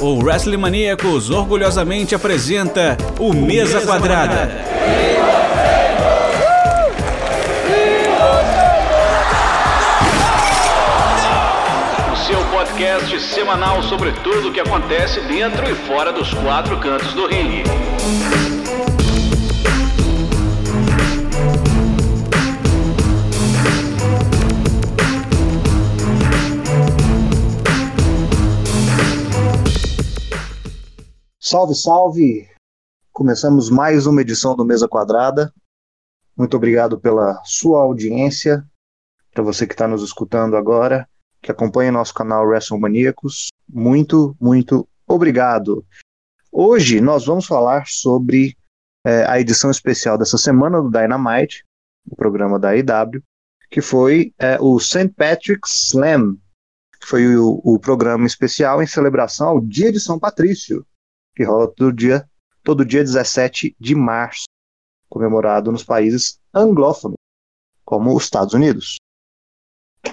o 0.00 0.22
Wrestling 0.22 0.58
Maníacos 0.58 1.30
orgulhosamente 1.30 2.14
apresenta 2.14 2.96
o 3.18 3.32
Mesa 3.32 3.80
Quadrada. 3.80 4.50
O 12.12 12.16
seu 12.16 12.38
podcast 12.46 13.20
semanal 13.20 13.82
sobre 13.84 14.12
tudo 14.12 14.48
o 14.48 14.52
que 14.52 14.60
acontece 14.60 15.20
dentro 15.22 15.68
e 15.70 15.74
fora 15.74 16.12
dos 16.12 16.32
quatro 16.34 16.76
cantos 16.78 17.12
do 17.14 17.26
ringue. 17.26 17.64
Salve, 31.48 31.76
salve! 31.76 32.50
Começamos 33.12 33.70
mais 33.70 34.04
uma 34.04 34.20
edição 34.20 34.56
do 34.56 34.64
Mesa 34.64 34.88
Quadrada. 34.88 35.54
Muito 36.36 36.56
obrigado 36.56 36.98
pela 36.98 37.40
sua 37.44 37.82
audiência, 37.82 38.68
para 39.32 39.44
você 39.44 39.64
que 39.64 39.72
está 39.72 39.86
nos 39.86 40.02
escutando 40.02 40.56
agora, 40.56 41.08
que 41.40 41.48
acompanha 41.48 41.92
nosso 41.92 42.12
canal 42.12 42.44
WrestleManiacos. 42.44 43.46
Muito, 43.68 44.36
muito 44.40 44.88
obrigado. 45.06 45.86
Hoje 46.50 47.00
nós 47.00 47.24
vamos 47.24 47.46
falar 47.46 47.86
sobre 47.86 48.56
é, 49.06 49.24
a 49.26 49.38
edição 49.38 49.70
especial 49.70 50.18
dessa 50.18 50.36
semana 50.36 50.82
do 50.82 50.90
Dynamite, 50.90 51.64
o 52.10 52.16
programa 52.16 52.58
da 52.58 52.74
IW, 52.74 53.22
que 53.70 53.80
foi 53.80 54.34
é, 54.36 54.58
o 54.60 54.80
St. 54.80 55.10
Patrick's 55.10 55.90
Slam, 55.90 56.38
que 57.00 57.06
foi 57.06 57.36
o, 57.36 57.60
o 57.62 57.78
programa 57.78 58.26
especial 58.26 58.82
em 58.82 58.86
celebração 58.88 59.46
ao 59.46 59.60
Dia 59.60 59.92
de 59.92 60.00
São 60.00 60.18
Patrício 60.18 60.84
que 61.36 61.44
rola 61.44 61.68
todo 61.68 61.92
dia, 61.92 62.28
todo 62.64 62.84
dia 62.84 63.04
17 63.04 63.76
de 63.78 63.94
março, 63.94 64.44
comemorado 65.08 65.70
nos 65.70 65.84
países 65.84 66.40
anglófonos, 66.52 67.16
como 67.84 68.16
os 68.16 68.24
Estados 68.24 68.54
Unidos. 68.54 68.96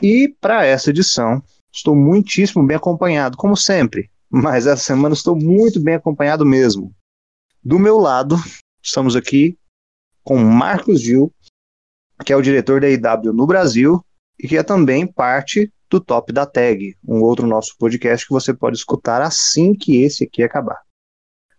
E 0.02 0.36
para 0.42 0.66
essa 0.66 0.90
edição, 0.90 1.42
estou 1.74 1.96
muitíssimo 1.96 2.66
bem 2.66 2.76
acompanhado, 2.76 3.38
como 3.38 3.56
sempre, 3.56 4.12
mas 4.30 4.68
essa 4.68 4.84
semana 4.84 5.14
estou 5.14 5.36
muito 5.36 5.82
bem 5.82 5.96
acompanhado 5.96 6.46
mesmo. 6.46 6.94
Do 7.64 7.80
meu 7.80 7.98
lado, 7.98 8.36
estamos 8.84 9.16
aqui 9.16 9.58
com 10.24 10.38
Marcos 10.38 11.02
Gil, 11.02 11.34
que 12.26 12.34
é 12.34 12.36
o 12.36 12.42
diretor 12.42 12.82
da 12.82 12.90
IW 12.90 13.32
no 13.32 13.48
Brasil 13.48 14.04
e 14.38 14.48
que 14.48 14.58
é 14.58 14.64
também 14.64 15.08
parte 15.08 15.72
do 15.90 16.02
Top 16.02 16.34
da 16.34 16.46
Tag, 16.46 16.98
um 17.08 17.22
outro 17.22 17.48
nosso 17.48 17.78
podcast 17.78 18.26
que 18.26 18.34
você 18.34 18.54
pode 18.54 18.76
escutar 18.76 19.22
assim 19.22 19.74
que 19.74 20.02
esse 20.02 20.26
aqui 20.26 20.44
acabar. 20.44 20.82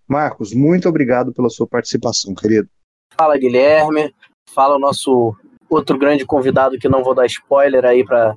Marcos, 0.08 0.52
muito 0.52 0.88
obrigado 0.88 1.32
pela 1.32 1.48
sua 1.48 1.66
participação, 1.66 2.34
querido. 2.34 2.68
Fala, 3.16 3.38
Guilherme. 3.38 4.14
Fala 4.50 4.76
o 4.76 4.78
nosso 4.78 5.34
outro 5.68 5.98
grande 5.98 6.26
convidado 6.26 6.78
que 6.78 6.88
não 6.88 7.02
vou 7.02 7.14
dar 7.14 7.26
spoiler 7.26 7.84
aí 7.84 8.04
para 8.04 8.34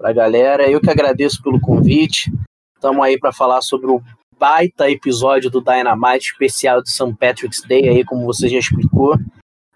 a 0.00 0.12
galera. 0.12 0.68
Eu 0.68 0.80
que 0.80 0.90
agradeço 0.90 1.42
pelo 1.42 1.60
convite. 1.60 2.32
Estamos 2.74 3.04
aí 3.04 3.18
para 3.18 3.32
falar 3.32 3.62
sobre 3.62 3.90
o 3.90 4.02
baita 4.38 4.90
episódio 4.90 5.50
do 5.50 5.62
Dynamite 5.62 6.32
especial 6.32 6.82
de 6.82 6.90
St. 6.90 7.14
Patrick's 7.14 7.62
Day 7.62 7.88
aí, 7.88 8.04
como 8.04 8.26
você 8.26 8.48
já 8.48 8.58
explicou. 8.58 9.16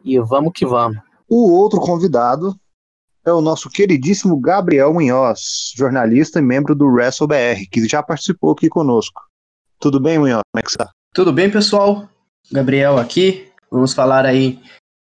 E 0.04 0.18
vamos 0.18 0.52
que 0.54 0.66
vamos. 0.66 0.98
O 1.28 1.52
outro 1.52 1.80
convidado 1.80 2.54
é 3.24 3.32
o 3.32 3.40
nosso 3.40 3.70
queridíssimo 3.70 4.40
Gabriel 4.40 4.92
Munhoz, 4.92 5.72
jornalista 5.76 6.38
e 6.38 6.42
membro 6.42 6.74
do 6.74 6.86
WrestleBR, 6.86 7.68
que 7.70 7.86
já 7.86 8.02
participou 8.02 8.52
aqui 8.52 8.68
conosco. 8.68 9.20
Tudo 9.78 10.00
bem, 10.00 10.18
Munhoz? 10.18 10.40
Como 10.52 10.60
é 10.60 10.62
que 10.62 10.70
está? 10.70 10.90
Tudo 11.12 11.32
bem, 11.32 11.50
pessoal? 11.50 12.08
Gabriel 12.52 12.98
aqui. 12.98 13.50
Vamos 13.70 13.92
falar 13.92 14.24
aí 14.24 14.60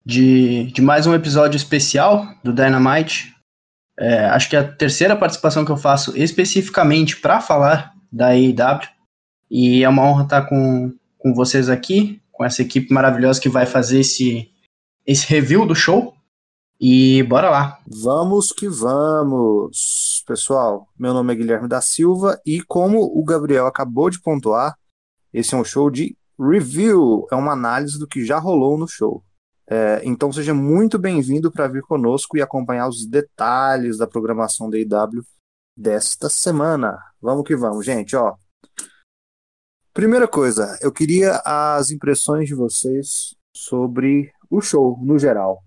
de, 0.05 0.71
de 0.71 0.81
mais 0.81 1.05
um 1.05 1.13
episódio 1.13 1.57
especial 1.57 2.27
do 2.43 2.51
Dynamite. 2.53 3.35
É, 3.99 4.25
acho 4.25 4.49
que 4.49 4.55
é 4.55 4.59
a 4.59 4.71
terceira 4.71 5.15
participação 5.15 5.63
que 5.63 5.71
eu 5.71 5.77
faço 5.77 6.17
especificamente 6.17 7.17
para 7.17 7.39
falar 7.39 7.93
da 8.11 8.29
AEW. 8.29 8.87
E 9.49 9.83
é 9.83 9.89
uma 9.89 10.03
honra 10.03 10.23
estar 10.23 10.41
com, 10.43 10.93
com 11.17 11.33
vocês 11.33 11.69
aqui, 11.69 12.21
com 12.31 12.43
essa 12.43 12.61
equipe 12.61 12.91
maravilhosa 12.91 13.39
que 13.39 13.49
vai 13.49 13.65
fazer 13.65 13.99
esse, 13.99 14.49
esse 15.05 15.27
review 15.27 15.65
do 15.65 15.75
show. 15.75 16.15
E 16.79 17.21
bora 17.23 17.49
lá. 17.49 17.79
Vamos 17.85 18.51
que 18.51 18.67
vamos. 18.67 20.23
Pessoal, 20.25 20.87
meu 20.97 21.13
nome 21.13 21.33
é 21.33 21.35
Guilherme 21.35 21.67
da 21.67 21.81
Silva 21.81 22.39
e 22.45 22.61
como 22.61 23.01
o 23.01 23.23
Gabriel 23.23 23.67
acabou 23.67 24.09
de 24.09 24.19
pontuar, 24.19 24.75
esse 25.33 25.53
é 25.53 25.57
um 25.57 25.63
show 25.63 25.89
de 25.89 26.15
review, 26.39 27.27
é 27.31 27.35
uma 27.35 27.53
análise 27.53 27.99
do 27.99 28.07
que 28.07 28.25
já 28.25 28.37
rolou 28.39 28.77
no 28.77 28.87
show. 28.87 29.23
É, 29.69 30.01
então 30.03 30.31
seja 30.33 30.53
muito 30.53 30.99
bem-vindo 30.99 31.51
para 31.51 31.67
vir 31.67 31.81
conosco 31.83 32.35
e 32.35 32.41
acompanhar 32.41 32.89
os 32.89 33.05
detalhes 33.05 33.97
da 33.97 34.05
programação 34.05 34.69
da 34.69 34.77
IW 34.77 35.23
desta 35.77 36.29
semana. 36.29 36.97
Vamos 37.21 37.45
que 37.45 37.55
vamos, 37.55 37.85
gente, 37.85 38.15
ó. 38.15 38.35
Primeira 39.93 40.27
coisa, 40.27 40.77
eu 40.81 40.91
queria 40.91 41.41
as 41.45 41.91
impressões 41.91 42.47
de 42.47 42.55
vocês 42.55 43.35
sobre 43.55 44.31
o 44.49 44.61
show 44.61 44.97
no 45.01 45.17
geral. 45.19 45.63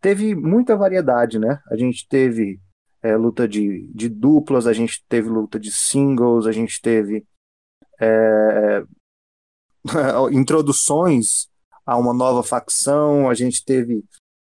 Teve 0.00 0.34
muita 0.34 0.76
variedade, 0.76 1.38
né? 1.38 1.60
A 1.70 1.76
gente 1.76 2.06
teve 2.08 2.60
é, 3.02 3.16
luta 3.16 3.46
de, 3.46 3.90
de 3.94 4.08
duplas, 4.08 4.66
a 4.66 4.72
gente 4.72 5.04
teve 5.08 5.28
luta 5.28 5.58
de 5.58 5.70
singles, 5.70 6.46
a 6.46 6.52
gente 6.52 6.80
teve 6.80 7.26
é, 8.00 8.84
introduções 10.32 11.48
a 11.84 11.96
uma 11.96 12.12
nova 12.12 12.42
facção, 12.42 13.30
a 13.30 13.34
gente 13.34 13.64
teve 13.64 14.04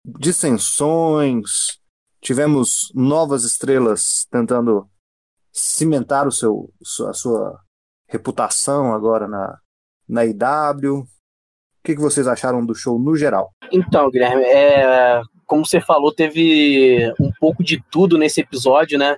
dissensões, 0.05 1.79
tivemos 2.21 2.91
novas 2.95 3.43
estrelas 3.43 4.25
tentando 4.31 4.87
cimentar 5.51 6.27
o 6.27 6.31
seu, 6.31 6.71
a 7.07 7.13
sua 7.13 7.59
reputação 8.07 8.93
agora 8.93 9.27
na, 9.27 9.59
na 10.07 10.25
IW. 10.25 10.99
O 11.01 11.07
que, 11.83 11.95
que 11.95 12.01
vocês 12.01 12.27
acharam 12.27 12.65
do 12.65 12.73
show 12.73 12.97
no 12.97 13.15
geral? 13.15 13.51
Então, 13.71 14.09
Guilherme, 14.09 14.43
é, 14.43 15.21
como 15.45 15.65
você 15.65 15.79
falou, 15.79 16.13
teve 16.13 17.13
um 17.19 17.31
pouco 17.39 17.63
de 17.63 17.83
tudo 17.91 18.17
nesse 18.17 18.41
episódio, 18.41 18.97
né? 18.97 19.17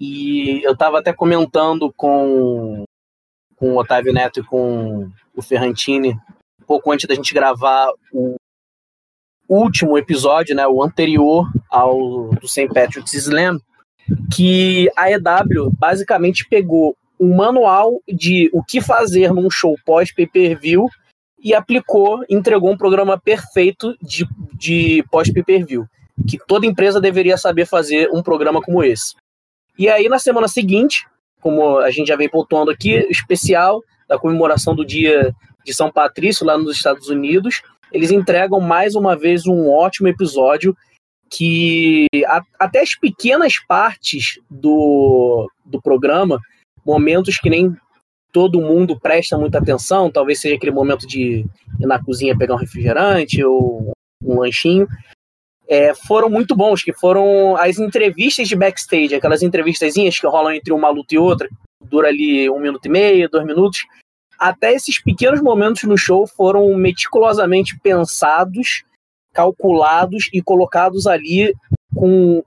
E 0.00 0.64
eu 0.64 0.72
estava 0.72 0.98
até 0.98 1.12
comentando 1.12 1.92
com, 1.94 2.84
com 3.60 3.74
o 3.74 3.78
Otávio 3.78 4.12
Neto 4.12 4.40
e 4.40 4.42
com 4.42 5.10
o 5.36 5.42
Ferrantini, 5.42 6.14
um 6.60 6.64
pouco 6.66 6.90
antes 6.90 7.06
da 7.06 7.14
gente 7.14 7.34
gravar 7.34 7.92
o 8.10 8.36
último 9.46 9.98
episódio, 9.98 10.56
né, 10.56 10.66
o 10.66 10.82
anterior 10.82 11.46
ao 11.68 12.30
do 12.30 12.48
St. 12.48 12.68
Patrick's 12.68 13.12
Slam, 13.12 13.60
que 14.34 14.90
a 14.96 15.10
EW 15.10 15.70
basicamente 15.78 16.48
pegou 16.48 16.96
um 17.18 17.36
manual 17.36 18.00
de 18.08 18.48
o 18.52 18.64
que 18.64 18.80
fazer 18.80 19.30
num 19.32 19.50
show 19.50 19.76
pós 19.84 20.10
pay-per-view 20.10 20.88
e 21.38 21.54
aplicou, 21.54 22.24
entregou 22.30 22.70
um 22.70 22.78
programa 22.78 23.20
perfeito 23.20 23.94
de, 24.00 24.26
de 24.54 25.04
pós 25.10 25.30
pay-per-view, 25.30 25.84
que 26.26 26.38
toda 26.46 26.66
empresa 26.66 26.98
deveria 26.98 27.36
saber 27.36 27.66
fazer 27.66 28.08
um 28.10 28.22
programa 28.22 28.62
como 28.62 28.82
esse. 28.82 29.14
E 29.78 29.86
aí 29.88 30.08
na 30.08 30.18
semana 30.18 30.48
seguinte, 30.48 31.06
como 31.40 31.78
a 31.78 31.90
gente 31.90 32.08
já 32.08 32.16
vem 32.16 32.28
pontuando 32.28 32.70
aqui, 32.70 33.06
especial 33.10 33.82
da 34.08 34.18
comemoração 34.18 34.74
do 34.74 34.84
dia 34.84 35.34
de 35.64 35.74
São 35.74 35.90
Patrício 35.90 36.46
lá 36.46 36.56
nos 36.56 36.76
Estados 36.76 37.08
Unidos, 37.08 37.62
eles 37.92 38.10
entregam 38.10 38.60
mais 38.60 38.94
uma 38.94 39.16
vez 39.16 39.46
um 39.46 39.68
ótimo 39.68 40.08
episódio 40.08 40.76
que 41.28 42.06
a, 42.26 42.42
até 42.58 42.80
as 42.80 42.94
pequenas 42.94 43.54
partes 43.66 44.40
do, 44.50 45.48
do 45.64 45.80
programa, 45.80 46.40
momentos 46.84 47.38
que 47.38 47.48
nem 47.48 47.76
todo 48.32 48.60
mundo 48.60 48.98
presta 48.98 49.38
muita 49.38 49.58
atenção, 49.58 50.10
talvez 50.10 50.40
seja 50.40 50.56
aquele 50.56 50.72
momento 50.72 51.06
de 51.06 51.44
ir 51.80 51.86
na 51.86 52.02
cozinha 52.02 52.36
pegar 52.36 52.54
um 52.54 52.58
refrigerante 52.58 53.44
ou 53.44 53.92
um 54.22 54.40
lanchinho, 54.40 54.88
é, 55.70 55.94
foram 55.94 56.28
muito 56.28 56.56
bons, 56.56 56.82
que 56.82 56.92
foram 56.92 57.56
as 57.56 57.78
entrevistas 57.78 58.48
de 58.48 58.56
backstage, 58.56 59.14
aquelas 59.14 59.40
entrevistazinhas 59.40 60.18
que 60.18 60.26
rolam 60.26 60.52
entre 60.52 60.72
uma 60.72 60.88
luta 60.90 61.14
e 61.14 61.18
outra, 61.18 61.48
dura 61.80 62.08
ali 62.08 62.50
um 62.50 62.58
minuto 62.58 62.86
e 62.86 62.88
meio, 62.88 63.30
dois 63.30 63.46
minutos. 63.46 63.86
Até 64.36 64.74
esses 64.74 65.00
pequenos 65.00 65.40
momentos 65.40 65.84
no 65.84 65.96
show 65.96 66.26
foram 66.26 66.74
meticulosamente 66.74 67.78
pensados, 67.78 68.82
calculados 69.32 70.28
e 70.32 70.42
colocados 70.42 71.06
ali 71.06 71.54
com 71.94 72.42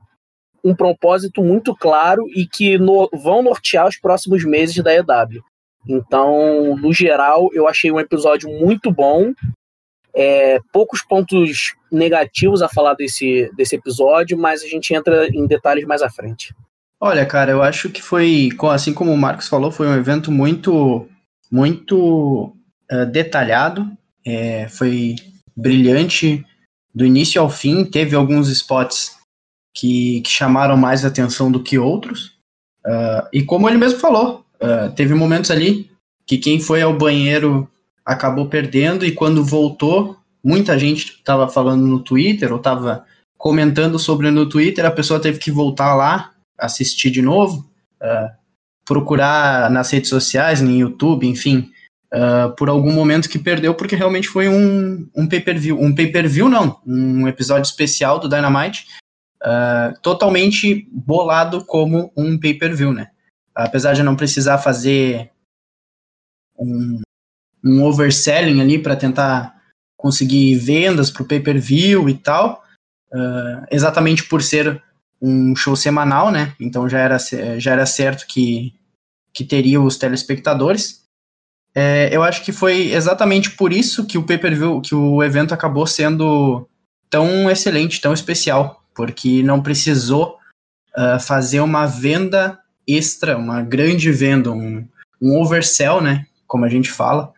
um 0.61 0.75
propósito 0.75 1.41
muito 1.41 1.73
claro 1.73 2.25
e 2.27 2.45
que 2.45 2.77
no, 2.77 3.09
vão 3.13 3.41
nortear 3.41 3.87
os 3.87 3.97
próximos 3.97 4.43
meses 4.43 4.75
da 4.83 4.93
EW. 4.93 5.41
Então, 5.87 6.75
no 6.75 6.91
geral, 6.91 7.49
eu 7.53 7.69
achei 7.69 7.89
um 7.89 7.99
episódio 7.99 8.49
muito 8.49 8.91
bom, 8.91 9.33
é, 10.15 10.59
poucos 10.71 11.01
pontos 11.01 11.73
negativos 11.91 12.61
a 12.61 12.69
falar 12.69 12.93
desse, 12.93 13.51
desse 13.55 13.75
episódio, 13.75 14.37
mas 14.37 14.61
a 14.63 14.67
gente 14.67 14.93
entra 14.93 15.27
em 15.27 15.45
detalhes 15.47 15.85
mais 15.85 16.01
à 16.01 16.09
frente. 16.09 16.53
Olha, 16.99 17.25
cara, 17.25 17.51
eu 17.51 17.61
acho 17.61 17.89
que 17.89 18.01
foi, 18.01 18.49
assim 18.71 18.93
como 18.93 19.11
o 19.11 19.17
Marcos 19.17 19.47
falou, 19.47 19.71
foi 19.71 19.87
um 19.87 19.95
evento 19.95 20.31
muito 20.31 21.07
muito 21.51 22.55
uh, 22.91 23.05
detalhado, 23.11 23.87
é, 24.25 24.67
foi 24.69 25.15
brilhante 25.55 26.43
do 26.95 27.05
início 27.05 27.39
ao 27.39 27.49
fim. 27.49 27.85
Teve 27.85 28.15
alguns 28.15 28.49
spots 28.49 29.17
que, 29.75 30.21
que 30.21 30.29
chamaram 30.29 30.75
mais 30.75 31.05
atenção 31.05 31.51
do 31.51 31.61
que 31.61 31.77
outros. 31.77 32.37
Uh, 32.85 33.27
e 33.31 33.43
como 33.43 33.69
ele 33.69 33.77
mesmo 33.77 33.99
falou, 33.99 34.43
uh, 34.55 34.91
teve 34.95 35.13
momentos 35.13 35.51
ali 35.51 35.91
que 36.25 36.37
quem 36.37 36.59
foi 36.59 36.81
ao 36.81 36.97
banheiro 36.97 37.69
acabou 38.05 38.47
perdendo 38.47 39.05
e 39.05 39.11
quando 39.11 39.43
voltou, 39.43 40.17
muita 40.43 40.77
gente 40.77 41.13
estava 41.13 41.47
falando 41.47 41.85
no 41.85 41.99
Twitter 41.99 42.51
ou 42.51 42.57
estava 42.57 43.05
comentando 43.37 43.99
sobre 43.99 44.31
no 44.31 44.47
Twitter, 44.47 44.85
a 44.85 44.91
pessoa 44.91 45.19
teve 45.19 45.37
que 45.37 45.51
voltar 45.51 45.95
lá, 45.95 46.31
assistir 46.57 47.11
de 47.11 47.21
novo, 47.21 47.69
uh, 48.01 48.29
procurar 48.85 49.69
nas 49.69 49.91
redes 49.91 50.09
sociais, 50.09 50.61
no 50.61 50.71
YouTube, 50.71 51.27
enfim, 51.27 51.69
uh, 52.13 52.55
por 52.55 52.69
algum 52.69 52.93
momento 52.93 53.27
que 53.27 53.39
perdeu, 53.39 53.73
porque 53.75 53.95
realmente 53.95 54.29
foi 54.29 54.47
um, 54.47 55.09
um 55.15 55.27
pay-per-view. 55.27 55.77
Um 55.79 55.93
pay-per-view, 55.93 56.47
não, 56.47 56.79
um 56.85 57.27
episódio 57.27 57.67
especial 57.67 58.19
do 58.19 58.29
Dynamite, 58.29 58.87
uh, 59.41 59.99
totalmente 60.01 60.87
bolado 60.91 61.65
como 61.65 62.11
um 62.15 62.39
pay-per-view, 62.39 62.93
né? 62.93 63.09
Apesar 63.53 63.93
de 63.93 64.03
não 64.03 64.15
precisar 64.15 64.57
fazer 64.57 65.31
um, 66.57 67.01
um 67.63 67.83
overselling 67.83 68.61
ali 68.61 68.77
para 68.77 68.95
tentar 68.95 69.55
conseguir 69.95 70.55
vendas 70.55 71.09
para 71.09 71.23
o 71.23 71.25
pay-per-view 71.25 72.09
e 72.09 72.13
tal, 72.13 72.63
uh, 73.13 73.65
exatamente 73.71 74.23
por 74.25 74.41
ser 74.41 74.81
um 75.21 75.55
show 75.55 75.75
semanal, 75.75 76.29
né? 76.29 76.53
Então 76.59 76.89
já 76.89 76.99
era, 76.99 77.17
já 77.57 77.71
era 77.71 77.85
certo 77.85 78.27
que, 78.27 78.73
que 79.33 79.45
teria 79.45 79.79
os 79.79 79.97
telespectadores. 79.97 81.03
É, 81.73 82.09
eu 82.11 82.21
acho 82.21 82.43
que 82.43 82.51
foi 82.51 82.91
exatamente 82.91 83.51
por 83.51 83.71
isso 83.71 84.05
que 84.05 84.17
o 84.17 84.25
pay-per-view, 84.25 84.81
que 84.81 84.93
o 84.93 85.23
evento 85.23 85.53
acabou 85.53 85.87
sendo 85.87 86.67
tão 87.09 87.49
excelente, 87.49 88.01
tão 88.01 88.13
especial, 88.13 88.83
porque 88.93 89.41
não 89.41 89.61
precisou 89.61 90.37
uh, 90.97 91.19
fazer 91.19 91.61
uma 91.61 91.85
venda 91.85 92.59
extra, 92.85 93.37
uma 93.37 93.61
grande 93.61 94.11
venda, 94.11 94.51
um, 94.51 94.85
um 95.21 95.41
oversell, 95.41 96.01
né, 96.01 96.25
como 96.45 96.65
a 96.65 96.69
gente 96.69 96.91
fala, 96.91 97.33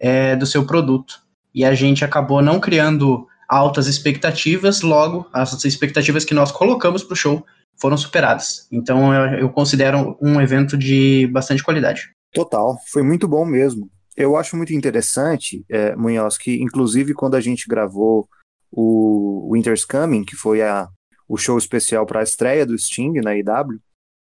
é, 0.00 0.34
do 0.34 0.46
seu 0.46 0.66
produto. 0.66 1.20
E 1.54 1.64
a 1.64 1.74
gente 1.74 2.04
acabou 2.04 2.40
não 2.40 2.58
criando 2.58 3.26
altas 3.48 3.86
expectativas, 3.86 4.80
logo 4.80 5.28
as 5.32 5.64
expectativas 5.64 6.24
que 6.24 6.34
nós 6.34 6.50
colocamos 6.50 7.04
para 7.04 7.14
o 7.14 7.16
show 7.16 7.44
foram 7.80 7.96
superadas. 7.96 8.66
Então 8.72 9.12
eu, 9.12 9.40
eu 9.40 9.50
considero 9.50 10.16
um 10.20 10.40
evento 10.40 10.78
de 10.78 11.26
bastante 11.28 11.62
qualidade. 11.62 12.10
Total, 12.32 12.76
foi 12.90 13.02
muito 13.02 13.26
bom 13.26 13.44
mesmo. 13.44 13.90
Eu 14.16 14.36
acho 14.36 14.56
muito 14.56 14.72
interessante, 14.72 15.64
é, 15.68 15.96
Munhoz, 15.96 16.36
que 16.38 16.60
inclusive 16.62 17.14
quando 17.14 17.34
a 17.34 17.40
gente 17.40 17.66
gravou 17.66 18.28
o 18.70 19.50
Winter's 19.52 19.84
Coming, 19.84 20.24
que 20.24 20.36
foi 20.36 20.62
a, 20.62 20.88
o 21.28 21.36
show 21.36 21.58
especial 21.58 22.06
para 22.06 22.20
a 22.20 22.22
estreia 22.22 22.64
do 22.64 22.78
Sting 22.78 23.14
na 23.20 23.34
IW, 23.34 23.80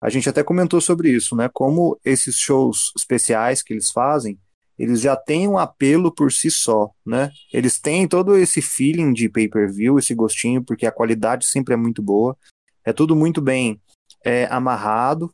a 0.03 0.09
gente 0.09 0.29
até 0.29 0.43
comentou 0.43 0.81
sobre 0.81 1.11
isso, 1.11 1.37
né? 1.37 1.51
Como 1.53 1.99
esses 2.05 2.37
shows 2.37 2.91
especiais 2.97 3.63
que 3.63 3.75
eles 3.75 3.91
fazem, 3.91 4.39
eles 4.81 5.03
já 5.03 5.15
têm 5.15 5.47
um 5.47 5.59
apelo 5.59 6.11
por 6.11 6.33
si 6.33 6.51
só, 6.51 6.91
né? 7.05 7.31
Eles 7.53 7.79
têm 7.79 8.09
todo 8.09 8.35
esse 8.35 8.63
feeling 8.63 9.13
de 9.13 9.29
pay-per-view, 9.29 9.99
esse 9.99 10.15
gostinho, 10.15 10.65
porque 10.65 10.87
a 10.87 10.91
qualidade 10.91 11.45
sempre 11.45 11.75
é 11.75 11.77
muito 11.77 12.03
boa, 12.03 12.35
é 12.83 12.91
tudo 12.91 13.15
muito 13.15 13.43
bem 13.43 13.79
é, 14.25 14.47
amarrado, 14.47 15.31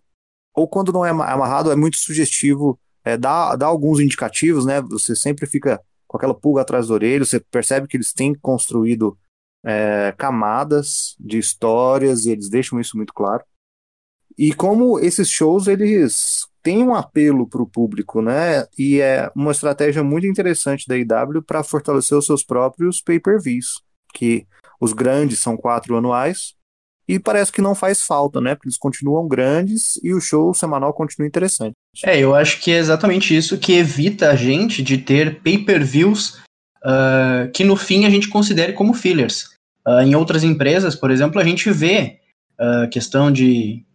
ou 0.53 0.67
quando 0.67 0.93
não 0.93 1.07
é 1.07 1.11
amarrado, 1.11 1.71
é 1.71 1.77
muito 1.77 1.97
sugestivo, 1.97 2.77
é, 3.05 3.17
dá, 3.17 3.55
dá 3.55 3.67
alguns 3.67 4.01
indicativos, 4.01 4.67
né? 4.67 4.81
Você 4.81 5.15
sempre 5.15 5.47
fica 5.47 5.81
com 6.09 6.17
aquela 6.17 6.35
pulga 6.35 6.63
atrás 6.63 6.89
da 6.89 6.95
orelha, 6.95 7.25
você 7.25 7.39
percebe 7.39 7.87
que 7.87 7.97
eles 7.97 8.13
têm 8.13 8.35
construído 8.35 9.17
é, 9.65 10.13
camadas 10.19 11.15
de 11.21 11.39
histórias 11.39 12.27
e 12.27 12.33
eles 12.33 12.49
deixam 12.49 12.81
isso 12.81 12.97
muito 12.97 13.15
claro. 13.15 13.45
E 14.37 14.53
como 14.53 14.99
esses 14.99 15.31
shows 15.31 15.69
eles 15.69 16.49
têm 16.67 16.83
um 16.83 16.97
apelo 16.97 17.47
para 17.47 17.63
o 17.63 17.67
público, 17.67 18.21
né? 18.21 18.67
E 18.77 19.01
é 19.01 19.31
uma 19.37 19.53
estratégia 19.53 20.03
muito 20.03 20.27
interessante 20.27 20.89
da 20.89 20.97
IW 20.97 21.41
para 21.41 21.63
fortalecer 21.63 22.19
os 22.19 22.27
seus 22.27 22.43
próprios 22.43 23.01
pay-per-views, 23.01 23.81
que 24.13 24.45
os 24.81 24.93
grandes 24.93 25.39
são 25.39 25.57
quatro 25.57 25.97
anuais 25.97 26.57
e 27.09 27.21
parece 27.21 27.53
que 27.53 27.63
não 27.63 27.73
faz 27.73 28.03
falta, 28.03 28.41
né? 28.41 28.57
Porque 28.57 28.67
eles 28.67 28.77
continuam 28.77 29.29
grandes 29.29 29.97
e 30.03 30.13
o 30.13 30.21
show 30.21 30.53
semanal 30.53 30.93
continua 30.93 31.29
interessante. 31.29 31.75
É, 32.05 32.19
eu 32.19 32.35
acho 32.35 32.61
que 32.61 32.73
é 32.73 32.79
exatamente 32.79 33.37
isso 33.37 33.59
que 33.59 33.75
evita 33.75 34.31
a 34.31 34.35
gente 34.35 34.83
de 34.83 34.99
ter 34.99 35.41
pay-per-views 35.43 36.41
uh, 36.85 37.49
que 37.55 37.63
no 37.63 37.77
fim 37.77 38.07
a 38.07 38.11
gente 38.11 38.29
considere 38.29 38.73
como 38.73 38.93
fillers. 38.93 39.51
Uh, 39.87 40.01
em 40.01 40.17
outras 40.17 40.43
empresas, 40.43 40.97
por 40.97 41.13
exemplo, 41.13 41.41
a 41.41 41.45
gente 41.45 41.71
vê 41.71 42.19
uh, 42.59 42.91
questão 42.91 43.31
de 43.31 43.86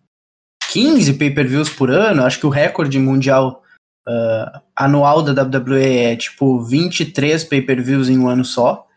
15 0.71 1.13
pay-per-views 1.15 1.69
por 1.69 1.91
ano, 1.91 2.23
acho 2.23 2.39
que 2.39 2.45
o 2.45 2.49
recorde 2.49 2.97
mundial 2.97 3.61
uh, 4.07 4.61
anual 4.73 5.21
da 5.21 5.43
WWE 5.43 5.85
é 5.85 6.15
tipo 6.15 6.63
23 6.63 7.43
pay-per-views 7.43 8.07
em 8.07 8.17
um 8.17 8.29
ano 8.29 8.45
só 8.45 8.87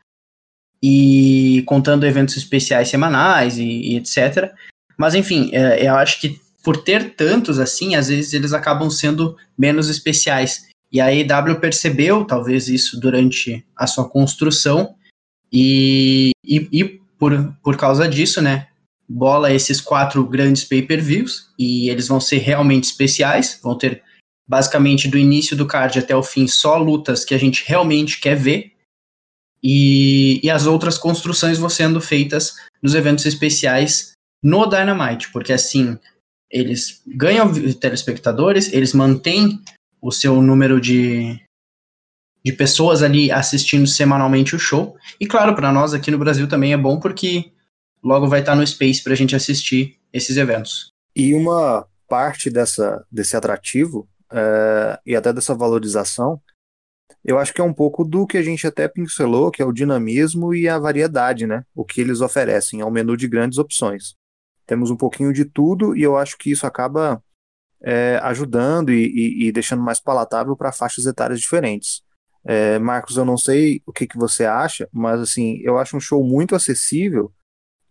e 0.80 1.64
contando 1.66 2.06
eventos 2.06 2.36
especiais 2.36 2.88
semanais 2.88 3.58
e, 3.58 3.64
e 3.64 3.96
etc. 3.96 4.52
Mas 4.96 5.16
enfim, 5.16 5.50
é, 5.52 5.84
eu 5.84 5.96
acho 5.96 6.20
que 6.20 6.40
por 6.62 6.76
ter 6.76 7.16
tantos 7.16 7.58
assim, 7.58 7.96
às 7.96 8.06
vezes 8.06 8.32
eles 8.32 8.52
acabam 8.52 8.88
sendo 8.88 9.36
menos 9.58 9.88
especiais. 9.88 10.68
E 10.92 11.00
a 11.00 11.12
EW 11.12 11.58
percebeu 11.58 12.24
talvez 12.24 12.68
isso 12.68 13.00
durante 13.00 13.66
a 13.76 13.84
sua 13.88 14.08
construção 14.08 14.94
e, 15.52 16.30
e, 16.44 16.68
e 16.70 16.84
por, 17.18 17.52
por 17.64 17.76
causa 17.76 18.08
disso, 18.08 18.40
né, 18.40 18.68
bola 19.08 19.52
esses 19.52 19.80
quatro 19.80 20.24
grandes 20.26 20.64
pay-per-views 20.64 21.50
e 21.58 21.88
eles 21.90 22.08
vão 22.08 22.20
ser 22.20 22.38
realmente 22.38 22.84
especiais, 22.84 23.58
vão 23.62 23.76
ter 23.76 24.02
basicamente 24.46 25.08
do 25.08 25.18
início 25.18 25.56
do 25.56 25.66
card 25.66 25.98
até 25.98 26.14
o 26.14 26.22
fim 26.22 26.46
só 26.46 26.76
lutas 26.76 27.24
que 27.24 27.34
a 27.34 27.38
gente 27.38 27.64
realmente 27.66 28.20
quer 28.20 28.36
ver 28.36 28.72
e, 29.62 30.40
e 30.44 30.50
as 30.50 30.66
outras 30.66 30.98
construções 30.98 31.58
vão 31.58 31.70
sendo 31.70 31.98
feitas 31.98 32.54
nos 32.82 32.94
eventos 32.94 33.24
especiais 33.24 34.12
no 34.42 34.66
Dynamite, 34.66 35.32
porque 35.32 35.54
assim 35.54 35.98
eles 36.50 37.02
ganham 37.06 37.50
telespectadores, 37.80 38.70
eles 38.72 38.92
mantêm 38.92 39.58
o 40.02 40.12
seu 40.12 40.40
número 40.42 40.78
de, 40.78 41.40
de 42.44 42.52
pessoas 42.52 43.02
ali 43.02 43.32
assistindo 43.32 43.86
semanalmente 43.86 44.54
o 44.54 44.58
show. 44.58 44.96
E 45.18 45.26
claro, 45.26 45.54
para 45.54 45.72
nós 45.72 45.94
aqui 45.94 46.10
no 46.10 46.18
Brasil 46.18 46.46
também 46.46 46.74
é 46.74 46.76
bom 46.76 47.00
porque 47.00 47.50
logo 48.04 48.28
vai 48.28 48.40
estar 48.40 48.54
no 48.54 48.66
Space 48.66 49.02
para 49.02 49.14
a 49.14 49.16
gente 49.16 49.34
assistir 49.34 49.98
esses 50.12 50.36
eventos. 50.36 50.92
E 51.16 51.34
uma 51.34 51.86
parte 52.08 52.50
dessa, 52.50 53.04
desse 53.10 53.36
atrativo 53.36 54.08
é, 54.30 55.00
e 55.06 55.16
até 55.16 55.32
dessa 55.32 55.54
valorização 55.54 56.40
eu 57.24 57.38
acho 57.38 57.54
que 57.54 57.60
é 57.60 57.64
um 57.64 57.72
pouco 57.72 58.04
do 58.04 58.26
que 58.26 58.36
a 58.36 58.42
gente 58.42 58.66
até 58.66 58.86
pincelou, 58.86 59.50
que 59.50 59.62
é 59.62 59.64
o 59.64 59.72
dinamismo 59.72 60.54
e 60.54 60.68
a 60.68 60.78
variedade, 60.78 61.46
né? 61.46 61.64
O 61.74 61.82
que 61.82 62.00
eles 62.02 62.20
oferecem, 62.20 62.80
é 62.80 62.84
um 62.84 62.90
menu 62.90 63.16
de 63.16 63.26
grandes 63.26 63.56
opções. 63.56 64.14
Temos 64.66 64.90
um 64.90 64.96
pouquinho 64.96 65.32
de 65.32 65.46
tudo 65.46 65.96
e 65.96 66.02
eu 66.02 66.18
acho 66.18 66.36
que 66.36 66.50
isso 66.50 66.66
acaba 66.66 67.22
é, 67.82 68.18
ajudando 68.22 68.92
e, 68.92 69.06
e, 69.06 69.48
e, 69.48 69.52
deixando 69.52 69.82
mais 69.82 70.00
palatável 70.00 70.54
para 70.54 70.70
faixas 70.72 71.06
etárias 71.06 71.40
diferentes. 71.40 72.02
É, 72.44 72.78
Marcos, 72.78 73.16
eu 73.16 73.24
não 73.24 73.38
sei 73.38 73.82
o 73.86 73.92
que, 73.92 74.06
que 74.06 74.18
você 74.18 74.44
acha, 74.44 74.86
mas 74.92 75.18
assim, 75.20 75.60
eu 75.62 75.78
acho 75.78 75.96
um 75.96 76.00
show 76.00 76.22
muito 76.22 76.54
acessível, 76.54 77.32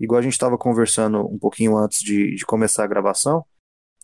igual 0.03 0.19
a 0.19 0.21
gente 0.21 0.33
estava 0.33 0.57
conversando 0.57 1.19
um 1.19 1.37
pouquinho 1.37 1.77
antes 1.77 2.01
de, 2.01 2.35
de 2.35 2.45
começar 2.45 2.83
a 2.83 2.87
gravação, 2.87 3.45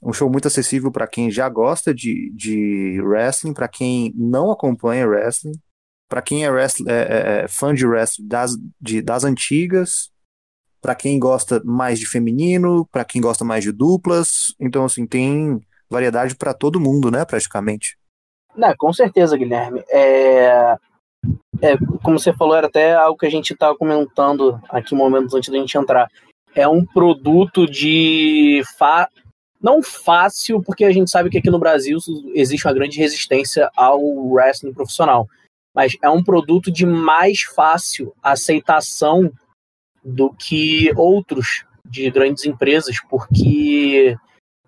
um 0.01 0.13
show 0.13 0.29
muito 0.29 0.47
acessível 0.47 0.91
para 0.91 1.07
quem 1.07 1.29
já 1.29 1.47
gosta 1.49 1.93
de, 1.93 2.31
de 2.33 3.01
wrestling, 3.01 3.53
para 3.53 3.67
quem 3.67 4.13
não 4.15 4.49
acompanha 4.51 5.07
wrestling, 5.07 5.59
para 6.07 6.21
quem 6.21 6.45
é, 6.45 6.49
wrestling, 6.49 6.89
é, 6.89 6.93
é, 6.93 7.43
é, 7.43 7.47
fã 7.47 7.73
de 7.73 7.85
wrestling 7.85 8.27
das, 8.27 8.55
de, 8.79 9.01
das 9.01 9.23
antigas, 9.23 10.09
para 10.81 10.95
quem 10.95 11.19
gosta 11.19 11.61
mais 11.65 11.99
de 11.99 12.07
feminino, 12.07 12.87
para 12.91 13.03
quem 13.03 13.21
gosta 13.21 13.43
mais 13.43 13.63
de 13.63 13.71
duplas. 13.71 14.55
Então, 14.59 14.85
assim, 14.85 15.05
tem 15.05 15.61
variedade 15.89 16.35
para 16.35 16.53
todo 16.53 16.79
mundo, 16.79 17.11
né, 17.11 17.25
praticamente. 17.25 17.97
Não, 18.55 18.73
com 18.77 18.91
certeza, 18.93 19.37
Guilherme. 19.37 19.83
É... 19.89 20.77
é, 21.61 21.77
como 22.03 22.19
você 22.19 22.33
falou, 22.33 22.55
era 22.55 22.67
até 22.67 22.93
algo 22.95 23.17
que 23.17 23.25
a 23.25 23.31
gente 23.31 23.53
estava 23.53 23.75
comentando 23.77 24.59
aqui 24.69 24.95
momentos 24.95 25.33
antes 25.33 25.49
da 25.49 25.57
gente 25.57 25.77
entrar. 25.77 26.09
É 26.55 26.67
um 26.67 26.85
produto 26.85 27.65
de 27.65 28.61
fa 28.77 29.09
não 29.61 29.83
fácil, 29.83 30.63
porque 30.63 30.85
a 30.85 30.91
gente 30.91 31.11
sabe 31.11 31.29
que 31.29 31.37
aqui 31.37 31.49
no 31.49 31.59
Brasil 31.59 31.97
existe 32.33 32.65
uma 32.65 32.73
grande 32.73 32.97
resistência 32.97 33.69
ao 33.75 34.01
wrestling 34.01 34.73
profissional. 34.73 35.27
Mas 35.75 35.97
é 36.01 36.09
um 36.09 36.23
produto 36.23 36.71
de 36.71 36.85
mais 36.85 37.41
fácil 37.41 38.13
aceitação 38.23 39.31
do 40.03 40.33
que 40.33 40.91
outros 40.95 41.65
de 41.85 42.09
grandes 42.09 42.45
empresas, 42.45 42.95
porque 43.09 44.17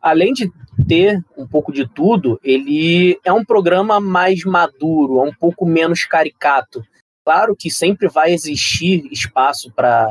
além 0.01 0.34
de 0.34 0.51
ter 0.88 1.24
um 1.38 1.48
pouco 1.48 1.72
de 1.72 1.88
tudo, 1.88 2.39
ele 2.43 3.20
é 3.24 3.31
um 3.31 3.46
programa 3.46 4.00
mais 4.00 4.43
maduro, 4.43 5.20
é 5.20 5.24
um 5.24 5.34
pouco 5.34 5.65
menos 5.65 6.05
caricato. 6.05 6.84
Claro 7.24 7.55
que 7.55 7.70
sempre 7.70 8.08
vai 8.08 8.34
existir 8.34 9.08
espaço 9.12 9.72
para 9.72 10.10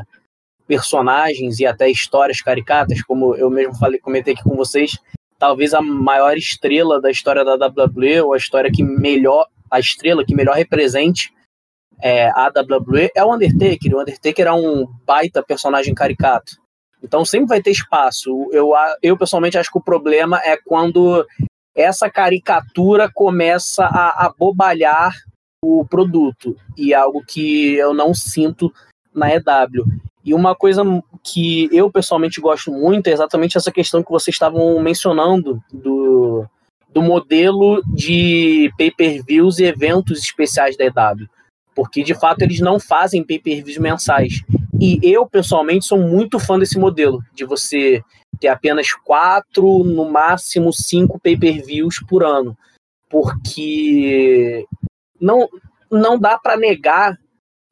personagens 0.66 1.58
e 1.58 1.66
até 1.66 1.90
histórias 1.90 2.40
caricatas, 2.40 3.02
como 3.02 3.34
eu 3.34 3.50
mesmo 3.50 3.74
falei, 3.76 3.98
comentei 3.98 4.34
aqui 4.34 4.44
com 4.44 4.54
vocês, 4.54 4.96
talvez 5.36 5.74
a 5.74 5.82
maior 5.82 6.36
estrela 6.36 7.00
da 7.00 7.10
história 7.10 7.44
da 7.44 7.54
WWE, 7.54 8.20
ou 8.20 8.34
a 8.34 8.36
história 8.36 8.70
que 8.70 8.82
melhor, 8.82 9.46
a 9.68 9.80
estrela 9.80 10.24
que 10.24 10.34
melhor 10.34 10.54
represente 10.54 11.32
é, 12.02 12.28
a 12.28 12.46
WWE 12.48 13.10
é 13.14 13.24
o 13.24 13.34
Undertaker. 13.34 13.94
O 13.94 14.00
Undertaker 14.00 14.46
é 14.46 14.52
um 14.52 14.86
baita 15.04 15.42
personagem 15.42 15.94
caricato. 15.94 16.59
Então 17.02 17.24
sempre 17.24 17.48
vai 17.48 17.62
ter 17.62 17.70
espaço. 17.70 18.48
Eu, 18.52 18.72
eu 19.02 19.16
pessoalmente 19.16 19.58
acho 19.58 19.70
que 19.70 19.78
o 19.78 19.82
problema 19.82 20.38
é 20.44 20.56
quando 20.56 21.26
essa 21.74 22.10
caricatura 22.10 23.10
começa 23.12 23.84
a 23.84 24.26
abobalhar 24.26 25.12
o 25.62 25.84
produto. 25.84 26.56
E 26.76 26.92
é 26.92 26.96
algo 26.96 27.22
que 27.26 27.74
eu 27.74 27.94
não 27.94 28.14
sinto 28.14 28.72
na 29.14 29.34
EW. 29.34 29.84
E 30.24 30.34
uma 30.34 30.54
coisa 30.54 30.82
que 31.22 31.68
eu 31.72 31.90
pessoalmente 31.90 32.40
gosto 32.40 32.70
muito 32.70 33.06
é 33.08 33.12
exatamente 33.12 33.56
essa 33.56 33.72
questão 33.72 34.02
que 34.02 34.10
vocês 34.10 34.34
estavam 34.34 34.78
mencionando 34.80 35.62
do, 35.72 36.46
do 36.92 37.02
modelo 37.02 37.82
de 37.86 38.70
pay-per-views 38.76 39.58
e 39.58 39.64
eventos 39.64 40.18
especiais 40.18 40.76
da 40.76 40.84
EW. 40.84 41.26
Porque 41.74 42.02
de 42.02 42.14
fato 42.14 42.42
eles 42.42 42.60
não 42.60 42.78
fazem 42.78 43.24
pay-per-views 43.24 43.78
mensais. 43.78 44.42
E 44.80 44.98
eu, 45.02 45.26
pessoalmente, 45.26 45.84
sou 45.84 45.98
muito 45.98 46.38
fã 46.38 46.58
desse 46.58 46.78
modelo, 46.78 47.22
de 47.34 47.44
você 47.44 48.02
ter 48.40 48.48
apenas 48.48 48.92
quatro, 48.92 49.84
no 49.84 50.10
máximo 50.10 50.72
cinco 50.72 51.20
pay-per-views 51.20 52.02
por 52.08 52.24
ano. 52.24 52.56
Porque 53.10 54.64
não, 55.20 55.46
não 55.90 56.18
dá 56.18 56.38
para 56.38 56.56
negar, 56.56 57.18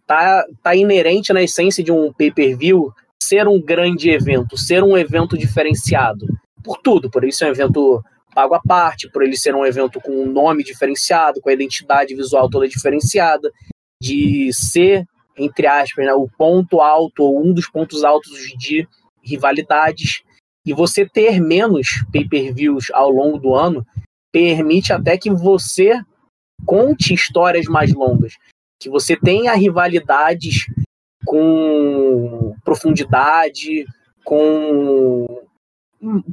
tá, 0.06 0.44
tá 0.62 0.76
inerente 0.76 1.32
na 1.32 1.42
essência 1.42 1.82
de 1.82 1.90
um 1.90 2.12
pay-per-view 2.12 2.92
ser 3.22 3.48
um 3.48 3.60
grande 3.60 4.10
evento, 4.10 4.58
ser 4.58 4.84
um 4.84 4.96
evento 4.96 5.38
diferenciado. 5.38 6.26
Por 6.62 6.76
tudo, 6.78 7.10
por 7.10 7.22
ele 7.22 7.32
ser 7.32 7.46
um 7.46 7.52
evento 7.52 8.04
pago 8.34 8.54
à 8.54 8.60
parte, 8.60 9.10
por 9.10 9.22
ele 9.22 9.36
ser 9.36 9.54
um 9.54 9.64
evento 9.64 9.98
com 10.00 10.12
um 10.12 10.30
nome 10.30 10.62
diferenciado, 10.62 11.40
com 11.40 11.48
a 11.48 11.52
identidade 11.54 12.14
visual 12.14 12.50
toda 12.50 12.68
diferenciada, 12.68 13.50
de 14.00 14.52
ser 14.52 15.06
entre 15.38 15.66
aspas, 15.66 16.04
né, 16.04 16.12
o 16.12 16.28
ponto 16.28 16.80
alto 16.80 17.22
ou 17.22 17.44
um 17.44 17.52
dos 17.52 17.68
pontos 17.68 18.04
altos 18.04 18.38
de 18.58 18.86
rivalidades. 19.22 20.22
E 20.64 20.72
você 20.72 21.06
ter 21.08 21.40
menos 21.40 22.04
pay-per-views 22.12 22.90
ao 22.92 23.10
longo 23.10 23.38
do 23.38 23.54
ano 23.54 23.86
permite 24.32 24.92
até 24.92 25.16
que 25.16 25.30
você 25.30 26.00
conte 26.66 27.14
histórias 27.14 27.66
mais 27.66 27.94
longas, 27.94 28.34
que 28.80 28.90
você 28.90 29.16
tenha 29.16 29.54
rivalidades 29.54 30.66
com 31.24 32.54
profundidade, 32.64 33.86
com, 34.24 35.42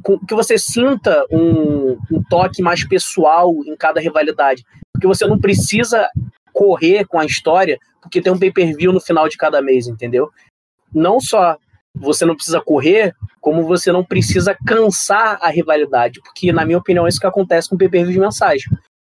com 0.02 0.18
que 0.26 0.34
você 0.34 0.58
sinta 0.58 1.24
um, 1.30 1.92
um 2.12 2.22
toque 2.28 2.62
mais 2.62 2.86
pessoal 2.86 3.54
em 3.66 3.76
cada 3.76 4.00
rivalidade, 4.00 4.64
porque 4.92 5.06
você 5.06 5.26
não 5.26 5.38
precisa 5.38 6.08
correr 6.56 7.04
com 7.04 7.18
a 7.18 7.26
história, 7.26 7.78
porque 8.00 8.22
tem 8.22 8.32
um 8.32 8.38
pay-per-view 8.38 8.90
no 8.90 9.00
final 9.00 9.28
de 9.28 9.36
cada 9.36 9.60
mês, 9.60 9.86
entendeu? 9.86 10.30
Não 10.92 11.20
só 11.20 11.58
você 11.94 12.24
não 12.24 12.34
precisa 12.34 12.62
correr, 12.62 13.14
como 13.42 13.62
você 13.62 13.92
não 13.92 14.02
precisa 14.02 14.56
cansar 14.66 15.38
a 15.42 15.48
rivalidade, 15.50 16.20
porque 16.22 16.52
na 16.52 16.64
minha 16.64 16.78
opinião 16.78 17.04
é 17.04 17.10
isso 17.10 17.20
que 17.20 17.26
acontece 17.26 17.68
com 17.68 17.76
pay-per-views 17.76 18.16
mensais. 18.16 18.62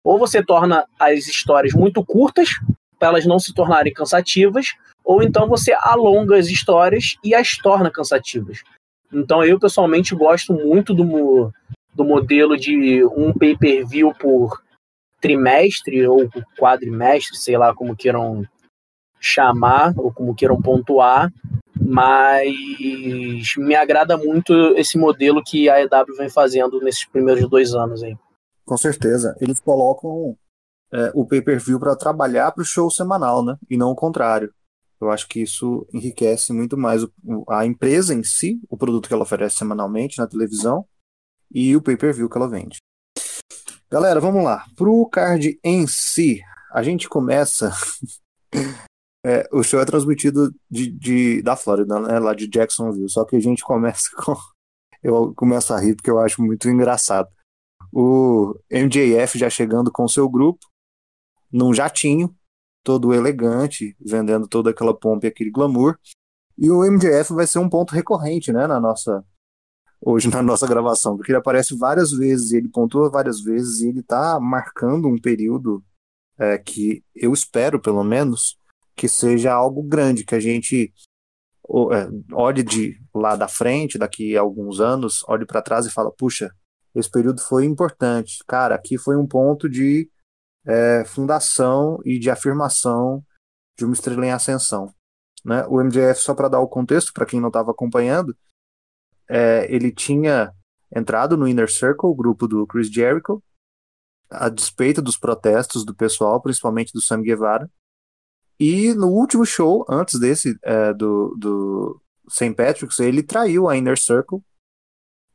Ou 0.04 0.18
você 0.18 0.42
torna 0.42 0.84
as 1.00 1.26
histórias 1.26 1.72
muito 1.72 2.04
curtas, 2.04 2.50
para 2.98 3.08
elas 3.08 3.24
não 3.24 3.38
se 3.38 3.54
tornarem 3.54 3.92
cansativas, 3.94 4.74
ou 5.02 5.22
então 5.22 5.48
você 5.48 5.74
alonga 5.80 6.36
as 6.36 6.48
histórias 6.48 7.16
e 7.24 7.34
as 7.34 7.56
torna 7.56 7.90
cansativas. 7.90 8.62
Então 9.10 9.42
eu 9.42 9.58
pessoalmente 9.58 10.14
gosto 10.14 10.52
muito 10.52 10.92
do, 10.92 11.50
do 11.94 12.04
modelo 12.04 12.58
de 12.58 13.04
um 13.04 13.32
pay-per-view 13.32 14.12
por 14.14 14.60
trimestre 15.20 16.06
ou 16.06 16.28
quadrimestre, 16.58 17.36
sei 17.36 17.56
lá 17.56 17.74
como 17.74 17.96
queiram 17.96 18.44
chamar 19.20 19.94
ou 19.96 20.12
como 20.12 20.34
queiram 20.34 20.60
pontuar, 20.60 21.32
mas 21.80 22.54
me 23.56 23.74
agrada 23.74 24.16
muito 24.16 24.52
esse 24.76 24.98
modelo 24.98 25.42
que 25.44 25.68
a 25.68 25.80
EW 25.80 26.16
vem 26.16 26.28
fazendo 26.28 26.80
nesses 26.80 27.04
primeiros 27.04 27.48
dois 27.48 27.74
anos 27.74 28.02
aí. 28.02 28.16
Com 28.64 28.76
certeza, 28.76 29.36
eles 29.40 29.60
colocam 29.60 30.36
é, 30.92 31.10
o 31.14 31.26
pay-per-view 31.26 31.78
para 31.80 31.96
trabalhar 31.96 32.52
para 32.52 32.62
o 32.62 32.66
show 32.66 32.90
semanal, 32.90 33.44
né? 33.44 33.56
E 33.68 33.76
não 33.76 33.90
o 33.90 33.96
contrário. 33.96 34.52
Eu 35.00 35.10
acho 35.10 35.28
que 35.28 35.40
isso 35.40 35.86
enriquece 35.92 36.52
muito 36.52 36.76
mais 36.76 37.04
o, 37.04 37.10
a 37.48 37.64
empresa 37.64 38.14
em 38.14 38.22
si, 38.22 38.60
o 38.68 38.76
produto 38.76 39.08
que 39.08 39.14
ela 39.14 39.22
oferece 39.22 39.56
semanalmente 39.56 40.18
na 40.18 40.26
televisão 40.26 40.84
e 41.52 41.76
o 41.76 41.82
pay-per-view 41.82 42.28
que 42.28 42.36
ela 42.36 42.48
vende. 42.48 42.78
Galera, 43.90 44.20
vamos 44.20 44.44
lá. 44.44 44.66
Pro 44.76 45.08
card 45.08 45.58
em 45.64 45.86
si, 45.86 46.42
a 46.70 46.82
gente 46.82 47.08
começa. 47.08 47.72
é, 49.24 49.48
o 49.50 49.62
show 49.62 49.80
é 49.80 49.84
transmitido 49.86 50.54
de, 50.70 50.90
de, 50.90 51.42
da 51.42 51.56
Flórida, 51.56 51.98
né? 51.98 52.18
Lá 52.18 52.34
de 52.34 52.46
Jacksonville. 52.46 53.08
Só 53.08 53.24
que 53.24 53.34
a 53.36 53.40
gente 53.40 53.64
começa 53.64 54.10
com. 54.14 54.34
Eu 55.02 55.32
começo 55.34 55.72
a 55.72 55.78
rir 55.78 55.94
porque 55.94 56.10
eu 56.10 56.18
acho 56.18 56.42
muito 56.42 56.68
engraçado. 56.68 57.28
O 57.92 58.52
MJF 58.68 59.38
já 59.38 59.48
chegando 59.48 59.92
com 59.92 60.08
seu 60.08 60.28
grupo, 60.28 60.66
num 61.52 61.72
jatinho, 61.72 62.36
todo 62.82 63.14
elegante, 63.14 63.96
vendendo 64.00 64.48
toda 64.48 64.70
aquela 64.70 64.92
pompa 64.92 65.26
e 65.26 65.28
aquele 65.28 65.52
glamour. 65.52 65.96
E 66.58 66.68
o 66.68 66.82
MJF 66.82 67.32
vai 67.32 67.46
ser 67.46 67.60
um 67.60 67.68
ponto 67.68 67.94
recorrente, 67.94 68.52
né, 68.52 68.66
na 68.66 68.80
nossa 68.80 69.24
hoje 70.00 70.28
na 70.28 70.42
nossa 70.42 70.66
gravação, 70.66 71.16
porque 71.16 71.32
ele 71.32 71.38
aparece 71.38 71.76
várias 71.76 72.10
vezes, 72.12 72.52
ele 72.52 72.68
pontua 72.68 73.10
várias 73.10 73.40
vezes, 73.40 73.80
e 73.80 73.88
ele 73.88 74.00
está 74.00 74.38
marcando 74.40 75.08
um 75.08 75.18
período 75.18 75.84
é, 76.38 76.56
que 76.56 77.02
eu 77.14 77.32
espero, 77.32 77.80
pelo 77.80 78.04
menos, 78.04 78.56
que 78.94 79.08
seja 79.08 79.52
algo 79.52 79.82
grande, 79.82 80.24
que 80.24 80.34
a 80.34 80.40
gente 80.40 80.92
é, 81.92 82.08
olhe 82.32 82.62
de 82.62 83.00
lá 83.14 83.36
da 83.36 83.48
frente, 83.48 83.98
daqui 83.98 84.36
a 84.36 84.40
alguns 84.40 84.80
anos, 84.80 85.24
olhe 85.28 85.44
para 85.44 85.62
trás 85.62 85.86
e 85.86 85.90
fala, 85.90 86.10
puxa, 86.10 86.50
esse 86.94 87.10
período 87.10 87.40
foi 87.40 87.64
importante. 87.64 88.38
Cara, 88.46 88.74
aqui 88.74 88.96
foi 88.96 89.16
um 89.16 89.26
ponto 89.26 89.68
de 89.68 90.10
é, 90.66 91.04
fundação 91.04 92.00
e 92.04 92.18
de 92.18 92.30
afirmação 92.30 93.22
de 93.78 93.84
uma 93.84 93.94
estrela 93.94 94.26
em 94.26 94.32
ascensão. 94.32 94.92
Né? 95.44 95.64
O 95.68 95.80
MJF, 95.82 96.20
só 96.20 96.34
para 96.34 96.48
dar 96.48 96.60
o 96.60 96.68
contexto, 96.68 97.12
para 97.12 97.26
quem 97.26 97.40
não 97.40 97.48
estava 97.48 97.70
acompanhando, 97.70 98.36
é, 99.28 99.66
ele 99.72 99.92
tinha 99.92 100.52
entrado 100.94 101.36
no 101.36 101.46
Inner 101.46 101.70
Circle, 101.70 102.08
o 102.08 102.14
grupo 102.14 102.48
do 102.48 102.66
Chris 102.66 102.90
Jericho, 102.90 103.42
a 104.30 104.48
despeito 104.48 105.00
dos 105.00 105.16
protestos 105.16 105.84
do 105.84 105.94
pessoal, 105.94 106.40
principalmente 106.40 106.92
do 106.92 107.00
Sam 107.00 107.22
Guevara. 107.22 107.70
E 108.58 108.92
no 108.94 109.08
último 109.08 109.44
show, 109.44 109.84
antes 109.88 110.18
desse, 110.18 110.58
é, 110.62 110.92
do, 110.92 111.34
do 111.38 112.02
St. 112.28 112.54
Patrick's, 112.54 112.98
ele 112.98 113.22
traiu 113.22 113.68
a 113.68 113.76
Inner 113.76 113.98
Circle, 113.98 114.42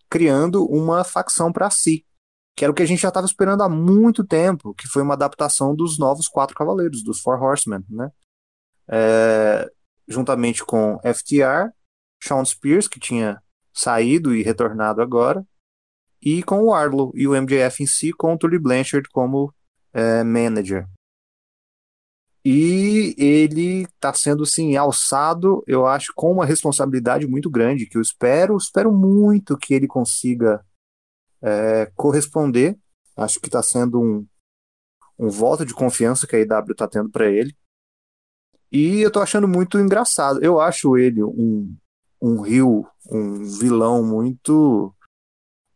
criando 0.10 0.66
uma 0.66 1.04
facção 1.04 1.52
para 1.52 1.70
si, 1.70 2.06
que 2.56 2.64
era 2.64 2.72
o 2.72 2.76
que 2.76 2.84
a 2.84 2.86
gente 2.86 3.02
já 3.02 3.08
estava 3.08 3.26
esperando 3.26 3.64
há 3.64 3.70
muito 3.70 4.24
tempo, 4.24 4.74
que 4.76 4.88
foi 4.88 5.02
uma 5.02 5.16
adaptação 5.16 5.76
dos 5.76 5.98
novos 5.98 6.28
Quatro 6.28 6.56
Cavaleiros, 6.56 7.04
dos 7.04 7.20
Four 7.20 7.42
Horsemen, 7.42 7.84
né? 7.90 8.12
É, 8.88 9.72
juntamente 10.08 10.64
com 10.64 11.00
FTR, 11.00 11.72
Sean 12.22 12.44
Spears, 12.46 12.88
que 12.88 13.00
tinha 13.00 13.42
saído 13.74 14.36
e 14.36 14.44
retornado 14.44 15.02
agora, 15.02 15.46
e 16.22 16.42
com 16.44 16.62
o 16.64 16.74
Arlo 16.74 17.12
e 17.16 17.28
o 17.28 17.34
MJF 17.34 17.84
em 17.84 17.88
si, 17.88 18.14
com 18.14 18.34
o 18.34 18.38
Tully 18.38 18.60
Blanchard 18.60 19.10
como 19.10 19.54
é, 19.92 20.24
manager. 20.24 20.88
E 22.46 23.16
ele 23.18 23.84
está 23.84 24.14
sendo 24.14 24.44
assim 24.44 24.76
alçado, 24.76 25.64
eu 25.66 25.88
acho, 25.88 26.12
com 26.14 26.32
uma 26.32 26.46
responsabilidade 26.46 27.26
muito 27.26 27.50
grande, 27.50 27.86
que 27.86 27.98
eu 27.98 28.02
espero, 28.02 28.58
espero 28.58 28.92
muito 28.92 29.58
que 29.58 29.74
ele 29.74 29.88
consiga 29.88 30.64
é, 31.42 31.86
corresponder. 31.96 32.78
Acho 33.16 33.40
que 33.40 33.48
está 33.48 33.64
sendo 33.64 34.02
um, 34.02 34.28
um 35.18 35.30
voto 35.30 35.66
de 35.66 35.74
confiança 35.74 36.28
que 36.28 36.36
a 36.36 36.40
IW 36.40 36.72
está 36.72 36.88
tendo 36.88 37.10
para 37.10 37.30
ele. 37.30 37.56
E 38.72 39.02
eu 39.02 39.08
estou 39.08 39.22
achando 39.22 39.48
muito 39.48 39.80
engraçado. 39.80 40.44
Eu 40.44 40.60
acho 40.60 40.98
ele 40.98 41.24
um, 41.24 41.74
um 42.24 42.40
rio, 42.40 42.88
um 43.12 43.44
vilão 43.44 44.02
muito 44.02 44.96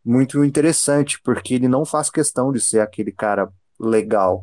muito 0.04 0.42
interessante, 0.46 1.20
porque 1.22 1.54
ele 1.54 1.68
não 1.68 1.84
faz 1.84 2.10
questão 2.10 2.54
de 2.54 2.62
ser 2.62 2.80
aquele 2.80 3.12
cara 3.12 3.52
legal, 3.78 4.42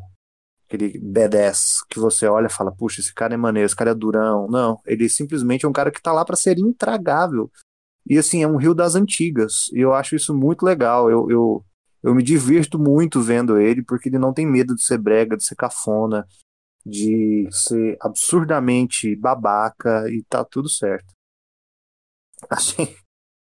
aquele 0.67 0.99
badass 0.99 1.83
que 1.89 1.97
você 1.99 2.27
olha 2.27 2.45
e 2.45 2.51
fala, 2.51 2.71
puxa, 2.71 3.01
esse 3.01 3.11
cara 3.11 3.33
é 3.33 3.37
maneiro, 3.37 3.65
esse 3.65 3.75
cara 3.75 3.89
é 3.89 3.95
durão. 3.95 4.47
Não, 4.47 4.79
ele 4.85 5.09
simplesmente 5.09 5.65
é 5.65 5.67
um 5.67 5.73
cara 5.73 5.89
que 5.89 5.99
tá 5.99 6.11
lá 6.13 6.23
para 6.23 6.35
ser 6.35 6.59
intragável. 6.59 7.51
E 8.07 8.19
assim, 8.19 8.43
é 8.43 8.47
um 8.47 8.57
rio 8.57 8.75
das 8.75 8.93
antigas. 8.93 9.71
E 9.73 9.79
eu 9.79 9.91
acho 9.91 10.15
isso 10.15 10.35
muito 10.35 10.63
legal. 10.63 11.09
Eu, 11.09 11.31
eu, 11.31 11.65
eu 12.03 12.13
me 12.13 12.21
divirto 12.21 12.77
muito 12.77 13.19
vendo 13.19 13.59
ele, 13.59 13.81
porque 13.81 14.09
ele 14.09 14.19
não 14.19 14.31
tem 14.31 14.45
medo 14.45 14.75
de 14.75 14.83
ser 14.83 14.99
brega, 14.99 15.35
de 15.35 15.43
ser 15.43 15.55
cafona, 15.55 16.27
de 16.85 17.47
ser 17.49 17.97
absurdamente 17.99 19.15
babaca 19.15 20.07
e 20.11 20.21
tá 20.29 20.45
tudo 20.45 20.69
certo. 20.69 21.14
Achei, 22.51 22.95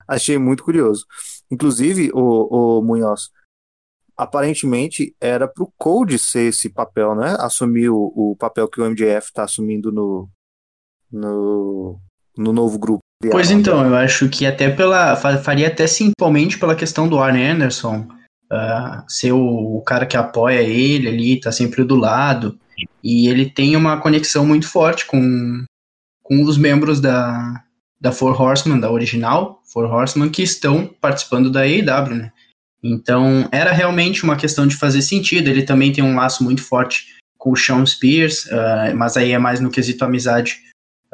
achei 0.09 0.39
muito 0.39 0.65
curioso. 0.65 1.05
Inclusive, 1.51 2.11
o, 2.13 2.79
o 2.79 2.83
Munhoz, 2.83 3.31
aparentemente 4.17 5.15
era 5.21 5.49
pro 5.49 5.73
Cold 5.79 6.19
ser 6.19 6.49
esse 6.49 6.69
papel, 6.69 7.15
né? 7.15 7.37
Assumir 7.39 7.89
o, 7.91 8.13
o 8.15 8.37
papel 8.37 8.69
que 8.69 8.81
o 8.81 8.85
MJF 8.85 9.33
tá 9.33 9.45
assumindo 9.45 9.91
no, 9.91 10.29
no, 11.11 12.01
no 12.37 12.53
novo 12.53 12.79
grupo. 12.79 13.01
Pois 13.31 13.51
então, 13.51 13.87
eu 13.87 13.95
acho 13.95 14.29
que 14.29 14.45
até 14.45 14.69
pela. 14.71 15.15
faria 15.17 15.69
até 15.69 15.87
simplesmente 15.87 16.59
pela 16.59 16.75
questão 16.75 17.09
do 17.09 17.19
Arne 17.19 17.45
Anderson 17.45 18.09
uh, 18.51 19.05
ser 19.09 19.33
o, 19.33 19.77
o, 19.77 19.83
cara 19.83 20.07
que 20.07 20.17
apoia 20.17 20.61
ele 20.61 21.09
ali, 21.09 21.41
tá 21.41 21.53
sempre 21.53 21.85
do 21.85 21.95
lado. 21.95 22.59
E 23.03 23.29
ele 23.29 23.49
tem 23.49 23.77
uma 23.77 24.01
conexão 24.01 24.45
muito 24.45 24.69
forte 24.69 25.07
com, 25.07 25.65
com 26.23 26.43
os 26.43 26.57
membros 26.57 27.01
da, 27.01 27.63
da 28.03 28.11
Four 28.11 28.39
Horsemen, 28.43 28.81
da 28.81 28.91
original 28.91 29.63
Four 29.65 29.85
Horsemen, 29.85 30.29
que 30.29 30.43
estão 30.43 30.91
participando 31.01 31.49
da 31.49 31.61
AEW, 31.61 32.17
né? 32.17 32.33
Então, 32.83 33.49
era 33.53 33.71
realmente 33.71 34.25
uma 34.25 34.35
questão 34.35 34.67
de 34.67 34.75
fazer 34.75 35.03
sentido. 35.03 35.49
Ele 35.49 35.63
também 35.63 35.93
tem 35.93 36.03
um 36.03 36.17
laço 36.17 36.43
muito 36.43 36.65
forte 36.65 37.07
com 37.39 37.53
o 37.53 37.57
Sean 37.57 37.87
Spears, 37.87 38.45
uh, 38.47 38.97
mas 38.97 39.17
aí 39.17 39.31
é 39.31 39.39
mais 39.39 39.61
no 39.61 39.71
quesito 39.71 40.05
amizade 40.05 40.59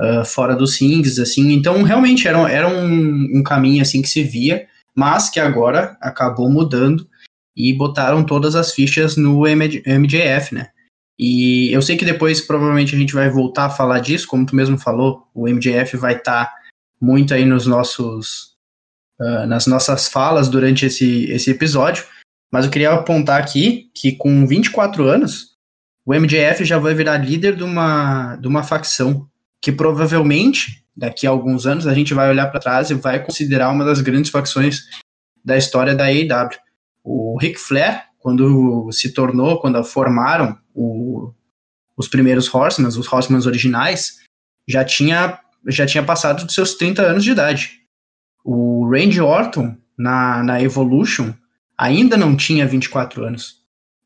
uh, 0.00 0.24
fora 0.24 0.56
dos 0.56 0.80
rings, 0.80 1.18
assim. 1.18 1.52
Então, 1.52 1.82
realmente 1.82 2.26
era, 2.26 2.50
era 2.50 2.66
um, 2.66 3.28
um 3.34 3.42
caminho 3.42 3.82
assim 3.82 4.00
que 4.00 4.08
se 4.08 4.22
via, 4.22 4.66
mas 4.96 5.28
que 5.28 5.38
agora 5.38 5.94
acabou 6.00 6.50
mudando 6.50 7.06
e 7.54 7.74
botaram 7.74 8.24
todas 8.24 8.56
as 8.56 8.72
fichas 8.72 9.14
no 9.14 9.42
MJF, 9.42 10.54
né? 10.54 10.68
E 11.18 11.70
eu 11.70 11.82
sei 11.82 11.98
que 11.98 12.04
depois 12.04 12.40
provavelmente 12.40 12.94
a 12.94 12.98
gente 12.98 13.12
vai 13.12 13.28
voltar 13.28 13.66
a 13.66 13.70
falar 13.70 13.98
disso, 13.98 14.26
como 14.26 14.46
tu 14.46 14.56
mesmo 14.56 14.78
falou, 14.78 15.24
o 15.34 15.48
MJF 15.48 15.96
vai 15.98 16.14
estar 16.14 16.46
tá 16.46 16.57
muito 17.00 17.34
aí 17.34 17.44
nos 17.44 17.66
nossos 17.66 18.56
uh, 19.20 19.46
nas 19.46 19.66
nossas 19.66 20.08
falas 20.08 20.48
durante 20.48 20.86
esse, 20.86 21.24
esse 21.30 21.50
episódio, 21.50 22.04
mas 22.50 22.64
eu 22.64 22.70
queria 22.70 22.92
apontar 22.92 23.40
aqui 23.40 23.90
que 23.94 24.12
com 24.12 24.46
24 24.46 25.04
anos, 25.04 25.56
o 26.04 26.14
MJF 26.14 26.64
já 26.64 26.78
vai 26.78 26.94
virar 26.94 27.18
líder 27.18 27.56
de 27.56 27.62
uma, 27.62 28.36
de 28.36 28.48
uma 28.48 28.62
facção 28.62 29.28
que 29.60 29.70
provavelmente, 29.70 30.84
daqui 30.96 31.26
a 31.26 31.30
alguns 31.30 31.66
anos, 31.66 31.86
a 31.86 31.92
gente 31.92 32.14
vai 32.14 32.30
olhar 32.30 32.46
para 32.46 32.60
trás 32.60 32.90
e 32.90 32.94
vai 32.94 33.22
considerar 33.22 33.70
uma 33.70 33.84
das 33.84 34.00
grandes 34.00 34.30
facções 34.30 34.84
da 35.44 35.56
história 35.56 35.94
da 35.94 36.04
AEW. 36.04 36.58
O 37.04 37.38
Ric 37.38 37.58
Flair, 37.58 38.04
quando 38.18 38.90
se 38.92 39.12
tornou, 39.12 39.60
quando 39.60 39.82
formaram 39.84 40.56
o, 40.74 41.32
os 41.96 42.08
primeiros 42.08 42.52
Horsemen, 42.52 42.88
os 42.88 43.12
Horsemen 43.12 43.44
originais, 43.46 44.18
já 44.66 44.84
tinha, 44.84 45.38
já 45.66 45.86
tinha 45.86 46.02
passado 46.02 46.44
dos 46.44 46.54
seus 46.54 46.74
30 46.74 47.02
anos 47.02 47.24
de 47.24 47.30
idade. 47.30 47.80
O 48.44 48.88
Randy 48.90 49.20
Orton, 49.20 49.76
na, 49.96 50.42
na 50.42 50.62
Evolution, 50.62 51.32
ainda 51.76 52.16
não 52.16 52.36
tinha 52.36 52.66
24 52.66 53.24
anos. 53.24 53.58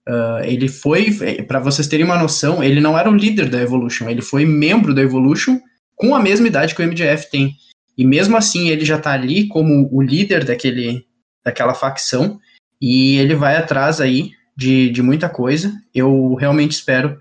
Uh, 0.08 0.42
ele 0.44 0.68
foi, 0.68 1.12
para 1.46 1.60
vocês 1.60 1.86
terem 1.86 2.04
uma 2.04 2.18
noção, 2.18 2.62
ele 2.62 2.80
não 2.80 2.98
era 2.98 3.08
o 3.08 3.14
líder 3.14 3.48
da 3.48 3.60
Evolution, 3.60 4.08
ele 4.08 4.20
foi 4.20 4.44
membro 4.44 4.92
da 4.92 5.00
Evolution 5.00 5.60
com 5.94 6.14
a 6.14 6.20
mesma 6.20 6.48
idade 6.48 6.74
que 6.74 6.82
o 6.82 6.86
MJF 6.86 7.30
tem. 7.30 7.54
E 7.96 8.04
mesmo 8.04 8.36
assim, 8.36 8.68
ele 8.68 8.84
já 8.84 8.98
tá 8.98 9.12
ali 9.12 9.46
como 9.46 9.88
o 9.92 10.02
líder 10.02 10.44
daquele, 10.44 11.06
daquela 11.44 11.74
facção, 11.74 12.40
e 12.80 13.16
ele 13.18 13.34
vai 13.34 13.56
atrás 13.56 14.00
aí 14.00 14.32
de, 14.56 14.90
de 14.90 15.02
muita 15.02 15.28
coisa. 15.28 15.72
Eu 15.94 16.34
realmente 16.34 16.72
espero 16.72 17.18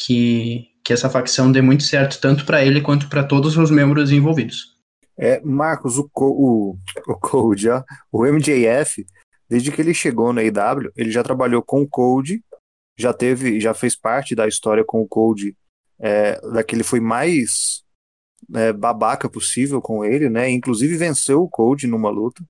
que, 0.00 0.66
que 0.86 0.92
essa 0.92 1.10
facção 1.10 1.50
dê 1.50 1.60
muito 1.60 1.82
certo, 1.82 2.20
tanto 2.20 2.46
para 2.46 2.64
ele 2.64 2.80
quanto 2.80 3.08
para 3.08 3.24
todos 3.24 3.56
os 3.56 3.70
membros 3.70 4.12
envolvidos. 4.12 4.76
É, 5.18 5.40
Marcos, 5.40 5.98
o, 5.98 6.08
o, 6.14 6.76
o 7.06 7.14
Code, 7.18 7.68
ó, 7.68 7.82
o 8.12 8.24
MJF, 8.24 9.04
Desde 9.48 9.70
que 9.70 9.80
ele 9.80 9.94
chegou 9.94 10.32
na 10.32 10.42
IW, 10.42 10.92
ele 10.96 11.10
já 11.10 11.22
trabalhou 11.22 11.62
com 11.62 11.82
o 11.82 11.88
Code, 11.88 12.42
já 12.98 13.12
teve, 13.12 13.60
já 13.60 13.72
fez 13.72 13.94
parte 13.94 14.34
da 14.34 14.48
história 14.48 14.84
com 14.84 15.00
o 15.00 15.08
Code, 15.08 15.56
é, 15.98 16.40
daquele 16.50 16.82
foi 16.82 16.98
mais 16.98 17.84
é, 18.54 18.72
babaca 18.72 19.28
possível 19.28 19.80
com 19.80 20.04
ele, 20.04 20.28
né? 20.28 20.50
Inclusive 20.50 20.96
venceu 20.96 21.42
o 21.42 21.48
Code 21.48 21.86
numa 21.86 22.10
luta, 22.10 22.42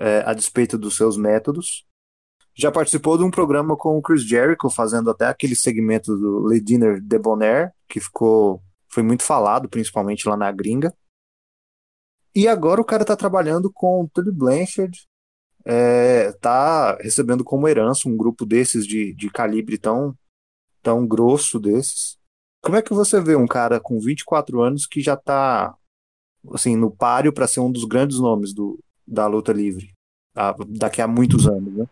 é, 0.00 0.22
a 0.24 0.32
despeito 0.32 0.78
dos 0.78 0.96
seus 0.96 1.16
métodos. 1.16 1.84
Já 2.56 2.70
participou 2.70 3.18
de 3.18 3.24
um 3.24 3.30
programa 3.30 3.76
com 3.76 3.98
o 3.98 4.02
Chris 4.02 4.22
Jericho, 4.22 4.70
fazendo 4.70 5.10
até 5.10 5.26
aquele 5.26 5.56
segmento 5.56 6.16
do 6.16 6.48
Le 6.48 6.60
Dinner 6.60 7.00
Debonair, 7.02 7.72
que 7.88 8.00
ficou 8.00 8.62
foi 8.88 9.02
muito 9.02 9.24
falado, 9.24 9.68
principalmente 9.68 10.28
lá 10.28 10.36
na 10.36 10.52
gringa. 10.52 10.94
E 12.32 12.46
agora 12.46 12.80
o 12.80 12.84
cara 12.84 13.04
tá 13.04 13.16
trabalhando 13.16 13.70
com 13.72 14.02
o 14.02 14.08
Tully 14.08 14.30
Blanchard, 14.30 15.04
está 15.66 16.96
é, 17.00 17.02
recebendo 17.02 17.42
como 17.42 17.66
herança 17.66 18.08
um 18.08 18.16
grupo 18.16 18.46
desses 18.46 18.86
de, 18.86 19.12
de 19.14 19.30
calibre 19.30 19.78
tão, 19.78 20.16
tão 20.80 21.06
grosso 21.06 21.58
desses. 21.58 22.16
Como 22.62 22.76
é 22.76 22.82
que 22.82 22.94
você 22.94 23.20
vê 23.20 23.34
um 23.34 23.48
cara 23.48 23.80
com 23.80 23.98
24 23.98 24.62
anos 24.62 24.86
que 24.86 25.00
já 25.00 25.14
está 25.14 25.76
assim, 26.52 26.76
no 26.76 26.90
páreo 26.90 27.32
para 27.32 27.48
ser 27.48 27.60
um 27.60 27.70
dos 27.70 27.84
grandes 27.84 28.18
nomes 28.18 28.52
do, 28.54 28.78
da 29.06 29.26
luta 29.26 29.52
livre 29.52 29.92
daqui 30.68 31.00
a 31.00 31.06
muitos 31.06 31.46
anos, 31.46 31.72
né? 31.72 31.86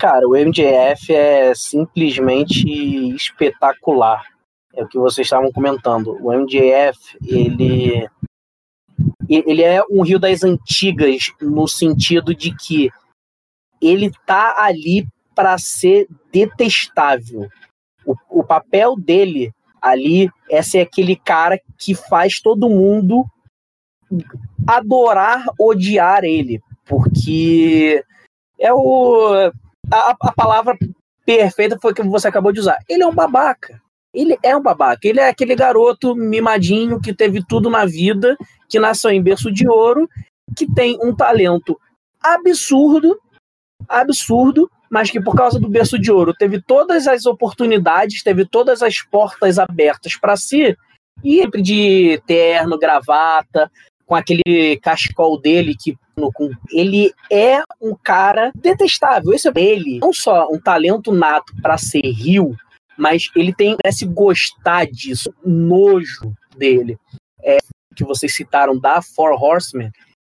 Cara, 0.00 0.26
o 0.28 0.36
MJF 0.36 1.14
é 1.14 1.54
simplesmente 1.54 2.68
espetacular. 3.14 4.22
É 4.74 4.84
o 4.84 4.88
que 4.88 4.98
vocês 4.98 5.26
estavam 5.26 5.50
comentando. 5.50 6.18
O 6.20 6.32
MJF, 6.32 6.98
ele 7.24 8.08
ele 9.28 9.62
é 9.62 9.82
um 9.90 10.02
rio 10.02 10.18
das 10.18 10.42
antigas 10.42 11.32
no 11.40 11.66
sentido 11.66 12.34
de 12.34 12.54
que 12.54 12.90
ele 13.80 14.10
tá 14.24 14.54
ali 14.58 15.06
para 15.34 15.58
ser 15.58 16.06
detestável. 16.32 17.48
O, 18.04 18.14
o 18.40 18.44
papel 18.44 18.96
dele 18.96 19.52
ali 19.82 20.30
é 20.50 20.62
ser 20.62 20.80
aquele 20.80 21.16
cara 21.16 21.60
que 21.78 21.94
faz 21.94 22.40
todo 22.40 22.70
mundo 22.70 23.24
adorar, 24.66 25.44
odiar 25.58 26.24
ele, 26.24 26.60
porque 26.84 28.02
é 28.58 28.72
o 28.72 29.50
a, 29.92 30.16
a 30.20 30.32
palavra 30.32 30.76
perfeita 31.24 31.78
foi 31.80 31.92
que 31.92 32.02
você 32.02 32.28
acabou 32.28 32.52
de 32.52 32.60
usar. 32.60 32.78
Ele 32.88 33.02
é 33.02 33.06
um 33.06 33.14
babaca. 33.14 33.80
Ele 34.14 34.38
é 34.42 34.56
um 34.56 34.62
babaca. 34.62 35.06
Ele 35.06 35.20
é 35.20 35.28
aquele 35.28 35.54
garoto 35.54 36.14
mimadinho 36.14 37.00
que 37.00 37.12
teve 37.12 37.44
tudo 37.44 37.68
na 37.68 37.84
vida 37.84 38.36
que 38.68 38.78
nasceu 38.78 39.10
em 39.10 39.22
berço 39.22 39.50
de 39.50 39.68
ouro, 39.68 40.08
que 40.56 40.66
tem 40.72 40.98
um 41.02 41.14
talento 41.14 41.78
absurdo, 42.20 43.18
absurdo, 43.88 44.70
mas 44.90 45.10
que 45.10 45.20
por 45.20 45.34
causa 45.34 45.58
do 45.58 45.68
berço 45.68 45.98
de 45.98 46.10
ouro 46.10 46.34
teve 46.34 46.60
todas 46.60 47.06
as 47.06 47.26
oportunidades, 47.26 48.22
teve 48.22 48.44
todas 48.44 48.82
as 48.82 49.00
portas 49.02 49.58
abertas 49.58 50.16
para 50.16 50.36
si, 50.36 50.76
e 51.24 51.40
sempre 51.40 51.62
de 51.62 52.20
terno, 52.26 52.78
gravata, 52.78 53.70
com 54.04 54.14
aquele 54.14 54.78
cachecol 54.82 55.40
dele 55.40 55.76
que 55.78 55.96
ele 56.70 57.12
é 57.30 57.62
um 57.80 57.94
cara 57.94 58.50
detestável. 58.54 59.32
Esse 59.32 59.48
é 59.48 59.52
ele, 59.56 59.98
não 60.00 60.12
só 60.12 60.48
um 60.50 60.58
talento 60.58 61.12
nato 61.12 61.54
para 61.60 61.76
ser 61.76 62.02
rio, 62.02 62.56
mas 62.96 63.30
ele 63.36 63.54
tem 63.54 63.76
parece 63.82 64.06
gostar 64.06 64.86
disso, 64.86 65.32
nojo 65.44 66.32
dele. 66.56 66.98
É, 67.42 67.58
que 67.94 68.04
vocês 68.04 68.34
citaram 68.34 68.78
da 68.78 69.00
Four 69.00 69.42
Horsemen, 69.42 69.90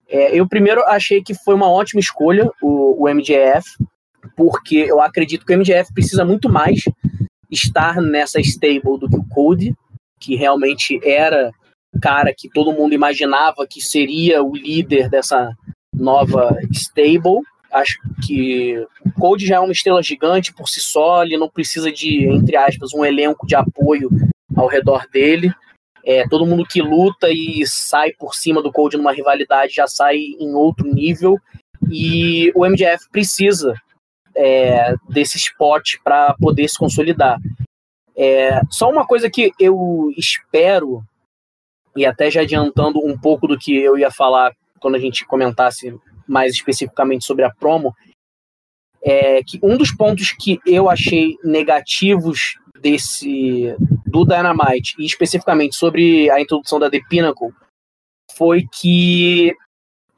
é, 0.08 0.38
eu 0.38 0.48
primeiro 0.48 0.84
achei 0.86 1.22
que 1.22 1.34
foi 1.34 1.56
uma 1.56 1.69
ótima 1.69 2.00
escolha 2.00 2.50
o, 2.62 3.04
o 3.04 3.13
MJF, 3.13 3.65
porque 4.36 4.76
eu 4.76 5.02
acredito 5.02 5.46
que 5.46 5.54
o 5.54 5.58
MJF 5.58 5.93
precisa 5.93 6.26
muito 6.26 6.50
mais 6.50 6.84
estar 7.52 8.02
nessa 8.02 8.39
stable 8.39 9.00
do 9.00 9.10
que 9.10 9.17
o 9.17 9.28
Cody, 9.30 9.76
que 10.19 10.36
realmente 10.36 11.00
era 11.04 11.52
o 11.93 12.00
cara 12.00 12.34
que 12.36 12.50
todo 12.50 12.74
mundo 12.74 12.93
imaginava 12.93 13.67
que 13.67 13.80
seria 13.80 14.41
o 14.43 14.56
líder 14.56 15.10
dessa 15.10 15.56
nova 15.93 16.58
stable. 16.71 17.41
Acho 17.71 17.97
que 18.25 18.77
o 19.06 19.12
Cody 19.19 19.47
já 19.47 19.56
é 19.56 19.60
uma 19.60 19.71
estrela 19.71 20.01
gigante 20.01 20.53
por 20.53 20.69
si 20.69 20.79
só, 20.79 21.23
ele 21.23 21.38
não 21.38 21.49
precisa 21.49 21.91
de, 21.91 22.27
entre 22.27 22.56
aspas, 22.56 22.93
um 22.93 23.03
elenco 23.03 23.47
de 23.47 23.56
apoio 23.56 24.10
ao 24.56 24.67
redor 24.67 25.08
dele. 25.12 25.51
É, 26.06 26.27
todo 26.27 26.45
mundo 26.45 26.65
que 26.65 26.82
luta 26.82 27.29
e 27.29 27.65
sai 27.65 28.12
por 28.12 28.36
cima 28.36 28.62
do 28.62 28.71
Cold 28.71 28.97
numa 28.97 29.13
rivalidade 29.13 29.73
já 29.73 29.88
sai 29.88 30.17
em 30.17 30.53
outro 30.53 30.86
nível. 30.88 31.38
E 31.89 32.51
o 32.56 32.65
MJF 32.65 33.10
precisa 33.12 33.73
é, 34.36 34.95
desse 35.10 35.38
spot 35.38 35.95
para 36.03 36.36
poder 36.39 36.67
se 36.67 36.77
consolidar. 36.77 37.39
É, 38.15 38.62
só 38.69 38.89
uma 38.89 39.06
coisa 39.08 39.29
que 39.29 39.51
eu 39.60 40.12
espero 40.17 41.03
e 41.95 42.06
até 42.06 42.29
já 42.29 42.41
adiantando 42.41 42.99
um 43.03 43.17
pouco 43.17 43.47
do 43.47 43.58
que 43.58 43.75
eu 43.75 43.97
ia 43.97 44.12
falar 44.12 44.51
quando 44.84 44.96
a 44.96 45.00
gente 45.00 45.26
comentasse 45.26 45.98
mais 46.28 46.54
especificamente 46.54 47.26
sobre 47.26 47.46
a 47.46 47.50
promo, 47.50 47.96
é 49.02 49.41
que 49.41 49.60
um 49.63 49.78
dos 49.78 49.91
pontos 49.91 50.32
que 50.32 50.60
eu 50.65 50.89
achei 50.89 51.36
negativos 51.43 52.56
desse 52.80 53.76
do 54.06 54.26
Dynamite 54.26 54.96
e 55.00 55.06
especificamente 55.06 55.76
sobre 55.76 56.30
a 56.30 56.39
introdução 56.39 56.80
da 56.80 56.89
The 56.89 57.00
Pinnacle 57.10 57.50
foi 58.36 58.67
que 58.72 59.56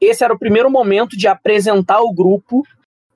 esse 0.00 0.24
era 0.24 0.34
o 0.34 0.38
primeiro 0.38 0.70
momento 0.70 1.16
de 1.16 1.28
apresentar 1.28 2.00
o 2.00 2.12
grupo, 2.12 2.62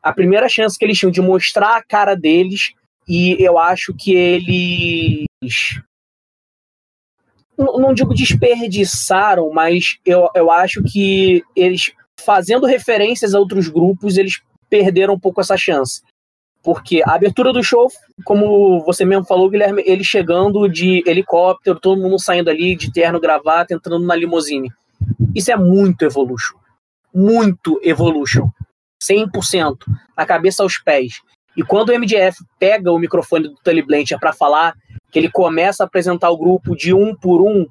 a 0.03 0.13
primeira 0.13 0.49
chance 0.49 0.79
que 0.79 0.85
eles 0.85 0.99
tinham 0.99 1.11
de 1.11 1.21
mostrar 1.21 1.77
a 1.77 1.83
cara 1.83 2.15
deles 2.15 2.73
e 3.09 3.37
eu 3.43 3.59
acho 3.59 3.93
que 3.95 4.15
eles 4.15 5.27
não 7.65 7.95
digo 7.95 8.15
desperdiçaram, 8.15 9.51
mas 9.51 9.99
eu, 10.05 10.29
eu 10.35 10.51
acho 10.51 10.83
que 10.83 11.43
eles 11.55 11.93
fazendo 12.25 12.67
referências 12.67 13.35
a 13.35 13.39
outros 13.39 13.69
grupos, 13.69 14.17
eles 14.17 14.41
perderam 14.69 15.15
um 15.15 15.19
pouco 15.19 15.41
essa 15.41 15.57
chance. 15.57 16.03
Porque 16.63 17.03
a 17.05 17.15
abertura 17.15 17.53
do 17.53 17.63
show, 17.63 17.91
como 18.25 18.85
você 18.85 19.05
mesmo 19.05 19.25
falou, 19.25 19.49
Guilherme, 19.49 19.83
ele 19.87 20.05
chegando 20.05 20.69
de 20.69 21.03
helicóptero, 21.07 21.81
todo 21.81 22.01
mundo 22.01 22.19
saindo 22.19 22.51
ali 22.51 22.77
de 22.77 22.93
terno, 22.93 23.19
gravata, 23.19 23.75
entrando 23.75 24.05
na 24.05 24.15
limusine. 24.15 24.71
Isso 25.35 25.51
é 25.51 25.57
muito 25.57 26.05
Evolution. 26.05 26.57
Muito 27.15 27.81
Evolution. 27.83 28.51
100%. 29.03 29.77
A 30.15 30.27
cabeça 30.27 30.63
aos 30.63 30.79
pés. 30.79 31.15
E 31.57 31.63
quando 31.63 31.89
o 31.89 31.99
MDF 31.99 32.37
pega 32.59 32.93
o 32.93 32.99
microfone 32.99 33.49
do 33.49 33.55
Tully 33.65 33.83
Blanchard 33.83 34.21
para 34.21 34.33
falar, 34.33 34.75
que 35.11 35.19
ele 35.19 35.31
começa 35.31 35.83
a 35.83 35.87
apresentar 35.87 36.31
o 36.31 36.39
grupo 36.39 36.77
de 36.77 36.95
um 36.95 37.15
por 37.15 37.43
um, 37.43 37.67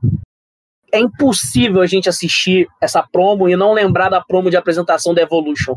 é 0.91 0.99
impossível 0.99 1.82
a 1.82 1.86
gente 1.86 2.10
assistir 2.10 2.67
essa 2.82 3.02
promo 3.04 3.47
e 3.47 3.56
não 3.56 3.73
lembrar 3.73 4.10
da 4.10 4.21
promo 4.21 4.49
de 4.49 4.58
apresentação 4.58 5.13
da 5.13 5.21
Evolution 5.21 5.75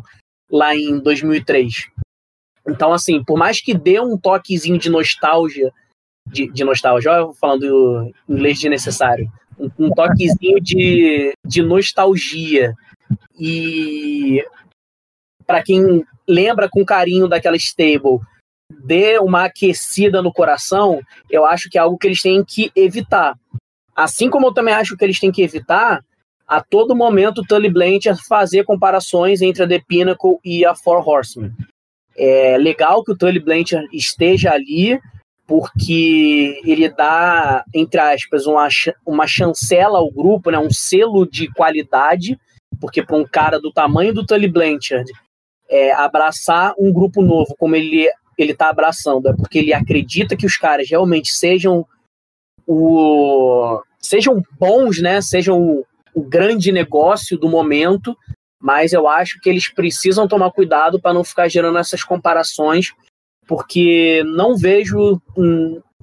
lá 0.50 0.74
em 0.74 0.98
2003. 0.98 1.90
Então, 2.66 2.92
assim, 2.92 3.22
por 3.24 3.36
mais 3.36 3.60
que 3.60 3.74
dê 3.74 4.00
um 4.00 4.16
toquezinho 4.16 4.78
de 4.78 4.88
nostalgia, 4.88 5.72
de, 6.26 6.50
de 6.50 6.64
nostalgia, 6.64 7.24
ó, 7.24 7.32
falando 7.32 8.12
inglês 8.28 8.58
de 8.58 8.68
necessário, 8.68 9.30
um, 9.58 9.70
um 9.86 9.90
toquezinho 9.90 10.60
de, 10.60 11.32
de 11.44 11.62
nostalgia. 11.62 12.74
E 13.38 14.44
para 15.46 15.62
quem 15.62 16.04
lembra 16.26 16.68
com 16.68 16.84
carinho 16.84 17.28
daquela 17.28 17.56
stable, 17.56 18.20
dê 18.84 19.18
uma 19.18 19.44
aquecida 19.44 20.20
no 20.20 20.32
coração, 20.32 21.00
eu 21.30 21.44
acho 21.46 21.70
que 21.70 21.78
é 21.78 21.80
algo 21.80 21.98
que 21.98 22.06
eles 22.06 22.22
têm 22.22 22.44
que 22.44 22.70
evitar. 22.74 23.38
Assim 23.94 24.28
como 24.30 24.46
eu 24.46 24.54
também 24.54 24.74
acho 24.74 24.96
que 24.96 25.04
eles 25.04 25.20
têm 25.20 25.30
que 25.30 25.42
evitar 25.42 26.02
a 26.46 26.60
todo 26.60 26.96
momento 26.96 27.38
o 27.38 27.46
Tully 27.46 27.70
Blanchard 27.70 28.22
fazer 28.26 28.64
comparações 28.64 29.40
entre 29.40 29.62
a 29.62 29.68
The 29.68 29.80
Pinnacle 29.86 30.38
e 30.44 30.64
a 30.64 30.74
Four 30.74 31.06
Horsemen. 31.08 31.52
É 32.16 32.58
legal 32.58 33.02
que 33.02 33.12
o 33.12 33.16
Tully 33.16 33.40
Blanchard 33.40 33.88
esteja 33.92 34.52
ali, 34.52 35.00
porque 35.46 36.60
ele 36.64 36.88
dá, 36.90 37.64
entre 37.74 38.00
aspas, 38.00 38.46
uma, 38.46 38.68
uma 39.06 39.26
chancela 39.26 39.98
ao 39.98 40.10
grupo, 40.10 40.50
né, 40.50 40.58
um 40.58 40.70
selo 40.70 41.26
de 41.26 41.50
qualidade, 41.52 42.38
porque 42.80 43.02
para 43.02 43.16
um 43.16 43.24
cara 43.24 43.58
do 43.58 43.72
tamanho 43.72 44.12
do 44.12 44.26
Tully 44.26 44.48
Blanchard, 44.48 45.10
é, 45.68 45.92
abraçar 45.92 46.74
um 46.78 46.92
grupo 46.92 47.22
novo 47.22 47.54
como 47.58 47.74
ele 47.74 48.10
ele 48.36 48.52
está 48.52 48.68
abraçando, 48.68 49.28
é 49.28 49.32
porque 49.34 49.58
ele 49.58 49.72
acredita 49.72 50.36
que 50.36 50.46
os 50.46 50.56
caras 50.56 50.88
realmente 50.88 51.32
sejam 51.32 51.86
o 52.66 53.80
sejam 53.98 54.42
bons, 54.58 55.00
né, 55.00 55.20
sejam 55.20 55.60
o, 55.60 55.86
o 56.14 56.22
grande 56.22 56.72
negócio 56.72 57.38
do 57.38 57.48
momento 57.48 58.16
mas 58.62 58.92
eu 58.92 59.08
acho 59.08 59.40
que 59.40 59.50
eles 59.50 59.68
precisam 59.68 60.28
tomar 60.28 60.52
cuidado 60.52 61.00
para 61.00 61.12
não 61.12 61.24
ficar 61.24 61.48
gerando 61.48 61.78
essas 61.78 62.04
comparações, 62.04 62.92
porque 63.48 64.22
não 64.24 64.56
vejo 64.56 65.20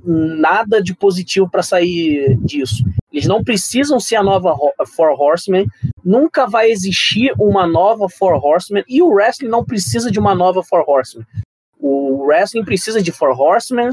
nada 0.04 0.84
de 0.84 0.94
positivo 0.94 1.50
para 1.50 1.64
sair 1.64 2.38
disso. 2.42 2.84
Eles 3.14 3.26
não 3.26 3.42
precisam 3.46 3.98
ser 3.98 4.18
a 4.18 4.24
nova 4.24 4.54
Four 4.94 5.20
Horsemen, 5.20 5.68
nunca 6.04 6.46
vai 6.46 6.70
existir 6.70 7.32
uma 7.40 7.66
nova 7.66 8.10
Four 8.10 8.46
Horsemen, 8.46 8.84
e 8.90 9.02
o 9.02 9.08
wrestling 9.08 9.48
não 9.48 9.64
precisa 9.64 10.12
de 10.12 10.20
uma 10.20 10.36
nova 10.36 10.62
Four 10.62 10.84
Horsemen. 10.86 11.26
O 11.80 12.26
wrestling 12.26 12.66
precisa 12.66 13.02
de 13.02 13.12
Four 13.12 13.40
Horsemen, 13.40 13.90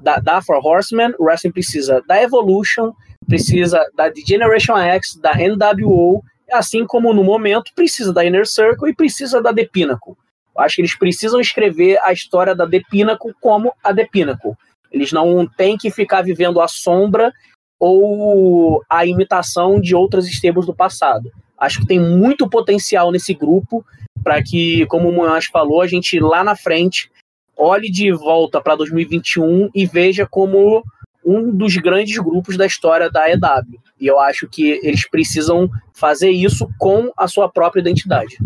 da, 0.00 0.18
da 0.18 0.40
Four 0.40 0.64
Horsemen, 0.64 1.12
o 1.18 1.24
wrestling 1.24 1.52
precisa 1.52 2.02
da 2.06 2.22
Evolution, 2.22 2.92
precisa 3.26 3.84
da 3.94 4.12
Generation 4.14 4.76
X, 4.78 5.16
da 5.16 5.32
NWO 5.34 6.22
assim 6.52 6.86
como 6.86 7.12
no 7.12 7.22
momento 7.22 7.72
precisa 7.74 8.12
da 8.12 8.24
Inner 8.24 8.46
Circle 8.46 8.90
e 8.90 8.94
precisa 8.94 9.42
da 9.42 9.52
The 9.52 9.66
Pinnacle. 9.66 10.14
Acho 10.56 10.76
que 10.76 10.80
eles 10.82 10.96
precisam 10.96 11.40
escrever 11.40 11.98
a 12.02 12.12
história 12.12 12.54
da 12.54 12.68
The 12.68 12.80
Pinnacle 12.90 13.32
como 13.40 13.72
a 13.82 13.94
The 13.94 14.06
Pinnacle. 14.06 14.54
Eles 14.90 15.12
não 15.12 15.46
têm 15.46 15.76
que 15.76 15.90
ficar 15.90 16.22
vivendo 16.22 16.60
a 16.60 16.66
sombra 16.66 17.32
ou 17.78 18.82
a 18.90 19.06
imitação 19.06 19.80
de 19.80 19.94
outras 19.94 20.26
estables 20.26 20.66
do 20.66 20.74
passado. 20.74 21.30
Acho 21.56 21.80
que 21.80 21.86
tem 21.86 22.00
muito 22.00 22.48
potencial 22.48 23.12
nesse 23.12 23.34
grupo 23.34 23.84
para 24.22 24.42
que, 24.42 24.86
como 24.86 25.08
o 25.08 25.12
Munhoz 25.12 25.46
falou, 25.46 25.80
a 25.80 25.86
gente 25.86 26.18
lá 26.18 26.42
na 26.42 26.56
frente 26.56 27.10
olhe 27.56 27.90
de 27.90 28.12
volta 28.12 28.60
para 28.60 28.76
2021 28.76 29.70
e 29.74 29.86
veja 29.86 30.26
como 30.26 30.82
um 31.24 31.54
dos 31.54 31.76
grandes 31.76 32.16
grupos 32.18 32.56
da 32.56 32.64
história 32.64 33.10
da 33.10 33.28
EW. 33.28 33.80
E 34.00 34.06
eu 34.06 34.18
acho 34.18 34.48
que 34.48 34.80
eles 34.82 35.08
precisam 35.08 35.68
fazer 35.92 36.30
isso 36.30 36.68
com 36.78 37.12
a 37.16 37.26
sua 37.26 37.50
própria 37.50 37.80
identidade. 37.80 38.38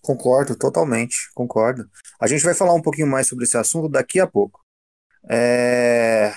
Concordo, 0.00 0.56
totalmente, 0.56 1.30
concordo. 1.34 1.88
A 2.20 2.26
gente 2.26 2.44
vai 2.44 2.54
falar 2.54 2.74
um 2.74 2.82
pouquinho 2.82 3.06
mais 3.06 3.26
sobre 3.26 3.44
esse 3.44 3.56
assunto 3.56 3.88
daqui 3.88 4.20
a 4.20 4.26
pouco. 4.26 4.60
É... 5.28 6.32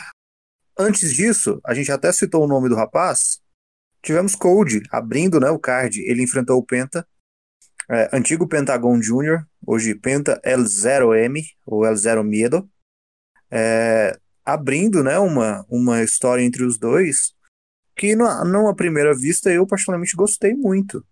Antes 0.77 1.13
disso, 1.13 1.59
a 1.65 1.73
gente 1.73 1.91
até 1.91 2.11
citou 2.11 2.43
o 2.43 2.47
nome 2.47 2.69
do 2.69 2.75
rapaz. 2.75 3.39
Tivemos 4.01 4.35
Code 4.35 4.83
abrindo 4.89 5.39
né, 5.39 5.49
o 5.49 5.59
card. 5.59 6.01
Ele 6.01 6.23
enfrentou 6.23 6.57
o 6.57 6.63
Penta, 6.63 7.05
é, 7.89 8.09
antigo 8.15 8.47
Pentagon 8.47 8.99
Jr., 8.99 9.45
hoje 9.65 9.95
Penta 9.95 10.41
L0M, 10.45 11.41
ou 11.65 11.81
L0 11.81 12.23
Miedo. 12.23 12.69
É, 13.49 14.19
abrindo 14.43 15.03
né, 15.03 15.17
uma, 15.19 15.65
uma 15.69 16.03
história 16.03 16.43
entre 16.43 16.63
os 16.63 16.77
dois 16.77 17.33
que, 17.95 18.15
numa 18.15 18.75
primeira 18.75 19.13
vista, 19.15 19.51
eu 19.51 19.65
particularmente 19.65 20.15
gostei 20.15 20.53
muito. 20.53 21.03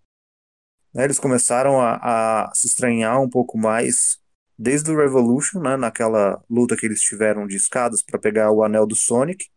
Né, 0.94 1.04
eles 1.04 1.18
começaram 1.18 1.80
a, 1.80 2.46
a, 2.46 2.54
se 2.54 2.66
estranhar 2.66 3.20
um 3.20 3.28
pouco 3.28 3.58
mais 3.58 4.18
desde 4.58 4.90
o 4.90 4.96
Revolution, 4.96 5.60
né, 5.60 5.76
naquela 5.76 6.42
luta 6.48 6.76
que 6.76 6.86
eles 6.86 7.02
tiveram 7.02 7.46
de 7.46 7.56
escadas 7.56 8.02
para 8.02 8.18
pegar 8.18 8.50
o 8.50 8.62
anel 8.62 8.86
do 8.86 8.94
Sonic. 8.94 9.48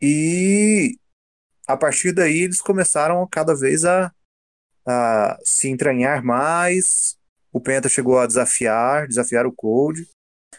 E 0.00 0.98
a 1.66 1.76
partir 1.76 2.12
daí 2.12 2.38
eles 2.38 2.60
começaram 2.60 3.26
cada 3.30 3.54
vez 3.54 3.84
a, 3.84 4.12
a 4.88 5.38
se 5.44 5.68
entranhar 5.68 6.24
mais. 6.24 7.18
O 7.52 7.60
Penta 7.60 7.88
chegou 7.90 8.18
a 8.18 8.26
desafiar, 8.26 9.06
desafiar 9.06 9.46
o 9.46 9.52
Code. 9.52 10.08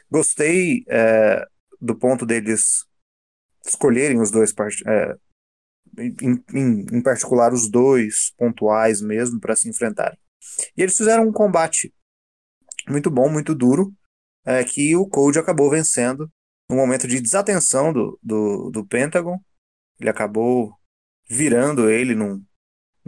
Gostei 0.10 0.84
é, 0.88 1.48
do 1.82 1.96
ponto 1.96 2.28
deles 2.28 2.86
escolherem 3.66 4.22
os 4.22 4.30
dois, 4.30 4.54
é, 4.86 5.18
em, 5.98 6.44
em, 6.54 6.86
em, 6.98 7.02
particular 7.02 7.54
os 7.54 7.68
dois 7.70 8.32
pontuais 8.38 9.02
mesmo, 9.02 9.40
para 9.40 9.56
se 9.56 9.68
enfrentarem. 9.68 10.18
E 10.78 10.82
eles 10.84 10.96
fizeram 10.96 11.28
um 11.28 11.32
combate 11.32 11.92
muito 12.88 13.10
bom, 13.10 13.30
muito 13.30 13.56
duro, 13.56 13.94
é, 14.46 14.64
que 14.64 14.96
o 14.96 15.08
Code 15.08 15.40
acabou 15.40 15.70
vencendo 15.72 16.32
no 16.70 16.78
momento 16.78 17.08
de 17.08 17.20
desatenção 17.20 17.92
do, 17.92 18.20
do, 18.22 18.70
do 18.70 18.86
Pentagon. 18.86 19.40
Ele 20.00 20.10
acabou 20.10 20.76
virando 21.28 21.90
ele 21.90 22.16
num, 22.16 22.44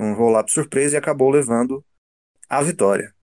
num 0.01 0.13
roll-up 0.13 0.51
surpresa 0.51 0.95
e 0.95 0.97
acabou 0.97 1.29
levando 1.29 1.83
a 2.49 2.61
vitória. 2.61 3.13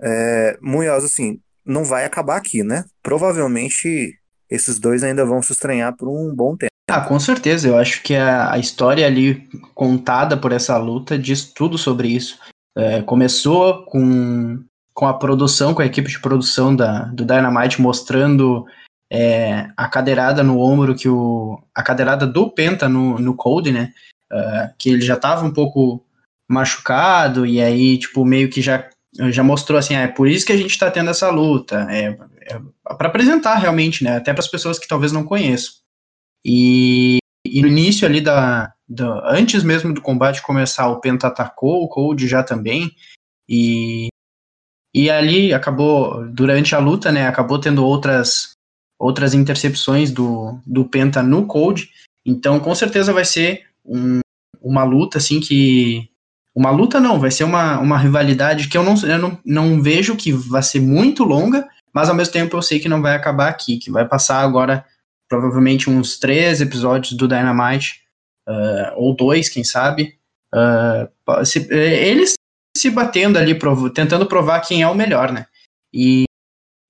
É, 0.00 0.58
Munhoz, 0.60 1.04
assim, 1.04 1.40
não 1.64 1.84
vai 1.84 2.04
acabar 2.04 2.36
aqui, 2.36 2.62
né? 2.62 2.84
Provavelmente 3.02 4.18
esses 4.50 4.78
dois 4.78 5.02
ainda 5.02 5.24
vão 5.24 5.42
se 5.42 5.52
estranhar 5.52 5.96
por 5.96 6.08
um 6.08 6.34
bom 6.34 6.56
tempo. 6.56 6.72
Ah, 6.90 7.00
com 7.00 7.18
certeza. 7.18 7.68
Eu 7.68 7.78
acho 7.78 8.02
que 8.02 8.14
a, 8.14 8.52
a 8.52 8.58
história 8.58 9.06
ali 9.06 9.48
contada 9.74 10.36
por 10.36 10.52
essa 10.52 10.76
luta 10.76 11.18
diz 11.18 11.44
tudo 11.44 11.78
sobre 11.78 12.08
isso. 12.08 12.38
É, 12.76 13.02
começou 13.02 13.84
com, 13.86 14.62
com 14.92 15.06
a 15.06 15.14
produção, 15.14 15.74
com 15.74 15.82
a 15.82 15.86
equipe 15.86 16.10
de 16.10 16.20
produção 16.20 16.74
da, 16.74 17.04
do 17.04 17.24
Dynamite 17.24 17.80
mostrando 17.80 18.66
é, 19.10 19.68
a 19.76 19.88
cadeirada 19.88 20.42
no 20.42 20.58
ombro 20.58 20.94
que 20.94 21.08
o. 21.08 21.62
a 21.74 21.82
cadeirada 21.82 22.26
do 22.26 22.50
Penta 22.50 22.88
no, 22.88 23.18
no 23.18 23.34
Cold, 23.34 23.70
né? 23.70 23.92
Uh, 24.32 24.72
que 24.78 24.88
ele 24.90 25.02
já 25.02 25.14
estava 25.14 25.44
um 25.44 25.52
pouco 25.52 26.02
machucado, 26.52 27.46
e 27.46 27.60
aí, 27.60 27.98
tipo, 27.98 28.24
meio 28.24 28.48
que 28.48 28.60
já, 28.60 28.88
já 29.30 29.42
mostrou 29.42 29.78
assim, 29.78 29.94
ah, 29.94 30.02
é 30.02 30.08
por 30.08 30.28
isso 30.28 30.46
que 30.46 30.52
a 30.52 30.56
gente 30.56 30.70
está 30.70 30.90
tendo 30.90 31.10
essa 31.10 31.30
luta. 31.30 31.86
É, 31.90 32.16
é 32.50 32.60
para 32.96 33.08
apresentar 33.08 33.56
realmente, 33.56 34.04
né? 34.04 34.16
Até 34.16 34.32
para 34.32 34.40
as 34.40 34.48
pessoas 34.48 34.78
que 34.78 34.88
talvez 34.88 35.12
não 35.12 35.24
conheçam. 35.24 35.74
E, 36.44 37.18
e, 37.46 37.58
e 37.58 37.62
no 37.62 37.68
início 37.68 38.06
ali 38.06 38.20
da, 38.20 38.72
da, 38.88 39.30
Antes 39.30 39.62
mesmo 39.62 39.94
do 39.94 40.02
combate 40.02 40.42
começar, 40.42 40.88
o 40.88 41.00
Penta 41.00 41.28
atacou, 41.28 41.82
o 41.82 41.88
Cold 41.88 42.26
já 42.26 42.42
também. 42.42 42.90
E, 43.48 44.08
e 44.94 45.10
ali 45.10 45.52
acabou, 45.52 46.26
durante 46.28 46.74
a 46.74 46.78
luta, 46.78 47.10
né? 47.10 47.26
Acabou 47.26 47.58
tendo 47.58 47.84
outras, 47.84 48.52
outras 48.98 49.34
intercepções 49.34 50.10
do, 50.10 50.60
do 50.66 50.84
Penta 50.84 51.22
no 51.22 51.46
Cold. 51.46 51.90
Então, 52.24 52.60
com 52.60 52.74
certeza 52.74 53.12
vai 53.12 53.24
ser 53.24 53.66
um, 53.84 54.20
uma 54.60 54.84
luta, 54.84 55.18
assim, 55.18 55.40
que. 55.40 56.08
Uma 56.54 56.70
luta 56.70 57.00
não, 57.00 57.18
vai 57.18 57.30
ser 57.30 57.44
uma, 57.44 57.78
uma 57.78 57.96
rivalidade 57.96 58.68
que 58.68 58.76
eu, 58.76 58.82
não, 58.82 58.94
eu 59.04 59.18
não, 59.18 59.38
não 59.44 59.82
vejo 59.82 60.16
que 60.16 60.32
vai 60.32 60.62
ser 60.62 60.80
muito 60.80 61.24
longa, 61.24 61.66
mas 61.94 62.08
ao 62.08 62.14
mesmo 62.14 62.32
tempo 62.32 62.56
eu 62.56 62.62
sei 62.62 62.78
que 62.78 62.88
não 62.88 63.00
vai 63.00 63.14
acabar 63.14 63.48
aqui, 63.48 63.78
que 63.78 63.90
vai 63.90 64.06
passar 64.06 64.40
agora 64.40 64.84
provavelmente 65.28 65.88
uns 65.88 66.18
três 66.18 66.60
episódios 66.60 67.14
do 67.14 67.26
Dynamite, 67.26 68.02
uh, 68.46 68.92
ou 68.96 69.16
dois, 69.16 69.48
quem 69.48 69.64
sabe. 69.64 70.18
Uh, 70.54 71.44
se, 71.44 71.66
eles 71.72 72.34
se 72.76 72.90
batendo 72.90 73.38
ali, 73.38 73.54
prov 73.54 73.90
tentando 73.90 74.26
provar 74.26 74.60
quem 74.60 74.82
é 74.82 74.88
o 74.88 74.94
melhor, 74.94 75.32
né? 75.32 75.46
E, 75.92 76.24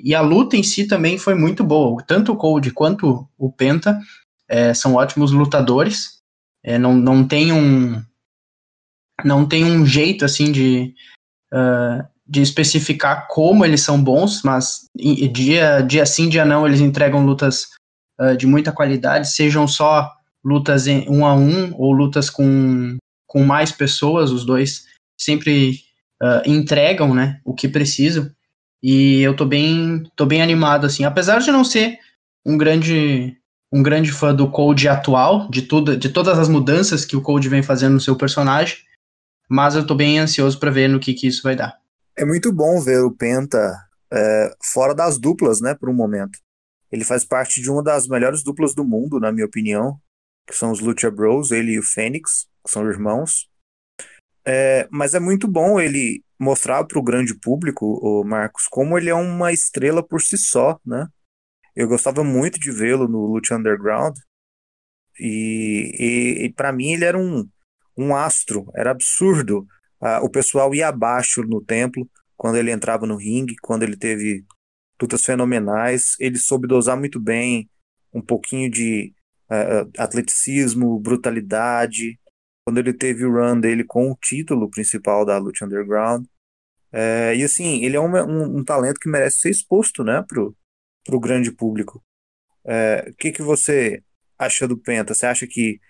e 0.00 0.14
a 0.14 0.20
luta 0.20 0.56
em 0.56 0.62
si 0.62 0.86
também 0.86 1.18
foi 1.18 1.34
muito 1.34 1.62
boa. 1.62 2.02
Tanto 2.04 2.32
o 2.32 2.36
Cold 2.36 2.70
quanto 2.72 3.28
o 3.38 3.52
Penta 3.52 4.00
é, 4.48 4.74
são 4.74 4.94
ótimos 4.94 5.32
lutadores. 5.32 6.18
É, 6.64 6.78
não, 6.78 6.94
não 6.94 7.26
tem 7.26 7.52
um 7.52 8.02
não 9.24 9.46
tem 9.46 9.64
um 9.64 9.84
jeito 9.84 10.24
assim 10.24 10.50
de 10.50 10.94
uh, 11.52 12.06
de 12.26 12.40
especificar 12.40 13.26
como 13.28 13.64
eles 13.64 13.82
são 13.82 14.02
bons, 14.02 14.42
mas 14.42 14.86
dia 15.32 15.80
dia 15.82 16.06
sim 16.06 16.28
dia 16.28 16.44
não 16.44 16.66
eles 16.66 16.80
entregam 16.80 17.24
lutas 17.24 17.66
uh, 18.20 18.36
de 18.36 18.46
muita 18.46 18.72
qualidade, 18.72 19.30
sejam 19.30 19.66
só 19.68 20.10
lutas 20.44 20.86
em 20.86 21.08
um 21.08 21.24
a 21.24 21.34
um 21.34 21.72
ou 21.74 21.92
lutas 21.92 22.28
com, 22.28 22.96
com 23.26 23.44
mais 23.44 23.70
pessoas, 23.70 24.30
os 24.30 24.44
dois 24.44 24.86
sempre 25.20 25.80
uh, 26.22 26.42
entregam 26.44 27.14
né, 27.14 27.40
o 27.44 27.54
que 27.54 27.68
precisam. 27.68 28.30
E 28.82 29.20
eu 29.20 29.36
tô 29.36 29.44
bem, 29.44 30.02
tô 30.16 30.26
bem 30.26 30.42
animado, 30.42 30.86
assim, 30.86 31.04
apesar 31.04 31.38
de 31.38 31.52
não 31.52 31.64
ser 31.64 31.98
um 32.44 32.58
grande 32.58 33.36
um 33.72 33.82
grande 33.82 34.12
fã 34.12 34.34
do 34.34 34.50
Cold 34.50 34.86
atual, 34.86 35.48
de 35.48 35.62
tudo, 35.62 35.96
de 35.96 36.10
todas 36.10 36.38
as 36.38 36.46
mudanças 36.46 37.06
que 37.06 37.16
o 37.16 37.22
Cold 37.22 37.48
vem 37.48 37.62
fazendo 37.62 37.94
no 37.94 38.00
seu 38.00 38.14
personagem, 38.14 38.76
mas 39.48 39.74
eu 39.74 39.86
tô 39.86 39.94
bem 39.94 40.18
ansioso 40.18 40.58
para 40.58 40.70
ver 40.70 40.88
no 40.88 41.00
que, 41.00 41.14
que 41.14 41.26
isso 41.26 41.42
vai 41.42 41.56
dar. 41.56 41.78
É 42.16 42.24
muito 42.24 42.52
bom 42.52 42.80
ver 42.80 43.02
o 43.02 43.10
Penta 43.10 43.74
é, 44.12 44.54
fora 44.62 44.94
das 44.94 45.18
duplas, 45.18 45.60
né, 45.60 45.74
por 45.74 45.88
um 45.88 45.94
momento. 45.94 46.38
Ele 46.90 47.04
faz 47.04 47.24
parte 47.24 47.60
de 47.60 47.70
uma 47.70 47.82
das 47.82 48.06
melhores 48.06 48.42
duplas 48.42 48.74
do 48.74 48.84
mundo, 48.84 49.18
na 49.18 49.32
minha 49.32 49.46
opinião, 49.46 49.98
que 50.46 50.54
são 50.54 50.70
os 50.70 50.80
Lucha 50.80 51.10
Bros, 51.10 51.50
ele 51.50 51.72
e 51.72 51.78
o 51.78 51.82
Fênix, 51.82 52.46
que 52.64 52.70
são 52.70 52.86
irmãos. 52.88 53.48
É, 54.44 54.86
mas 54.90 55.14
é 55.14 55.20
muito 55.20 55.48
bom 55.48 55.80
ele 55.80 56.22
mostrar 56.38 56.84
para 56.84 56.98
o 56.98 57.02
grande 57.02 57.34
público, 57.34 57.98
o 58.02 58.24
Marcos, 58.24 58.66
como 58.68 58.98
ele 58.98 59.08
é 59.08 59.14
uma 59.14 59.52
estrela 59.52 60.02
por 60.02 60.20
si 60.20 60.36
só, 60.36 60.78
né? 60.84 61.06
Eu 61.74 61.88
gostava 61.88 62.22
muito 62.22 62.58
de 62.58 62.70
vê-lo 62.70 63.08
no 63.08 63.24
Lucha 63.26 63.56
Underground 63.56 64.18
e, 65.18 65.94
e, 65.98 66.44
e 66.44 66.52
para 66.52 66.72
mim 66.72 66.92
ele 66.92 67.04
era 67.04 67.16
um, 67.16 67.48
um 67.96 68.14
astro, 68.14 68.70
era 68.74 68.90
absurdo. 68.90 69.66
Ah, 70.00 70.20
o 70.22 70.28
pessoal 70.28 70.74
ia 70.74 70.88
abaixo 70.88 71.42
no 71.42 71.60
templo 71.60 72.08
quando 72.36 72.56
ele 72.56 72.70
entrava 72.70 73.06
no 73.06 73.16
ringue, 73.16 73.56
quando 73.62 73.84
ele 73.84 73.96
teve 73.96 74.44
lutas 75.00 75.24
fenomenais. 75.24 76.16
Ele 76.18 76.38
soube 76.38 76.66
dosar 76.66 76.96
muito 76.98 77.20
bem 77.20 77.68
um 78.12 78.20
pouquinho 78.20 78.70
de 78.70 79.14
uh, 79.50 79.90
atleticismo, 79.98 80.98
brutalidade. 80.98 82.18
Quando 82.64 82.78
ele 82.78 82.92
teve 82.92 83.24
o 83.24 83.32
run 83.32 83.60
dele 83.60 83.84
com 83.84 84.10
o 84.10 84.16
título 84.16 84.70
principal 84.70 85.24
da 85.24 85.38
Lucha 85.38 85.64
Underground. 85.64 86.26
É, 86.92 87.34
e 87.34 87.42
assim, 87.42 87.82
ele 87.84 87.96
é 87.96 88.00
um, 88.00 88.12
um, 88.14 88.58
um, 88.58 88.64
talento 88.64 89.00
que 89.00 89.08
merece 89.08 89.38
ser 89.38 89.50
exposto 89.50 90.04
né, 90.04 90.22
pro, 90.28 90.54
pro 91.04 91.18
grande 91.18 91.50
público. 91.50 92.04
É, 92.64 93.08
o 93.08 93.14
que, 93.14 93.32
que 93.32 93.42
você 93.42 94.02
acha 94.38 94.68
do 94.68 94.76
Penta? 94.76 95.14
Você 95.14 95.26
acha 95.26 95.46
que 95.46 95.80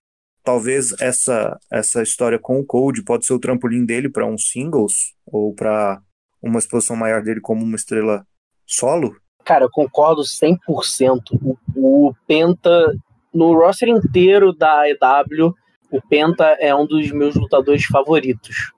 talvez 0.43 0.95
essa, 1.01 1.59
essa 1.71 2.03
história 2.03 2.39
com 2.39 2.59
o 2.59 2.65
Cold 2.65 3.03
pode 3.03 3.25
ser 3.25 3.33
o 3.33 3.39
trampolim 3.39 3.85
dele 3.85 4.09
para 4.09 4.27
um 4.27 4.37
singles 4.37 5.15
ou 5.27 5.55
para 5.55 6.01
uma 6.43 6.59
exposição 6.59 6.97
maior 6.97 7.23
dele 7.23 7.41
como 7.41 7.63
uma 7.63 7.77
estrela 7.77 8.27
solo? 8.67 9.17
Cara, 9.45 9.65
eu 9.65 9.71
concordo 9.71 10.23
100%. 10.23 10.59
O, 11.41 11.57
o 11.77 12.15
Penta, 12.27 12.95
no 13.33 13.55
roster 13.55 13.89
inteiro 13.89 14.53
da 14.53 14.89
EW, 14.89 15.55
o 15.91 16.01
Penta 16.01 16.57
é 16.59 16.75
um 16.75 16.87
dos 16.87 17.11
meus 17.11 17.35
lutadores 17.35 17.85
favoritos. 17.85 18.73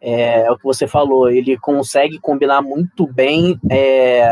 É, 0.00 0.42
é 0.42 0.50
o 0.50 0.56
que 0.56 0.64
você 0.64 0.86
falou, 0.86 1.28
ele 1.28 1.56
consegue 1.58 2.18
combinar 2.18 2.62
muito 2.62 3.06
bem 3.06 3.58
é, 3.70 4.28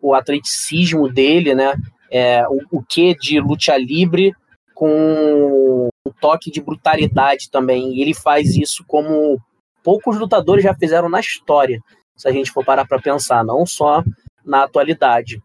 o 0.00 0.14
atleticismo 0.14 1.08
dele, 1.08 1.54
né? 1.54 1.74
É, 2.10 2.46
o, 2.48 2.78
o 2.78 2.82
que 2.82 3.14
de 3.14 3.40
luta 3.40 3.76
livre 3.76 4.34
com 4.80 5.90
um 6.06 6.10
toque 6.22 6.50
de 6.50 6.58
brutalidade 6.58 7.50
também. 7.50 7.92
E 7.92 8.00
ele 8.00 8.14
faz 8.14 8.56
isso 8.56 8.82
como 8.88 9.38
poucos 9.84 10.18
lutadores 10.18 10.64
já 10.64 10.74
fizeram 10.74 11.06
na 11.06 11.20
história 11.20 11.82
se 12.16 12.26
a 12.26 12.32
gente 12.32 12.50
for 12.50 12.64
parar 12.64 12.86
para 12.86 12.98
pensar, 12.98 13.44
não 13.44 13.66
só 13.66 14.02
na 14.42 14.64
atualidade. 14.64 15.38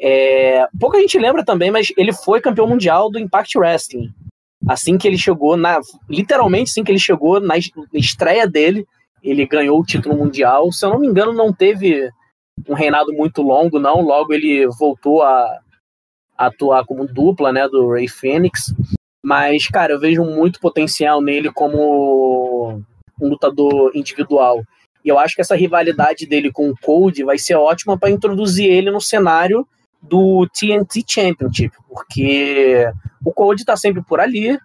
É, 0.00 0.66
pouca 0.80 0.98
gente 0.98 1.16
lembra 1.16 1.44
também, 1.44 1.70
mas 1.70 1.92
ele 1.96 2.12
foi 2.12 2.40
campeão 2.40 2.66
mundial 2.66 3.08
do 3.08 3.20
Impact 3.20 3.56
Wrestling. 3.56 4.12
Assim 4.66 4.98
que 4.98 5.06
ele 5.06 5.18
chegou, 5.18 5.56
na, 5.56 5.80
literalmente 6.10 6.70
assim 6.70 6.82
que 6.82 6.90
ele 6.90 6.98
chegou 6.98 7.38
na 7.38 7.54
estreia 7.92 8.48
dele, 8.48 8.84
ele 9.22 9.46
ganhou 9.46 9.78
o 9.78 9.84
título 9.84 10.16
mundial. 10.16 10.72
Se 10.72 10.84
eu 10.84 10.90
não 10.90 10.98
me 10.98 11.06
engano, 11.06 11.32
não 11.32 11.52
teve 11.52 12.10
um 12.68 12.74
reinado 12.74 13.12
muito 13.12 13.42
longo, 13.42 13.78
não. 13.78 14.00
Logo 14.00 14.32
ele 14.32 14.66
voltou 14.76 15.22
a, 15.22 15.44
a 15.44 15.60
atuar 16.46 16.84
como 16.84 17.06
dupla, 17.06 17.52
né, 17.52 17.68
do 17.68 17.90
Ray 17.90 18.08
Phoenix. 18.08 18.74
Mas, 19.24 19.66
cara, 19.68 19.92
eu 19.92 20.00
vejo 20.00 20.24
muito 20.24 20.60
potencial 20.60 21.20
nele 21.20 21.52
como 21.52 22.82
um 23.20 23.28
lutador 23.28 23.92
individual. 23.94 24.64
E 25.04 25.08
eu 25.08 25.18
acho 25.18 25.34
que 25.34 25.40
essa 25.40 25.56
rivalidade 25.56 26.26
dele 26.26 26.50
com 26.50 26.70
o 26.70 26.76
Cold 26.76 27.22
vai 27.24 27.38
ser 27.38 27.54
ótima 27.54 27.98
para 27.98 28.10
introduzir 28.10 28.66
ele 28.66 28.90
no 28.90 29.00
cenário 29.00 29.66
do 30.00 30.48
TNT 30.48 31.04
Championship, 31.06 31.76
porque 31.88 32.84
o 33.24 33.32
Cold 33.32 33.62
está 33.62 33.76
sempre 33.76 34.02
por 34.02 34.20
ali, 34.20 34.58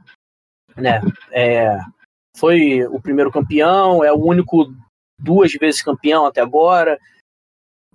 né? 0.75 1.01
É, 1.31 1.77
foi 2.35 2.83
o 2.85 2.99
primeiro 2.99 3.31
campeão, 3.31 4.03
é 4.03 4.11
o 4.11 4.23
único 4.23 4.73
duas 5.19 5.51
vezes 5.53 5.81
campeão 5.81 6.25
até 6.25 6.41
agora. 6.41 6.99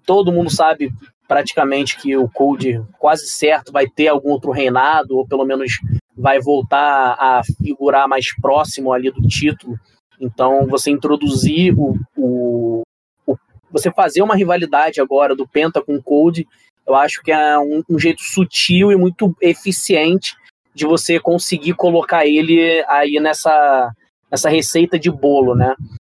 Todo 0.05 0.33
mundo 0.33 0.51
sabe 0.51 0.93
praticamente 1.33 1.97
que 1.97 2.17
o 2.17 2.29
Cold 2.29 2.83
quase 2.99 3.27
certo 3.27 3.73
vai 3.73 3.87
ter 3.87 4.09
algum 4.09 4.31
outro 4.31 4.51
reinado, 4.51 5.17
ou 5.17 5.27
pelo 5.27 5.45
menos 5.45 5.79
vai 6.17 6.41
voltar 6.41 7.17
a 7.19 7.43
figurar 7.63 8.07
mais 8.09 8.35
próximo 8.37 8.93
ali 8.93 9.11
do 9.11 9.23
título 9.23 9.79
então, 10.23 10.69
você 10.69 10.89
introduzir 10.89 11.75
o, 11.77 11.97
o, 12.17 12.83
o, 13.27 13.37
Você 13.73 13.91
fazer 13.91 14.23
uma 14.23 14.37
rivalidade 14.37 15.01
agora 15.01 15.35
do 15.35 15.49
Penta 15.49 15.83
com 15.83 15.97
o 15.97 16.03
Cold, 16.03 16.47
eu 16.87 16.95
acho 16.95 17.21
que 17.23 17.33
é 17.33 17.59
um, 17.59 17.83
um, 17.91 17.99
jeito 17.99 18.23
sutil 18.23 18.93
e 18.93 18.97
muito 18.97 19.37
eficiente 19.41 20.37
de 20.73 20.87
você 20.87 21.19
conseguir 21.19 21.75
colocar 21.75 22.25
ele 22.25 22.85
aí 22.89 23.19
nessa, 23.21 23.91
nessa 24.31 24.49
receita 24.49 24.97
de 24.97 25.11
bolo, 25.11 25.57
né? 25.57 25.75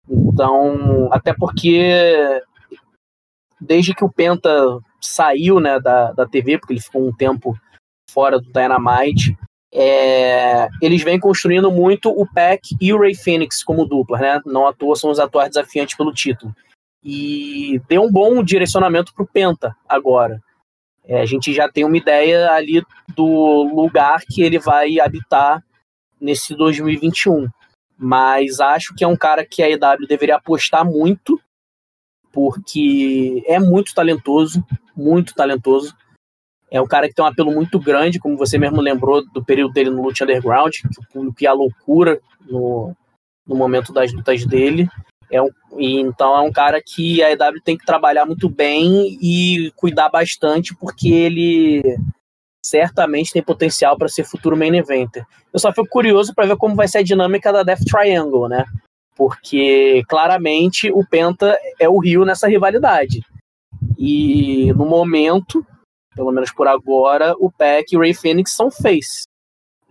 Então, 0.10 1.08
até 1.10 1.34
porque 1.34 2.42
desde 3.60 3.96
que 3.96 4.04
o 4.04 4.12
Penta 4.12 4.52
saiu 5.06 5.60
né, 5.60 5.80
da, 5.80 6.12
da 6.12 6.26
TV, 6.26 6.58
porque 6.58 6.74
ele 6.74 6.82
ficou 6.82 7.08
um 7.08 7.14
tempo 7.14 7.56
fora 8.10 8.40
do 8.40 8.52
Dynamite, 8.52 9.38
é, 9.76 10.70
eles 10.80 11.02
vêm 11.04 11.20
construindo 11.20 11.72
muito 11.72 12.10
o 12.10 12.28
Pack 12.32 12.76
e 12.80 12.94
o 12.94 13.00
Ray 13.00 13.16
Phoenix 13.16 13.64
como 13.64 13.88
dupla, 13.88 14.20
né? 14.20 14.42
Não 14.46 14.68
à 14.68 14.74
toa 14.74 14.96
são 14.96 15.10
os 15.10 15.20
atuais 15.20 15.50
desafiantes 15.50 15.98
pelo 15.98 16.14
título. 16.14 16.56
E 17.04 17.82
deu 17.90 18.04
um 18.04 18.12
bom 18.12 18.44
direcionamento 18.44 19.12
para 19.14 19.24
o 19.24 19.28
Penta 19.28 19.76
agora. 19.90 20.40
É, 21.04 21.20
a 21.20 21.26
gente 21.26 21.52
já 21.52 21.68
tem 21.68 21.84
uma 21.84 21.98
ideia 21.98 22.52
ali 22.52 22.84
do 23.16 23.64
lugar 23.76 24.22
que 24.22 24.44
ele 24.44 24.60
vai 24.60 25.00
habitar 25.00 25.64
nesse 26.22 26.56
2021. 26.56 27.48
Mas 27.98 28.60
acho 28.60 28.94
que 28.96 29.04
é 29.04 29.08
um 29.08 29.18
cara 29.18 29.44
que 29.44 29.64
a 29.64 29.70
EW 29.70 30.08
deveria 30.08 30.36
apostar 30.36 30.86
muito, 30.86 31.40
porque 32.34 33.44
é 33.46 33.60
muito 33.60 33.94
talentoso, 33.94 34.66
muito 34.98 35.36
talentoso. 35.36 35.96
É 36.70 36.82
um 36.82 36.88
cara 36.88 37.08
que 37.08 37.14
tem 37.14 37.24
um 37.24 37.28
apelo 37.28 37.52
muito 37.52 37.80
grande, 37.80 38.20
como 38.20 38.36
você 38.36 38.58
mesmo 38.58 38.82
lembrou 38.82 39.24
do 39.32 39.46
período 39.46 39.72
dele 39.72 39.92
no 39.92 40.02
Lute 40.02 40.24
Underground, 40.24 40.74
que 40.74 41.00
o 41.00 41.08
público 41.14 41.44
ia 41.44 41.52
à 41.52 41.54
loucura 41.54 42.20
no, 42.50 42.96
no 43.46 43.56
momento 43.56 43.94
das 43.94 44.12
lutas 44.12 44.44
dele. 44.44 44.90
É 45.32 45.40
um, 45.40 45.50
e 45.78 46.00
então 46.00 46.36
é 46.36 46.42
um 46.42 46.52
cara 46.52 46.82
que 46.84 47.24
a 47.24 47.32
EW 47.32 47.62
tem 47.64 47.78
que 47.78 47.86
trabalhar 47.86 48.26
muito 48.26 48.50
bem 48.50 49.18
e 49.22 49.72
cuidar 49.76 50.10
bastante, 50.10 50.76
porque 50.76 51.10
ele 51.10 51.82
certamente 52.66 53.32
tem 53.32 53.44
potencial 53.44 53.96
para 53.96 54.08
ser 54.08 54.24
futuro 54.24 54.58
main 54.58 54.76
eventer. 54.76 55.26
Eu 55.52 55.60
só 55.60 55.72
fico 55.72 55.88
curioso 55.88 56.34
para 56.34 56.48
ver 56.48 56.58
como 56.58 56.76
vai 56.76 56.88
ser 56.88 57.00
a 57.00 57.04
dinâmica 57.04 57.54
da 57.54 57.62
Death 57.62 57.84
Triangle, 57.86 58.50
né? 58.50 58.66
Porque 59.16 60.04
claramente 60.08 60.92
o 60.92 61.06
Penta 61.06 61.58
é 61.80 61.88
o 61.88 62.00
Rio 62.00 62.26
nessa 62.26 62.48
rivalidade. 62.48 63.22
E 63.98 64.74
no 64.74 64.86
momento, 64.86 65.66
pelo 66.16 66.32
menos 66.32 66.52
por 66.52 66.68
agora, 66.68 67.36
o 67.40 67.52
Pac 67.52 67.86
e 67.92 67.98
o 67.98 68.00
Ray 68.00 68.14
Phoenix 68.14 68.52
são 68.52 68.72
face. 68.72 69.24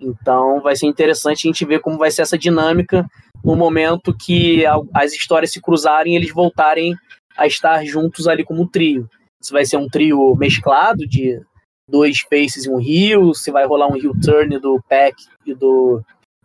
Então 0.01 0.61
vai 0.61 0.75
ser 0.75 0.87
interessante 0.87 1.47
a 1.47 1.49
gente 1.49 1.65
ver 1.65 1.81
como 1.81 1.99
vai 1.99 2.11
ser 2.11 2.23
essa 2.23 2.37
dinâmica 2.37 3.07
no 3.45 3.57
momento 3.57 4.17
que 4.17 4.65
as 4.93 5.13
histórias 5.13 5.53
se 5.53 5.61
cruzarem 5.61 6.15
e 6.15 6.17
eles 6.17 6.33
voltarem 6.33 6.97
a 7.37 7.47
estar 7.47 7.85
juntos 7.85 8.27
ali 8.29 8.45
como 8.45 8.69
trio. 8.69 9.09
Se 9.41 9.53
vai 9.53 9.65
ser 9.65 9.77
um 9.77 9.89
trio 9.89 10.35
mesclado 10.37 11.07
de 11.07 11.41
dois 11.89 12.21
faces 12.21 12.65
e 12.65 12.71
um 12.71 12.79
Rio, 12.79 13.35
se 13.35 13.51
vai 13.51 13.67
rolar 13.67 13.89
um 13.89 13.95
Rio 13.95 14.13
turn 14.21 14.59
do 14.59 14.81
Pack 14.89 15.17
e 15.45 15.55
do 15.55 16.03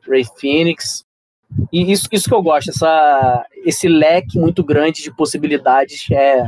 Ray 0.08 0.26
Phoenix. 0.40 1.04
E 1.72 1.92
isso, 1.92 2.08
isso 2.12 2.28
que 2.28 2.34
eu 2.34 2.42
gosto, 2.42 2.70
essa, 2.70 3.46
esse 3.66 3.88
leque 3.88 4.40
muito 4.40 4.64
grande 4.64 5.02
de 5.02 5.16
possibilidades 5.16 6.10
é, 6.12 6.44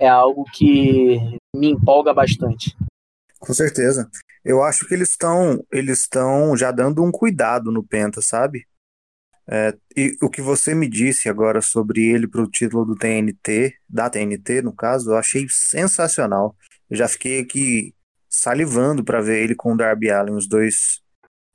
é 0.00 0.08
algo 0.08 0.44
que 0.52 1.38
me 1.54 1.70
empolga 1.70 2.12
bastante. 2.12 2.76
Com 3.38 3.52
certeza. 3.52 4.08
Eu 4.44 4.62
acho 4.62 4.86
que 4.86 4.94
eles 4.94 5.10
estão 5.10 5.64
eles 5.70 6.00
estão 6.00 6.56
já 6.56 6.72
dando 6.72 7.02
um 7.02 7.12
cuidado 7.12 7.70
no 7.70 7.82
Penta, 7.82 8.20
sabe? 8.20 8.66
É, 9.48 9.76
e 9.96 10.16
o 10.22 10.30
que 10.30 10.40
você 10.40 10.74
me 10.74 10.88
disse 10.88 11.28
agora 11.28 11.60
sobre 11.60 12.02
ele 12.08 12.28
para 12.28 12.42
o 12.42 12.50
título 12.50 12.84
do 12.84 12.94
TNT, 12.94 13.74
da 13.88 14.08
TNT 14.08 14.62
no 14.62 14.72
caso, 14.72 15.10
eu 15.10 15.16
achei 15.16 15.46
sensacional. 15.48 16.56
Eu 16.88 16.96
já 16.96 17.08
fiquei 17.08 17.40
aqui 17.40 17.94
salivando 18.28 19.04
para 19.04 19.20
ver 19.20 19.42
ele 19.42 19.54
com 19.54 19.72
o 19.72 19.76
Darby 19.76 20.10
Allen, 20.10 20.34
os 20.34 20.48
dois 20.48 21.01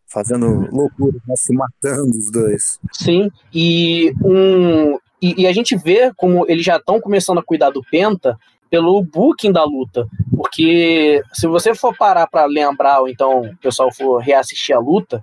fazendo 0.08 0.68
loucura, 0.72 1.18
né, 1.28 1.36
se 1.36 1.54
matando 1.54 2.18
os 2.18 2.32
dois. 2.32 2.80
Sim, 2.94 3.30
e 3.54 4.14
um 4.24 4.98
e, 5.22 5.42
e 5.42 5.48
a 5.48 5.54
gente 5.54 5.76
vê 5.76 6.12
como 6.16 6.46
eles 6.48 6.64
já 6.64 6.78
estão 6.78 7.02
começando 7.02 7.40
a 7.40 7.44
cuidar 7.44 7.72
do 7.72 7.82
Penta 7.90 8.38
pelo 8.70 9.02
booking 9.02 9.52
da 9.52 9.64
luta, 9.64 10.08
porque 10.36 11.22
se 11.34 11.48
você 11.48 11.74
for 11.74 11.96
parar 11.96 12.28
para 12.28 12.46
lembrar 12.46 13.00
ou 13.00 13.08
então 13.08 13.42
o 13.42 13.58
pessoal 13.58 13.94
for 13.94 14.20
reassistir 14.20 14.76
a 14.76 14.80
luta, 14.80 15.22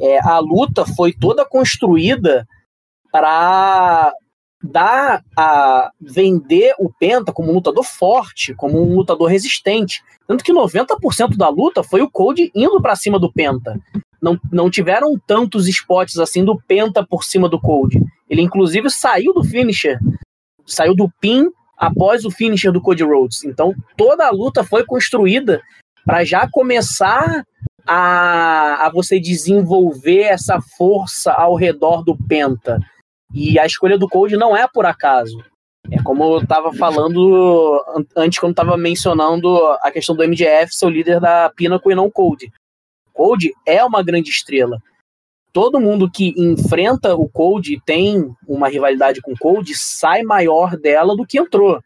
é, 0.00 0.18
a 0.20 0.38
luta 0.38 0.84
foi 0.84 1.12
toda 1.12 1.44
construída 1.44 2.46
para 3.10 4.12
dar 4.62 5.22
a 5.36 5.90
vender 6.00 6.74
o 6.78 6.90
Penta 6.98 7.32
como 7.32 7.50
um 7.50 7.54
lutador 7.54 7.84
forte, 7.84 8.54
como 8.54 8.82
um 8.82 8.96
lutador 8.96 9.28
resistente. 9.28 10.02
Tanto 10.26 10.42
que 10.42 10.52
90% 10.52 11.36
da 11.36 11.48
luta 11.48 11.82
foi 11.82 12.00
o 12.02 12.10
Code 12.10 12.50
indo 12.54 12.80
para 12.80 12.96
cima 12.96 13.18
do 13.18 13.32
Penta. 13.32 13.78
Não, 14.24 14.40
não 14.50 14.70
tiveram 14.70 15.18
tantos 15.26 15.68
spots 15.68 16.18
assim 16.18 16.42
do 16.42 16.58
Penta 16.66 17.06
por 17.06 17.22
cima 17.22 17.46
do 17.46 17.60
Code. 17.60 18.02
Ele 18.28 18.40
inclusive 18.40 18.88
saiu 18.88 19.34
do 19.34 19.44
finisher, 19.44 19.98
saiu 20.64 20.94
do 20.94 21.10
pin 21.20 21.50
após 21.76 22.24
o 22.24 22.30
finisher 22.30 22.72
do 22.72 22.80
Cody 22.80 23.04
Rhodes. 23.04 23.44
Então 23.44 23.74
toda 23.98 24.26
a 24.26 24.30
luta 24.30 24.64
foi 24.64 24.82
construída 24.86 25.60
para 26.06 26.24
já 26.24 26.48
começar 26.50 27.44
a, 27.86 28.86
a 28.86 28.90
você 28.90 29.20
desenvolver 29.20 30.22
essa 30.22 30.58
força 30.78 31.30
ao 31.30 31.54
redor 31.54 32.02
do 32.02 32.16
Penta. 32.16 32.80
E 33.32 33.58
a 33.58 33.66
escolha 33.66 33.98
do 33.98 34.08
Cold 34.08 34.34
não 34.38 34.56
é 34.56 34.66
por 34.66 34.86
acaso. 34.86 35.44
É 35.90 36.02
como 36.02 36.24
eu 36.24 36.38
estava 36.38 36.72
falando 36.72 37.78
antes, 38.16 38.38
quando 38.38 38.52
estava 38.52 38.74
mencionando 38.78 39.54
a 39.82 39.90
questão 39.90 40.16
do 40.16 40.26
MJF 40.26 40.74
ser 40.74 40.86
o 40.86 40.90
líder 40.90 41.20
da 41.20 41.52
Pinnacle 41.54 41.92
e 41.92 41.94
não 41.94 42.10
Cold. 42.10 42.50
Cold 43.14 43.50
é 43.64 43.82
uma 43.82 44.02
grande 44.02 44.28
estrela. 44.28 44.78
Todo 45.52 45.80
mundo 45.80 46.10
que 46.10 46.34
enfrenta 46.36 47.14
o 47.14 47.28
Cold 47.28 47.80
tem 47.86 48.34
uma 48.46 48.68
rivalidade 48.68 49.22
com 49.22 49.32
o 49.32 49.38
Cold 49.38 49.72
sai 49.74 50.22
maior 50.22 50.76
dela 50.76 51.16
do 51.16 51.24
que 51.24 51.38
entrou. 51.38 51.80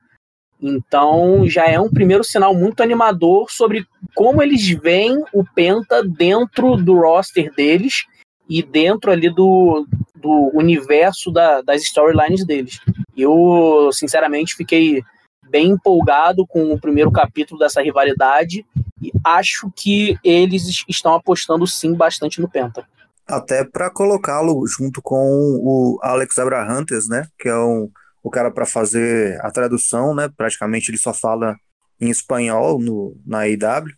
Então 0.61 1.47
já 1.47 1.67
é 1.67 1.79
um 1.79 1.91
primeiro 1.91 2.25
sinal 2.25 2.55
muito 2.55 2.83
animador 2.83 3.47
sobre 3.51 3.87
como 4.15 4.43
eles 4.43 4.67
veem 4.71 5.23
o 5.33 5.45
Penta 5.55 6.03
dentro 6.03 6.77
do 6.77 6.95
roster 6.95 7.55
deles 7.55 8.07
e 8.49 8.63
dentro 8.63 9.13
ali 9.13 9.29
do, 9.29 9.87
do 10.17 10.51
universo 10.55 11.31
da, 11.31 11.61
das 11.61 11.83
storylines 11.83 12.45
deles. 12.45 12.81
Eu, 13.17 13.91
sinceramente, 13.93 14.57
fiquei 14.57 15.03
bem 15.51 15.69
empolgado 15.69 16.47
com 16.47 16.73
o 16.73 16.81
primeiro 16.81 17.11
capítulo 17.11 17.59
dessa 17.59 17.83
rivalidade 17.83 18.65
e 19.03 19.13
acho 19.25 19.71
que 19.75 20.17
eles 20.25 20.85
estão 20.89 21.15
apostando 21.15 21.67
sim 21.67 21.95
bastante 21.95 22.41
no 22.41 22.49
Penta. 22.49 22.87
Até 23.27 23.65
para 23.65 23.91
colocá-lo 23.91 24.67
junto 24.67 25.03
com 25.03 25.19
o 25.63 25.99
Alex 26.03 26.39
Abrahantes, 26.39 27.09
né, 27.09 27.27
que 27.39 27.49
é 27.49 27.57
um 27.57 27.91
o 28.23 28.31
cara 28.31 28.51
para 28.51 28.67
fazer 28.67 29.41
a 29.41 29.51
tradução, 29.51 30.15
né? 30.15 30.29
Praticamente 30.29 30.91
ele 30.91 30.99
só 30.99 31.15
fala 31.15 31.57
em 32.01 32.11
espanhol 32.11 32.79
no, 32.79 33.17
na 33.27 33.49
IW. 33.49 33.95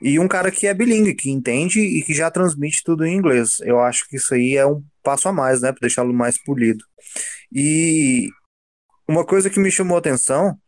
E 0.00 0.18
um 0.18 0.26
cara 0.26 0.50
que 0.50 0.66
é 0.66 0.74
bilíngue, 0.74 1.14
que 1.14 1.30
entende 1.30 1.80
e 1.80 2.02
que 2.02 2.12
já 2.12 2.30
transmite 2.30 2.82
tudo 2.82 3.04
em 3.04 3.16
inglês. 3.16 3.60
Eu 3.60 3.78
acho 3.78 4.08
que 4.08 4.16
isso 4.16 4.34
aí 4.34 4.56
é 4.56 4.66
um 4.66 4.82
passo 5.02 5.28
a 5.28 5.32
mais, 5.32 5.60
né? 5.60 5.70
Para 5.70 5.82
deixá-lo 5.82 6.12
mais 6.12 6.36
polido. 6.42 6.84
E 7.52 8.30
uma 9.08 9.24
coisa 9.24 9.50
que 9.50 9.60
me 9.60 9.70
chamou 9.70 9.96
a 9.96 10.00
atenção 10.00 10.58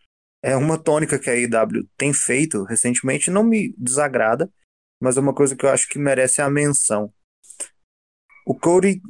é 0.43 0.57
uma 0.57 0.77
tônica 0.79 1.19
que 1.19 1.31
a 1.31 1.35
IW 1.35 1.89
tem 1.97 2.13
feito 2.13 2.65
recentemente, 2.65 3.31
não 3.31 3.43
me 3.43 3.75
desagrada, 3.79 4.51
mas 5.01 5.17
é 5.17 5.21
uma 5.21 5.35
coisa 5.35 5.57
que 5.57 5.65
eu 5.65 5.71
acho 5.71 5.89
que 5.89 5.99
merece 5.99 6.43
a 6.43 6.51
menção. 6.51 7.13
O 8.47 8.55
Cody 8.55 9.01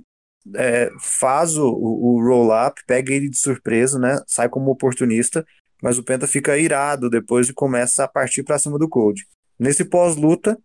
é, 0.54 0.90
faz 1.00 1.56
o, 1.56 1.66
o 1.66 2.22
roll-up, 2.22 2.80
pega 2.86 3.12
ele 3.12 3.28
de 3.28 3.38
surpresa, 3.38 3.98
né? 3.98 4.20
Sai 4.26 4.48
como 4.48 4.70
oportunista, 4.70 5.44
mas 5.82 5.98
o 5.98 6.04
Penta 6.04 6.26
fica 6.26 6.56
irado 6.56 7.10
depois 7.10 7.48
e 7.48 7.54
começa 7.54 8.04
a 8.04 8.08
partir 8.08 8.42
para 8.42 8.58
cima 8.58 8.78
do 8.78 8.88
Cold. 8.88 9.26
Nesse 9.58 9.84
pós-luta, 9.84 10.58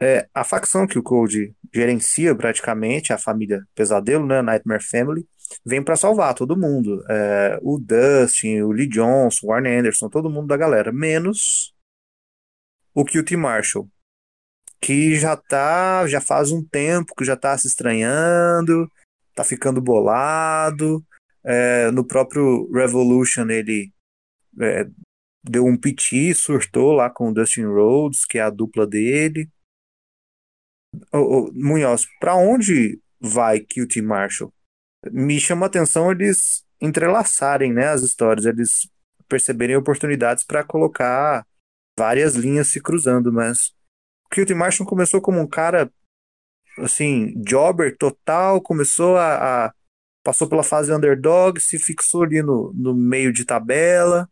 é, 0.00 0.28
a 0.34 0.42
facção 0.42 0.86
que 0.86 0.98
o 0.98 1.02
Cold 1.02 1.54
gerencia 1.72 2.34
praticamente, 2.34 3.12
a 3.12 3.18
família 3.18 3.64
Pesadelo, 3.74 4.26
né? 4.26 4.42
Nightmare 4.42 4.82
Family, 4.82 5.26
vem 5.64 5.82
para 5.82 5.96
salvar 5.96 6.34
todo 6.34 6.56
mundo. 6.56 7.04
É, 7.08 7.58
o 7.62 7.78
Dustin, 7.78 8.60
o 8.60 8.72
Lee 8.72 8.88
Johnson, 8.88 9.46
o 9.46 9.48
Warren 9.50 9.78
Anderson, 9.80 10.08
todo 10.08 10.30
mundo 10.30 10.48
da 10.48 10.56
galera, 10.56 10.92
menos 10.92 11.74
o 12.94 13.04
QT 13.04 13.36
Marshall 13.36 13.88
que 14.84 15.16
já 15.16 15.34
tá, 15.34 16.06
já 16.06 16.20
faz 16.20 16.50
um 16.52 16.62
tempo 16.62 17.14
que 17.14 17.24
já 17.24 17.34
tá 17.34 17.56
se 17.56 17.66
estranhando, 17.66 18.90
tá 19.34 19.42
ficando 19.42 19.80
bolado. 19.80 21.02
É, 21.42 21.90
no 21.90 22.06
próprio 22.06 22.70
Revolution 22.70 23.48
ele 23.48 23.90
é, 24.60 24.86
deu 25.42 25.64
um 25.64 25.74
piti, 25.74 26.34
surtou 26.34 26.92
lá 26.92 27.08
com 27.08 27.30
o 27.30 27.32
Dustin 27.32 27.64
Rhodes, 27.64 28.26
que 28.26 28.36
é 28.36 28.42
a 28.42 28.50
dupla 28.50 28.86
dele. 28.86 29.48
Ô, 31.10 31.18
ô, 31.18 31.52
Munhoz, 31.54 32.06
para 32.20 32.34
onde 32.36 33.00
vai 33.18 33.60
QT 33.60 34.02
Marshall? 34.02 34.52
Me 35.12 35.38
chama 35.40 35.66
a 35.66 35.68
atenção 35.68 36.10
eles 36.10 36.64
entrelaçarem 36.80 37.72
né, 37.72 37.88
as 37.88 38.02
histórias, 38.02 38.46
eles 38.46 38.88
perceberem 39.28 39.76
oportunidades 39.76 40.44
para 40.44 40.62
colocar 40.62 41.46
várias 41.98 42.34
linhas 42.34 42.68
se 42.68 42.80
cruzando, 42.80 43.32
mas 43.32 43.72
Kilton 44.30 44.56
Marshall 44.56 44.88
começou 44.88 45.20
como 45.20 45.40
um 45.40 45.46
cara, 45.46 45.90
assim, 46.78 47.34
jobber 47.46 47.96
total, 47.96 48.60
começou 48.60 49.16
a, 49.16 49.66
a 49.66 49.74
passou 50.24 50.48
pela 50.48 50.62
fase 50.62 50.92
underdog, 50.92 51.60
se 51.60 51.78
fixou 51.78 52.22
ali 52.24 52.42
no, 52.42 52.72
no 52.74 52.94
meio 52.94 53.32
de 53.32 53.44
tabela. 53.44 54.28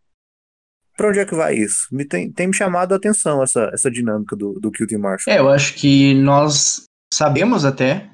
Pra 0.97 1.09
onde 1.09 1.21
é 1.21 1.25
que 1.25 1.35
vai 1.35 1.55
isso? 1.55 1.89
Me 1.93 2.05
tem, 2.05 2.31
tem 2.31 2.47
me 2.47 2.55
chamado 2.55 2.93
a 2.93 2.97
atenção 2.97 3.43
essa, 3.43 3.71
essa 3.73 3.91
dinâmica 3.91 4.35
do, 4.35 4.59
do 4.59 4.71
Kilton 4.71 4.99
Marshall. 4.99 5.35
É, 5.35 5.39
eu 5.39 5.49
acho 5.49 5.75
que 5.75 6.15
nós 6.15 6.85
sabemos 7.13 7.65
até 7.65 8.12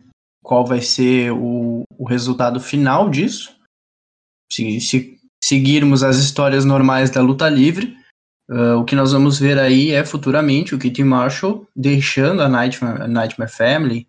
qual 0.48 0.64
vai 0.64 0.80
ser 0.80 1.30
o, 1.32 1.82
o 1.98 2.08
resultado 2.08 2.58
final 2.58 3.10
disso. 3.10 3.54
Se, 4.50 4.80
se 4.80 5.20
seguirmos 5.44 6.02
as 6.02 6.16
histórias 6.16 6.64
normais 6.64 7.10
da 7.10 7.20
luta 7.20 7.48
livre, 7.48 7.98
Uh, 8.50 8.78
o 8.78 8.84
que 8.86 8.96
nós 8.96 9.12
vamos 9.12 9.38
ver 9.38 9.58
aí 9.58 9.92
é 9.92 10.02
futuramente 10.02 10.74
o 10.74 10.78
Kitty 10.78 11.04
Marshall 11.04 11.68
deixando 11.76 12.40
a 12.40 12.48
Nightmare, 12.48 13.02
a 13.02 13.06
Nightmare 13.06 13.50
Family, 13.50 14.08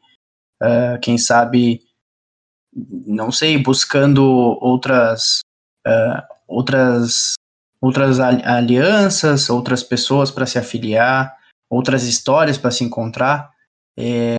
uh, 0.63 0.97
quem 1.01 1.17
sabe, 1.17 1.81
não 2.73 3.33
sei, 3.33 3.57
buscando 3.57 4.23
outras 4.23 5.41
uh, 5.85 6.23
outras 6.47 7.33
outras 7.81 8.21
alianças, 8.21 9.49
outras 9.49 9.83
pessoas 9.83 10.31
para 10.31 10.45
se 10.45 10.57
afiliar, 10.57 11.35
outras 11.69 12.03
histórias 12.03 12.57
para 12.57 12.71
se 12.71 12.85
encontrar. 12.85 13.51
É, 13.97 14.35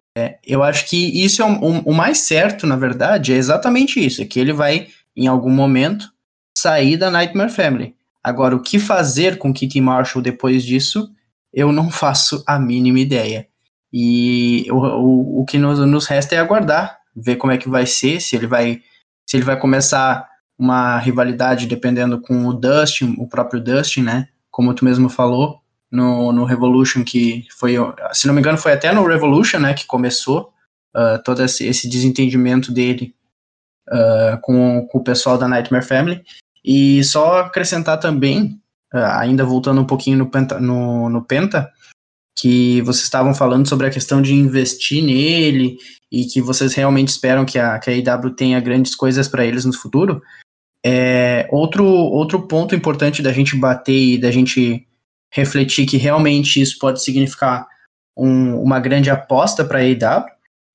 eu 0.47 0.63
acho 0.63 0.89
que 0.89 1.25
isso 1.25 1.43
é 1.43 1.45
o, 1.45 1.53
o, 1.53 1.79
o 1.91 1.95
mais 1.95 2.19
certo, 2.19 2.67
na 2.67 2.77
verdade, 2.77 3.33
é 3.33 3.37
exatamente 3.37 4.05
isso, 4.05 4.23
é 4.23 4.25
que 4.25 4.41
ele 4.41 4.53
vai, 4.53 4.89
em 5.17 5.27
algum 5.27 5.51
momento, 5.51 6.11
sair 6.57 6.97
da 6.97 7.11
Nightmare 7.11 7.51
Family. 7.51 7.95
Agora, 8.23 8.55
o 8.55 8.63
que 8.63 8.79
fazer 8.79 9.39
com 9.39 9.53
Kitty 9.53 9.81
Marshall 9.81 10.23
depois 10.23 10.65
disso 10.65 11.11
eu 11.53 11.73
não 11.73 11.91
faço 11.91 12.43
a 12.47 12.59
mínima 12.59 13.01
ideia. 13.01 13.47
E 13.93 14.67
o, 14.71 14.77
o, 14.77 15.41
o 15.41 15.45
que 15.45 15.59
nos, 15.59 15.79
nos 15.81 16.07
resta 16.07 16.35
é 16.35 16.39
aguardar, 16.39 16.99
ver 17.15 17.37
como 17.37 17.53
é 17.53 17.59
que 17.59 17.69
vai 17.69 17.87
ser, 17.87 18.21
se 18.21 18.37
ele 18.37 18.47
vai, 18.47 18.81
se 19.27 19.37
ele 19.37 19.45
vai 19.45 19.59
começar 19.59 20.29
uma 20.57 20.99
rivalidade 20.99 21.67
dependendo 21.67 22.21
com 22.21 22.47
o 22.47 22.53
Dustin, 22.53 23.17
o 23.19 23.27
próprio 23.27 23.61
Dustin, 23.61 24.03
né? 24.03 24.29
Como 24.51 24.75
tu 24.75 24.85
mesmo 24.85 25.09
falou, 25.09 25.61
no, 25.91 26.33
no 26.33 26.45
Revolution, 26.45 27.03
que 27.03 27.47
foi, 27.59 27.75
se 28.13 28.27
não 28.27 28.35
me 28.35 28.41
engano, 28.41 28.59
foi 28.59 28.73
até 28.73 28.93
no 28.93 29.07
Revolution, 29.07 29.59
né, 29.59 29.75
que 29.75 29.87
começou 29.87 30.53
uh, 30.95 31.23
todo 31.25 31.43
esse, 31.43 31.67
esse, 31.67 31.89
desentendimento 31.89 32.73
dele 32.73 33.15
uh, 33.89 34.41
com, 34.43 34.87
com 34.87 34.99
o 34.99 35.05
pessoal 35.05 35.37
da 35.37 35.49
Nightmare 35.49 35.85
Family. 35.85 36.23
E 36.65 37.03
só 37.03 37.41
acrescentar 37.41 37.99
também, 37.99 38.61
uh, 38.95 39.19
ainda 39.19 39.45
voltando 39.45 39.81
um 39.81 39.87
pouquinho 39.87 40.19
no 40.19 40.31
Penta, 40.31 40.61
no, 40.61 41.09
no 41.09 41.25
Penta, 41.25 41.71
que 42.39 42.81
vocês 42.83 43.05
estavam 43.05 43.35
falando 43.35 43.69
sobre 43.69 43.87
a 43.87 43.91
questão 43.91 44.23
de 44.23 44.33
investir 44.33 45.03
nele 45.03 45.77
e 46.11 46.25
que 46.25 46.41
vocês 46.41 46.75
realmente 46.75 47.09
esperam 47.09 47.45
que 47.45 47.59
a, 47.59 47.79
que 47.79 47.91
a 47.91 48.17
AEW 48.17 48.31
tenha 48.31 48.61
grandes 48.61 48.95
coisas 48.95 49.29
para 49.29 49.45
eles 49.45 49.65
no 49.65 49.73
futuro. 49.73 50.23
É, 50.85 51.47
outro, 51.51 51.85
outro 51.85 52.47
ponto 52.47 52.75
importante 52.75 53.23
da 53.23 53.33
gente 53.33 53.57
bater 53.57 54.15
e 54.15 54.19
da 54.19 54.31
gente 54.31 54.87
refletir 55.33 55.87
que 55.87 55.97
realmente 55.97 56.61
isso 56.61 56.79
pode 56.79 57.03
significar 57.03 57.67
um, 58.17 58.61
uma 58.61 58.81
grande 58.81 59.11
aposta 59.11 59.65
para 59.65 59.79
a 59.79 59.83
AEW 59.83 60.27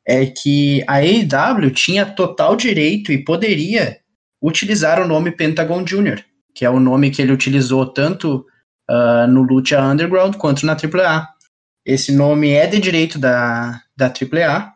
é 0.07 0.25
que 0.25 0.83
a 0.87 0.95
AEW 0.95 1.71
tinha 1.71 2.05
total 2.05 2.55
direito 2.55 3.11
e 3.11 3.23
poderia 3.23 3.99
utilizar 4.41 5.01
o 5.01 5.07
nome 5.07 5.31
Pentagon 5.31 5.83
Jr., 5.83 6.23
que 6.53 6.63
é 6.63 6.69
o 6.69 6.79
nome 6.79 7.09
que 7.09 7.21
ele 7.21 7.31
utilizou 7.31 7.85
tanto 7.87 8.45
uh, 8.89 9.27
no 9.27 9.41
Lucha 9.41 9.81
Underground 9.81 10.35
quanto 10.35 10.65
na 10.65 10.73
AAA. 10.73 11.27
Esse 11.85 12.11
nome 12.11 12.51
é 12.51 12.67
de 12.67 12.79
direito 12.79 13.17
da, 13.19 13.81
da 13.97 14.07
AAA, 14.07 14.75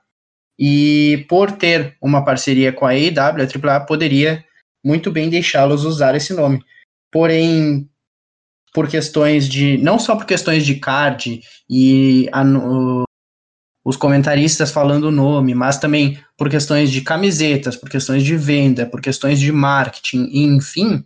e 0.60 1.26
por 1.30 1.52
ter 1.52 1.96
uma 2.02 2.26
parceria 2.26 2.74
com 2.74 2.86
a 2.86 2.90
AEW, 2.90 3.18
a 3.18 3.74
AAA 3.74 3.86
poderia 3.86 4.44
muito 4.84 5.10
bem 5.10 5.30
deixá-los 5.30 5.86
usar 5.86 6.16
esse 6.16 6.34
nome. 6.34 6.62
Porém, 7.12 7.89
por 8.74 8.88
questões 8.88 9.47
de. 9.47 9.78
não 9.78 9.99
só 9.99 10.15
por 10.15 10.26
questões 10.26 10.65
de 10.65 10.76
card 10.76 11.41
e 11.70 12.30
a, 12.32 12.43
o, 12.43 13.03
os 13.86 13.95
comentaristas 13.95 14.72
falando 14.72 15.05
o 15.05 15.11
nome, 15.11 15.53
mas 15.55 15.78
também 15.78 16.20
por 16.38 16.49
questões 16.49 16.91
de 16.91 17.01
camisetas, 17.01 17.76
por 17.76 17.89
questões 17.89 18.24
de 18.24 18.36
venda, 18.36 18.86
por 18.86 19.01
questões 19.01 19.39
de 19.39 19.51
marketing, 19.51 20.30
enfim, 20.32 21.03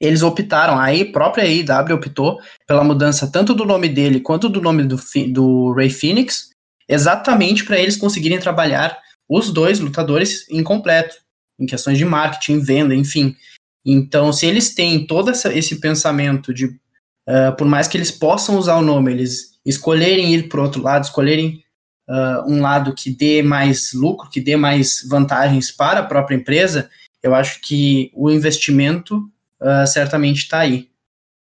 eles 0.00 0.22
optaram, 0.22 0.78
a 0.78 0.88
própria 1.12 1.44
AEW 1.44 1.96
optou 1.96 2.40
pela 2.66 2.84
mudança 2.84 3.30
tanto 3.30 3.52
do 3.52 3.64
nome 3.64 3.88
dele 3.88 4.20
quanto 4.20 4.48
do 4.48 4.60
nome 4.60 4.84
do, 4.84 4.96
do 5.32 5.72
Ray 5.72 5.90
Phoenix, 5.90 6.50
exatamente 6.88 7.64
para 7.64 7.78
eles 7.78 7.96
conseguirem 7.96 8.38
trabalhar 8.38 8.96
os 9.28 9.52
dois 9.52 9.80
lutadores 9.80 10.48
em 10.48 10.62
completo, 10.62 11.16
em 11.58 11.66
questões 11.66 11.98
de 11.98 12.04
marketing, 12.04 12.60
venda, 12.60 12.94
enfim. 12.94 13.36
Então, 13.84 14.32
se 14.32 14.46
eles 14.46 14.74
têm 14.74 15.06
todo 15.06 15.30
essa, 15.30 15.52
esse 15.56 15.80
pensamento 15.80 16.52
de, 16.52 16.66
uh, 16.66 17.56
por 17.56 17.66
mais 17.66 17.88
que 17.88 17.96
eles 17.96 18.10
possam 18.10 18.58
usar 18.58 18.76
o 18.76 18.82
nome, 18.82 19.12
eles 19.12 19.58
escolherem 19.64 20.34
ir 20.34 20.48
para 20.48 20.62
outro 20.62 20.82
lado, 20.82 21.04
escolherem 21.04 21.64
uh, 22.08 22.50
um 22.50 22.60
lado 22.60 22.94
que 22.94 23.10
dê 23.10 23.42
mais 23.42 23.92
lucro, 23.92 24.30
que 24.30 24.40
dê 24.40 24.56
mais 24.56 25.06
vantagens 25.08 25.70
para 25.70 26.00
a 26.00 26.06
própria 26.06 26.36
empresa, 26.36 26.90
eu 27.22 27.34
acho 27.34 27.60
que 27.60 28.10
o 28.14 28.30
investimento 28.30 29.18
uh, 29.60 29.86
certamente 29.86 30.38
está 30.38 30.60
aí. 30.60 30.90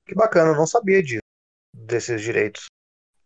Que 0.05 0.15
bacana, 0.15 0.51
eu 0.51 0.55
não 0.55 0.67
sabia 0.67 1.03
disso, 1.03 1.21
desses 1.73 2.21
direitos. 2.21 2.65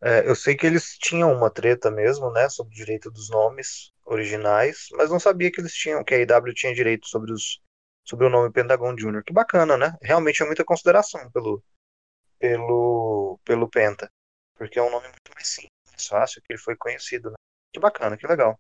É, 0.04 0.28
eu 0.28 0.36
sei 0.36 0.56
que 0.56 0.66
eles 0.66 0.98
tinham 0.98 1.32
uma 1.32 1.50
treta 1.50 1.92
mesmo, 1.92 2.32
né, 2.32 2.50
sobre 2.50 2.74
o 2.74 2.76
direito 2.76 3.12
dos 3.12 3.30
nomes 3.30 3.92
originais, 4.04 4.88
mas 4.94 5.12
não 5.12 5.20
sabia 5.20 5.52
que 5.52 5.62
eles 5.62 5.74
tinham, 5.74 6.04
que 6.04 6.16
a 6.16 6.18
IW 6.18 6.54
tinha 6.56 6.74
direito 6.74 7.08
sobre 7.08 7.32
os 7.32 7.62
sobre 8.06 8.26
o 8.26 8.30
nome 8.30 8.52
Pentagon 8.52 8.96
Jr. 8.96 9.24
Que 9.24 9.34
bacana, 9.34 9.78
né? 9.78 9.98
Realmente 10.02 10.42
é 10.42 10.46
muita 10.46 10.64
consideração 10.64 11.30
pelo 11.32 11.64
pelo 12.40 13.40
pelo 13.44 13.70
Penta, 13.70 14.10
porque 14.56 14.80
é 14.80 14.82
um 14.82 14.90
nome 14.90 15.08
muito 15.08 15.32
mais 15.34 15.48
simples, 15.48 15.72
mais 15.88 16.08
fácil, 16.08 16.42
que 16.42 16.54
ele 16.54 16.60
foi 16.60 16.76
conhecido, 16.76 17.30
né? 17.30 17.36
Que 17.74 17.80
bacana, 17.80 18.18
que 18.18 18.28
legal. 18.28 18.60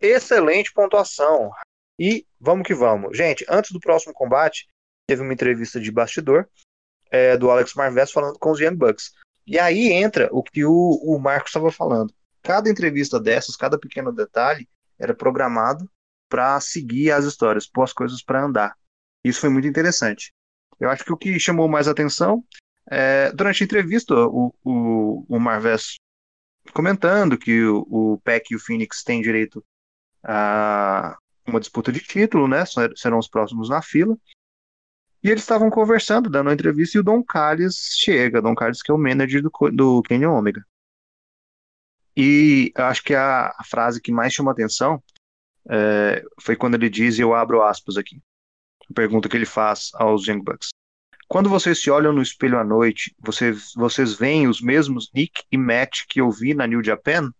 Excelente 0.00 0.72
pontuação. 0.72 1.50
E 1.98 2.26
vamos 2.38 2.66
que 2.66 2.74
vamos. 2.74 3.16
Gente, 3.16 3.44
antes 3.48 3.72
do 3.72 3.80
próximo 3.80 4.14
combate, 4.14 4.68
teve 5.08 5.22
uma 5.22 5.32
entrevista 5.32 5.80
de 5.80 5.90
bastidor 5.90 6.48
é, 7.10 7.36
do 7.36 7.50
Alex 7.50 7.74
Marvez 7.74 8.12
falando 8.12 8.38
com 8.38 8.50
os 8.50 8.60
Young 8.60 8.76
Bucks. 8.76 9.12
E 9.46 9.58
aí 9.58 9.90
entra 9.92 10.28
o 10.30 10.42
que 10.42 10.64
o, 10.64 11.00
o 11.02 11.18
Marcos 11.18 11.50
estava 11.50 11.72
falando. 11.72 12.14
Cada 12.42 12.70
entrevista 12.70 13.18
dessas, 13.18 13.56
cada 13.56 13.78
pequeno 13.78 14.12
detalhe, 14.12 14.68
era 14.98 15.14
programado 15.14 15.90
para 16.28 16.60
seguir 16.60 17.10
as 17.10 17.24
histórias, 17.24 17.66
pôr 17.66 17.84
as 17.84 17.92
coisas 17.92 18.22
para 18.22 18.44
andar. 18.44 18.76
Isso 19.24 19.40
foi 19.40 19.50
muito 19.50 19.68
interessante. 19.68 20.32
Eu 20.78 20.90
acho 20.90 21.04
que 21.04 21.12
o 21.12 21.16
que 21.16 21.38
chamou 21.40 21.68
mais 21.68 21.88
atenção 21.88 22.44
é, 22.90 23.32
durante 23.32 23.62
a 23.62 23.66
entrevista, 23.66 24.14
o, 24.14 24.54
o, 24.64 25.24
o 25.28 25.38
comentando 26.72 27.38
que 27.38 27.64
o, 27.64 27.86
o 27.90 28.22
e 28.50 28.54
o 28.54 28.60
Phoenix 28.60 29.02
têm 29.02 29.20
direito 29.20 29.64
a 30.22 31.16
uma 31.46 31.60
disputa 31.60 31.90
de 31.90 32.00
título, 32.00 32.46
né? 32.46 32.64
Serão 32.94 33.18
os 33.18 33.28
próximos 33.28 33.70
na 33.70 33.80
fila. 33.80 34.16
E 35.22 35.30
eles 35.30 35.42
estavam 35.42 35.70
conversando, 35.70 36.30
dando 36.30 36.48
uma 36.48 36.54
entrevista, 36.54 36.96
e 36.96 37.00
o 37.00 37.04
Don 37.04 37.22
Callis 37.24 37.96
chega. 37.96 38.40
Don 38.40 38.54
Callis, 38.54 38.82
que 38.82 38.90
é 38.90 38.94
o 38.94 38.98
manager 38.98 39.42
do, 39.42 39.50
do 39.72 40.02
Kenny 40.02 40.26
Omega. 40.26 40.62
E 42.16 42.72
acho 42.74 43.02
que 43.02 43.14
a, 43.14 43.48
a 43.56 43.64
frase 43.64 44.00
que 44.00 44.12
mais 44.12 44.32
chamou 44.32 44.52
atenção 44.52 45.02
é, 45.68 46.24
foi 46.40 46.56
quando 46.56 46.74
ele 46.74 46.88
diz, 46.88 47.18
e 47.18 47.20
eu 47.20 47.34
abro 47.34 47.62
aspas 47.62 47.96
aqui, 47.96 48.20
a 48.90 48.94
pergunta 48.94 49.28
que 49.28 49.36
ele 49.36 49.46
faz 49.46 49.90
aos 49.94 50.26
Young 50.26 50.42
Bucks. 50.42 50.70
Quando 51.28 51.50
vocês 51.50 51.82
se 51.82 51.90
olham 51.90 52.12
no 52.12 52.22
espelho 52.22 52.58
à 52.58 52.64
noite, 52.64 53.14
vocês, 53.18 53.72
vocês 53.76 54.14
veem 54.14 54.48
os 54.48 54.62
mesmos 54.62 55.10
Nick 55.14 55.44
e 55.52 55.58
Matt 55.58 56.06
que 56.08 56.22
eu 56.22 56.30
vi 56.30 56.54
na 56.54 56.66
New 56.66 56.82
Japan? 56.82 57.30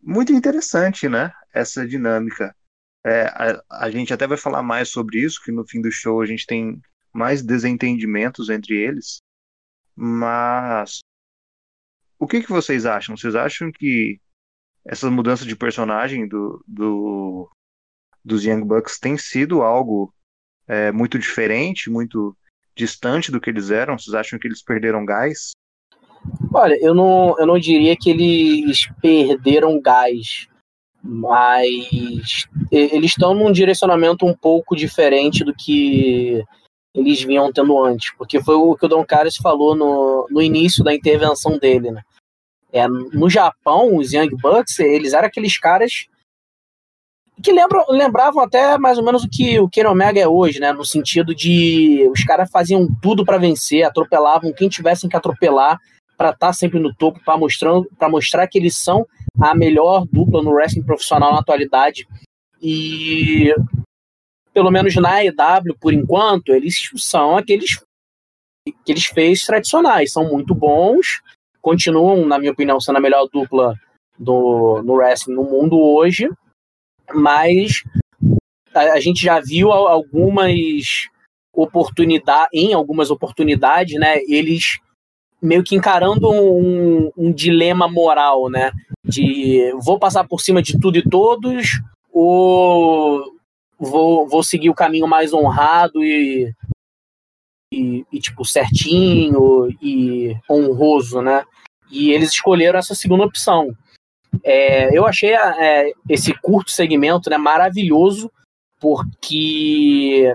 Muito 0.00 0.32
interessante, 0.32 1.08
né? 1.08 1.32
Essa 1.52 1.84
dinâmica. 1.84 2.54
É, 3.04 3.22
a, 3.22 3.62
a, 3.84 3.90
gente 3.90 4.14
até 4.14 4.24
vai 4.24 4.36
falar 4.36 4.62
mais 4.62 4.90
sobre 4.90 5.18
isso, 5.18 5.42
que 5.42 5.50
no 5.50 5.66
fim 5.66 5.80
do 5.80 5.90
show 5.90 6.20
a 6.20 6.26
gente 6.26 6.46
tem 6.46 6.80
mais 7.12 7.42
desentendimentos 7.42 8.48
entre 8.48 8.76
eles. 8.76 9.18
Mas 9.96 11.00
o 12.20 12.26
que, 12.26 12.40
que 12.40 12.50
vocês 12.50 12.86
acham? 12.86 13.16
Vocês 13.16 13.34
acham 13.34 13.72
que 13.72 14.20
essa 14.88 15.10
mudança 15.10 15.44
de 15.44 15.54
personagem 15.54 16.26
do, 16.26 16.64
do 16.66 17.48
dos 18.24 18.44
Young 18.44 18.64
Bucks 18.64 18.98
tem 18.98 19.16
sido 19.16 19.62
algo 19.62 20.12
é, 20.66 20.90
muito 20.90 21.18
diferente, 21.18 21.90
muito 21.90 22.36
distante 22.74 23.30
do 23.30 23.40
que 23.40 23.50
eles 23.50 23.70
eram? 23.70 23.98
Vocês 23.98 24.14
acham 24.14 24.38
que 24.38 24.48
eles 24.48 24.62
perderam 24.62 25.04
gás? 25.04 25.52
Olha, 26.52 26.76
eu 26.80 26.94
não, 26.94 27.36
eu 27.38 27.46
não 27.46 27.58
diria 27.58 27.96
que 27.96 28.10
eles 28.10 28.88
perderam 29.00 29.80
gás 29.80 30.48
mas 31.02 32.46
eles 32.70 33.10
estão 33.10 33.32
num 33.32 33.52
direcionamento 33.52 34.26
um 34.26 34.34
pouco 34.34 34.76
diferente 34.76 35.44
do 35.44 35.54
que 35.54 36.44
eles 36.94 37.22
vinham 37.22 37.52
tendo 37.52 37.82
antes, 37.82 38.12
porque 38.16 38.42
foi 38.42 38.56
o 38.56 38.74
que 38.76 38.86
o 38.86 38.88
Don 38.88 39.04
Carlos 39.04 39.36
falou 39.36 39.74
no, 39.76 40.26
no 40.30 40.42
início 40.42 40.82
da 40.82 40.94
intervenção 40.94 41.58
dele, 41.58 41.90
né? 41.90 42.02
É, 42.72 42.86
no 42.86 43.30
Japão, 43.30 43.96
os 43.96 44.12
Young 44.12 44.30
Bucks, 44.36 44.78
eles 44.78 45.12
eram 45.12 45.26
aqueles 45.26 45.58
caras 45.58 46.06
que 47.42 47.52
lembram, 47.52 47.84
lembravam 47.88 48.42
até 48.42 48.76
mais 48.78 48.98
ou 48.98 49.04
menos 49.04 49.24
o 49.24 49.28
que 49.28 49.58
o 49.60 49.68
Kenny 49.68 49.88
Omega 49.88 50.20
é 50.20 50.26
hoje, 50.26 50.58
né? 50.58 50.72
No 50.72 50.84
sentido 50.84 51.34
de 51.34 52.08
os 52.10 52.24
caras 52.24 52.50
faziam 52.50 52.88
tudo 53.00 53.24
para 53.24 53.38
vencer, 53.38 53.84
atropelavam 53.84 54.52
quem 54.52 54.68
tivessem 54.68 55.08
que 55.08 55.16
atropelar 55.16 55.78
para 56.16 56.30
estar 56.30 56.48
tá 56.48 56.52
sempre 56.52 56.80
no 56.80 56.92
topo, 56.92 57.20
para 57.24 57.38
mostrando, 57.38 57.88
para 57.96 58.08
mostrar 58.08 58.46
que 58.48 58.58
eles 58.58 58.76
são 58.76 59.06
a 59.40 59.54
melhor 59.54 60.04
dupla 60.10 60.42
no 60.42 60.50
wrestling 60.50 60.82
profissional 60.82 61.32
na 61.32 61.38
atualidade. 61.38 62.08
E 62.60 63.54
pelo 64.52 64.70
menos 64.72 64.96
na 64.96 65.24
EW, 65.24 65.76
por 65.80 65.92
enquanto, 65.92 66.52
eles 66.52 66.90
são 66.96 67.36
aqueles 67.36 67.78
que 68.84 68.92
eles 68.92 69.06
fez 69.06 69.44
tradicionais, 69.44 70.12
são 70.12 70.28
muito 70.28 70.54
bons, 70.54 71.22
continuam, 71.68 72.24
na 72.24 72.38
minha 72.38 72.52
opinião, 72.52 72.80
sendo 72.80 72.96
a 72.96 73.00
melhor 73.00 73.28
dupla 73.30 73.74
do, 74.18 74.82
no 74.82 74.94
wrestling 74.94 75.34
no 75.34 75.44
mundo 75.44 75.78
hoje, 75.78 76.26
mas 77.14 77.82
a, 78.74 78.94
a 78.94 79.00
gente 79.00 79.22
já 79.22 79.38
viu 79.38 79.70
algumas 79.70 80.54
oportunidades, 81.52 82.48
em 82.54 82.72
algumas 82.72 83.10
oportunidades, 83.10 84.00
né, 84.00 84.18
eles 84.26 84.78
meio 85.42 85.62
que 85.62 85.76
encarando 85.76 86.30
um, 86.30 87.12
um, 87.14 87.30
dilema 87.30 87.86
moral, 87.86 88.48
né? 88.48 88.72
De 89.04 89.72
vou 89.84 89.98
passar 89.98 90.26
por 90.26 90.40
cima 90.40 90.60
de 90.60 90.80
tudo 90.80 90.98
e 90.98 91.08
todos 91.08 91.80
ou 92.12 93.24
vou, 93.78 94.26
vou 94.26 94.42
seguir 94.42 94.68
o 94.70 94.74
caminho 94.74 95.06
mais 95.06 95.32
honrado 95.32 96.02
e 96.02 96.52
e, 97.72 98.04
e, 98.12 98.18
tipo, 98.18 98.44
certinho 98.44 99.68
e 99.82 100.36
honroso, 100.50 101.20
né? 101.20 101.44
E 101.90 102.10
eles 102.10 102.32
escolheram 102.32 102.78
essa 102.78 102.94
segunda 102.94 103.24
opção. 103.24 103.70
É, 104.44 104.96
eu 104.96 105.06
achei 105.06 105.34
é, 105.34 105.92
esse 106.08 106.32
curto 106.40 106.70
segmento 106.70 107.30
né, 107.30 107.38
maravilhoso, 107.38 108.30
porque 108.80 110.34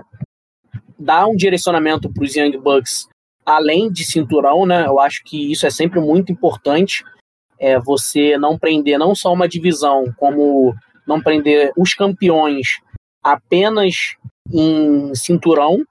dá 0.98 1.26
um 1.26 1.36
direcionamento 1.36 2.12
para 2.12 2.24
os 2.24 2.34
Young 2.34 2.58
Bucks 2.58 3.08
além 3.44 3.90
de 3.90 4.04
cinturão, 4.04 4.64
né? 4.64 4.86
Eu 4.86 4.98
acho 4.98 5.22
que 5.24 5.52
isso 5.52 5.66
é 5.66 5.70
sempre 5.70 6.00
muito 6.00 6.32
importante. 6.32 7.04
É 7.58 7.78
você 7.78 8.38
não 8.38 8.58
prender 8.58 8.98
não 8.98 9.14
só 9.14 9.32
uma 9.32 9.48
divisão, 9.48 10.04
como 10.16 10.74
não 11.06 11.20
prender 11.20 11.72
os 11.76 11.94
campeões 11.94 12.80
apenas 13.22 14.16
em 14.52 15.14
cinturão. 15.14 15.84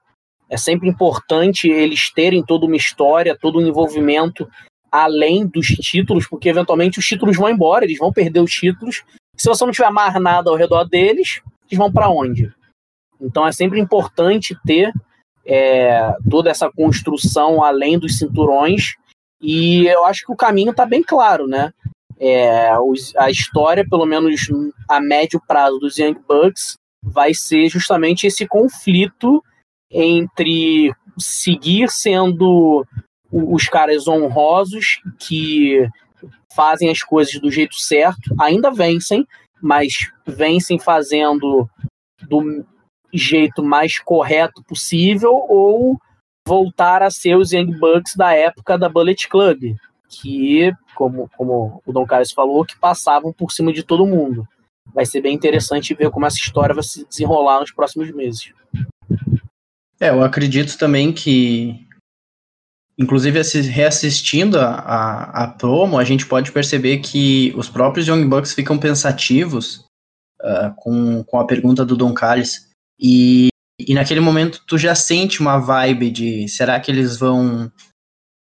É 0.54 0.56
sempre 0.56 0.88
importante 0.88 1.68
eles 1.68 2.12
terem 2.12 2.40
toda 2.40 2.64
uma 2.64 2.76
história, 2.76 3.36
todo 3.36 3.58
um 3.58 3.66
envolvimento 3.66 4.48
além 4.88 5.44
dos 5.44 5.66
títulos, 5.66 6.28
porque 6.28 6.48
eventualmente 6.48 7.00
os 7.00 7.04
títulos 7.04 7.36
vão 7.36 7.50
embora, 7.50 7.84
eles 7.84 7.98
vão 7.98 8.12
perder 8.12 8.38
os 8.38 8.52
títulos. 8.52 9.02
Se 9.36 9.48
você 9.48 9.64
não 9.64 9.72
tiver 9.72 9.90
mais 9.90 10.14
nada 10.22 10.48
ao 10.50 10.56
redor 10.56 10.84
deles, 10.84 11.40
eles 11.68 11.76
vão 11.76 11.92
para 11.92 12.08
onde? 12.08 12.52
Então 13.20 13.44
é 13.44 13.50
sempre 13.50 13.80
importante 13.80 14.56
ter 14.64 14.92
é, 15.44 16.14
toda 16.30 16.50
essa 16.50 16.70
construção 16.70 17.60
além 17.60 17.98
dos 17.98 18.16
cinturões. 18.16 18.94
E 19.42 19.88
eu 19.88 20.04
acho 20.04 20.24
que 20.24 20.32
o 20.32 20.36
caminho 20.36 20.70
está 20.70 20.86
bem 20.86 21.02
claro, 21.02 21.48
né? 21.48 21.72
É, 22.16 22.78
os, 22.78 23.12
a 23.16 23.28
história, 23.28 23.84
pelo 23.90 24.06
menos 24.06 24.42
a 24.88 25.00
médio 25.00 25.42
prazo 25.48 25.80
dos 25.80 25.98
Young 25.98 26.14
Bucks, 26.28 26.74
vai 27.02 27.34
ser 27.34 27.68
justamente 27.68 28.28
esse 28.28 28.46
conflito 28.46 29.42
entre 29.94 30.92
seguir 31.16 31.88
sendo 31.88 32.84
os 33.30 33.64
caras 33.68 34.08
honrosos 34.08 35.00
que 35.18 35.88
fazem 36.54 36.90
as 36.90 37.02
coisas 37.02 37.40
do 37.40 37.50
jeito 37.50 37.74
certo, 37.76 38.34
ainda 38.40 38.70
vencem, 38.70 39.26
mas 39.62 40.10
vencem 40.26 40.78
fazendo 40.78 41.68
do 42.28 42.64
jeito 43.12 43.62
mais 43.62 43.98
correto 43.98 44.62
possível 44.64 45.32
ou 45.48 45.98
voltar 46.46 47.02
a 47.02 47.10
ser 47.10 47.36
os 47.36 47.52
Young 47.52 47.78
Bucks 47.78 48.14
da 48.16 48.34
época 48.34 48.76
da 48.76 48.88
Bullet 48.88 49.28
Club, 49.28 49.76
que, 50.08 50.72
como, 50.94 51.28
como 51.36 51.80
o 51.86 51.92
Don 51.92 52.04
Carlos 52.06 52.32
falou, 52.32 52.64
que 52.64 52.78
passavam 52.78 53.32
por 53.32 53.50
cima 53.50 53.72
de 53.72 53.82
todo 53.82 54.06
mundo. 54.06 54.46
Vai 54.92 55.06
ser 55.06 55.22
bem 55.22 55.34
interessante 55.34 55.94
ver 55.94 56.10
como 56.10 56.26
essa 56.26 56.36
história 56.36 56.74
vai 56.74 56.84
se 56.84 57.06
desenrolar 57.06 57.60
nos 57.60 57.72
próximos 57.72 58.10
meses. 58.12 58.52
É, 60.04 60.10
eu 60.10 60.22
acredito 60.22 60.76
também 60.76 61.10
que, 61.10 61.82
inclusive 62.98 63.40
reassistindo 63.70 64.60
a, 64.60 64.74
a, 64.74 65.44
a 65.44 65.48
promo, 65.48 65.98
a 65.98 66.04
gente 66.04 66.26
pode 66.26 66.52
perceber 66.52 66.98
que 66.98 67.54
os 67.56 67.70
próprios 67.70 68.06
Young 68.06 68.28
Bucks 68.28 68.52
ficam 68.52 68.76
pensativos 68.76 69.86
uh, 70.42 70.74
com, 70.76 71.24
com 71.24 71.40
a 71.40 71.46
pergunta 71.46 71.86
do 71.86 71.96
Don 71.96 72.12
Callis 72.12 72.68
e, 73.00 73.48
e 73.80 73.94
naquele 73.94 74.20
momento 74.20 74.62
tu 74.66 74.76
já 74.76 74.94
sente 74.94 75.40
uma 75.40 75.56
vibe 75.56 76.10
de 76.10 76.48
será 76.48 76.78
que 76.78 76.90
eles 76.90 77.16
vão. 77.16 77.72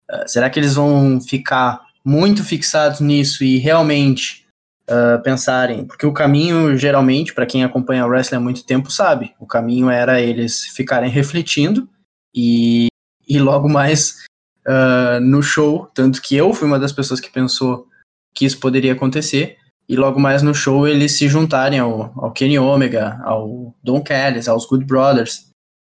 Uh, 0.09 0.27
será 0.27 0.49
que 0.49 0.57
eles 0.57 0.75
vão 0.75 1.19
ficar 1.19 1.85
muito 2.05 2.41
fixados 2.41 3.01
nisso 3.01 3.43
e 3.43 3.57
realmente 3.57 4.45
uh, 4.89 5.21
pensarem? 5.21 5.85
Porque 5.85 6.05
o 6.05 6.13
caminho, 6.13 6.75
geralmente, 6.75 7.33
para 7.33 7.45
quem 7.45 7.63
acompanha 7.63 8.05
o 8.05 8.09
wrestling 8.09 8.37
há 8.37 8.41
muito 8.41 8.65
tempo, 8.65 8.91
sabe. 8.91 9.33
O 9.39 9.45
caminho 9.45 9.89
era 9.89 10.19
eles 10.19 10.65
ficarem 10.65 11.09
refletindo 11.09 11.87
e, 12.35 12.87
e 13.27 13.39
logo 13.39 13.69
mais 13.69 14.25
uh, 14.67 15.19
no 15.21 15.41
show. 15.41 15.89
Tanto 15.93 16.21
que 16.21 16.35
eu 16.35 16.53
fui 16.53 16.67
uma 16.67 16.79
das 16.79 16.91
pessoas 16.91 17.19
que 17.19 17.31
pensou 17.31 17.87
que 18.33 18.45
isso 18.45 18.59
poderia 18.59 18.93
acontecer 18.93 19.57
e 19.87 19.95
logo 19.95 20.19
mais 20.19 20.43
no 20.43 20.53
show 20.53 20.87
eles 20.87 21.17
se 21.17 21.27
juntarem 21.27 21.79
ao, 21.79 22.13
ao 22.15 22.31
Kenny 22.31 22.59
Omega, 22.59 23.19
ao 23.23 23.75
Don 23.83 24.01
Callis, 24.03 24.47
aos 24.47 24.65
Good 24.67 24.85
Brothers. 24.85 25.49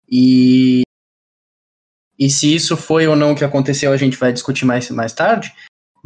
E, 0.06 0.82
e 2.18 2.28
se 2.28 2.54
isso 2.54 2.76
foi 2.76 3.06
ou 3.06 3.16
não 3.16 3.32
o 3.32 3.34
que 3.34 3.44
aconteceu, 3.44 3.92
a 3.92 3.96
gente 3.96 4.18
vai 4.18 4.32
discutir 4.32 4.66
mais, 4.66 4.90
mais 4.90 5.14
tarde. 5.14 5.52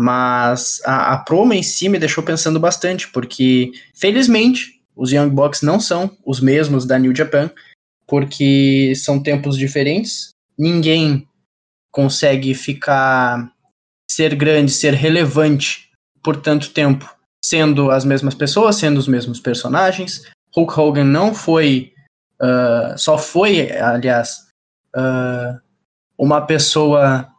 Mas 0.02 0.80
a, 0.86 1.12
a 1.12 1.18
promo 1.18 1.52
em 1.52 1.62
si 1.62 1.86
me 1.86 1.98
deixou 1.98 2.24
pensando 2.24 2.58
bastante, 2.58 3.06
porque 3.08 3.70
felizmente 3.94 4.80
os 4.96 5.12
Young 5.12 5.28
Bucks 5.28 5.60
não 5.60 5.78
são 5.78 6.16
os 6.24 6.40
mesmos 6.40 6.86
da 6.86 6.98
New 6.98 7.14
Japan, 7.14 7.50
porque 8.06 8.94
são 8.96 9.22
tempos 9.22 9.58
diferentes. 9.58 10.30
Ninguém 10.58 11.28
consegue 11.92 12.54
ficar 12.54 13.52
ser 14.10 14.34
grande, 14.34 14.72
ser 14.72 14.94
relevante 14.94 15.90
por 16.22 16.36
tanto 16.36 16.70
tempo 16.70 17.14
sendo 17.44 17.90
as 17.90 18.02
mesmas 18.02 18.34
pessoas, 18.34 18.76
sendo 18.76 18.96
os 18.96 19.06
mesmos 19.06 19.38
personagens. 19.38 20.22
Hulk 20.56 20.80
Hogan 20.80 21.04
não 21.04 21.34
foi, 21.34 21.92
uh, 22.40 22.96
só 22.96 23.18
foi, 23.18 23.70
aliás, 23.72 24.46
uh, 24.96 25.60
uma 26.16 26.40
pessoa, 26.40 27.29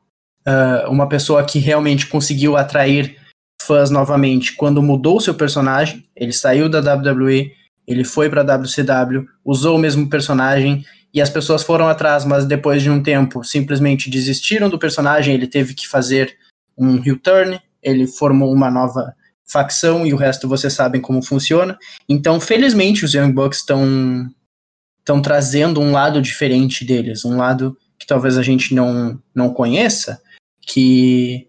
uh, 0.48 0.90
uma 0.90 1.08
pessoa 1.08 1.44
que 1.44 1.60
realmente 1.60 2.08
conseguiu 2.08 2.58
atrair 2.58 3.18
fãs 3.62 3.90
novamente 3.90 4.56
quando 4.56 4.82
mudou 4.82 5.20
seu 5.20 5.34
personagem. 5.34 6.06
Ele 6.16 6.34
saiu 6.34 6.68
da 6.68 6.80
WWE, 6.80 7.52
ele 7.88 8.04
foi 8.04 8.30
para 8.30 8.44
WCW, 8.44 9.26
usou 9.46 9.76
o 9.76 9.80
mesmo 9.80 10.10
personagem 10.10 10.84
e 11.14 11.22
as 11.22 11.30
pessoas 11.30 11.64
foram 11.64 11.88
atrás, 11.88 12.26
mas 12.26 12.46
depois 12.46 12.82
de 12.82 12.90
um 12.90 13.04
tempo 13.04 13.44
simplesmente 13.44 14.10
desistiram 14.10 14.70
do 14.70 14.80
personagem. 14.80 15.34
Ele 15.34 15.48
teve 15.48 15.74
que 15.74 15.88
fazer 15.88 16.36
um 16.78 17.04
heel 17.06 17.20
turn, 17.20 17.60
ele 17.84 18.08
formou 18.08 18.52
uma 18.52 18.72
nova 18.72 19.14
facção 19.46 20.06
e 20.06 20.14
o 20.14 20.18
resto 20.18 20.48
vocês 20.48 20.74
sabem 20.74 21.02
como 21.02 21.22
funciona. 21.22 21.78
Então, 22.08 22.40
felizmente, 22.40 23.04
os 23.04 23.14
Young 23.14 23.34
Bucks 23.34 23.60
estão 23.60 24.30
estão 25.00 25.20
trazendo 25.20 25.82
um 25.82 25.92
lado 25.92 26.22
diferente 26.22 26.86
deles, 26.86 27.26
um 27.26 27.36
lado 27.36 27.76
que 27.98 28.06
talvez 28.06 28.38
a 28.38 28.44
gente 28.44 28.74
não, 28.74 29.20
não 29.34 29.52
conheça, 29.52 30.22
que, 30.62 31.48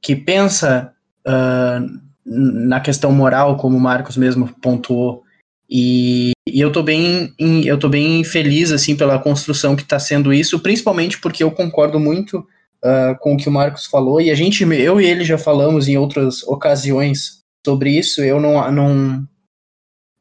que 0.00 0.14
pensa 0.14 0.92
uh, 1.26 2.00
na 2.24 2.80
questão 2.80 3.12
moral, 3.12 3.56
como 3.56 3.76
o 3.76 3.80
Marcos 3.80 4.16
mesmo 4.16 4.48
pontuou, 4.60 5.24
e, 5.68 6.32
e, 6.48 6.60
eu 6.60 6.70
tô 6.70 6.80
bem 6.80 7.34
eu 7.64 7.76
tô 7.76 7.88
bem 7.88 8.22
feliz 8.22 8.70
assim 8.70 8.94
pela 8.94 9.18
construção 9.18 9.74
que 9.74 9.82
está 9.82 9.98
sendo 9.98 10.32
isso, 10.32 10.60
principalmente 10.60 11.20
porque 11.20 11.42
eu 11.42 11.50
concordo 11.50 11.98
muito 11.98 12.38
uh, 12.38 13.18
com 13.18 13.34
o 13.34 13.36
que 13.36 13.48
o 13.48 13.52
Marcos 13.52 13.86
falou, 13.86 14.20
e 14.20 14.30
a 14.30 14.34
gente, 14.34 14.62
eu 14.62 15.00
e 15.00 15.06
ele 15.06 15.24
já 15.24 15.36
falamos 15.36 15.88
em 15.88 15.96
outras 15.96 16.42
ocasiões 16.44 17.40
sobre 17.66 17.90
isso. 17.90 18.22
Eu 18.22 18.40
não, 18.40 18.70
não, 18.70 19.28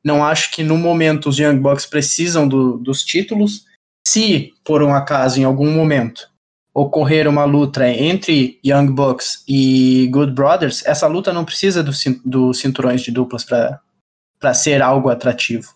não 0.03 0.25
acho 0.25 0.51
que 0.51 0.63
no 0.63 0.77
momento 0.77 1.29
os 1.29 1.37
Young 1.37 1.59
Bucks 1.59 1.85
precisam 1.85 2.47
do, 2.47 2.77
dos 2.77 3.03
títulos. 3.03 3.65
Se, 4.07 4.51
por 4.63 4.81
um 4.81 4.93
acaso, 4.93 5.39
em 5.39 5.43
algum 5.43 5.71
momento, 5.71 6.27
ocorrer 6.75 7.25
uma 7.25 7.45
luta 7.45 7.87
entre 7.89 8.59
Young 8.63 8.87
Bucks 8.87 9.45
e 9.47 10.09
Good 10.11 10.33
Brothers, 10.33 10.85
essa 10.85 11.07
luta 11.07 11.31
não 11.31 11.45
precisa 11.45 11.81
dos 11.81 12.03
do 12.25 12.53
cinturões 12.53 13.01
de 13.01 13.11
duplas 13.11 13.45
para 13.45 14.53
ser 14.53 14.81
algo 14.81 15.09
atrativo. 15.09 15.73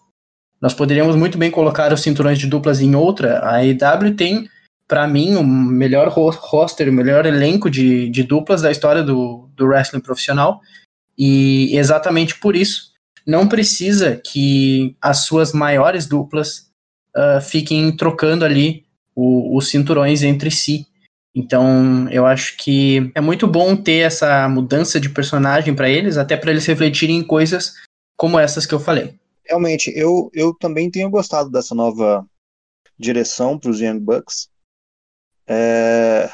Nós 0.62 0.74
poderíamos 0.74 1.16
muito 1.16 1.38
bem 1.38 1.50
colocar 1.50 1.94
os 1.94 2.02
cinturões 2.02 2.38
de 2.38 2.48
duplas 2.48 2.82
em 2.82 2.96
outra. 2.96 3.40
A 3.40 3.60
AEW 3.60 4.14
tem 4.18 4.50
para 4.90 5.08
mim, 5.08 5.36
o 5.36 5.44
melhor 5.44 6.10
roster, 6.10 6.90
o 6.90 6.92
melhor 6.92 7.24
elenco 7.26 7.70
de, 7.70 8.10
de 8.10 8.24
duplas 8.24 8.64
da 8.64 8.72
história 8.72 9.04
do, 9.04 9.48
do 9.56 9.68
wrestling 9.68 10.02
profissional. 10.02 10.60
E 11.16 11.78
exatamente 11.78 12.40
por 12.40 12.56
isso, 12.56 12.92
não 13.26 13.48
precisa 13.48 14.16
que 14.16 14.98
as 15.00 15.20
suas 15.20 15.54
maiores 15.54 16.08
duplas 16.08 16.72
uh, 17.16 17.40
fiquem 17.40 17.96
trocando 17.96 18.44
ali 18.44 18.84
o, 19.20 19.58
os 19.58 19.70
cinturões 19.70 20.24
entre 20.24 20.50
si. 20.50 20.88
Então, 21.36 22.10
eu 22.10 22.26
acho 22.26 22.58
que 22.58 23.12
é 23.14 23.22
muito 23.22 23.48
bom 23.48 23.76
ter 23.76 24.00
essa 24.00 24.48
mudança 24.48 25.00
de 25.00 25.10
personagem 25.10 25.76
para 25.76 25.90
eles, 25.90 26.18
até 26.18 26.38
para 26.38 26.52
eles 26.52 26.66
refletirem 26.66 27.18
em 27.18 27.24
coisas 27.24 27.74
como 28.18 28.40
essas 28.40 28.66
que 28.66 28.74
eu 28.74 28.80
falei. 28.80 29.14
Realmente, 29.46 29.92
eu, 29.96 30.30
eu 30.34 30.54
também 30.54 30.90
tenho 30.90 31.10
gostado 31.10 31.50
dessa 31.50 31.76
nova 31.76 32.26
direção 32.98 33.60
para 33.60 33.70
os 33.70 33.80
Young 33.80 34.00
Bucks. 34.00 34.50
É... 35.48 36.30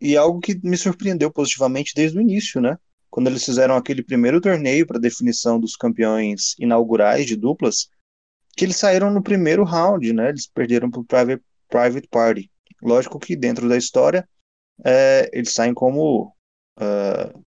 E 0.00 0.16
algo 0.16 0.40
que 0.40 0.58
me 0.62 0.76
surpreendeu 0.76 1.30
positivamente 1.30 1.92
desde 1.94 2.18
o 2.18 2.20
início, 2.20 2.60
né? 2.60 2.78
Quando 3.10 3.28
eles 3.28 3.44
fizeram 3.44 3.76
aquele 3.76 4.02
primeiro 4.02 4.40
torneio 4.40 4.86
para 4.86 4.98
definição 4.98 5.58
dos 5.58 5.74
campeões 5.74 6.54
inaugurais 6.58 7.24
de 7.26 7.34
duplas, 7.34 7.88
que 8.56 8.64
eles 8.64 8.76
saíram 8.76 9.10
no 9.10 9.22
primeiro 9.22 9.64
round, 9.64 10.12
né? 10.12 10.28
Eles 10.28 10.46
perderam 10.46 10.90
para 10.90 11.00
o 11.00 11.04
Private, 11.04 11.42
Private 11.68 12.08
Party. 12.08 12.50
Lógico 12.82 13.18
que 13.18 13.36
dentro 13.36 13.68
da 13.68 13.76
história 13.76 14.28
é, 14.84 15.30
eles 15.32 15.52
saem 15.52 15.72
como 15.72 16.32
uh, 16.78 17.44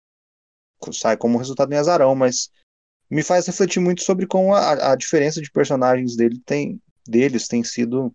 sai 0.93 1.17
como 1.17 1.39
resultado 1.39 1.73
em 1.73 1.77
azarão, 1.77 2.15
mas 2.15 2.51
me 3.11 3.23
faz 3.23 3.47
refletir 3.47 3.81
muito 3.81 4.03
sobre 4.03 4.27
como 4.27 4.55
a, 4.55 4.93
a 4.93 4.97
diferença 4.97 5.41
de 5.41 5.51
personagens 5.51 6.17
dele 6.17 6.41
tem, 6.45 6.81
deles 7.07 7.49
tem 7.49 7.63
sido 7.63 8.15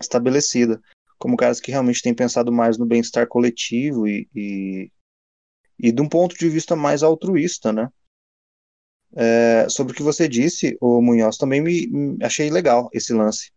estabelecida. 0.00 0.80
como 1.18 1.36
caras 1.36 1.60
que 1.60 1.70
realmente 1.70 2.02
têm 2.02 2.14
pensado 2.14 2.52
mais 2.52 2.78
no 2.78 2.86
bem-estar 2.86 3.26
coletivo 3.26 4.06
e, 4.06 4.28
e, 4.34 4.90
e 5.78 5.92
de 5.92 6.00
um 6.00 6.08
ponto 6.08 6.36
de 6.36 6.48
vista 6.48 6.74
mais 6.74 7.02
altruísta, 7.02 7.72
né? 7.72 7.88
É, 9.12 9.68
sobre 9.68 9.92
o 9.92 9.96
que 9.96 10.04
você 10.04 10.28
disse, 10.28 10.78
o 10.80 11.02
Munhoz, 11.02 11.36
também 11.36 11.60
me, 11.60 11.88
me, 11.88 12.24
achei 12.24 12.48
legal 12.48 12.88
esse 12.92 13.12
lance 13.12 13.50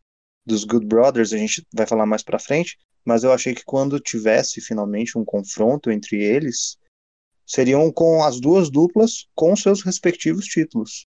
dos 0.46 0.64
Good 0.64 0.86
Brothers, 0.86 1.34
a 1.34 1.38
gente 1.38 1.66
vai 1.74 1.88
falar 1.88 2.06
mais 2.06 2.24
pra 2.24 2.40
frente, 2.40 2.78
mas 3.06 3.24
eu 3.24 3.32
achei 3.32 3.54
que 3.54 3.64
quando 3.64 4.00
tivesse 4.00 4.62
finalmente 4.62 5.18
um 5.18 5.26
confronto 5.26 5.92
entre 5.92 6.22
eles, 6.24 6.78
seriam 7.46 7.92
com 7.92 8.24
as 8.24 8.40
duas 8.40 8.70
duplas 8.70 9.28
com 9.36 9.56
seus 9.56 9.82
respectivos 9.82 10.46
títulos. 10.46 11.06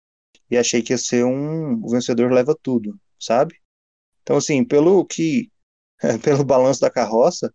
E 0.50 0.56
achei 0.56 0.82
que 0.82 0.92
ia 0.92 0.98
ser 0.98 1.24
um 1.24 1.82
o 1.82 1.88
vencedor 1.88 2.32
leva 2.32 2.56
tudo, 2.60 2.98
sabe? 3.18 3.60
Então, 4.22 4.36
assim, 4.36 4.64
pelo 4.64 5.04
que 5.04 5.50
pelo 6.22 6.44
balanço 6.44 6.80
da 6.80 6.90
carroça, 6.90 7.52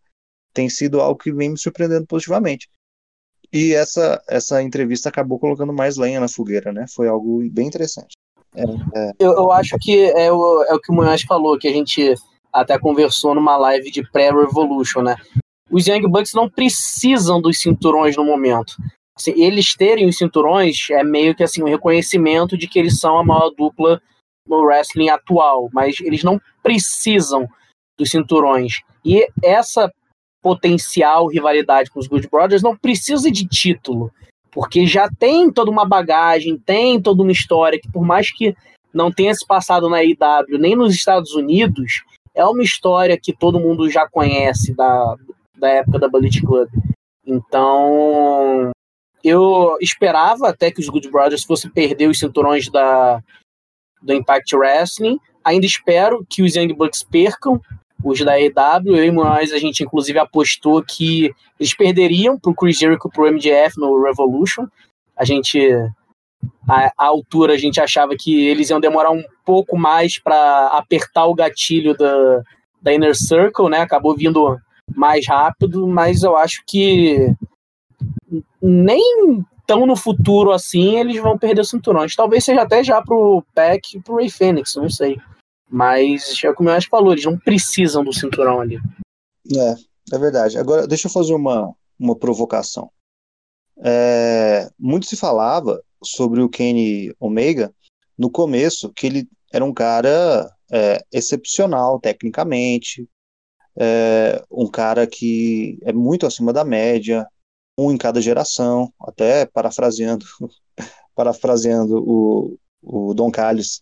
tem 0.53 0.69
sido 0.69 0.99
algo 1.01 1.19
que 1.19 1.32
vem 1.32 1.51
me 1.51 1.57
surpreendendo 1.57 2.07
positivamente. 2.07 2.69
E 3.51 3.73
essa, 3.73 4.21
essa 4.27 4.61
entrevista 4.61 5.09
acabou 5.09 5.39
colocando 5.39 5.73
mais 5.73 5.97
lenha 5.97 6.19
na 6.19 6.27
fogueira, 6.27 6.71
né? 6.71 6.86
Foi 6.88 7.07
algo 7.07 7.47
bem 7.49 7.67
interessante. 7.67 8.15
É. 8.55 9.11
Eu, 9.19 9.33
eu, 9.33 9.51
acho 9.51 9.77
que 9.79 10.05
é 10.11 10.31
o, 10.31 10.63
é 10.63 10.73
o 10.73 10.79
que 10.79 10.91
o 10.91 10.95
Munhoz 10.95 11.21
falou, 11.21 11.57
que 11.57 11.67
a 11.67 11.71
gente 11.71 12.15
até 12.51 12.79
conversou 12.79 13.35
numa 13.35 13.55
live 13.57 13.91
de 13.91 14.03
pré-Revolution, 14.11 15.01
né? 15.01 15.15
Os 15.69 15.85
Young 15.85 16.07
Bucks 16.07 16.33
não 16.33 16.49
precisam 16.49 17.39
dos 17.39 17.59
cinturões 17.59 18.17
no 18.17 18.25
momento. 18.25 18.75
Assim, 19.15 19.33
eles 19.35 19.75
terem 19.75 20.07
os 20.07 20.17
cinturões 20.17 20.89
é 20.89 21.03
meio 21.03 21.35
que 21.35 21.43
assim 21.43 21.61
um 21.61 21.67
reconhecimento 21.67 22.57
de 22.57 22.67
que 22.67 22.79
eles 22.79 22.99
são 22.99 23.17
a 23.17 23.23
maior 23.23 23.51
dupla 23.51 24.01
no 24.47 24.63
wrestling 24.63 25.09
atual, 25.09 25.69
mas 25.71 25.99
eles 25.99 26.23
não 26.23 26.41
precisam 26.63 27.47
dos 27.97 28.09
cinturões. 28.09 28.81
E 29.05 29.27
essa 29.43 29.91
potencial 30.41 31.27
rivalidade 31.27 31.91
com 31.91 31.99
os 31.99 32.07
Good 32.07 32.29
Brothers 32.29 32.63
não 32.63 32.75
precisa 32.75 33.29
de 33.29 33.45
título, 33.45 34.11
porque 34.51 34.85
já 34.85 35.09
tem 35.19 35.51
toda 35.51 35.71
uma 35.71 35.85
bagagem, 35.85 36.57
tem 36.57 37.01
toda 37.01 37.21
uma 37.21 37.31
história 37.31 37.79
que 37.79 37.91
por 37.91 38.03
mais 38.03 38.31
que 38.31 38.55
não 38.93 39.11
tenha 39.11 39.33
se 39.33 39.45
passado 39.45 39.89
na 39.89 40.03
IW 40.03 40.57
nem 40.59 40.75
nos 40.75 40.93
Estados 40.93 41.33
Unidos, 41.33 42.03
é 42.33 42.43
uma 42.45 42.63
história 42.63 43.19
que 43.21 43.35
todo 43.35 43.59
mundo 43.59 43.89
já 43.89 44.07
conhece 44.09 44.73
da, 44.73 45.15
da 45.57 45.69
época 45.69 45.99
da 45.99 46.09
Bullet 46.09 46.41
Club. 46.41 46.69
Então, 47.25 48.71
eu 49.23 49.77
esperava 49.81 50.49
até 50.49 50.71
que 50.71 50.79
os 50.79 50.89
Good 50.89 51.11
Brothers 51.11 51.43
fossem 51.43 51.69
perder 51.69 52.07
os 52.07 52.19
cinturões 52.19 52.69
da, 52.69 53.21
do 54.01 54.13
Impact 54.13 54.55
Wrestling. 54.55 55.19
Ainda 55.43 55.65
espero 55.65 56.25
que 56.29 56.41
os 56.41 56.55
Young 56.55 56.73
Bucks 56.73 57.03
percam 57.03 57.61
os 58.03 58.19
da 58.19 58.39
EW. 58.39 58.95
Eu 58.95 59.05
e 59.05 59.11
Moraes, 59.11 59.51
a 59.51 59.57
gente 59.57 59.83
inclusive 59.83 60.17
apostou 60.19 60.83
que 60.83 61.31
eles 61.59 61.73
perderiam 61.73 62.39
pro 62.39 62.53
Chris 62.53 62.77
Jericho 62.77 63.09
pro 63.09 63.31
MJF 63.31 63.77
no 63.77 64.01
Revolution. 64.03 64.65
A 65.15 65.25
gente 65.25 65.59
a, 66.67 66.91
a, 66.97 67.05
altura 67.05 67.53
a 67.53 67.57
gente 67.57 67.81
achava 67.81 68.15
que 68.17 68.47
eles 68.47 68.69
iam 68.69 68.79
demorar 68.79 69.11
um 69.11 69.23
pouco 69.45 69.77
mais 69.77 70.17
para 70.19 70.67
apertar 70.67 71.25
o 71.25 71.35
gatilho 71.35 71.97
da, 71.97 72.41
da 72.81 72.93
Inner 72.93 73.15
Circle, 73.15 73.69
né? 73.69 73.81
Acabou 73.81 74.15
vindo 74.15 74.57
mais 74.95 75.27
rápido, 75.27 75.87
mas 75.87 76.23
eu 76.23 76.37
acho 76.37 76.63
que 76.65 77.33
nem 78.61 79.43
tão 79.67 79.85
no 79.85 79.95
futuro 79.95 80.51
assim 80.51 80.97
eles 80.97 81.21
vão 81.21 81.37
perder 81.37 81.61
os 81.61 81.69
cinturões. 81.69 82.15
Talvez 82.15 82.43
seja 82.43 82.61
até 82.61 82.83
já 82.83 83.01
pro 83.01 83.43
Pack 83.53 83.97
e 83.97 84.01
pro 84.01 84.15
Ray 84.15 84.29
Fênix, 84.29 84.75
não 84.75 84.89
sei. 84.89 85.19
Mas 85.70 86.43
é 86.43 86.53
como 86.53 86.70
eu 86.70 86.74
acho 86.74 86.89
falou, 86.89 87.13
eles 87.13 87.26
não 87.26 87.38
precisam 87.38 88.03
do 88.03 88.11
cinturão 88.11 88.59
ali. 88.59 88.80
É, 89.55 90.15
é 90.15 90.17
verdade. 90.17 90.57
Agora, 90.57 90.88
deixa 90.88 91.07
eu 91.07 91.11
fazer 91.11 91.34
uma, 91.34 91.74
uma 91.99 92.15
provocação. 92.15 92.91
É, 93.82 94.70
muito 94.78 95.05
se 95.05 95.15
falava 95.15 95.82
sobre 96.03 96.41
o 96.41 96.49
Kenny 96.49 97.13
Omega 97.20 97.74
no 98.17 98.30
começo, 98.30 98.91
que 98.93 99.07
ele 99.07 99.30
era 99.51 99.63
um 99.63 99.74
cara 99.74 100.51
é, 100.72 101.03
excepcional 101.11 101.99
tecnicamente, 101.99 103.07
é, 103.78 104.43
um 104.51 104.67
cara 104.67 105.07
que 105.07 105.80
é 105.84 105.93
muito 105.93 106.26
acima 106.26 106.51
da 106.51 106.65
média, 106.65 107.26
um 107.78 107.91
em 107.91 107.97
cada 107.97 108.22
geração, 108.22 108.91
até 108.99 109.45
parafraseando, 109.45 110.26
parafraseando 111.15 112.03
o, 112.05 112.57
o 112.82 113.13
Don 113.13 113.32
Callis 113.32 113.82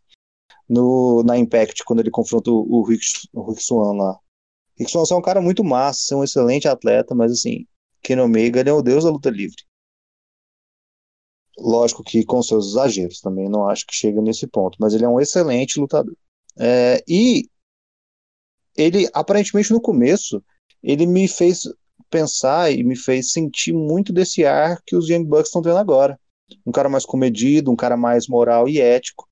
no, 0.69 1.23
na 1.23 1.37
Impact, 1.37 1.83
quando 1.85 1.99
ele 1.99 2.11
confronta 2.11 2.51
o, 2.51 2.83
Rick, 2.83 3.05
Rick 3.33 3.63
Swan 3.63 3.93
lá. 3.93 4.19
Rick 4.77 4.91
Swan 4.91 5.03
é 5.09 5.15
um 5.15 5.21
cara 5.21 5.41
muito 5.41 5.63
massa, 5.63 6.13
é 6.13 6.17
um 6.17 6.23
excelente 6.23 6.67
atleta, 6.67 7.15
mas 7.15 7.31
assim, 7.31 7.65
Ken 8.01 8.19
Omega 8.19 8.59
ele 8.59 8.69
é 8.69 8.73
o 8.73 8.81
deus 8.81 9.03
da 9.03 9.09
luta 9.09 9.29
livre. 9.29 9.63
Lógico 11.57 12.03
que 12.03 12.23
com 12.23 12.41
seus 12.43 12.67
exageros 12.69 13.19
também, 13.19 13.49
não 13.49 13.67
acho 13.67 13.85
que 13.85 13.95
chega 13.95 14.21
nesse 14.21 14.45
ponto, 14.45 14.77
mas 14.79 14.93
ele 14.93 15.05
é 15.05 15.09
um 15.09 15.19
excelente 15.19 15.79
lutador. 15.79 16.15
É, 16.59 17.03
e 17.07 17.49
ele, 18.75 19.09
aparentemente 19.13 19.71
no 19.71 19.81
começo, 19.81 20.43
ele 20.83 21.07
me 21.07 21.27
fez 21.27 21.63
pensar 22.09 22.71
e 22.71 22.83
me 22.83 22.95
fez 22.95 23.31
sentir 23.31 23.73
muito 23.73 24.13
desse 24.13 24.45
ar 24.45 24.81
que 24.85 24.95
os 24.95 25.09
Young 25.09 25.25
Bucks 25.25 25.47
estão 25.47 25.61
tendo 25.61 25.77
agora. 25.77 26.19
Um 26.65 26.71
cara 26.71 26.87
mais 26.87 27.05
comedido, 27.05 27.71
um 27.71 27.75
cara 27.75 27.97
mais 27.97 28.27
moral 28.27 28.69
e 28.69 28.79
ético, 28.79 29.27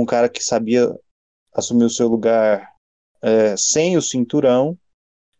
um 0.00 0.06
cara 0.06 0.28
que 0.28 0.42
sabia 0.42 0.94
assumir 1.52 1.84
o 1.84 1.90
seu 1.90 2.08
lugar 2.08 2.70
é, 3.22 3.56
sem 3.56 3.96
o 3.96 4.02
cinturão, 4.02 4.76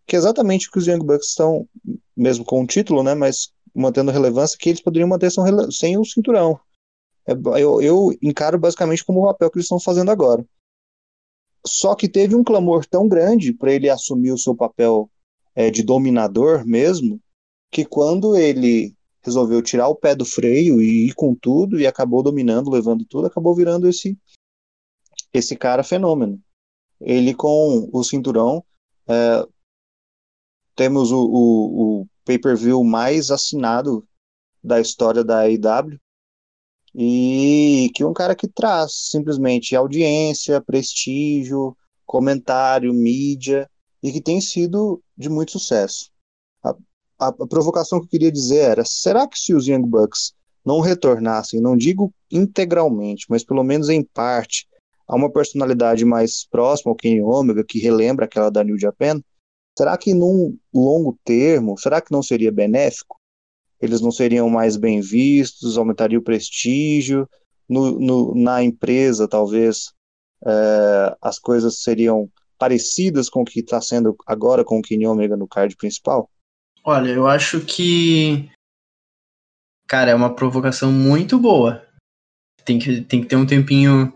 que 0.07 0.17
é 0.17 0.19
exatamente 0.19 0.69
o 0.69 0.71
que 0.71 0.79
os 0.79 0.87
Young 0.87 1.05
Bucks 1.05 1.29
estão, 1.29 1.69
mesmo 2.17 2.45
com 2.45 2.63
o 2.63 2.67
título, 2.67 3.03
né, 3.03 3.15
mas 3.15 3.53
mantendo 3.75 4.11
relevância, 4.11 4.57
que 4.59 4.71
eles 4.71 4.81
poderiam 4.81 5.09
manter 5.09 5.31
sem 5.71 5.99
o 5.99 6.05
cinturão. 6.05 6.59
É, 7.27 7.33
eu, 7.61 7.83
eu 7.83 8.17
encaro 8.23 8.59
basicamente 8.59 9.05
como 9.05 9.21
o 9.21 9.27
papel 9.27 9.51
que 9.51 9.59
eles 9.59 9.67
estão 9.67 9.81
fazendo 9.81 10.11
agora. 10.11 10.45
Só 11.67 11.95
que 11.95 12.09
teve 12.09 12.35
um 12.35 12.45
clamor 12.45 12.87
tão 12.87 13.09
grande 13.09 13.53
para 13.53 13.73
ele 13.73 13.91
assumir 13.91 14.33
o 14.33 14.39
seu 14.39 14.55
papel 14.55 15.11
é, 15.55 15.71
de 15.71 15.83
dominador 15.83 16.65
mesmo, 16.65 17.21
que 17.71 17.85
quando 17.85 18.37
ele 18.37 18.95
resolveu 19.23 19.61
tirar 19.61 19.89
o 19.89 19.97
pé 19.97 20.15
do 20.15 20.25
freio 20.25 20.81
e 20.81 21.09
ir 21.09 21.15
com 21.15 21.35
tudo 21.35 21.81
e 21.81 21.87
acabou 21.87 22.23
dominando, 22.23 22.71
levando 22.71 23.05
tudo, 23.05 23.27
acabou 23.27 23.55
virando 23.55 23.89
esse 23.89 24.17
esse 25.33 25.57
cara 25.57 25.83
fenômeno. 25.83 26.41
Ele 27.01 27.35
com 27.35 27.89
o 27.93 28.03
cinturão 28.03 28.65
é, 29.09 29.47
temos 30.75 31.11
o, 31.13 31.19
o, 31.19 32.01
o 32.01 32.07
pay-per-view 32.25 32.83
mais 32.85 33.31
assinado 33.31 34.07
da 34.63 34.81
história 34.81 35.23
da 35.23 35.41
AEW 35.41 35.99
e 36.95 37.91
que 37.95 38.03
é 38.03 38.07
um 38.07 38.15
cara 38.15 38.35
que 38.35 38.49
traz 38.49 39.11
simplesmente 39.11 39.77
audiência, 39.77 40.61
prestígio, 40.63 41.77
comentário, 42.07 42.93
mídia 42.93 43.71
e 44.03 44.11
que 44.11 44.21
tem 44.21 44.41
sido 44.41 45.03
de 45.17 45.29
muito 45.29 45.53
sucesso. 45.53 46.11
A, 46.63 46.71
a, 47.19 47.29
a, 47.29 47.47
provocação 47.47 47.99
que 48.01 48.07
eu 48.07 48.11
queria 48.11 48.33
dizer 48.33 48.61
era: 48.61 48.85
será 48.85 49.27
que 49.27 49.39
se 49.39 49.53
os 49.55 49.67
Young 49.67 49.87
Bucks 49.87 50.33
não 50.65 50.81
retornassem, 50.81 51.61
não 51.61 51.77
digo 51.77 52.13
integralmente, 52.31 53.27
mas 53.29 53.45
pelo 53.45 53.63
menos 53.63 53.89
em 53.89 54.03
parte, 54.03 54.67
a 55.07 55.15
uma 55.15 55.31
personalidade 55.31 56.05
mais 56.05 56.47
próxima 56.47 56.91
ao 56.91 56.97
Kenny 56.97 57.23
Omega, 57.23 57.65
que 57.65 57.79
relembra 57.79 58.25
aquela 58.25 58.51
da 58.51 58.65
New 58.65 58.79
Japan, 58.79 59.21
será 59.77 59.97
que 59.97 60.15
num 60.15 60.57
longo 60.75 61.19
termo, 61.25 61.79
será 61.79 62.01
que 62.01 62.13
não 62.13 62.23
seria 62.23 62.51
benéfico? 62.51 63.17
Eles 63.81 64.01
não 64.01 64.11
seriam 64.11 64.49
mais 64.49 64.77
bem 64.77 65.01
vistos, 65.01 65.77
aumentaria 65.77 66.19
o 66.19 66.23
prestígio, 66.23 67.29
no, 67.69 67.99
no, 67.99 68.35
na 68.35 68.63
empresa 68.63 69.29
talvez 69.29 69.93
é, 70.45 71.17
as 71.21 71.39
coisas 71.39 71.83
seriam 71.83 72.31
parecidas 72.59 73.29
com 73.29 73.43
o 73.43 73.45
que 73.45 73.61
está 73.61 73.81
sendo 73.81 74.17
agora 74.27 74.65
com 74.65 74.79
o 74.79 74.83
Kenny 74.83 75.07
Omega 75.07 75.37
no 75.37 75.49
card 75.49 75.77
principal? 75.77 76.31
Olha, 76.85 77.11
eu 77.11 77.27
acho 77.27 77.61
que. 77.61 78.49
Cara, 79.89 80.11
é 80.11 80.15
uma 80.15 80.35
provocação 80.35 80.91
muito 80.91 81.39
boa. 81.39 81.85
Tem 82.65 82.79
que, 82.79 83.01
tem 83.03 83.21
que 83.21 83.29
ter 83.29 83.37
um 83.37 83.47
tempinho 83.47 84.13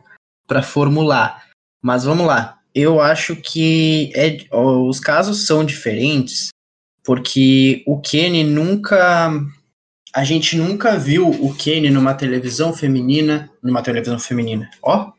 para 0.51 0.62
formular. 0.62 1.44
Mas 1.80 2.03
vamos 2.03 2.26
lá. 2.26 2.59
Eu 2.74 3.01
acho 3.01 3.36
que 3.36 4.12
é, 4.16 4.44
os 4.53 4.98
casos 4.98 5.46
são 5.46 5.64
diferentes 5.64 6.48
porque 7.05 7.84
o 7.86 8.01
Kenny 8.01 8.42
nunca. 8.42 9.30
A 10.12 10.24
gente 10.24 10.57
nunca 10.57 10.98
viu 10.98 11.28
o 11.30 11.55
Kenny 11.55 11.88
numa 11.88 12.14
televisão 12.14 12.72
feminina. 12.72 13.48
Numa 13.62 13.80
televisão 13.80 14.18
feminina. 14.18 14.68
Ó, 14.82 15.12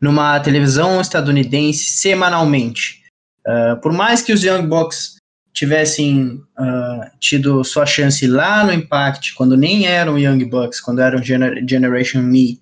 numa 0.00 0.40
televisão 0.40 1.00
estadunidense 1.00 1.84
semanalmente. 1.84 3.02
Uh, 3.46 3.80
por 3.80 3.92
mais 3.92 4.20
que 4.20 4.32
os 4.32 4.42
Young 4.42 4.66
Bucks 4.66 5.16
tivessem 5.52 6.42
uh, 6.58 7.18
tido 7.20 7.62
sua 7.62 7.86
chance 7.86 8.26
lá 8.26 8.64
no 8.64 8.72
Impact, 8.72 9.34
quando 9.34 9.56
nem 9.56 9.86
eram 9.86 10.18
Young 10.18 10.44
Bucks, 10.44 10.80
quando 10.80 11.00
eram 11.00 11.22
Gener 11.22 11.64
Generation 11.68 12.22
Me, 12.22 12.60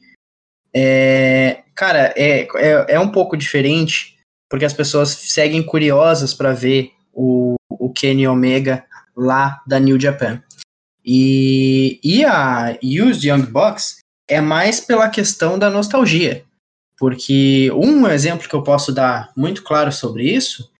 é, 0.74 1.62
cara, 1.74 2.12
é, 2.16 2.48
é, 2.56 2.94
é 2.94 3.00
um 3.00 3.08
pouco 3.10 3.36
diferente, 3.36 4.16
porque 4.48 4.64
as 4.64 4.72
pessoas 4.72 5.10
seguem 5.10 5.62
curiosas 5.62 6.34
para 6.34 6.52
ver 6.52 6.92
o, 7.12 7.54
o 7.68 7.92
Kenny 7.92 8.26
Omega 8.26 8.84
lá 9.16 9.60
da 9.66 9.78
New 9.78 9.98
Japan. 9.98 10.42
E, 11.04 11.98
e 12.04 12.24
a 12.24 12.78
Use 12.82 13.28
Young 13.28 13.46
Bucks 13.46 13.98
é 14.28 14.40
mais 14.40 14.80
pela 14.80 15.08
questão 15.08 15.58
da 15.58 15.70
nostalgia. 15.70 16.44
Porque 16.98 17.70
um 17.72 18.06
exemplo 18.06 18.48
que 18.48 18.54
eu 18.54 18.62
posso 18.62 18.92
dar 18.92 19.32
muito 19.36 19.62
claro 19.62 19.90
sobre 19.90 20.24
isso 20.24 20.70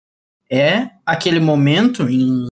é 0.50 0.90
aquele 1.06 1.40
momento 1.40 2.08
em, 2.08 2.46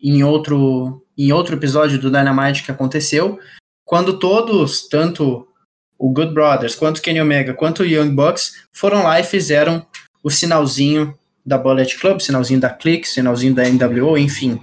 em, 0.00 0.22
outro, 0.22 1.04
em 1.18 1.32
outro 1.32 1.56
episódio 1.56 1.98
do 1.98 2.10
Dynamite 2.10 2.62
que 2.62 2.70
aconteceu, 2.70 3.40
quando 3.84 4.18
todos, 4.18 4.88
tanto 4.88 5.48
o 5.98 6.10
Good 6.10 6.32
Brothers, 6.32 6.74
quanto 6.74 7.00
Kenny 7.00 7.20
Omega, 7.20 7.54
quanto 7.54 7.82
o 7.82 7.86
Young 7.86 8.10
Bucks, 8.14 8.66
foram 8.72 9.02
lá 9.02 9.18
e 9.20 9.24
fizeram 9.24 9.84
o 10.22 10.30
sinalzinho 10.30 11.16
da 11.44 11.56
Bullet 11.56 11.96
Club, 11.98 12.20
sinalzinho 12.20 12.60
da 12.60 12.70
Click, 12.70 13.06
sinalzinho 13.06 13.54
da 13.54 13.64
NWO, 13.68 14.18
enfim. 14.18 14.60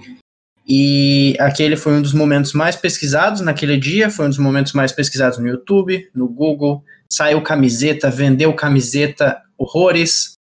E 0.66 1.36
aquele 1.38 1.76
foi 1.76 1.92
um 1.94 2.02
dos 2.02 2.12
momentos 2.12 2.52
mais 2.52 2.76
pesquisados 2.76 3.40
naquele 3.40 3.76
dia, 3.76 4.10
foi 4.10 4.26
um 4.26 4.30
dos 4.30 4.38
momentos 4.38 4.72
mais 4.72 4.92
pesquisados 4.92 5.38
no 5.38 5.46
YouTube, 5.46 6.08
no 6.14 6.28
Google. 6.28 6.82
Saiu 7.10 7.42
camiseta, 7.42 8.10
vendeu 8.10 8.52
camiseta, 8.54 9.42
horrores. 9.58 10.34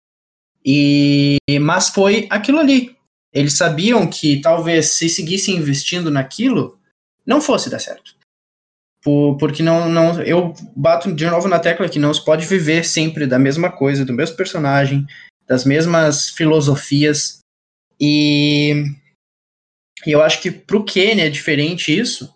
E 0.64 1.38
mas 1.60 1.88
foi 1.88 2.26
aquilo 2.30 2.58
ali. 2.58 2.96
Eles 3.32 3.54
sabiam 3.54 4.06
que 4.06 4.40
talvez 4.40 4.90
se 4.90 5.08
seguissem 5.08 5.56
investindo 5.56 6.10
naquilo, 6.10 6.78
não 7.26 7.40
fosse 7.40 7.70
dar 7.70 7.78
certo. 7.78 8.14
Por, 9.02 9.36
porque 9.36 9.62
não, 9.62 9.88
não, 9.88 10.22
eu 10.22 10.54
bato 10.76 11.12
de 11.12 11.26
novo 11.26 11.48
na 11.48 11.58
tecla 11.58 11.88
que 11.88 11.98
não 11.98 12.14
se 12.14 12.24
pode 12.24 12.46
viver 12.46 12.84
sempre 12.84 13.26
da 13.26 13.38
mesma 13.38 13.70
coisa, 13.70 14.04
do 14.04 14.12
mesmo 14.12 14.36
personagem, 14.36 15.04
das 15.46 15.64
mesmas 15.64 16.30
filosofias. 16.30 17.40
E, 18.00 18.84
e 20.06 20.12
eu 20.12 20.22
acho 20.22 20.40
que 20.40 20.50
pro 20.50 20.84
Kenny 20.84 21.22
é 21.22 21.28
diferente 21.28 21.96
isso, 21.96 22.32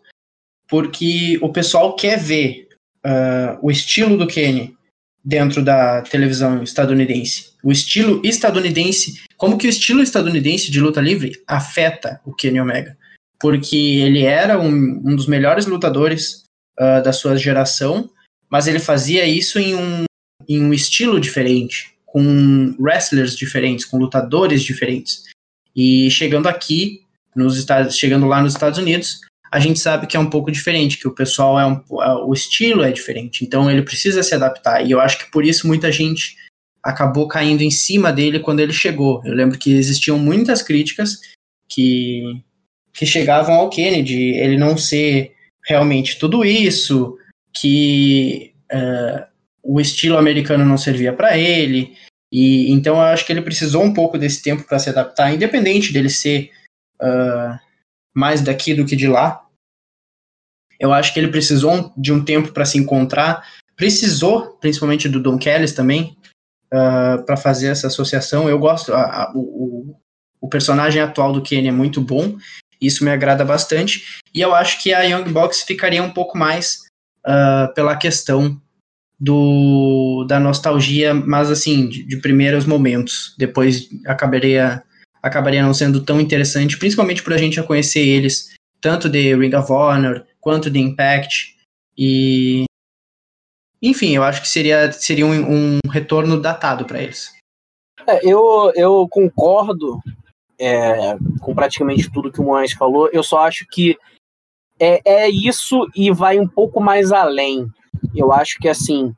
porque 0.69 1.39
o 1.41 1.53
pessoal 1.53 1.95
quer 1.95 2.19
ver 2.19 2.69
uh, 3.05 3.59
o 3.63 3.71
estilo 3.71 4.17
do 4.17 4.27
Kenny 4.27 4.77
dentro 5.25 5.63
da 5.65 6.03
televisão 6.03 6.63
estadunidense. 6.63 7.53
O 7.63 7.71
estilo 7.71 8.21
estadunidense, 8.25 9.23
como 9.37 9.59
que 9.59 9.67
o 9.67 9.71
estilo 9.71 10.03
estadunidense 10.03 10.71
de 10.71 10.81
luta 10.81 11.01
livre 11.01 11.33
afeta 11.47 12.21
o 12.25 12.33
Kenny 12.33 12.61
Omega. 12.61 12.97
Porque 13.39 13.77
ele 13.77 14.23
era 14.23 14.59
um, 14.59 15.03
um 15.05 15.15
dos 15.15 15.27
melhores 15.27 15.67
lutadores 15.67 16.46
uh, 16.79 17.03
da 17.03 17.13
sua 17.13 17.37
geração, 17.37 18.11
mas 18.51 18.67
ele 18.67 18.79
fazia 18.79 19.27
isso 19.27 19.59
em 19.59 19.75
um, 19.75 20.05
em 20.49 20.63
um 20.63 20.73
estilo 20.73 21.21
diferente 21.21 21.97
com 22.17 22.75
wrestlers 22.79 23.37
diferentes, 23.37 23.85
com 23.85 23.99
lutadores 23.99 24.63
diferentes. 24.63 25.25
E 25.75 26.11
chegando 26.11 26.49
aqui, 26.49 27.03
nos 27.35 27.59
Estados, 27.59 27.95
chegando 27.95 28.27
lá 28.27 28.41
nos 28.41 28.55
Estados 28.55 28.79
Unidos, 28.79 29.21
a 29.53 29.61
gente 29.61 29.79
sabe 29.79 30.07
que 30.07 30.17
é 30.17 30.21
um 30.21 30.31
pouco 30.31 30.51
diferente, 30.51 30.99
que 30.99 31.07
o 31.07 31.15
pessoal 31.15 31.61
é 31.61 31.67
um, 31.67 32.03
é, 32.03 32.15
o 32.25 32.33
estilo 32.33 32.83
é 32.83 32.91
diferente, 32.91 33.45
então 33.45 33.71
ele 33.71 33.83
precisa 33.83 34.23
se 34.23 34.35
adaptar. 34.35 34.87
E 34.87 34.91
eu 34.91 35.01
acho 35.01 35.19
que 35.19 35.31
por 35.31 35.45
isso 35.45 35.67
muita 35.67 35.93
gente 35.93 36.37
acabou 36.83 37.29
caindo 37.29 37.63
em 37.63 37.71
cima 37.71 38.11
dele 38.11 38.41
quando 38.41 38.61
ele 38.61 38.73
chegou. 38.73 39.21
Eu 39.25 39.35
lembro 39.35 39.59
que 39.59 39.73
existiam 39.73 40.19
muitas 40.19 40.63
críticas 40.63 41.21
que 41.69 42.43
que 42.95 43.05
chegavam 43.05 43.55
ao 43.57 43.69
Kennedy, 43.69 44.31
ele 44.31 44.57
não 44.57 44.79
ser 44.79 45.36
realmente 45.67 46.19
tudo 46.19 46.45
isso, 46.45 47.19
que 47.53 48.55
uh, 48.73 49.27
o 49.63 49.81
estilo 49.81 50.17
americano 50.17 50.65
não 50.65 50.79
servia 50.79 51.13
para 51.13 51.37
ele, 51.37 51.97
e 52.33 52.71
então 52.71 52.97
eu 52.97 53.03
acho 53.03 53.27
que 53.27 53.33
ele 53.33 53.43
precisou 53.43 53.83
um 53.83 53.93
pouco 53.93 54.17
desse 54.17 54.43
tempo 54.43 54.63
para 54.65 54.79
se 54.79 54.89
adaptar, 54.89 55.35
independente 55.35 55.93
dele 55.93 56.09
ser 56.09 56.51
uh, 57.03 57.59
mais 58.15 58.41
daqui 58.41 58.75
do 58.75 58.87
que 58.87 58.95
de 58.95 59.09
lá. 59.09 59.45
Eu 60.79 60.93
acho 60.93 61.13
que 61.13 61.19
ele 61.19 61.29
precisou 61.29 61.93
de 61.97 62.13
um 62.13 62.25
tempo 62.25 62.53
para 62.53 62.65
se 62.65 62.79
encontrar, 62.79 63.43
precisou, 63.75 64.57
principalmente 64.61 65.09
do 65.09 65.21
Don 65.21 65.39
Kelly 65.39 65.73
também, 65.73 66.17
uh, 66.73 67.25
para 67.25 67.37
fazer 67.37 67.69
essa 67.69 67.87
associação. 67.87 68.49
Eu 68.49 68.59
gosto, 68.59 68.93
a, 68.93 69.01
a, 69.01 69.33
o, 69.35 69.97
o 70.41 70.49
personagem 70.49 71.01
atual 71.01 71.33
do 71.33 71.43
Kenny 71.43 71.69
é 71.69 71.73
muito 71.73 72.01
bom, 72.01 72.37
isso 72.81 73.05
me 73.05 73.11
agrada 73.11 73.45
bastante, 73.45 74.21
e 74.35 74.41
eu 74.41 74.55
acho 74.55 74.83
que 74.83 74.93
a 74.93 75.03
Young 75.03 75.31
Box 75.31 75.63
ficaria 75.63 76.03
um 76.03 76.11
pouco 76.11 76.37
mais 76.37 76.83
uh, 77.27 77.73
pela 77.75 77.97
questão 77.97 78.61
do 79.19 80.25
da 80.29 80.39
nostalgia, 80.39 81.15
mas 81.15 81.51
assim, 81.51 81.89
de, 81.89 82.03
de 82.03 82.17
primeiros 82.19 82.67
momentos. 82.67 83.35
Depois 83.39 83.89
acabaria 84.07 84.83
acabaria 85.23 85.63
não 85.63 85.75
sendo 85.75 86.05
tão 86.05 86.21
interessante, 86.21 86.79
principalmente 86.79 87.23
por 87.23 87.33
a 87.33 87.39
gente 87.39 87.57
já 87.57 87.63
conhecer 87.63 88.07
eles, 88.07 88.55
tanto 88.81 89.09
de 89.09 89.35
Ring 89.35 89.55
of 89.55 89.73
Honor 89.73 90.25
quanto 90.41 90.71
de 90.71 90.79
Impact. 90.79 91.57
E 91.99 92.65
enfim, 93.83 94.15
eu 94.15 94.23
acho 94.23 94.43
que 94.43 94.49
seria, 94.49 94.91
seria 94.93 95.27
um, 95.27 95.77
um 95.77 95.79
retorno 95.91 96.41
datado 96.41 96.85
para 96.85 97.03
eles. 97.03 97.33
É, 98.07 98.21
eu, 98.23 98.73
eu 98.75 99.07
concordo 99.09 100.01
é, 100.59 101.17
com 101.41 101.55
praticamente 101.55 102.11
tudo 102.11 102.33
que 102.33 102.41
o 102.41 102.45
Moraes 102.45 102.73
falou. 102.73 103.09
Eu 103.13 103.23
só 103.23 103.41
acho 103.41 103.67
que 103.71 103.97
é, 104.79 105.01
é 105.05 105.29
isso 105.29 105.87
e 105.95 106.11
vai 106.11 106.39
um 106.39 106.49
pouco 106.49 106.81
mais 106.81 107.13
além. 107.13 107.67
Eu 108.15 108.33
acho 108.33 108.59
que 108.59 108.69
assim 108.69 109.15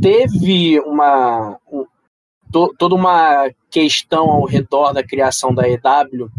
teve 0.00 0.78
uma 0.80 1.58
um, 1.70 1.86
to, 2.52 2.74
toda 2.78 2.94
uma 2.94 3.50
questão 3.70 4.30
ao 4.30 4.44
redor 4.44 4.92
da 4.92 5.02
criação 5.02 5.54
da 5.54 5.68
EW 5.68 6.30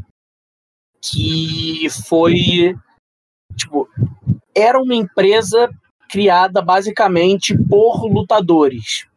que 1.01 1.87
foi 2.07 2.75
tipo 3.55 3.89
era 4.53 4.79
uma 4.79 4.95
empresa 4.95 5.69
criada 6.09 6.61
basicamente 6.61 7.57
por 7.67 8.05
lutadores. 8.05 9.07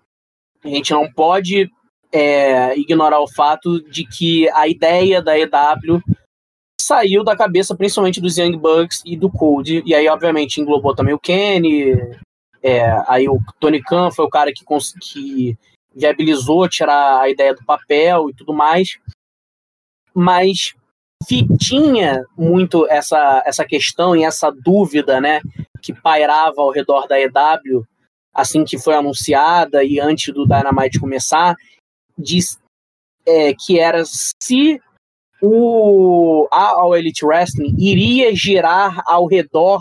A 0.64 0.68
gente 0.68 0.92
não 0.92 1.10
pode 1.12 1.70
é, 2.12 2.76
ignorar 2.78 3.20
o 3.20 3.28
fato 3.28 3.80
de 3.82 4.04
que 4.06 4.48
a 4.50 4.66
ideia 4.66 5.20
da 5.22 5.38
EW 5.38 6.02
saiu 6.80 7.22
da 7.22 7.36
cabeça 7.36 7.76
principalmente 7.76 8.20
dos 8.20 8.38
Young 8.38 8.56
Bucks 8.56 9.02
e 9.04 9.16
do 9.16 9.30
Cold. 9.30 9.82
E 9.84 9.94
aí, 9.94 10.08
obviamente, 10.08 10.60
englobou 10.60 10.94
também 10.94 11.14
o 11.14 11.18
Kenny. 11.18 11.92
É, 12.62 12.90
aí 13.06 13.28
o 13.28 13.38
Tony 13.60 13.82
Khan 13.82 14.10
foi 14.10 14.24
o 14.24 14.30
cara 14.30 14.52
que, 14.52 14.64
que 15.00 15.56
viabilizou 15.94 16.68
tirar 16.68 17.20
a 17.20 17.28
ideia 17.28 17.54
do 17.54 17.64
papel 17.64 18.30
e 18.30 18.34
tudo 18.34 18.54
mais. 18.54 18.98
Mas 20.14 20.74
tinha 21.58 22.24
muito 22.36 22.86
essa, 22.88 23.42
essa 23.44 23.64
questão 23.64 24.16
e 24.16 24.24
essa 24.24 24.50
dúvida, 24.50 25.20
né, 25.20 25.40
que 25.82 25.92
pairava 25.92 26.60
ao 26.60 26.70
redor 26.70 27.06
da 27.06 27.20
EW 27.20 27.84
assim 28.38 28.64
que 28.64 28.78
foi 28.78 28.94
anunciada 28.94 29.82
e 29.82 29.98
antes 29.98 30.32
do 30.32 30.46
Dynamite 30.46 31.00
começar, 31.00 31.56
de, 32.18 32.40
é, 33.26 33.54
que 33.54 33.78
era 33.78 34.02
se 34.04 34.80
o 35.40 36.48
a 36.50 36.74
Elite 36.96 37.24
Wrestling 37.24 37.76
iria 37.78 38.34
girar 38.34 39.00
ao 39.06 39.26
redor 39.26 39.80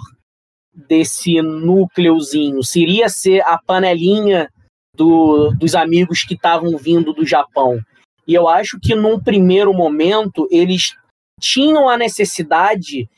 desse 0.71 1.41
núcleozinho, 1.41 2.63
seria 2.63 3.09
ser 3.09 3.41
a 3.41 3.57
panelinha 3.57 4.47
do, 4.95 5.51
dos 5.55 5.73
amigos 5.73 6.23
que 6.23 6.35
estavam 6.35 6.77
vindo 6.77 7.13
do 7.13 7.25
Japão. 7.25 7.79
E 8.27 8.33
eu 8.33 8.47
acho 8.47 8.79
que 8.79 8.93
num 8.93 9.19
primeiro 9.19 9.73
momento 9.73 10.47
eles 10.51 10.95
tinham 11.39 11.89
a 11.89 11.97
necessidade 11.97 13.09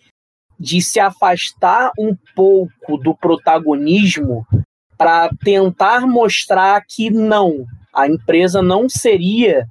de 0.57 0.81
se 0.81 0.99
afastar 0.99 1.91
um 1.97 2.15
pouco 2.35 2.97
do 2.97 3.15
protagonismo 3.15 4.45
para 4.97 5.29
tentar 5.43 6.05
mostrar 6.05 6.83
que 6.85 7.09
não, 7.09 7.65
a 7.99 8.07
empresa 8.07 8.61
não 8.61 8.87
seria 8.87 9.67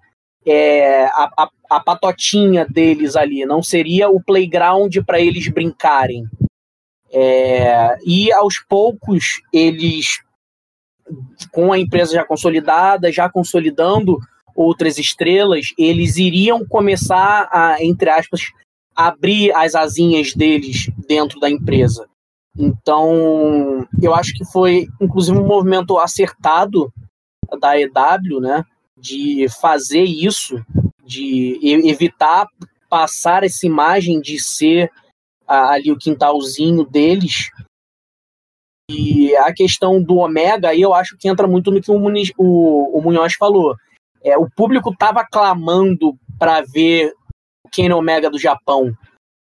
é, 0.46 1.06
a, 1.06 1.30
a, 1.36 1.50
a 1.70 1.80
patotinha 1.80 2.66
deles 2.66 3.16
ali, 3.16 3.44
não 3.44 3.62
seria 3.62 4.08
o 4.08 4.22
playground 4.22 4.96
para 5.06 5.20
eles 5.20 5.48
brincarem. 5.48 6.24
É, 7.10 7.96
e 8.04 8.30
aos 8.32 8.58
poucos 8.68 9.40
eles, 9.52 10.20
com 11.52 11.72
a 11.72 11.78
empresa 11.78 12.14
já 12.14 12.24
consolidada, 12.24 13.10
já 13.10 13.28
consolidando 13.30 14.18
outras 14.54 14.98
estrelas, 14.98 15.72
eles 15.78 16.16
iriam 16.16 16.66
começar 16.66 17.48
a, 17.52 17.82
entre 17.82 18.10
aspas, 18.10 18.42
abrir 18.94 19.54
as 19.54 19.74
asinhas 19.74 20.34
deles 20.34 20.90
dentro 21.06 21.38
da 21.38 21.48
empresa. 21.48 22.06
Então, 22.56 23.86
eu 24.02 24.12
acho 24.14 24.32
que 24.34 24.44
foi, 24.44 24.88
inclusive, 25.00 25.38
um 25.38 25.46
movimento 25.46 25.96
acertado 25.98 26.92
da 27.60 27.78
EW, 27.78 28.40
né? 28.40 28.64
de 29.00 29.46
fazer 29.60 30.02
isso, 30.02 30.64
de 31.04 31.58
evitar 31.62 32.46
passar 32.88 33.44
essa 33.44 33.66
imagem 33.66 34.20
de 34.20 34.38
ser 34.38 34.90
ali 35.46 35.92
o 35.92 35.98
quintalzinho 35.98 36.84
deles. 36.84 37.50
E 38.90 39.36
a 39.36 39.52
questão 39.52 40.02
do 40.02 40.16
Omega, 40.16 40.70
aí 40.70 40.80
eu 40.80 40.94
acho 40.94 41.16
que 41.18 41.28
entra 41.28 41.46
muito 41.46 41.70
no 41.70 41.80
que 41.80 41.90
o, 41.90 41.98
Muniz, 41.98 42.32
o, 42.38 42.98
o 42.98 43.02
Munhoz 43.02 43.34
falou. 43.34 43.74
É, 44.22 44.36
o 44.36 44.48
público 44.50 44.90
estava 44.90 45.24
clamando 45.24 46.18
para 46.38 46.62
ver 46.62 47.12
o 47.64 47.68
Kenny 47.68 47.92
Omega 47.92 48.30
do 48.30 48.38
Japão. 48.38 48.92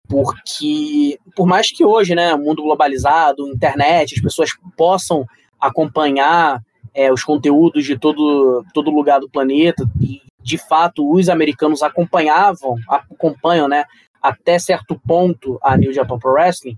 Porque, 0.09 1.19
por 1.35 1.47
mais 1.47 1.71
que 1.71 1.85
hoje, 1.85 2.15
né, 2.15 2.35
mundo 2.37 2.63
globalizado, 2.63 3.49
internet, 3.49 4.15
as 4.15 4.21
pessoas 4.21 4.51
possam 4.77 5.25
acompanhar 5.61 6.61
é, 6.97 7.13
os 7.13 7.23
conteúdos 7.23 7.85
de 7.85 7.99
todo, 7.99 8.65
todo 8.73 8.91
lugar 8.91 9.21
do 9.21 9.29
planeta, 9.29 9.87
e 10.01 10.23
de 10.43 10.57
fato 10.57 11.13
os 11.13 11.29
americanos 11.29 11.83
acompanhavam, 11.83 12.77
acompanham, 12.89 13.69
né, 13.69 13.85
até 14.23 14.59
certo 14.59 14.99
ponto 15.07 15.59
a 15.63 15.77
New 15.77 15.93
Japan 15.93 16.19
Pro 16.19 16.33
Wrestling, 16.33 16.77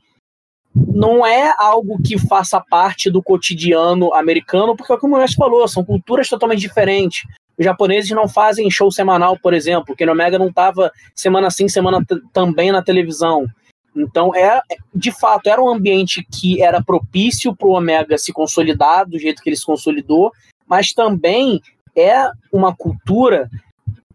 não 0.74 1.24
é 1.24 1.54
algo 1.56 2.02
que 2.02 2.18
faça 2.18 2.60
parte 2.60 3.10
do 3.10 3.22
cotidiano 3.22 4.12
americano, 4.12 4.76
porque, 4.76 4.96
como 4.98 5.16
o 5.16 5.18
Mestre 5.18 5.36
falou, 5.36 5.66
são 5.68 5.84
culturas 5.84 6.28
totalmente 6.28 6.60
diferentes. 6.60 7.22
Os 7.56 7.64
japoneses 7.64 8.10
não 8.10 8.28
fazem 8.28 8.70
show 8.70 8.90
semanal, 8.90 9.36
por 9.40 9.54
exemplo. 9.54 9.96
Ken 9.96 10.08
Omega 10.08 10.38
não 10.38 10.48
estava 10.48 10.92
semana 11.14 11.50
sim, 11.50 11.68
semana 11.68 12.04
também 12.32 12.70
na 12.70 12.82
televisão. 12.82 13.46
Então, 14.00 14.34
é, 14.34 14.60
de 14.94 15.12
fato, 15.12 15.48
era 15.48 15.62
um 15.62 15.68
ambiente 15.68 16.26
que 16.30 16.62
era 16.62 16.82
propício 16.82 17.54
para 17.54 17.68
o 17.68 17.72
Omega 17.72 18.18
se 18.18 18.32
consolidar 18.32 19.06
do 19.06 19.18
jeito 19.18 19.42
que 19.42 19.48
ele 19.48 19.56
se 19.56 19.66
consolidou, 19.66 20.32
mas 20.66 20.92
também 20.92 21.60
é 21.96 22.30
uma 22.52 22.74
cultura 22.74 23.50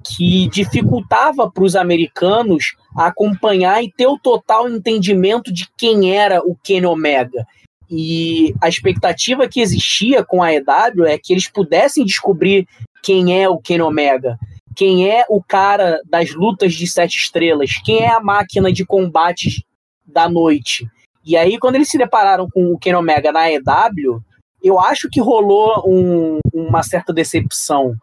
que 0.03 0.47
dificultava 0.49 1.49
para 1.49 1.63
os 1.63 1.75
americanos 1.75 2.75
acompanhar 2.95 3.83
e 3.83 3.91
ter 3.91 4.07
o 4.07 4.19
total 4.19 4.69
entendimento 4.69 5.51
de 5.51 5.67
quem 5.77 6.15
era 6.15 6.41
o 6.41 6.55
Kenny 6.55 6.85
Omega. 6.85 7.47
E 7.89 8.53
a 8.61 8.67
expectativa 8.67 9.47
que 9.47 9.61
existia 9.61 10.23
com 10.23 10.43
a 10.43 10.53
EW 10.53 11.05
é 11.05 11.17
que 11.17 11.31
eles 11.31 11.47
pudessem 11.47 12.05
descobrir 12.05 12.67
quem 13.01 13.41
é 13.41 13.47
o 13.47 13.59
Kenny 13.59 13.81
Omega, 13.81 14.37
quem 14.75 15.09
é 15.09 15.25
o 15.29 15.41
cara 15.41 16.01
das 16.05 16.33
lutas 16.33 16.73
de 16.73 16.87
sete 16.87 17.17
estrelas, 17.17 17.79
quem 17.83 17.99
é 17.99 18.09
a 18.09 18.19
máquina 18.19 18.71
de 18.71 18.85
combates 18.85 19.61
da 20.13 20.29
noite. 20.29 20.87
E 21.25 21.35
aí, 21.37 21.57
quando 21.57 21.75
eles 21.75 21.89
se 21.89 21.97
depararam 21.97 22.49
com 22.49 22.73
o 22.73 22.77
Kenny 22.77 22.95
Omega 22.95 23.31
na 23.31 23.49
EW, 23.51 24.21
eu 24.61 24.79
acho 24.79 25.09
que 25.09 25.19
rolou 25.19 25.83
um, 25.85 26.39
uma 26.53 26.83
certa 26.83 27.13
decepção, 27.13 27.95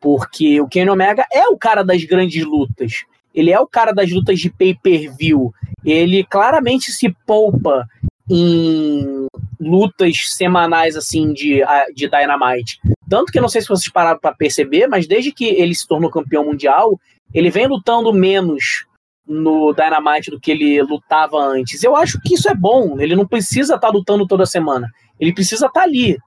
porque 0.00 0.60
o 0.60 0.68
Kenny 0.68 0.90
Omega 0.90 1.24
é 1.32 1.46
o 1.48 1.58
cara 1.58 1.84
das 1.84 2.02
grandes 2.04 2.44
lutas. 2.44 3.04
Ele 3.34 3.50
é 3.50 3.60
o 3.60 3.66
cara 3.66 3.92
das 3.92 4.10
lutas 4.10 4.40
de 4.40 4.50
pay-per-view. 4.50 5.52
Ele 5.84 6.24
claramente 6.24 6.90
se 6.92 7.14
poupa 7.26 7.86
em 8.28 9.26
lutas 9.60 10.28
semanais 10.28 10.96
assim 10.96 11.32
de, 11.32 11.62
de 11.94 12.08
Dynamite. 12.08 12.80
Tanto 13.08 13.32
que 13.32 13.40
não 13.40 13.48
sei 13.48 13.60
se 13.60 13.68
vocês 13.68 13.92
pararam 13.92 14.20
para 14.20 14.34
perceber, 14.34 14.86
mas 14.86 15.06
desde 15.06 15.32
que 15.32 15.44
ele 15.44 15.74
se 15.74 15.86
tornou 15.86 16.10
campeão 16.10 16.44
mundial, 16.44 16.98
ele 17.34 17.50
vem 17.50 17.66
lutando 17.66 18.12
menos 18.12 18.86
no 19.30 19.72
Dynamite 19.72 20.28
do 20.28 20.40
que 20.40 20.50
ele 20.50 20.82
lutava 20.82 21.38
antes. 21.38 21.84
Eu 21.84 21.94
acho 21.94 22.20
que 22.20 22.34
isso 22.34 22.48
é 22.48 22.54
bom. 22.54 23.00
Ele 23.00 23.14
não 23.14 23.24
precisa 23.24 23.76
estar 23.76 23.86
tá 23.86 23.92
lutando 23.92 24.26
toda 24.26 24.44
semana. 24.44 24.90
Ele 25.20 25.32
precisa 25.32 25.66
estar 25.66 25.80
tá 25.80 25.86
ali. 25.86 26.18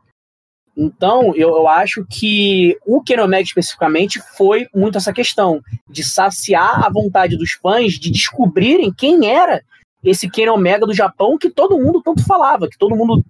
Então, 0.76 1.36
eu, 1.36 1.50
eu 1.50 1.68
acho 1.68 2.06
que 2.10 2.78
o 2.86 3.04
Kenny 3.04 3.22
Omega 3.22 3.44
especificamente 3.44 4.22
foi 4.38 4.68
muito 4.74 4.98
essa 4.98 5.12
questão 5.12 5.62
de 5.90 6.02
saciar 6.02 6.86
a 6.86 6.90
vontade 6.90 7.38
dos 7.38 7.52
fãs 7.62 7.94
de 8.00 8.10
descobrirem 8.10 8.92
quem 8.92 9.30
era 9.30 9.62
esse 10.02 10.30
Kenny 10.30 10.50
Omega 10.50 10.86
do 10.86 10.94
Japão 10.94 11.38
que 11.38 11.50
todo 11.50 11.78
mundo 11.78 12.02
tanto 12.02 12.26
falava, 12.26 12.70
que 12.70 12.78
todo 12.78 12.96
mundo 12.96 13.24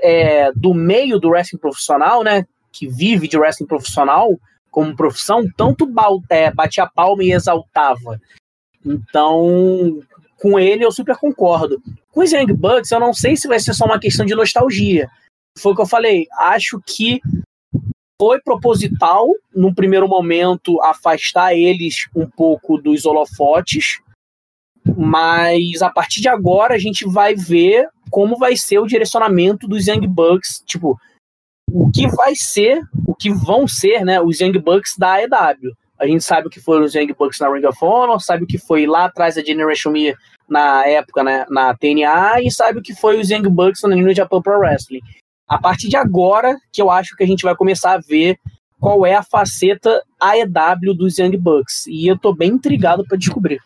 é, 0.00 0.52
do 0.52 0.74
meio 0.74 1.18
do 1.18 1.30
wrestling 1.30 1.58
profissional, 1.58 2.22
né, 2.22 2.46
que 2.70 2.86
vive 2.86 3.26
de 3.26 3.38
wrestling 3.38 3.66
profissional 3.66 4.38
como 4.70 4.94
profissão, 4.94 5.42
tanto 5.56 5.88
é, 6.28 6.52
batia 6.52 6.86
palma 6.86 7.24
e 7.24 7.32
exaltava. 7.32 8.20
Então, 8.86 10.00
com 10.40 10.58
ele 10.58 10.84
eu 10.84 10.92
super 10.92 11.16
concordo. 11.16 11.82
Com 12.12 12.20
os 12.20 12.32
Young 12.32 12.52
Bucks, 12.52 12.90
eu 12.90 13.00
não 13.00 13.12
sei 13.12 13.36
se 13.36 13.48
vai 13.48 13.58
ser 13.58 13.74
só 13.74 13.84
uma 13.84 13.98
questão 13.98 14.24
de 14.24 14.34
nostalgia. 14.34 15.10
Foi 15.58 15.72
o 15.72 15.74
que 15.74 15.82
eu 15.82 15.86
falei. 15.86 16.26
Acho 16.38 16.80
que 16.86 17.20
foi 18.20 18.40
proposital, 18.40 19.28
num 19.54 19.74
primeiro 19.74 20.08
momento, 20.08 20.80
afastar 20.82 21.54
eles 21.54 22.08
um 22.14 22.26
pouco 22.26 22.78
dos 22.78 23.04
holofotes, 23.04 24.00
mas 24.96 25.82
a 25.82 25.90
partir 25.90 26.20
de 26.22 26.28
agora 26.28 26.74
a 26.74 26.78
gente 26.78 27.04
vai 27.06 27.34
ver 27.34 27.88
como 28.10 28.38
vai 28.38 28.56
ser 28.56 28.78
o 28.78 28.86
direcionamento 28.86 29.66
dos 29.66 29.86
Young 29.86 30.06
Bucks, 30.06 30.62
tipo, 30.64 30.98
o 31.70 31.90
que 31.90 32.06
vai 32.08 32.34
ser, 32.34 32.80
o 33.06 33.14
que 33.14 33.30
vão 33.30 33.66
ser, 33.66 34.04
né, 34.04 34.20
os 34.20 34.40
Young 34.40 34.58
Bucks 34.58 34.96
da 34.96 35.14
AEW. 35.14 35.76
A 35.98 36.06
gente 36.06 36.22
sabe 36.22 36.46
o 36.46 36.50
que 36.50 36.60
foram 36.60 36.84
os 36.84 36.94
Young 36.94 37.12
Bucks 37.18 37.40
na 37.40 37.52
Ring 37.52 37.66
of 37.66 37.78
Honor, 37.82 38.20
sabe 38.20 38.44
o 38.44 38.46
que 38.46 38.58
foi 38.58 38.86
lá 38.86 39.06
atrás 39.06 39.38
a 39.38 39.42
Generation 39.42 39.90
Me 39.90 40.14
na 40.48 40.86
época, 40.86 41.24
né, 41.24 41.44
na 41.50 41.74
TNA, 41.74 42.42
e 42.42 42.50
sabe 42.50 42.78
o 42.78 42.82
que 42.82 42.94
foi 42.94 43.18
os 43.18 43.30
Young 43.30 43.48
Bucks 43.48 43.82
na 43.82 43.96
New 43.96 44.14
Japan 44.14 44.40
Pro 44.40 44.58
Wrestling. 44.58 45.00
A 45.48 45.58
partir 45.58 45.88
de 45.88 45.96
agora 45.96 46.56
que 46.72 46.82
eu 46.82 46.90
acho 46.90 47.16
que 47.16 47.24
a 47.24 47.26
gente 47.26 47.42
vai 47.42 47.54
começar 47.54 47.92
a 47.92 47.98
ver 47.98 48.38
qual 48.80 49.06
é 49.06 49.14
a 49.14 49.22
faceta 49.22 50.02
AEW 50.20 50.94
dos 50.94 51.18
Young 51.18 51.36
Bucks. 51.36 51.86
E 51.86 52.06
eu 52.06 52.18
tô 52.18 52.34
bem 52.34 52.50
intrigado 52.50 53.04
para 53.06 53.16
descobrir. 53.16 53.60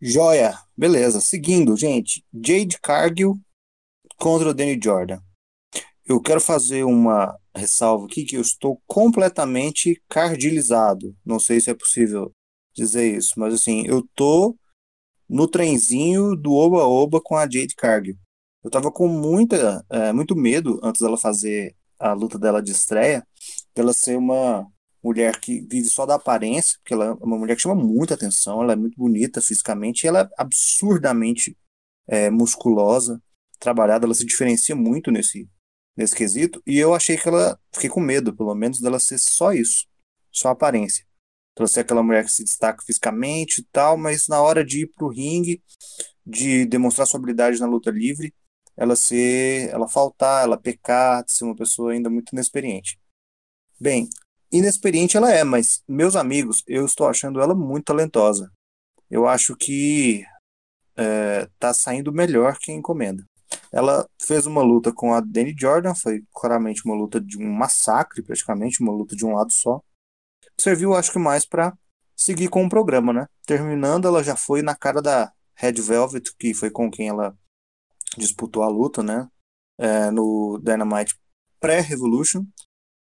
Joia, 0.00 0.58
beleza. 0.76 1.20
Seguindo, 1.20 1.76
gente, 1.76 2.24
Jade 2.32 2.78
Cargill 2.80 3.38
contra 4.16 4.50
o 4.50 4.54
Danny 4.54 4.78
Jordan. 4.82 5.18
Eu 6.06 6.20
quero 6.20 6.40
fazer 6.40 6.84
uma 6.84 7.34
ressalva 7.54 8.06
aqui 8.06 8.24
que 8.24 8.36
eu 8.36 8.40
estou 8.40 8.80
completamente 8.86 10.02
cardilizado. 10.08 11.16
Não 11.24 11.38
sei 11.38 11.60
se 11.60 11.70
é 11.70 11.74
possível 11.74 12.32
dizer 12.74 13.16
isso, 13.16 13.38
mas 13.38 13.54
assim, 13.54 13.84
eu 13.86 14.06
tô 14.14 14.56
no 15.28 15.48
trenzinho 15.48 16.36
do 16.36 16.52
oba-oba 16.52 17.20
com 17.20 17.36
a 17.36 17.42
Jade 17.42 17.74
Cargill. 17.76 18.16
Eu 18.62 18.70
tava 18.70 18.90
com 18.90 19.06
muita, 19.08 19.84
é, 19.90 20.12
muito 20.12 20.34
medo 20.34 20.80
antes 20.82 21.00
dela 21.00 21.18
fazer 21.18 21.76
a 21.98 22.12
luta 22.12 22.38
dela 22.38 22.62
de 22.62 22.72
estreia, 22.72 23.26
dela 23.74 23.92
ser 23.92 24.16
uma 24.16 24.66
mulher 25.02 25.38
que 25.38 25.60
vive 25.60 25.86
só 25.88 26.06
da 26.06 26.14
aparência, 26.14 26.78
porque 26.78 26.94
ela 26.94 27.06
é 27.06 27.10
uma 27.12 27.36
mulher 27.36 27.56
que 27.56 27.62
chama 27.62 27.74
muita 27.74 28.14
atenção, 28.14 28.62
ela 28.62 28.72
é 28.72 28.76
muito 28.76 28.96
bonita 28.96 29.40
fisicamente, 29.40 30.06
ela 30.06 30.22
é 30.22 30.28
absurdamente 30.38 31.56
é, 32.06 32.30
musculosa, 32.30 33.22
trabalhada, 33.58 34.06
ela 34.06 34.14
se 34.14 34.24
diferencia 34.24 34.74
muito 34.74 35.10
nesse, 35.10 35.48
nesse 35.96 36.14
quesito, 36.14 36.62
e 36.66 36.78
eu 36.78 36.94
achei 36.94 37.16
que 37.16 37.28
ela, 37.28 37.58
fiquei 37.72 37.88
com 37.88 38.00
medo, 38.00 38.34
pelo 38.34 38.54
menos, 38.54 38.80
dela 38.80 38.98
ser 38.98 39.18
só 39.18 39.52
isso, 39.52 39.86
só 40.30 40.48
aparência. 40.48 41.06
Ela 41.56 41.68
ser 41.68 41.80
aquela 41.80 42.02
mulher 42.02 42.24
que 42.24 42.32
se 42.32 42.42
destaca 42.42 42.82
fisicamente 42.84 43.60
e 43.60 43.64
tal, 43.70 43.96
mas 43.96 44.26
na 44.26 44.40
hora 44.40 44.64
de 44.64 44.82
ir 44.82 44.86
pro 44.88 45.08
ringue, 45.08 45.62
de 46.26 46.66
demonstrar 46.66 47.06
sua 47.06 47.18
habilidade 47.18 47.60
na 47.60 47.66
luta 47.66 47.90
livre, 47.90 48.34
ela 48.76 48.96
ser, 48.96 49.68
ela 49.70 49.88
faltar, 49.88 50.44
ela 50.44 50.58
pecar, 50.58 51.24
ser 51.28 51.44
uma 51.44 51.54
pessoa 51.54 51.92
ainda 51.92 52.10
muito 52.10 52.32
inexperiente. 52.32 52.98
Bem, 53.78 54.08
inexperiente 54.50 55.16
ela 55.16 55.32
é, 55.32 55.44
mas 55.44 55.82
meus 55.86 56.16
amigos, 56.16 56.62
eu 56.66 56.84
estou 56.84 57.08
achando 57.08 57.40
ela 57.40 57.54
muito 57.54 57.84
talentosa. 57.86 58.50
Eu 59.10 59.28
acho 59.28 59.54
que 59.56 60.24
é, 60.96 61.48
tá 61.58 61.72
saindo 61.72 62.12
melhor 62.12 62.58
que 62.58 62.72
a 62.72 62.74
encomenda. 62.74 63.24
Ela 63.74 64.08
fez 64.22 64.46
uma 64.46 64.62
luta 64.62 64.92
com 64.92 65.12
a 65.12 65.20
Danny 65.20 65.52
Jordan, 65.58 65.96
foi 65.96 66.22
claramente 66.32 66.84
uma 66.84 66.94
luta 66.94 67.20
de 67.20 67.36
um 67.36 67.52
massacre, 67.52 68.22
praticamente, 68.22 68.80
uma 68.80 68.92
luta 68.92 69.16
de 69.16 69.26
um 69.26 69.34
lado 69.34 69.52
só. 69.52 69.82
Serviu, 70.60 70.94
acho 70.94 71.10
que 71.10 71.18
mais 71.18 71.44
para 71.44 71.76
seguir 72.14 72.48
com 72.48 72.64
o 72.64 72.68
programa, 72.68 73.12
né? 73.12 73.26
Terminando, 73.44 74.06
ela 74.06 74.22
já 74.22 74.36
foi 74.36 74.62
na 74.62 74.76
cara 74.76 75.02
da 75.02 75.32
Red 75.56 75.72
Velvet, 75.72 76.32
que 76.38 76.54
foi 76.54 76.70
com 76.70 76.88
quem 76.88 77.08
ela 77.08 77.36
disputou 78.16 78.62
a 78.62 78.68
luta, 78.68 79.02
né? 79.02 79.28
É, 79.76 80.08
no 80.12 80.60
Dynamite 80.62 81.18
pré-Revolution 81.58 82.46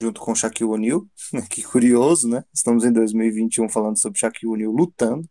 junto 0.01 0.23
com 0.23 0.35
Shaquille 0.35 0.71
O'Neal. 0.71 1.07
que 1.51 1.63
curioso, 1.63 2.29
né? 2.29 2.45
Estamos 2.53 2.83
em 2.85 2.93
2021 2.93 3.69
falando 3.69 3.99
sobre 3.99 4.19
Shaquille 4.19 4.51
O'Neal 4.51 4.73
lutando. 4.73 5.29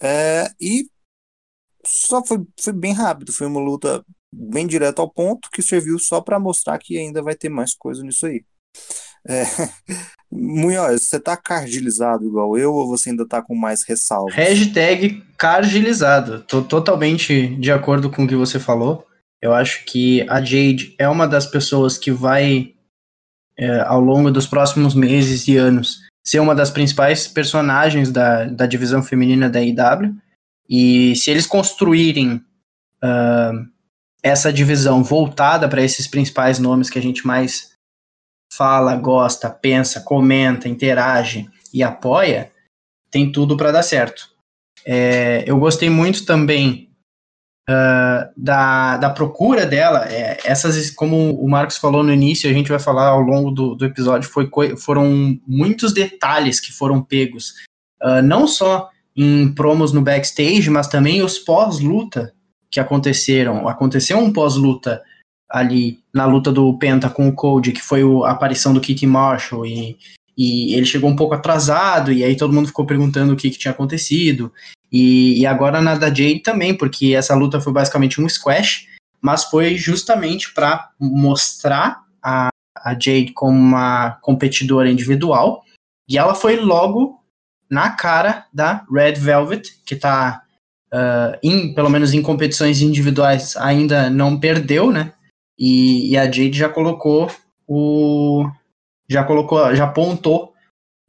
É, 0.00 0.50
e 0.58 0.90
só 1.84 2.24
foi, 2.24 2.38
foi 2.60 2.72
bem 2.72 2.92
rápido, 2.92 3.32
foi 3.32 3.46
uma 3.46 3.60
luta 3.60 4.04
bem 4.32 4.66
direto 4.66 5.00
ao 5.00 5.10
ponto 5.10 5.50
que 5.50 5.62
serviu 5.62 5.98
só 5.98 6.20
para 6.20 6.40
mostrar 6.40 6.78
que 6.78 6.96
ainda 6.96 7.22
vai 7.22 7.34
ter 7.34 7.48
mais 7.48 7.74
coisa 7.74 8.02
nisso 8.02 8.26
aí. 8.26 8.44
É, 9.28 9.44
Munhoz, 10.32 11.02
você 11.02 11.20
tá 11.20 11.36
cardilizado 11.36 12.24
igual 12.24 12.56
eu 12.56 12.72
ou 12.72 12.88
você 12.88 13.10
ainda 13.10 13.26
tá 13.26 13.42
com 13.42 13.54
mais 13.54 13.82
ressalvas? 13.82 14.34
Hashtag 14.34 15.22
cardilizado. 15.36 16.42
Tô 16.42 16.62
totalmente 16.62 17.54
de 17.56 17.70
acordo 17.70 18.10
com 18.10 18.24
o 18.24 18.28
que 18.28 18.34
você 18.34 18.58
falou. 18.58 19.06
Eu 19.40 19.52
acho 19.52 19.84
que 19.84 20.22
a 20.28 20.40
Jade 20.40 20.94
é 20.98 21.08
uma 21.08 21.26
das 21.26 21.46
pessoas 21.46 21.98
que 21.98 22.10
vai 22.10 22.74
é, 23.58 23.80
ao 23.80 24.00
longo 24.00 24.30
dos 24.30 24.46
próximos 24.46 24.94
meses 24.94 25.46
e 25.48 25.56
anos 25.56 26.00
ser 26.24 26.38
uma 26.38 26.54
das 26.54 26.70
principais 26.70 27.26
personagens 27.26 28.10
da, 28.10 28.44
da 28.44 28.66
divisão 28.66 29.02
feminina 29.02 29.50
da 29.50 29.60
IW. 29.60 30.16
E 30.74 31.14
se 31.16 31.30
eles 31.30 31.44
construírem 31.44 32.36
uh, 33.04 33.68
essa 34.22 34.50
divisão 34.50 35.04
voltada 35.04 35.68
para 35.68 35.82
esses 35.82 36.06
principais 36.06 36.58
nomes 36.58 36.88
que 36.88 36.98
a 36.98 37.02
gente 37.02 37.26
mais 37.26 37.72
fala, 38.50 38.96
gosta, 38.96 39.50
pensa, 39.50 40.00
comenta, 40.00 40.70
interage 40.70 41.46
e 41.74 41.82
apoia, 41.82 42.50
tem 43.10 43.30
tudo 43.30 43.54
para 43.54 43.70
dar 43.70 43.82
certo. 43.82 44.30
É, 44.86 45.44
eu 45.46 45.58
gostei 45.58 45.90
muito 45.90 46.24
também 46.24 46.90
uh, 47.68 48.32
da, 48.34 48.96
da 48.96 49.10
procura 49.10 49.66
dela. 49.66 50.10
É, 50.10 50.38
essas, 50.42 50.90
como 50.90 51.34
o 51.38 51.50
Marcos 51.50 51.76
falou 51.76 52.02
no 52.02 52.14
início, 52.14 52.48
a 52.48 52.52
gente 52.54 52.70
vai 52.70 52.78
falar 52.78 53.08
ao 53.08 53.20
longo 53.20 53.50
do, 53.50 53.74
do 53.74 53.84
episódio, 53.84 54.30
foi, 54.30 54.48
foram 54.78 55.38
muitos 55.46 55.92
detalhes 55.92 56.58
que 56.58 56.72
foram 56.72 57.02
pegos. 57.02 57.56
Uh, 58.02 58.22
não 58.22 58.48
só 58.48 58.90
em 59.16 59.52
promos 59.52 59.92
no 59.92 60.02
backstage, 60.02 60.68
mas 60.70 60.88
também 60.88 61.22
os 61.22 61.38
pós-luta 61.38 62.32
que 62.70 62.80
aconteceram. 62.80 63.68
Aconteceu 63.68 64.18
um 64.18 64.32
pós-luta 64.32 65.02
ali 65.48 66.00
na 66.12 66.24
luta 66.24 66.50
do 66.50 66.76
Penta 66.78 67.10
com 67.10 67.28
o 67.28 67.34
Code, 67.34 67.72
que 67.72 67.82
foi 67.82 68.02
a 68.24 68.30
aparição 68.30 68.72
do 68.72 68.80
Kit 68.80 69.06
Marshall, 69.06 69.66
e, 69.66 69.98
e 70.36 70.74
ele 70.74 70.86
chegou 70.86 71.10
um 71.10 71.16
pouco 71.16 71.34
atrasado, 71.34 72.10
e 72.10 72.24
aí 72.24 72.34
todo 72.34 72.52
mundo 72.52 72.68
ficou 72.68 72.86
perguntando 72.86 73.34
o 73.34 73.36
que, 73.36 73.50
que 73.50 73.58
tinha 73.58 73.72
acontecido. 73.72 74.50
E, 74.90 75.40
e 75.40 75.46
agora 75.46 75.80
na 75.80 75.94
da 75.94 76.08
Jade 76.08 76.40
também, 76.40 76.74
porque 76.74 77.14
essa 77.14 77.34
luta 77.34 77.60
foi 77.60 77.72
basicamente 77.72 78.20
um 78.20 78.28
squash, 78.28 78.88
mas 79.20 79.44
foi 79.44 79.76
justamente 79.76 80.52
para 80.54 80.90
mostrar 80.98 82.02
a, 82.22 82.48
a 82.76 82.92
Jade 82.92 83.32
como 83.34 83.58
uma 83.58 84.12
competidora 84.22 84.90
individual, 84.90 85.62
e 86.08 86.16
ela 86.16 86.34
foi 86.34 86.56
logo 86.56 87.21
na 87.72 87.88
cara 87.88 88.44
da 88.52 88.84
Red 88.92 89.14
Velvet, 89.14 89.80
que 89.86 89.94
está 89.94 90.42
uh, 90.92 91.38
em, 91.42 91.72
pelo 91.72 91.88
menos 91.88 92.12
em 92.12 92.20
competições 92.20 92.82
individuais, 92.82 93.56
ainda 93.56 94.10
não 94.10 94.38
perdeu, 94.38 94.92
né? 94.92 95.14
E, 95.58 96.10
e 96.10 96.18
a 96.18 96.24
Jade 96.24 96.52
já 96.52 96.68
colocou 96.68 97.30
o. 97.66 98.46
Já 99.08 99.24
colocou, 99.24 99.74
já 99.74 99.84
apontou 99.84 100.52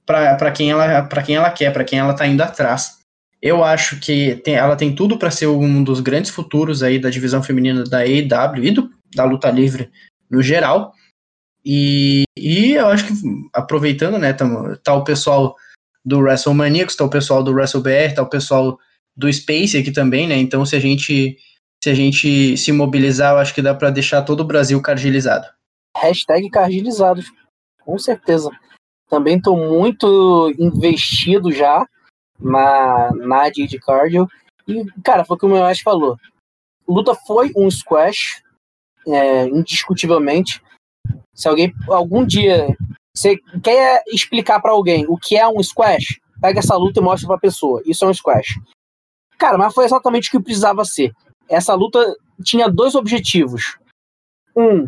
para 0.05 0.51
quem 0.51 0.71
ela 0.71 1.05
quem 1.25 1.35
ela 1.35 1.51
quer, 1.51 1.71
para 1.73 1.83
quem 1.83 1.99
ela 1.99 2.13
tá 2.13 2.25
indo 2.25 2.41
atrás. 2.41 2.97
Eu 3.41 3.61
acho 3.61 3.99
que 3.99 4.37
tem, 4.37 4.55
ela 4.55 4.77
tem 4.77 4.95
tudo 4.95 5.17
para 5.17 5.31
ser 5.31 5.47
um 5.47 5.83
dos 5.83 5.99
grandes 5.99 6.31
futuros 6.31 6.81
aí 6.81 6.97
da 6.97 7.09
divisão 7.09 7.43
feminina 7.43 7.83
da 7.83 7.99
AEW 7.99 8.63
e 8.63 8.71
do, 8.71 8.89
da 9.13 9.25
luta 9.25 9.51
livre 9.51 9.91
no 10.31 10.41
geral. 10.41 10.93
E, 11.65 12.23
e 12.37 12.73
eu 12.73 12.87
acho 12.87 13.05
que 13.05 13.13
aproveitando, 13.53 14.17
né, 14.17 14.31
tá, 14.31 14.45
tá 14.81 14.93
o 14.93 15.03
pessoal 15.03 15.55
do 16.05 16.19
WrestleManiacos, 16.19 16.95
tá 16.95 17.03
o 17.05 17.09
pessoal 17.09 17.43
do 17.43 17.51
WrestleBR, 17.51 18.15
tá 18.15 18.21
o 18.21 18.29
pessoal 18.29 18.77
do 19.15 19.31
Space 19.31 19.77
aqui 19.77 19.91
também, 19.91 20.27
né? 20.27 20.35
Então 20.37 20.65
se 20.65 20.75
a 20.75 20.79
gente 20.79 21.37
se 21.83 21.89
a 21.89 21.93
gente 21.93 22.55
se 22.55 22.71
mobilizar, 22.71 23.33
eu 23.33 23.39
acho 23.39 23.53
que 23.53 23.61
dá 23.61 23.75
para 23.75 23.89
deixar 23.89 24.21
todo 24.21 24.39
o 24.39 24.45
Brasil 24.45 24.81
cargilizado. 24.81 25.45
Hashtag 25.97 26.49
cargilizados, 26.49 27.29
com 27.83 27.97
certeza. 27.97 28.49
Também 29.09 29.37
estou 29.37 29.57
muito 29.57 30.53
investido 30.57 31.51
já 31.51 31.85
na, 32.39 33.11
na 33.11 33.49
de 33.49 33.77
cardio. 33.79 34.27
E, 34.65 34.85
cara, 35.03 35.25
foi 35.25 35.35
o 35.35 35.39
que 35.39 35.45
o 35.45 35.49
meu 35.49 35.59
mais 35.59 35.81
falou. 35.81 36.17
Luta 36.87 37.13
foi 37.13 37.51
um 37.55 37.69
squash, 37.69 38.41
é, 39.05 39.45
indiscutivelmente. 39.47 40.61
Se 41.33 41.49
alguém 41.49 41.73
algum 41.89 42.25
dia 42.25 42.75
você 43.15 43.37
quer 43.63 44.03
explicar 44.07 44.59
para 44.59 44.71
alguém 44.71 45.05
o 45.07 45.17
que 45.17 45.37
é 45.37 45.47
um 45.47 45.61
squash, 45.61 46.19
pega 46.41 46.59
essa 46.59 46.75
luta 46.75 46.99
e 46.99 47.03
mostra 47.03 47.27
pra 47.27 47.37
pessoa. 47.37 47.81
Isso 47.85 48.03
é 48.03 48.07
um 48.07 48.13
squash. 48.13 48.59
Cara, 49.37 49.57
mas 49.57 49.73
foi 49.73 49.85
exatamente 49.85 50.29
o 50.29 50.31
que 50.31 50.43
precisava 50.43 50.83
ser. 50.83 51.13
Essa 51.47 51.75
luta 51.75 52.15
tinha 52.43 52.69
dois 52.69 52.95
objetivos. 52.95 53.77
Um, 54.55 54.87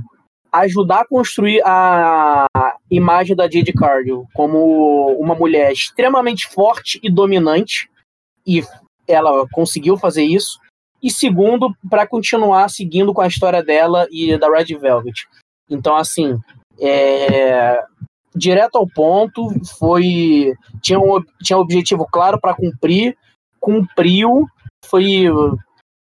ajudar 0.52 1.02
a 1.02 1.08
construir 1.08 1.62
a 1.66 2.48
imagem 2.90 3.36
da 3.36 3.50
Jade 3.50 3.74
Cargill 3.74 4.26
como 4.34 5.12
uma 5.20 5.36
mulher 5.36 5.72
extremamente 5.72 6.48
forte 6.48 7.00
e 7.04 7.12
dominante, 7.12 7.90
e 8.46 8.64
ela 9.08 9.48
conseguiu 9.52 9.98
fazer 9.98 10.24
isso. 10.24 10.60
E 11.02 11.12
segundo, 11.12 11.76
para 11.90 12.08
continuar 12.08 12.70
seguindo 12.70 13.14
com 13.14 13.22
a 13.22 13.28
história 13.28 13.62
dela 13.62 14.08
e 14.10 14.38
da 14.38 14.50
Red 14.50 14.76
Velvet. 14.78 15.28
Então, 15.70 15.96
assim, 15.96 16.40
é, 16.80 17.84
direto 18.36 18.78
ao 18.78 18.88
ponto, 18.88 19.50
foi 19.80 20.54
tinha 20.82 21.00
um, 21.00 21.24
tinha 21.42 21.58
um 21.58 21.62
objetivo 21.62 22.06
claro 22.12 22.40
para 22.40 22.56
cumprir, 22.56 23.18
cumpriu, 23.60 24.46
foi 24.86 25.26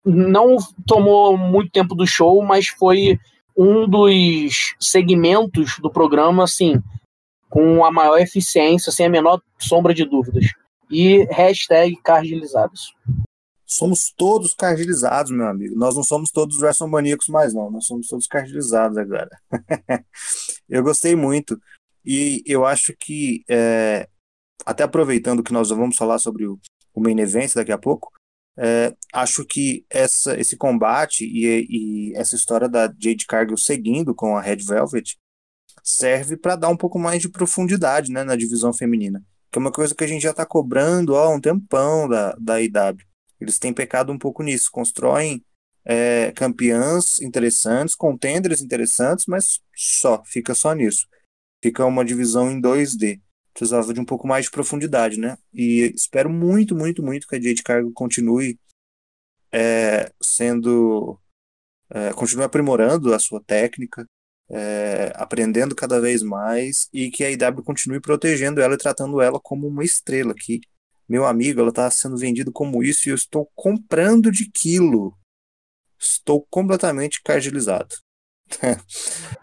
não 0.04 0.58
tomou 0.86 1.38
muito 1.38 1.72
tempo 1.72 1.94
do 1.94 2.08
show, 2.08 2.42
mas 2.44 2.68
foi 2.68 3.20
um 3.56 3.88
dos 3.88 4.76
segmentos 4.80 5.78
do 5.80 5.92
programa, 5.92 6.44
assim, 6.44 6.82
com 7.50 7.84
a 7.86 7.92
maior 7.92 8.18
eficiência, 8.18 8.92
sem 8.92 9.06
a 9.06 9.10
menor 9.10 9.42
sombra 9.60 9.94
de 9.94 10.06
dúvidas. 10.06 10.46
E 10.90 11.26
hashtag 11.32 11.96
cardilizados. 12.04 12.94
Somos 13.66 14.12
todos 14.12 14.54
cardilizados, 14.54 15.32
meu 15.32 15.48
amigo. 15.48 15.76
Nós 15.78 15.96
não 15.96 16.04
somos 16.04 16.30
todos 16.32 16.58
WrestleManiacos 16.58 17.30
mais, 17.30 17.54
não. 17.54 17.72
Nós 17.72 17.86
somos 17.86 18.08
todos 18.08 18.28
cardilizados 18.28 18.98
agora. 18.98 19.30
eu 20.68 20.84
gostei 20.84 21.16
muito. 21.16 21.58
E 22.06 22.44
eu 22.46 22.66
acho 22.66 22.94
que, 22.98 23.44
é, 23.50 24.08
até 24.66 24.84
aproveitando 24.84 25.44
que 25.44 25.54
nós 25.54 25.70
vamos 25.70 25.98
falar 25.98 26.20
sobre 26.20 26.46
o, 26.46 26.60
o 26.94 27.02
main 27.02 27.20
event 27.20 27.54
daqui 27.54 27.72
a 27.72 27.78
pouco, 27.78 28.12
é, 28.58 28.94
acho 29.14 29.46
que 29.46 29.86
essa, 29.90 30.40
esse 30.40 30.58
combate 30.58 31.26
e, 31.26 31.68
e, 31.70 32.16
essa 32.16 32.36
história 32.36 32.68
da 32.68 32.88
Jade 32.88 33.26
Cargill 33.26 33.58
seguindo 33.58 34.14
com 34.14 34.36
a 34.36 34.42
Red 34.42 34.58
Velvet 34.58 35.18
serve 35.84 36.38
para 36.38 36.56
dar 36.56 36.70
um 36.70 36.78
pouco 36.78 37.00
mais 37.00 37.22
de 37.22 37.30
profundidade 37.30 38.12
né, 38.12 38.24
na 38.24 38.36
divisão 38.36 38.74
feminina, 38.74 39.24
que 39.52 39.58
é 39.58 39.62
uma 39.62 39.72
coisa 39.72 39.96
que 39.96 40.04
a 40.04 40.08
gente 40.08 40.22
já 40.22 40.32
está 40.32 40.46
cobrando 40.46 41.16
há 41.16 41.30
um 41.30 41.40
tempão 41.40 42.08
da, 42.08 42.34
da 42.34 42.62
IW. 42.62 42.98
Eles 43.40 43.58
têm 43.58 43.74
pecado 43.74 44.12
um 44.12 44.18
pouco 44.18 44.44
nisso, 44.44 44.70
constroem 44.72 45.44
é, 45.84 46.32
campeãs 46.36 47.20
interessantes, 47.22 47.96
contenders 47.96 48.62
interessantes, 48.62 49.26
mas 49.26 49.60
só, 49.76 50.24
fica 50.24 50.54
só 50.54 50.74
nisso. 50.74 51.08
Fica 51.62 51.86
uma 51.86 52.04
divisão 52.04 52.52
em 52.52 52.60
2D 52.60 53.20
precisava 53.54 53.94
de 53.94 54.00
um 54.00 54.06
pouco 54.06 54.28
mais 54.28 54.46
de 54.46 54.52
profundidade, 54.52 55.20
né? 55.20 55.38
E 55.54 55.94
espero 55.96 56.30
muito, 56.30 56.76
muito, 56.76 57.04
muito 57.04 57.28
que 57.28 57.36
a 57.36 57.42
Jade 57.42 57.64
Cargo 57.64 57.92
continue 57.92 58.60
é, 59.52 60.12
sendo. 60.22 61.20
É, 61.90 62.14
continue 62.14 62.46
aprimorando 62.46 63.14
a 63.14 63.20
sua 63.20 63.44
técnica, 63.44 64.06
é, 64.50 65.12
aprendendo 65.16 65.76
cada 65.76 66.00
vez 66.00 66.24
mais 66.24 66.88
e 66.94 67.12
que 67.12 67.24
a 67.24 67.30
IW 67.30 67.64
continue 67.64 68.00
protegendo 68.00 68.62
ela 68.62 68.76
e 68.76 68.78
tratando 68.78 69.22
ela 69.22 69.40
como 69.40 69.68
uma 69.68 69.84
estrela. 69.84 70.34
Que, 70.34 70.62
meu 71.08 71.26
amigo, 71.26 71.60
ela 71.60 71.70
está 71.70 71.90
sendo 71.92 72.18
vendida 72.18 72.52
como 72.52 72.82
isso 72.82 73.10
e 73.10 73.12
eu 73.12 73.16
estou 73.16 73.52
comprando 73.56 74.32
de 74.32 74.50
quilo. 74.50 75.18
Estou 76.00 76.48
completamente 76.50 77.22
cargilizado. 77.22 77.96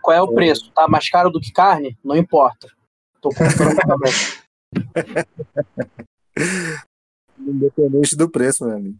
Qual 0.02 0.16
é 0.16 0.20
o 0.20 0.32
preço? 0.32 0.72
Tá 0.72 0.88
mais 0.88 1.08
caro 1.08 1.30
do 1.30 1.40
que 1.40 1.52
carne? 1.52 1.96
Não 2.04 2.16
importa. 2.16 2.68
Tô 3.20 3.30
comprando 3.30 3.76
também. 3.86 4.12
Independente 7.38 8.16
do 8.16 8.30
preço, 8.30 8.64
meu 8.64 8.76
amigo. 8.76 8.98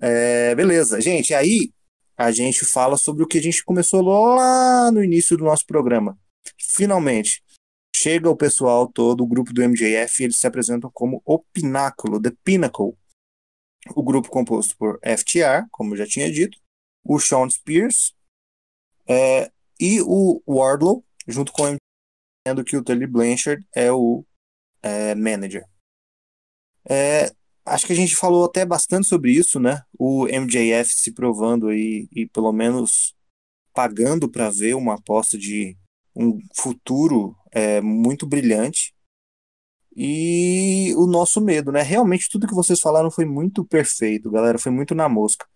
É, 0.00 0.54
beleza, 0.54 1.00
gente. 1.00 1.34
Aí 1.34 1.70
a 2.16 2.30
gente 2.30 2.64
fala 2.64 2.96
sobre 2.96 3.22
o 3.22 3.26
que 3.26 3.38
a 3.38 3.42
gente 3.42 3.64
começou 3.64 4.02
lá 4.02 4.90
no 4.90 5.02
início 5.02 5.36
do 5.36 5.44
nosso 5.44 5.66
programa. 5.66 6.18
Finalmente, 6.58 7.42
chega 7.94 8.30
o 8.30 8.36
pessoal 8.36 8.86
todo, 8.86 9.22
o 9.22 9.26
grupo 9.26 9.52
do 9.52 9.62
MJF, 9.62 10.24
eles 10.24 10.36
se 10.36 10.46
apresentam 10.46 10.90
como 10.92 11.22
o 11.24 11.38
Pináculo, 11.38 12.20
The 12.20 12.32
Pinnacle. 12.44 12.94
O 13.94 14.02
grupo 14.02 14.28
composto 14.28 14.76
por 14.76 14.98
FTR, 15.02 15.66
como 15.70 15.94
eu 15.94 15.98
já 15.98 16.06
tinha 16.06 16.30
dito, 16.30 16.58
o 17.04 17.20
Sean 17.20 17.48
Spears 17.48 18.15
é, 19.08 19.50
e 19.78 20.00
o 20.02 20.42
Wardlow, 20.46 21.04
junto 21.26 21.52
com 21.52 21.74
o 21.74 21.76
sendo 22.46 22.64
que 22.64 22.76
o 22.76 22.82
Tully 22.82 23.06
Blanchard 23.06 23.66
é 23.74 23.90
o 23.90 24.24
é, 24.82 25.14
manager. 25.14 25.64
É, 26.88 27.32
acho 27.64 27.86
que 27.86 27.92
a 27.92 27.96
gente 27.96 28.14
falou 28.14 28.44
até 28.44 28.64
bastante 28.64 29.08
sobre 29.08 29.32
isso, 29.32 29.58
né? 29.58 29.82
O 29.98 30.26
MJF 30.28 30.94
se 30.94 31.12
provando 31.12 31.68
aí 31.68 32.08
e 32.12 32.26
pelo 32.26 32.52
menos 32.52 33.14
pagando 33.74 34.28
para 34.28 34.48
ver 34.48 34.74
uma 34.74 34.94
aposta 34.94 35.36
de 35.36 35.76
um 36.14 36.38
futuro 36.54 37.36
é, 37.50 37.80
muito 37.80 38.26
brilhante. 38.26 38.94
E 39.94 40.94
o 40.96 41.06
nosso 41.06 41.40
medo, 41.40 41.72
né? 41.72 41.82
Realmente 41.82 42.28
tudo 42.28 42.46
que 42.46 42.54
vocês 42.54 42.80
falaram 42.80 43.10
foi 43.10 43.24
muito 43.24 43.64
perfeito, 43.64 44.30
galera. 44.30 44.58
Foi 44.58 44.70
muito 44.70 44.94
na 44.94 45.08
mosca. 45.08 45.46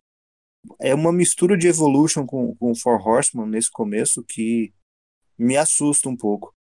É 0.80 0.94
uma 0.94 1.12
mistura 1.12 1.56
de 1.56 1.68
Evolution 1.68 2.26
com, 2.26 2.54
com 2.56 2.74
Four 2.74 3.00
nesse 3.46 3.70
começo 3.70 4.22
que 4.22 4.72
me 5.38 5.56
assusta 5.56 6.08
um 6.08 6.16
pouco 6.16 6.54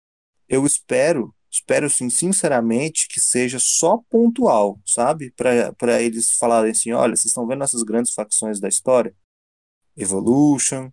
eu 0.49 0.65
espero, 0.65 1.35
espero 1.51 1.91
sim, 1.91 2.09
sinceramente, 2.11 3.09
que 3.09 3.21
seja 3.21 3.59
só 3.59 3.99
pontual, 4.09 4.81
sabe? 4.87 5.33
Para 5.33 6.03
eles 6.03 6.33
falarem 6.39 6.71
assim: 6.71 6.93
olha, 6.93 7.17
vocês 7.17 7.27
estão 7.27 7.47
vendo 7.47 7.65
essas 7.65 7.83
grandes 7.83 8.15
facções 8.15 8.61
da 8.61 8.69
história? 8.69 9.15
Evolution, 9.97 10.91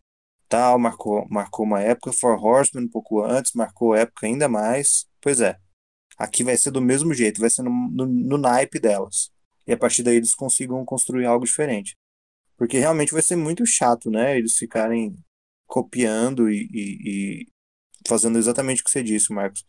tal, 0.49 0.80
marcou, 0.80 1.28
marcou 1.30 1.66
uma 1.66 1.82
época, 1.82 2.14
For 2.14 2.38
Horsemen 2.43 2.86
um 2.86 2.89
pouco 2.89 3.24
antes, 3.24 3.54
marcou 3.54 3.95
época 3.95 4.28
ainda 4.28 4.47
mais. 4.49 5.08
Pois 5.22 5.41
é. 5.41 5.60
Aqui 6.18 6.43
vai 6.43 6.58
ser 6.58 6.72
do 6.72 6.82
mesmo 6.82 7.14
jeito, 7.14 7.41
vai 7.41 7.49
ser 7.49 7.64
no, 7.64 7.72
no, 7.72 8.06
no 8.06 8.38
naipe 8.38 8.80
delas. 8.80 9.32
E 9.68 9.74
a 9.74 9.78
partir 9.78 10.04
daí 10.04 10.16
eles 10.18 10.36
consigam 10.36 10.84
construir 10.86 11.26
algo 11.26 11.45
diferente. 11.45 11.95
Porque 12.64 12.80
realmente 12.80 13.11
vai 13.11 13.22
ser 13.22 13.36
muito 13.36 13.66
chato, 13.66 14.09
né? 14.09 14.38
Eles 14.38 14.57
ficarem 14.57 15.14
copiando 15.68 16.49
e, 16.49 16.70
e, 16.74 16.97
e 17.03 17.47
fazendo 18.07 18.38
exatamente 18.38 18.82
o 18.82 18.86
que 18.86 18.89
você 18.89 19.03
disse, 19.03 19.34
Marcos. 19.34 19.66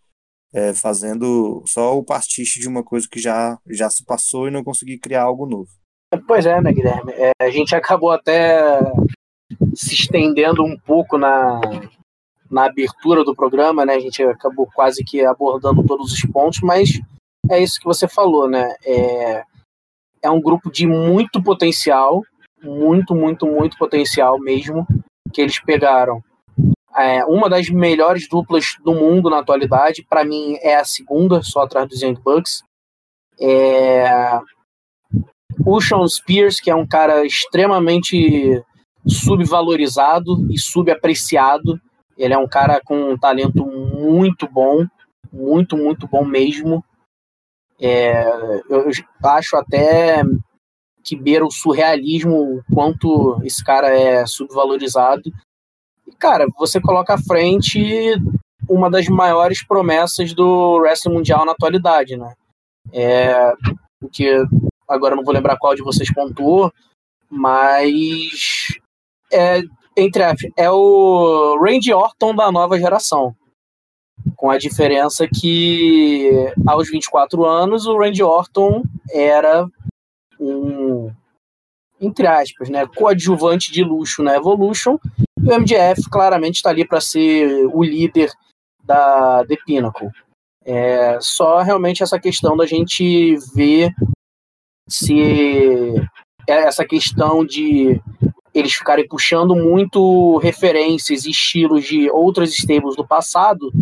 É, 0.53 0.73
fazendo 0.73 1.65
só 1.67 1.99
o 1.99 2.05
pastiche 2.05 2.61
de 2.61 2.69
uma 2.69 2.85
coisa 2.85 3.09
que 3.11 3.19
já, 3.19 3.59
já 3.69 3.91
se 3.91 4.05
passou 4.05 4.47
e 4.47 4.51
não 4.53 4.63
conseguir 4.63 4.99
criar 4.99 5.25
algo 5.25 5.45
novo. 5.45 5.69
Pois 6.29 6.47
é, 6.47 6.61
né, 6.61 6.73
Guilherme? 6.73 7.11
É, 7.15 7.33
a 7.41 7.51
gente 7.51 7.75
acabou 7.75 8.13
até 8.13 8.79
se 9.75 9.95
estendendo 9.95 10.63
um 10.63 10.79
pouco 10.79 11.19
na, 11.19 11.61
na 12.49 12.67
abertura 12.67 13.25
do 13.25 13.35
programa, 13.35 13.85
né? 13.85 13.95
A 13.95 14.01
gente 14.01 14.23
acabou 14.23 14.69
quase 14.73 15.03
que 15.03 15.25
abordando 15.25 15.85
todos 15.85 16.13
os 16.13 16.21
pontos, 16.31 16.61
mas 16.61 17.01
é 17.51 17.61
isso 17.61 17.81
que 17.81 17.87
você 17.87 18.07
falou, 18.07 18.49
né? 18.49 18.73
É, 18.87 19.43
é 20.23 20.31
um 20.31 20.41
grupo 20.41 20.71
de 20.71 20.87
muito 20.87 21.43
potencial, 21.43 22.23
muito, 22.65 23.15
muito, 23.15 23.47
muito 23.47 23.77
potencial 23.77 24.39
mesmo, 24.39 24.87
que 25.33 25.41
eles 25.41 25.59
pegaram. 25.61 26.23
É, 26.97 27.25
uma 27.25 27.49
das 27.49 27.69
melhores 27.69 28.29
duplas 28.29 28.77
do 28.85 28.95
mundo 28.95 29.29
na 29.29 29.41
atualidade, 29.41 30.07
para 30.09 30.25
mim 30.25 30.57
é 30.63 30.77
a 30.77 30.85
segunda, 30.85 31.43
só 31.43 31.63
atrás 31.63 31.89
dos 31.89 32.01
Young 32.01 32.15
Bucks. 32.15 32.63
É, 33.41 34.41
o 35.67 35.81
Sean 35.81 36.07
Spears, 36.07 36.61
que 36.61 36.71
é 36.71 36.75
um 36.75 36.87
cara 36.87 37.25
extremamente 37.25 38.63
subvalorizado 39.07 40.47
e 40.51 40.59
subapreciado. 40.59 41.81
Ele 42.17 42.33
é 42.33 42.39
um 42.39 42.47
cara 42.47 42.81
com 42.85 43.13
um 43.13 43.19
talento 43.19 43.67
muito 43.67 44.49
bom, 44.49 44.87
muito, 45.33 45.77
muito 45.77 46.07
bom 46.07 46.25
mesmo. 46.25 46.85
É, 47.81 48.25
eu 48.71 48.89
acho 49.25 49.57
até 49.57 50.23
que 51.05 51.15
beira 51.15 51.45
o 51.45 51.51
surrealismo 51.51 52.35
o 52.35 52.65
quanto 52.75 53.39
esse 53.45 53.63
cara 53.63 53.89
é 53.89 54.27
subvalorizado. 54.27 55.31
E, 56.07 56.13
cara, 56.13 56.47
você 56.59 56.81
coloca 56.81 57.15
à 57.15 57.19
frente 57.19 58.15
uma 58.69 58.91
das 58.91 59.07
maiores 59.09 59.65
promessas 59.65 60.33
do 60.33 60.79
wrestling 60.79 61.13
mundial 61.13 61.45
na 61.45 61.53
atualidade, 61.53 62.17
né? 62.17 62.35
É, 62.93 63.53
porque 64.01 64.43
agora 64.89 65.15
não 65.15 65.23
vou 65.23 65.35
lembrar 65.35 65.59
qual 65.59 65.75
de 65.75 65.83
vocês 65.83 66.13
pontuou, 66.13 66.73
mas 67.29 68.79
é, 69.33 69.63
entre 69.97 70.23
é 70.57 70.71
o 70.71 71.59
Randy 71.63 71.93
Orton 71.93 72.35
da 72.35 72.51
nova 72.51 72.79
geração. 72.79 73.35
Com 74.37 74.51
a 74.51 74.59
diferença 74.59 75.27
que 75.29 76.31
aos 76.67 76.89
24 76.89 77.45
anos 77.45 77.87
o 77.87 77.99
Randy 77.99 78.23
Orton 78.23 78.83
era 79.11 79.69
um 80.45 81.13
entre 82.01 82.27
aspas, 82.27 82.69
né, 82.69 82.87
coadjuvante 82.87 83.73
de 83.73 83.83
luxo 83.83 84.23
na 84.23 84.35
Evolution, 84.35 84.99
e 85.41 85.49
o 85.49 85.61
MJF 85.61 86.09
claramente 86.11 86.57
está 86.57 86.71
ali 86.71 86.87
para 86.87 87.01
ser 87.01 87.67
o 87.73 87.83
líder 87.83 88.31
da 88.85 89.45
The 89.47 89.57
Pinnacle. 89.65 90.11
É 90.65 91.19
só 91.21 91.61
realmente 91.61 92.03
essa 92.03 92.19
questão 92.19 92.57
da 92.57 92.67
gente 92.67 93.37
ver 93.55 93.93
se 94.89 95.95
essa 96.47 96.85
questão 96.85 97.45
de 97.45 98.01
eles 98.53 98.75
ficarem 98.75 99.07
puxando 99.09 99.55
muito 99.57 100.39
referências 100.39 101.25
e 101.25 101.31
estilos 101.31 101.85
de 101.85 102.09
outras 102.11 102.51
stables 102.51 102.97
do 102.97 103.07
passado, 103.07 103.73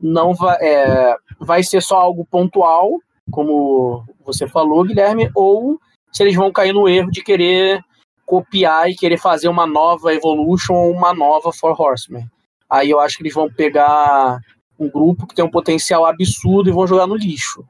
não 0.00 0.32
vai, 0.32 0.56
é, 0.60 1.16
vai 1.40 1.62
ser 1.62 1.82
só 1.82 1.96
algo 1.98 2.26
pontual, 2.30 2.98
como 3.30 4.04
você 4.24 4.46
falou, 4.46 4.84
Guilherme, 4.84 5.30
ou 5.34 5.78
se 6.12 6.22
eles 6.22 6.36
vão 6.36 6.52
cair 6.52 6.72
no 6.72 6.88
erro 6.88 7.10
de 7.10 7.22
querer 7.22 7.82
copiar 8.26 8.90
e 8.90 8.94
querer 8.94 9.18
fazer 9.18 9.48
uma 9.48 9.66
nova 9.66 10.14
Evolution 10.14 10.74
ou 10.74 10.92
uma 10.92 11.12
nova 11.12 11.52
Four 11.52 11.80
Horsemen. 11.80 12.26
Aí 12.68 12.90
eu 12.90 13.00
acho 13.00 13.16
que 13.16 13.22
eles 13.22 13.34
vão 13.34 13.50
pegar 13.50 14.38
um 14.78 14.88
grupo 14.88 15.26
que 15.26 15.34
tem 15.34 15.44
um 15.44 15.50
potencial 15.50 16.04
absurdo 16.06 16.68
e 16.68 16.72
vão 16.72 16.86
jogar 16.86 17.06
no 17.06 17.16
lixo. 17.16 17.64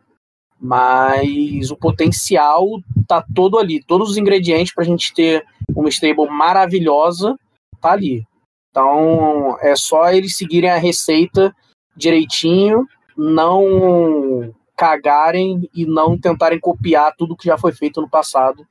Mas 0.61 1.71
o 1.71 1.77
potencial 1.77 2.65
tá 3.09 3.25
todo 3.35 3.59
ali, 3.59 3.83
todos 3.83 4.11
os 4.11 4.17
ingredientes 4.17 4.73
para 4.73 4.85
a 4.85 4.87
gente 4.87 5.13
ter 5.13 5.45
uma 5.75 5.89
stable 5.89 6.29
maravilhosa 6.29 7.37
tá 7.81 7.93
ali. 7.93 8.25
Então 8.71 9.59
é 9.61 9.75
só 9.75 10.11
eles 10.13 10.37
seguirem 10.37 10.71
a 10.71 10.79
receita 10.79 11.55
direitinho, 11.97 12.87
não 13.17 14.55
cagarem 14.83 15.71
e 15.73 15.87
não 15.87 16.19
tentarem 16.19 16.59
copiar 16.59 17.15
tudo 17.17 17.37
que 17.37 17.47
já 17.47 17.57
foi 17.57 17.73
feito 17.73 18.01
no 18.01 18.11
passado, 18.11 18.67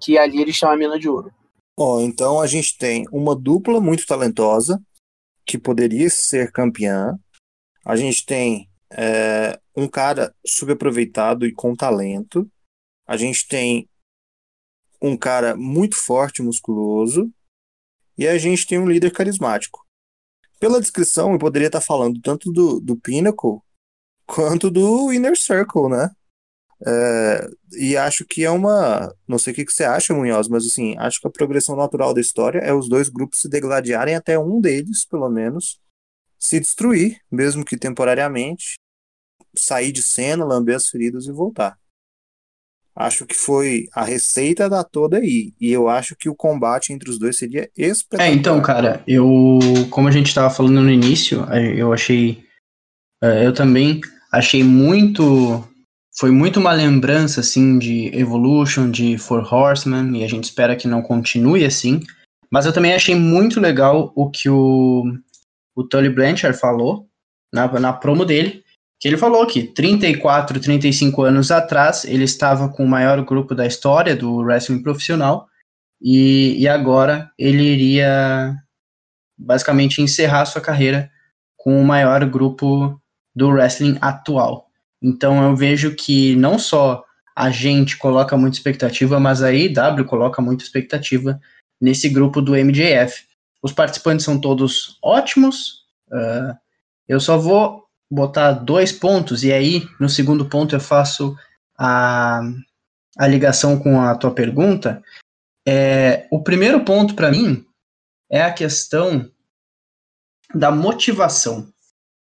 que 0.00 0.16
ali 0.16 0.40
eles 0.40 0.56
chamam 0.56 0.74
a 0.74 0.78
mina 0.78 0.98
de 0.98 1.06
ouro. 1.06 1.30
Bom, 1.78 2.00
então 2.00 2.40
a 2.40 2.46
gente 2.46 2.78
tem 2.78 3.04
uma 3.12 3.36
dupla 3.36 3.78
muito 3.78 4.06
talentosa 4.06 4.82
que 5.44 5.58
poderia 5.58 6.08
ser 6.08 6.50
campeã. 6.50 7.14
A 7.84 7.94
gente 7.94 8.24
tem 8.24 8.70
é, 8.90 9.60
um 9.76 9.86
cara 9.86 10.34
subaproveitado 10.46 11.44
e 11.44 11.52
com 11.52 11.76
talento. 11.76 12.50
A 13.06 13.18
gente 13.18 13.46
tem 13.46 13.86
um 15.02 15.14
cara 15.14 15.54
muito 15.54 15.94
forte, 15.94 16.40
musculoso, 16.40 17.30
e 18.16 18.26
a 18.26 18.38
gente 18.38 18.66
tem 18.66 18.78
um 18.78 18.88
líder 18.88 19.12
carismático. 19.12 19.86
Pela 20.58 20.80
descrição, 20.80 21.32
eu 21.32 21.38
poderia 21.38 21.68
estar 21.68 21.82
falando 21.82 22.18
tanto 22.22 22.50
do, 22.50 22.80
do 22.80 22.96
Pinnacle 22.96 23.60
quanto 24.30 24.70
do 24.70 25.12
Inner 25.12 25.36
Circle, 25.36 25.88
né? 25.88 26.10
É, 26.86 27.46
e 27.72 27.96
acho 27.96 28.24
que 28.24 28.44
é 28.44 28.50
uma. 28.50 29.12
Não 29.28 29.38
sei 29.38 29.52
o 29.52 29.56
que, 29.56 29.64
que 29.64 29.72
você 29.72 29.84
acha, 29.84 30.14
Munhoz, 30.14 30.48
mas 30.48 30.64
assim, 30.64 30.96
acho 30.98 31.20
que 31.20 31.26
a 31.26 31.30
progressão 31.30 31.76
natural 31.76 32.14
da 32.14 32.20
história 32.20 32.60
é 32.60 32.72
os 32.72 32.88
dois 32.88 33.08
grupos 33.08 33.40
se 33.40 33.48
degladiarem 33.48 34.14
até 34.14 34.38
um 34.38 34.60
deles, 34.60 35.04
pelo 35.04 35.28
menos, 35.28 35.78
se 36.38 36.58
destruir, 36.58 37.18
mesmo 37.30 37.64
que 37.64 37.76
temporariamente, 37.76 38.78
sair 39.54 39.92
de 39.92 40.02
cena, 40.02 40.44
lamber 40.44 40.76
as 40.76 40.88
feridas 40.88 41.26
e 41.26 41.32
voltar. 41.32 41.76
Acho 42.96 43.26
que 43.26 43.34
foi 43.34 43.86
a 43.92 44.02
receita 44.02 44.68
da 44.68 44.82
toda 44.82 45.18
aí. 45.18 45.52
E 45.60 45.70
eu 45.70 45.88
acho 45.88 46.16
que 46.16 46.28
o 46.28 46.34
combate 46.34 46.92
entre 46.92 47.10
os 47.10 47.18
dois 47.18 47.36
seria 47.36 47.70
espetacular. 47.76 48.30
É, 48.30 48.34
então, 48.34 48.60
cara, 48.62 49.02
eu. 49.06 49.58
Como 49.90 50.08
a 50.08 50.10
gente 50.10 50.28
estava 50.28 50.50
falando 50.50 50.80
no 50.80 50.90
início, 50.90 51.44
eu 51.76 51.92
achei. 51.92 52.42
É, 53.22 53.46
eu 53.46 53.52
também 53.52 54.00
achei 54.30 54.62
muito. 54.62 55.64
Foi 56.18 56.30
muito 56.30 56.60
uma 56.60 56.72
lembrança, 56.72 57.40
assim, 57.40 57.78
de 57.78 58.14
Evolution, 58.14 58.90
de 58.90 59.16
Four 59.16 59.52
Horsemen, 59.52 60.18
e 60.18 60.24
a 60.24 60.28
gente 60.28 60.44
espera 60.44 60.76
que 60.76 60.88
não 60.88 61.02
continue 61.02 61.64
assim. 61.64 62.00
Mas 62.50 62.66
eu 62.66 62.72
também 62.72 62.92
achei 62.92 63.14
muito 63.14 63.60
legal 63.60 64.12
o 64.14 64.28
que 64.28 64.50
o, 64.50 65.04
o 65.74 65.84
Tully 65.84 66.10
Blanchard 66.10 66.58
falou 66.58 67.06
na, 67.52 67.68
na 67.78 67.92
promo 67.92 68.24
dele, 68.24 68.64
que 69.00 69.08
ele 69.08 69.16
falou 69.16 69.46
que 69.46 69.62
34, 69.62 70.60
35 70.60 71.22
anos 71.22 71.50
atrás 71.50 72.04
ele 72.04 72.24
estava 72.24 72.68
com 72.68 72.84
o 72.84 72.88
maior 72.88 73.24
grupo 73.24 73.54
da 73.54 73.66
história 73.66 74.14
do 74.14 74.38
wrestling 74.38 74.82
profissional 74.82 75.48
e, 76.02 76.60
e 76.60 76.68
agora 76.68 77.30
ele 77.38 77.62
iria 77.62 78.54
basicamente 79.38 80.02
encerrar 80.02 80.44
sua 80.44 80.60
carreira 80.60 81.10
com 81.56 81.80
o 81.80 81.84
maior 81.84 82.24
grupo 82.26 82.99
do 83.34 83.48
wrestling 83.48 83.98
atual. 84.00 84.68
Então 85.02 85.42
eu 85.42 85.56
vejo 85.56 85.94
que 85.94 86.36
não 86.36 86.58
só 86.58 87.04
a 87.34 87.50
gente 87.50 87.96
coloca 87.96 88.36
muita 88.36 88.56
expectativa, 88.56 89.18
mas 89.18 89.42
a 89.42 89.48
AEW 89.48 90.04
coloca 90.04 90.42
muita 90.42 90.62
expectativa 90.62 91.40
nesse 91.80 92.08
grupo 92.08 92.42
do 92.42 92.52
MJF. 92.52 93.24
Os 93.62 93.72
participantes 93.72 94.24
são 94.24 94.38
todos 94.38 94.98
ótimos. 95.02 95.84
Uh, 96.10 96.54
eu 97.08 97.18
só 97.18 97.38
vou 97.38 97.84
botar 98.10 98.52
dois 98.52 98.92
pontos, 98.92 99.44
e 99.44 99.52
aí 99.52 99.88
no 99.98 100.08
segundo 100.08 100.44
ponto 100.46 100.74
eu 100.74 100.80
faço 100.80 101.36
a, 101.78 102.42
a 103.16 103.26
ligação 103.26 103.78
com 103.78 104.00
a 104.00 104.14
tua 104.16 104.32
pergunta. 104.32 105.02
É, 105.66 106.26
o 106.30 106.42
primeiro 106.42 106.84
ponto 106.84 107.14
para 107.14 107.30
mim 107.30 107.64
é 108.30 108.42
a 108.42 108.52
questão 108.52 109.30
da 110.54 110.70
motivação. 110.70 111.72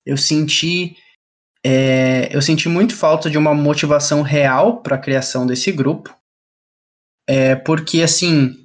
Eu 0.05 0.17
senti 0.17 0.95
é, 1.63 2.35
eu 2.35 2.41
senti 2.41 2.67
muito 2.67 2.95
falta 2.95 3.29
de 3.29 3.37
uma 3.37 3.53
motivação 3.53 4.21
real 4.21 4.81
para 4.81 4.95
a 4.95 4.99
criação 4.99 5.45
desse 5.45 5.71
grupo, 5.71 6.15
é, 7.27 7.55
porque 7.55 8.01
assim 8.01 8.55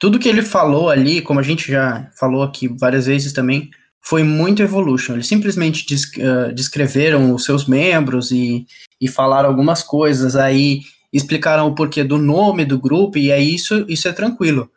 tudo 0.00 0.18
que 0.18 0.28
ele 0.28 0.42
falou 0.42 0.88
ali, 0.88 1.20
como 1.20 1.38
a 1.38 1.42
gente 1.42 1.70
já 1.70 2.10
falou 2.18 2.42
aqui 2.42 2.66
várias 2.66 3.04
vezes 3.04 3.34
também, 3.34 3.70
foi 4.02 4.22
muito 4.24 4.62
Evolution. 4.62 5.12
Eles 5.12 5.28
simplesmente 5.28 5.84
uh, 5.94 6.52
descreveram 6.54 7.34
os 7.34 7.44
seus 7.44 7.66
membros 7.66 8.30
e, 8.30 8.66
e 8.98 9.06
falaram 9.06 9.50
algumas 9.50 9.82
coisas, 9.82 10.36
aí 10.36 10.80
explicaram 11.12 11.66
o 11.66 11.74
porquê 11.74 12.02
do 12.02 12.16
nome 12.16 12.64
do 12.64 12.78
grupo, 12.78 13.18
e 13.18 13.30
aí 13.30 13.54
isso, 13.54 13.84
isso 13.88 14.08
é 14.08 14.12
tranquilo. 14.12 14.70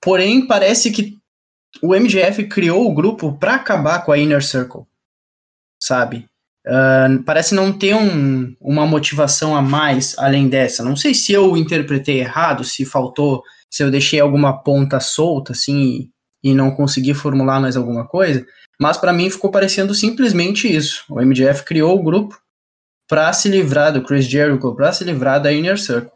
Porém, 0.00 0.46
parece 0.46 0.92
que 0.92 1.16
o 1.82 1.94
MGF 1.94 2.46
criou 2.48 2.88
o 2.88 2.94
grupo 2.94 3.36
para 3.36 3.56
acabar 3.56 4.04
com 4.04 4.12
a 4.12 4.18
Inner 4.18 4.44
Circle, 4.44 4.86
sabe? 5.78 6.26
uh, 6.68 7.22
parece 7.24 7.54
não 7.54 7.72
ter 7.72 7.94
um, 7.94 8.54
uma 8.60 8.86
motivação 8.86 9.56
a 9.56 9.62
mais 9.62 10.16
além 10.18 10.48
dessa. 10.48 10.84
Não 10.84 10.94
sei 10.94 11.14
se 11.14 11.32
eu 11.32 11.56
interpretei 11.56 12.20
errado, 12.20 12.62
se 12.62 12.84
faltou, 12.84 13.42
se 13.70 13.82
eu 13.82 13.90
deixei 13.90 14.20
alguma 14.20 14.62
ponta 14.62 15.00
solta, 15.00 15.52
assim, 15.52 16.10
e 16.42 16.54
não 16.54 16.70
consegui 16.70 17.14
formular 17.14 17.60
mais 17.60 17.76
alguma 17.76 18.06
coisa, 18.06 18.46
mas 18.80 18.96
para 18.96 19.12
mim 19.12 19.30
ficou 19.30 19.50
parecendo 19.50 19.94
simplesmente 19.94 20.72
isso. 20.72 21.04
O 21.08 21.20
MJF 21.20 21.64
criou 21.64 21.98
o 21.98 22.02
grupo 22.02 22.38
para 23.08 23.32
se 23.32 23.48
livrar 23.48 23.92
do 23.92 24.02
Chris 24.02 24.26
Jericho, 24.26 24.74
para 24.74 24.92
se 24.92 25.02
livrar 25.02 25.42
da 25.42 25.52
Inner 25.52 25.78
Circle. 25.78 26.12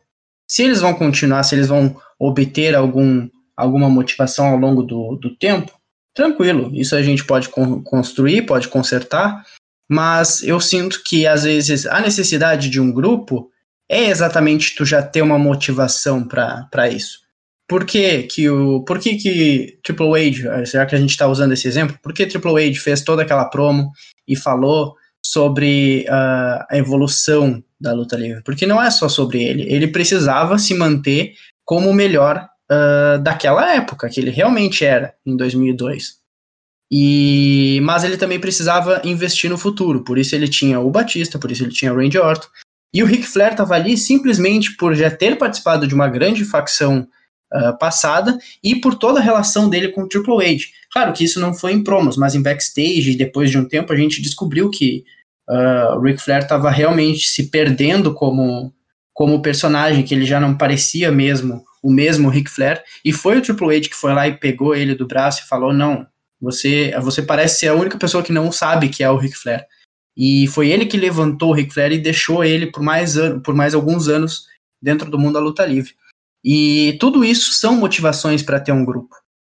Se 0.47 0.63
eles 0.63 0.81
vão 0.81 0.95
continuar, 0.95 1.43
se 1.43 1.55
eles 1.55 1.69
vão 1.69 1.97
obter 2.19 2.75
algum, 2.75 3.29
alguma 3.57 3.89
motivação 3.89 4.47
ao 4.47 4.57
longo 4.57 4.83
do, 4.83 5.17
do 5.17 5.35
tempo, 5.37 5.73
tranquilo, 6.15 6.71
isso 6.75 6.95
a 6.95 7.03
gente 7.03 7.25
pode 7.25 7.49
construir, 7.49 8.43
pode 8.43 8.69
consertar, 8.69 9.45
mas 9.91 10.43
eu 10.43 10.61
sinto 10.61 11.03
que 11.05 11.27
às 11.27 11.45
vezes 11.45 11.87
a 11.87 12.01
necessidade 12.01 12.69
de 12.69 12.81
um 12.81 12.93
grupo 12.93 13.51
é 13.91 14.07
exatamente 14.07 14.75
tu 14.75 14.85
já 14.85 15.03
ter 15.03 15.23
uma 15.23 15.39
motivação 15.39 16.27
para 16.27 16.89
isso. 16.89 17.21
Por 17.69 17.85
que 17.85 18.25
que 18.25 18.49
o 18.51 18.83
por 18.85 18.99
que 18.99 19.17
que 19.17 19.79
Triple 19.83 20.29
H, 20.29 20.67
será 20.67 20.87
que 20.87 20.95
a 20.95 20.99
gente 20.99 21.11
está 21.11 21.27
usando 21.27 21.53
esse 21.53 21.69
exemplo? 21.69 21.99
Por 22.03 22.13
que 22.13 22.27
Triple 22.27 22.69
H 22.69 22.81
fez 22.81 23.03
toda 23.03 23.23
aquela 23.23 23.45
promo 23.47 23.93
e 24.27 24.37
falou 24.37 24.95
sobre 25.25 26.05
uh, 26.09 26.65
a 26.71 26.77
evolução 26.77 27.63
da 27.81 27.93
luta 27.93 28.17
livre? 28.17 28.43
Porque 28.43 28.67
não 28.67 28.83
é 28.83 28.91
só 28.91 29.09
sobre 29.09 29.43
ele, 29.43 29.63
ele 29.73 29.89
precisava 29.89 30.59
se 30.59 30.75
manter 30.75 31.35
como 31.65 31.89
o 31.89 31.95
melhor 31.95 32.47
uh, 32.73 33.23
daquela 33.23 33.75
época, 33.75 34.09
que 34.09 34.21
ele 34.21 34.31
realmente 34.31 34.85
era 34.85 35.15
em 35.27 35.37
2002. 35.37 36.23
E, 36.91 37.81
mas 37.83 38.05
ele 38.05 38.17
também 38.17 38.39
precisava 38.39 39.01
investir 39.05 39.49
no 39.49 39.57
futuro, 39.57 40.05
por 40.05 40.19
isso 40.19 40.35
ele 40.35 40.47
tinha 40.47 40.79
o 40.79 40.91
Batista, 40.91 41.39
por 41.39 41.51
isso 41.51 41.65
ele 41.65 41.73
tinha 41.73 41.93
o 41.93 41.97
Randy 41.97 42.19
Orton. 42.19 42.49
E 42.95 43.03
o 43.03 43.07
Ric 43.07 43.25
Flair 43.25 43.53
estava 43.53 43.75
ali 43.75 43.97
simplesmente 43.97 44.77
por 44.77 44.95
já 44.95 45.11
ter 45.11 45.39
participado 45.39 45.87
de 45.87 45.95
uma 45.95 46.09
grande 46.09 46.45
facção 46.45 47.09
uh, 47.51 47.79
passada 47.79 48.37
e 48.63 48.77
por 48.77 48.95
toda 48.95 49.19
a 49.19 49.23
relação 49.23 49.71
dele 49.71 49.89
com 49.89 50.03
o 50.03 50.09
Triple 50.09 50.45
H. 50.45 50.65
Claro 50.93 51.15
que 51.15 51.25
isso 51.25 51.41
não 51.41 51.55
foi 51.55 51.73
em 51.73 51.83
promos, 51.83 52.19
mas 52.19 52.35
em 52.35 52.43
backstage, 52.43 53.17
depois 53.17 53.51
de 53.51 53.57
um 53.57 53.67
tempo, 53.67 53.91
a 53.95 53.97
gente 53.97 54.21
descobriu 54.21 54.69
que 54.69 55.05
uh, 55.49 55.97
o 55.97 56.03
Ric 56.03 56.21
Flair 56.21 56.43
estava 56.43 56.71
realmente 56.71 57.27
se 57.29 57.49
perdendo 57.49 58.13
como, 58.13 58.71
como 59.15 59.41
personagem, 59.41 60.05
que 60.05 60.15
ele 60.15 60.27
já 60.27 60.39
não 60.39 60.55
parecia 60.55 61.11
mesmo 61.11 61.65
o 61.83 61.93
mesmo 61.93 62.29
Ric 62.29 62.49
Flair, 62.49 62.83
e 63.05 63.13
foi 63.13 63.39
o 63.39 63.43
Triple 63.43 63.77
H 63.77 63.89
que 63.89 63.97
foi 63.97 64.15
lá 64.15 64.29
e 64.29 64.39
pegou 64.39 64.75
ele 64.75 64.95
do 64.95 65.07
braço 65.07 65.43
e 65.43 65.49
falou: 65.49 65.73
Não, 65.73 66.07
você, 66.41 66.93
você 67.01 67.23
parece 67.23 67.61
ser 67.61 67.69
a 67.69 67.75
única 67.75 67.99
pessoa 67.99 68.23
que 68.23 68.33
não 68.33 68.53
sabe 68.53 68.89
que 68.89 69.03
é 69.03 69.11
o 69.11 69.17
Ric 69.17 69.37
Flair. 69.37 69.67
E 70.17 70.47
foi 70.49 70.71
ele 70.71 70.87
que 70.87 70.97
levantou 70.97 71.51
o 71.51 71.55
Ric 71.55 71.73
Flair 71.73 71.93
e 71.93 71.99
deixou 71.99 72.45
ele 72.45 72.71
por 72.71 72.83
mais, 72.83 73.15
por 73.45 73.55
mais 73.55 73.75
alguns 73.75 74.09
anos 74.09 74.47
dentro 74.81 75.11
do 75.11 75.19
mundo 75.19 75.35
da 75.35 75.41
luta 75.41 75.65
livre. 75.65 75.95
E 76.45 76.97
tudo 77.01 77.25
isso 77.25 77.53
são 77.53 77.77
motivações 77.77 78.43
para 78.43 78.61
ter 78.61 78.73
um 78.73 78.85
grupo. 78.85 79.15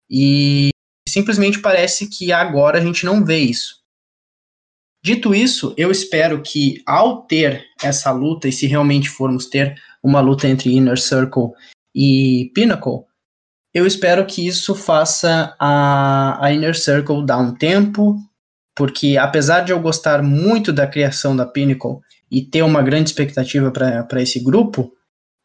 E 0.08 0.68
simplesmente 1.08 1.58
parece 1.58 2.08
que 2.08 2.32
agora 2.32 2.78
a 2.78 2.80
gente 2.80 3.04
não 3.04 3.24
vê 3.24 3.38
isso. 3.38 3.80
Dito 5.04 5.34
isso, 5.34 5.74
eu 5.76 5.90
espero 5.90 6.42
que 6.42 6.82
ao 6.86 7.22
ter 7.22 7.64
essa 7.82 8.10
luta, 8.10 8.48
e 8.48 8.52
se 8.52 8.66
realmente 8.66 9.08
formos 9.08 9.46
ter 9.46 9.80
uma 10.02 10.20
luta 10.20 10.48
entre 10.48 10.74
Inner 10.74 10.98
Circle 10.98 11.50
e 11.96 12.50
Pinnacle, 12.54 13.06
eu 13.72 13.86
espero 13.86 14.26
que 14.26 14.46
isso 14.46 14.74
faça 14.74 15.56
a, 15.58 16.44
a 16.44 16.52
Inner 16.52 16.78
Circle 16.78 17.24
dar 17.24 17.38
um 17.38 17.54
tempo, 17.54 18.16
porque 18.76 19.16
apesar 19.16 19.60
de 19.60 19.72
eu 19.72 19.80
gostar 19.80 20.22
muito 20.22 20.74
da 20.74 20.86
criação 20.86 21.34
da 21.34 21.46
Pinnacle 21.46 22.00
e 22.30 22.42
ter 22.42 22.60
uma 22.60 22.82
grande 22.82 23.08
expectativa 23.08 23.70
para 23.70 24.20
esse 24.20 24.38
grupo, 24.40 24.92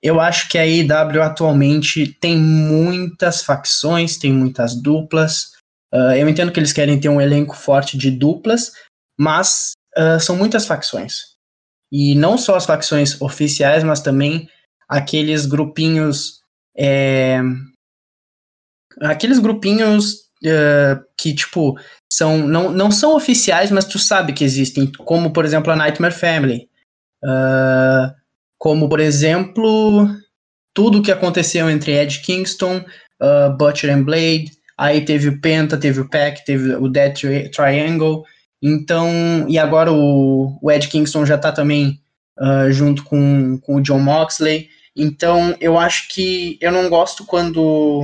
eu 0.03 0.19
acho 0.19 0.49
que 0.49 0.57
a 0.57 0.63
AEW 0.63 1.21
atualmente 1.21 2.07
tem 2.19 2.37
muitas 2.37 3.43
facções, 3.43 4.17
tem 4.17 4.33
muitas 4.33 4.75
duplas. 4.75 5.51
Uh, 5.93 6.15
eu 6.17 6.27
entendo 6.27 6.51
que 6.51 6.59
eles 6.59 6.73
querem 6.73 6.99
ter 6.99 7.07
um 7.07 7.21
elenco 7.21 7.55
forte 7.55 7.97
de 7.97 8.11
duplas, 8.11 8.71
mas 9.17 9.71
uh, 9.97 10.19
são 10.19 10.35
muitas 10.35 10.65
facções. 10.65 11.35
E 11.91 12.15
não 12.15 12.37
só 12.37 12.55
as 12.55 12.65
facções 12.65 13.21
oficiais, 13.21 13.83
mas 13.83 14.01
também 14.01 14.49
aqueles 14.89 15.45
grupinhos 15.45 16.40
é, 16.77 17.41
aqueles 19.01 19.39
grupinhos 19.39 20.13
uh, 20.43 21.03
que, 21.17 21.33
tipo, 21.33 21.77
são, 22.11 22.37
não, 22.37 22.71
não 22.71 22.91
são 22.91 23.15
oficiais, 23.15 23.71
mas 23.71 23.85
tu 23.85 23.97
sabe 23.97 24.33
que 24.33 24.43
existem, 24.43 24.91
como, 24.91 25.31
por 25.31 25.45
exemplo, 25.45 25.71
a 25.71 25.75
Nightmare 25.75 26.13
Family. 26.13 26.67
Uh, 27.23 28.13
como, 28.57 28.89
por 28.89 28.99
exemplo, 28.99 30.09
tudo 30.73 30.99
o 30.99 31.01
que 31.01 31.11
aconteceu 31.11 31.69
entre 31.69 31.93
Ed 31.93 32.19
Kingston, 32.19 32.77
uh, 33.21 33.55
Butcher 33.57 33.95
and 33.95 34.03
Blade, 34.03 34.51
aí 34.77 35.01
teve 35.03 35.29
o 35.29 35.39
Penta, 35.39 35.77
teve 35.77 36.01
o 36.01 36.09
Pack, 36.09 36.45
teve 36.45 36.75
o 36.75 36.87
Dead 36.87 37.13
Triangle, 37.51 38.23
então, 38.61 39.45
e 39.47 39.57
agora 39.57 39.91
o, 39.91 40.57
o 40.61 40.71
Ed 40.71 40.87
Kingston 40.87 41.25
já 41.25 41.37
tá 41.37 41.51
também 41.51 41.99
junto 42.71 43.03
com, 43.03 43.59
com 43.59 43.75
o 43.75 43.81
John 43.81 43.99
Moxley, 43.99 44.67
então, 44.95 45.55
eu 45.59 45.77
acho 45.77 46.09
que 46.09 46.57
eu 46.61 46.71
não 46.71 46.89
gosto 46.89 47.25
quando. 47.25 48.03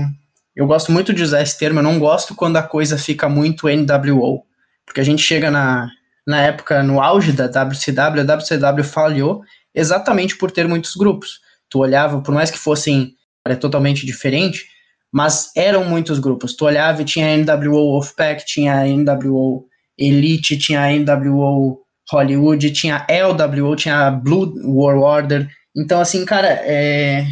Eu 0.55 0.65
gosto 0.65 0.91
muito 0.91 1.13
de 1.13 1.21
usar 1.21 1.41
esse 1.41 1.57
termo, 1.57 1.79
eu 1.79 1.83
não 1.83 1.99
gosto 1.99 2.33
quando 2.33 2.57
a 2.57 2.63
coisa 2.63 2.97
fica 2.97 3.29
muito 3.29 3.67
NWO. 3.67 4.43
Porque 4.85 5.01
a 5.01 5.03
gente 5.03 5.21
chega 5.21 5.51
na, 5.51 5.89
na 6.25 6.41
época, 6.41 6.81
no 6.81 7.01
auge 7.01 7.31
da 7.31 7.45
WCW, 7.45 8.21
a 8.21 8.35
WCW 8.35 8.83
falhou 8.83 9.43
exatamente 9.75 10.35
por 10.37 10.49
ter 10.49 10.67
muitos 10.67 10.95
grupos. 10.95 11.39
Tu 11.69 11.77
olhava, 11.77 12.21
por 12.21 12.33
mais 12.33 12.49
que 12.49 12.57
fossem 12.57 13.13
era 13.45 13.55
totalmente 13.55 14.05
diferente, 14.05 14.65
mas 15.11 15.51
eram 15.55 15.85
muitos 15.85 16.19
grupos. 16.19 16.55
Tu 16.55 16.65
olhava 16.65 17.01
e 17.01 17.05
tinha 17.05 17.27
a 17.27 17.37
NWO 17.37 17.93
Wolfpack, 17.93 18.45
tinha 18.45 18.79
a 18.79 18.87
NWO 18.87 19.65
Elite, 19.97 20.57
tinha 20.57 20.81
a 20.81 20.91
NWO 20.91 21.79
Hollywood, 22.11 22.71
tinha 22.71 23.05
a 23.07 23.13
LWO, 23.13 23.75
tinha 23.75 24.07
a 24.07 24.11
Blue 24.11 24.53
War 24.65 24.97
Order, 24.97 25.47
então, 25.77 26.01
assim, 26.01 26.25
cara, 26.25 26.47
é, 26.47 27.23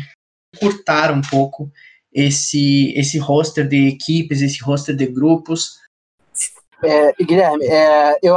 curtar 0.59 1.11
um 1.11 1.21
pouco 1.21 1.71
esse, 2.13 2.93
esse 2.95 3.17
roster 3.17 3.67
de 3.67 3.87
equipes, 3.87 4.41
esse 4.41 4.63
roster 4.63 4.95
de 4.95 5.07
grupos. 5.07 5.79
É, 6.83 7.11
Guilherme, 7.13 7.65
é, 7.65 8.19
eu 8.21 8.35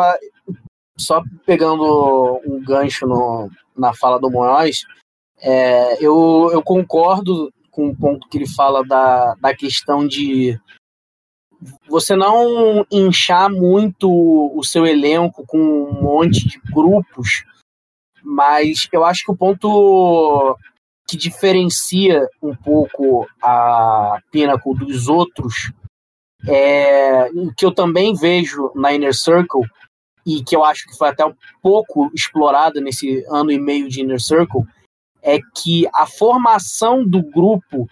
só 0.96 1.22
pegando 1.44 2.40
um 2.46 2.64
gancho 2.64 3.06
no, 3.06 3.50
na 3.76 3.92
fala 3.92 4.18
do 4.18 4.30
Moraes, 4.30 4.86
é, 5.40 6.02
eu, 6.02 6.48
eu 6.52 6.62
concordo 6.62 7.52
com 7.70 7.88
o 7.88 7.96
ponto 7.96 8.28
que 8.28 8.38
ele 8.38 8.48
fala 8.48 8.82
da, 8.84 9.34
da 9.34 9.54
questão 9.54 10.08
de 10.08 10.58
você 11.86 12.16
não 12.16 12.86
inchar 12.90 13.50
muito 13.50 14.08
o 14.10 14.64
seu 14.64 14.86
elenco 14.86 15.44
com 15.46 15.58
um 15.58 16.02
monte 16.02 16.48
de 16.48 16.58
grupos 16.72 17.44
mas 18.30 18.86
eu 18.92 19.06
acho 19.06 19.24
que 19.24 19.32
o 19.32 19.36
ponto 19.36 20.54
que 21.08 21.16
diferencia 21.16 22.28
um 22.42 22.54
pouco 22.54 23.26
a 23.42 24.20
Pinnacle 24.30 24.74
dos 24.74 25.08
outros 25.08 25.72
é 26.46 27.30
que 27.56 27.64
eu 27.64 27.72
também 27.72 28.14
vejo 28.14 28.70
na 28.74 28.92
Inner 28.92 29.14
Circle 29.14 29.62
e 30.26 30.44
que 30.44 30.54
eu 30.54 30.62
acho 30.62 30.86
que 30.86 30.94
foi 30.94 31.08
até 31.08 31.24
um 31.24 31.34
pouco 31.62 32.10
explorado 32.14 32.82
nesse 32.82 33.24
ano 33.30 33.50
e 33.50 33.58
meio 33.58 33.88
de 33.88 34.02
Inner 34.02 34.20
Circle 34.20 34.62
é 35.22 35.38
que 35.56 35.88
a 35.94 36.06
formação 36.06 37.02
do 37.02 37.22
grupo 37.22 37.88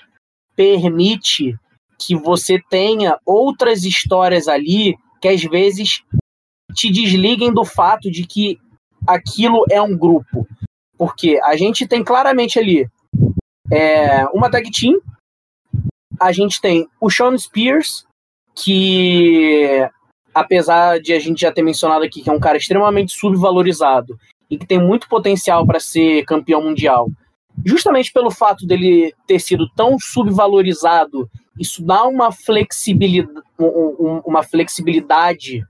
permite 0.54 1.58
que 1.98 2.14
você 2.14 2.60
tenha 2.68 3.18
outras 3.24 3.84
histórias 3.84 4.48
ali 4.48 4.98
que 5.18 5.28
às 5.28 5.42
vezes 5.42 6.02
te 6.74 6.90
desliguem 6.92 7.54
do 7.54 7.64
fato 7.64 8.10
de 8.10 8.26
que 8.26 8.60
aquilo 9.06 9.64
é 9.70 9.80
um 9.80 9.96
grupo. 9.96 10.46
Porque 10.98 11.38
a 11.44 11.56
gente 11.56 11.86
tem 11.86 12.02
claramente 12.02 12.58
ali 12.58 12.88
é, 13.70 14.24
uma 14.26 14.50
tag 14.50 14.70
team, 14.70 15.00
a 16.18 16.32
gente 16.32 16.60
tem 16.60 16.88
o 17.00 17.10
Sean 17.10 17.36
Spears, 17.36 18.06
que 18.54 19.86
apesar 20.34 21.00
de 21.00 21.12
a 21.12 21.18
gente 21.18 21.40
já 21.40 21.52
ter 21.52 21.62
mencionado 21.62 22.04
aqui 22.04 22.22
que 22.22 22.30
é 22.30 22.32
um 22.32 22.40
cara 22.40 22.56
extremamente 22.56 23.12
subvalorizado 23.12 24.18
e 24.50 24.56
que 24.58 24.66
tem 24.66 24.78
muito 24.78 25.08
potencial 25.08 25.66
para 25.66 25.80
ser 25.80 26.24
campeão 26.24 26.62
mundial, 26.62 27.08
justamente 27.64 28.12
pelo 28.12 28.30
fato 28.30 28.66
dele 28.66 29.14
ter 29.26 29.38
sido 29.38 29.68
tão 29.74 29.98
subvalorizado, 29.98 31.28
isso 31.58 31.82
dá 31.82 32.04
uma 32.04 32.30
flexibilidade, 32.30 33.46
uma 34.24 34.42
flexibilidade 34.42 35.64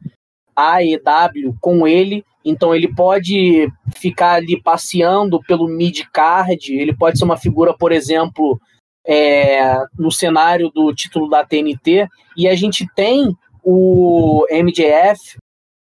à 0.55 0.83
EW 0.83 1.57
com 1.61 1.87
ele 1.87 2.25
então 2.47 2.75
ele 2.75 2.95
pode 2.95 3.69
ficar 3.97 4.35
ali 4.35 4.61
passeando 4.63 5.41
pelo 5.43 5.69
mid-card, 5.69 6.73
ele 6.73 6.97
pode 6.97 7.19
ser 7.19 7.25
uma 7.25 7.37
figura, 7.37 7.77
por 7.77 7.93
exemplo, 7.93 8.59
é, 9.07 9.77
no 9.99 10.11
cenário 10.11 10.71
do 10.71 10.95
título 10.95 11.29
da 11.29 11.45
TNT, 11.45 12.09
e 12.37 12.49
a 12.49 12.55
gente 12.55 12.87
tem 12.95 13.37
o 13.63 14.47
MJF 14.51 15.37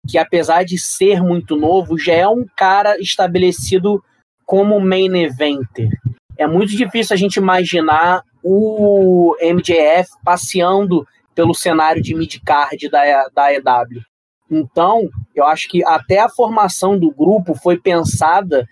que 0.07 0.17
apesar 0.17 0.63
de 0.63 0.77
ser 0.77 1.21
muito 1.21 1.55
novo, 1.55 1.97
já 1.97 2.13
é 2.13 2.27
um 2.27 2.45
cara 2.55 2.97
estabelecido 2.99 4.03
como 4.45 4.79
main 4.79 5.23
eventer. 5.23 5.89
É 6.37 6.45
muito 6.45 6.75
difícil 6.75 7.13
a 7.13 7.17
gente 7.17 7.37
imaginar 7.37 8.21
o 8.43 9.35
MJF 9.41 10.09
passeando 10.23 11.07
pelo 11.33 11.53
cenário 11.53 12.01
de 12.01 12.13
midcard 12.13 12.87
da, 12.89 13.27
da 13.33 13.53
EW. 13.53 14.01
Então, 14.49 15.09
eu 15.33 15.45
acho 15.45 15.67
que 15.67 15.83
até 15.83 16.19
a 16.19 16.29
formação 16.29 16.97
do 16.97 17.11
grupo 17.11 17.55
foi 17.55 17.79
pensada 17.79 18.67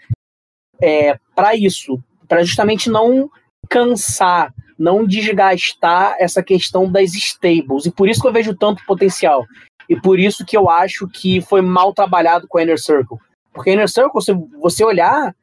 é, 0.82 1.18
para 1.36 1.56
isso, 1.56 2.02
para 2.28 2.44
justamente 2.44 2.90
não 2.90 3.30
cansar, 3.70 4.54
não 4.78 5.06
desgastar 5.06 6.16
essa 6.20 6.44
questão 6.44 6.92
das 6.92 7.14
stables. 7.14 7.86
E 7.86 7.92
por 7.92 8.08
isso 8.08 8.22
que 8.22 8.28
eu 8.28 8.34
vejo 8.34 8.56
tanto 8.56 8.86
potencial. 8.86 9.46
E 9.90 10.00
por 10.00 10.20
isso 10.20 10.46
que 10.46 10.56
eu 10.56 10.70
acho 10.70 11.08
que 11.08 11.42
foi 11.42 11.62
mal 11.62 11.94
trabalhado 11.94 12.48
com 12.48 12.58
a 12.58 12.64
Inner 12.64 12.80
Circle. 12.80 13.18
Porque 13.52 13.70
a 13.70 13.74
Inner 13.74 13.90
Circle, 13.90 14.22
se 14.22 14.34
você 14.60 14.84
olhar, 14.84 15.36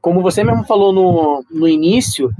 como 0.00 0.22
você 0.22 0.44
mesmo 0.44 0.64
falou 0.64 0.92
no, 0.92 1.44
no 1.50 1.68
início, 1.68 2.30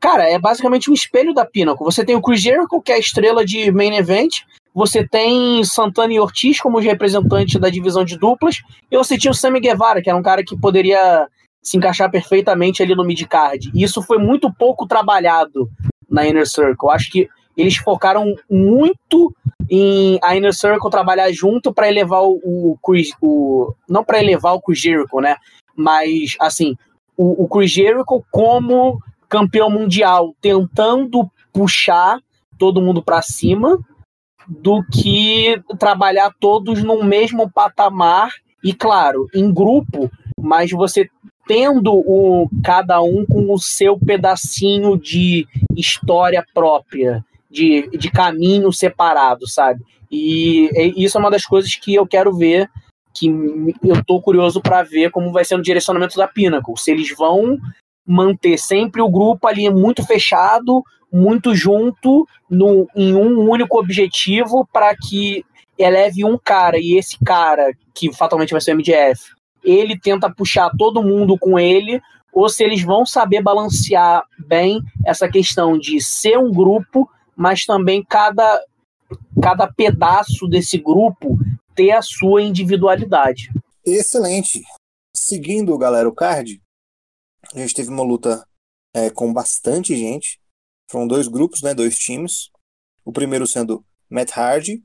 cara, 0.00 0.28
é 0.28 0.38
basicamente 0.38 0.90
um 0.90 0.94
espelho 0.94 1.34
da 1.34 1.44
Pinnacle. 1.44 1.84
Você 1.84 2.04
tem 2.04 2.16
o 2.16 2.22
Chris 2.22 2.40
Jericho, 2.40 2.80
que 2.82 2.92
é 2.92 2.96
a 2.96 2.98
estrela 3.00 3.44
de 3.44 3.70
main 3.70 3.96
event, 3.96 4.42
você 4.76 5.08
tem 5.08 5.64
Santana 5.64 6.12
e 6.12 6.20
Ortiz 6.20 6.60
como 6.60 6.76
os 6.76 6.84
representantes 6.84 7.58
da 7.58 7.70
divisão 7.70 8.04
de 8.04 8.18
duplas, 8.18 8.56
e 8.90 8.96
você 8.98 9.16
tinha 9.16 9.30
o 9.30 9.34
Sammy 9.34 9.58
Guevara, 9.58 10.02
que 10.02 10.10
era 10.10 10.18
um 10.18 10.22
cara 10.22 10.44
que 10.44 10.54
poderia 10.54 11.26
se 11.62 11.78
encaixar 11.78 12.10
perfeitamente 12.10 12.82
ali 12.82 12.94
no 12.94 13.02
midcard. 13.02 13.70
E 13.74 13.82
isso 13.82 14.02
foi 14.02 14.18
muito 14.18 14.52
pouco 14.52 14.86
trabalhado 14.86 15.70
na 16.10 16.28
Inner 16.28 16.46
Circle. 16.46 16.90
Acho 16.90 17.10
que 17.10 17.26
eles 17.56 17.76
focaram 17.76 18.34
muito 18.50 19.34
em 19.70 20.18
a 20.22 20.36
Inner 20.36 20.52
Circle 20.52 20.90
trabalhar 20.90 21.32
junto 21.32 21.72
para 21.72 21.88
elevar 21.88 22.22
o, 22.22 22.76
o, 23.22 23.74
não 23.88 24.04
para 24.04 24.22
elevar 24.22 24.56
o 24.56 24.60
Chris 24.60 24.78
Jericho, 24.78 25.22
né? 25.22 25.36
Mas 25.74 26.36
assim, 26.38 26.76
o, 27.16 27.44
o 27.44 27.48
Chris 27.48 27.70
Jericho 27.70 28.22
como 28.30 29.00
campeão 29.26 29.70
mundial, 29.70 30.36
tentando 30.38 31.30
puxar 31.50 32.20
todo 32.58 32.82
mundo 32.82 33.02
para 33.02 33.22
cima, 33.22 33.78
do 34.48 34.82
que 34.84 35.60
trabalhar 35.78 36.32
todos 36.38 36.82
no 36.82 37.02
mesmo 37.02 37.50
patamar 37.50 38.30
e 38.62 38.72
claro, 38.72 39.28
em 39.34 39.52
grupo, 39.52 40.10
mas 40.40 40.70
você 40.70 41.08
tendo 41.46 41.92
o 41.94 42.48
cada 42.64 43.00
um 43.00 43.24
com 43.24 43.52
o 43.52 43.58
seu 43.58 43.98
pedacinho 43.98 44.98
de 44.98 45.46
história 45.76 46.44
própria, 46.52 47.24
de, 47.50 47.88
de 47.96 48.10
caminho 48.10 48.72
separado, 48.72 49.48
sabe? 49.48 49.80
E 50.10 50.68
isso 50.96 51.16
é 51.16 51.20
uma 51.20 51.30
das 51.30 51.44
coisas 51.44 51.74
que 51.76 51.94
eu 51.94 52.06
quero 52.06 52.32
ver, 52.32 52.68
que 53.14 53.28
eu 53.82 54.04
tô 54.04 54.20
curioso 54.20 54.60
para 54.60 54.82
ver 54.82 55.10
como 55.10 55.32
vai 55.32 55.44
ser 55.44 55.56
no 55.56 55.62
direcionamento 55.62 56.16
da 56.16 56.26
Pinnacle. 56.26 56.76
Se 56.76 56.90
eles 56.90 57.14
vão 57.16 57.58
manter 58.06 58.58
sempre 58.58 59.00
o 59.00 59.08
grupo 59.08 59.46
ali 59.46 59.70
muito 59.70 60.04
fechado, 60.04 60.82
muito 61.12 61.54
junto, 61.54 62.26
no, 62.48 62.88
em 62.94 63.14
um 63.14 63.48
único 63.48 63.78
objetivo, 63.78 64.68
para 64.72 64.94
que 64.96 65.44
eleve 65.78 66.24
um 66.24 66.38
cara 66.38 66.78
e 66.78 66.96
esse 66.96 67.16
cara, 67.24 67.72
que 67.94 68.12
fatalmente 68.12 68.52
vai 68.52 68.60
ser 68.60 68.72
o 68.72 68.76
MDF, 68.76 69.34
ele 69.62 69.98
tenta 69.98 70.32
puxar 70.32 70.70
todo 70.78 71.02
mundo 71.02 71.38
com 71.38 71.58
ele, 71.58 72.00
ou 72.32 72.48
se 72.48 72.62
eles 72.62 72.82
vão 72.82 73.04
saber 73.04 73.42
balancear 73.42 74.24
bem 74.46 74.80
essa 75.04 75.28
questão 75.28 75.78
de 75.78 76.00
ser 76.00 76.38
um 76.38 76.52
grupo, 76.52 77.08
mas 77.34 77.64
também 77.64 78.04
cada, 78.04 78.62
cada 79.42 79.66
pedaço 79.66 80.46
desse 80.46 80.78
grupo 80.78 81.38
ter 81.74 81.92
a 81.92 82.02
sua 82.02 82.42
individualidade. 82.42 83.50
Excelente. 83.84 84.62
Seguindo, 85.14 85.76
galera, 85.78 86.08
o 86.08 86.14
card, 86.14 86.60
a 87.54 87.58
gente 87.58 87.74
teve 87.74 87.88
uma 87.88 88.02
luta 88.02 88.44
é, 88.94 89.10
com 89.10 89.32
bastante 89.32 89.96
gente. 89.96 90.38
Foram 90.88 91.06
dois 91.06 91.28
grupos, 91.28 91.62
né, 91.62 91.74
dois 91.74 91.98
times. 91.98 92.50
O 93.04 93.12
primeiro 93.12 93.46
sendo 93.46 93.84
Matt 94.08 94.32
Hardy, 94.36 94.84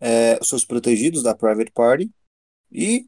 é, 0.00 0.42
seus 0.42 0.64
protegidos 0.64 1.22
da 1.22 1.34
Private 1.34 1.72
Party, 1.72 2.10
e 2.70 3.06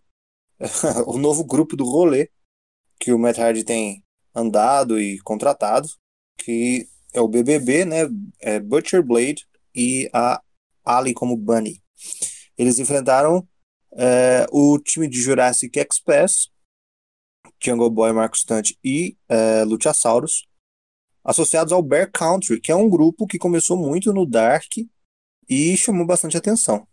o 1.06 1.18
novo 1.18 1.44
grupo 1.44 1.76
do 1.76 1.84
rolê 1.84 2.30
que 2.98 3.12
o 3.12 3.18
Matt 3.18 3.38
Hardy 3.38 3.64
tem 3.64 4.04
andado 4.34 4.98
e 5.00 5.18
contratado, 5.20 5.88
que 6.38 6.88
é 7.12 7.20
o 7.20 7.28
BBB, 7.28 7.84
né? 7.84 7.98
É 8.40 8.58
Butcher 8.58 9.02
Blade 9.02 9.46
e 9.74 10.10
a 10.12 10.42
Ali 10.84 11.14
como 11.14 11.36
Bunny. 11.36 11.82
Eles 12.58 12.78
enfrentaram 12.78 13.46
é, 13.92 14.46
o 14.50 14.78
time 14.78 15.08
de 15.08 15.20
Jurassic 15.20 15.78
Express, 15.78 16.50
Jungle 17.62 17.90
Boy, 17.90 18.12
Marcos 18.12 18.40
Stunt 18.40 18.72
e 18.82 19.16
é, 19.28 19.64
Luchasaurus, 19.64 20.46
associados 21.24 21.72
ao 21.72 21.82
Bear 21.82 22.10
Country, 22.12 22.60
que 22.60 22.70
é 22.70 22.76
um 22.76 22.88
grupo 22.88 23.26
que 23.26 23.38
começou 23.38 23.76
muito 23.76 24.12
no 24.12 24.26
Dark 24.26 24.70
e 25.48 25.76
chamou 25.76 26.06
bastante 26.06 26.36
atenção. 26.36 26.86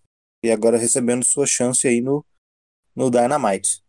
E 0.43 0.49
agora 0.49 0.77
recebendo 0.77 1.23
sua 1.25 1.45
chance 1.45 1.87
aí 1.87 2.01
no, 2.01 2.25
no 2.95 3.11
Dynamite. 3.11 3.83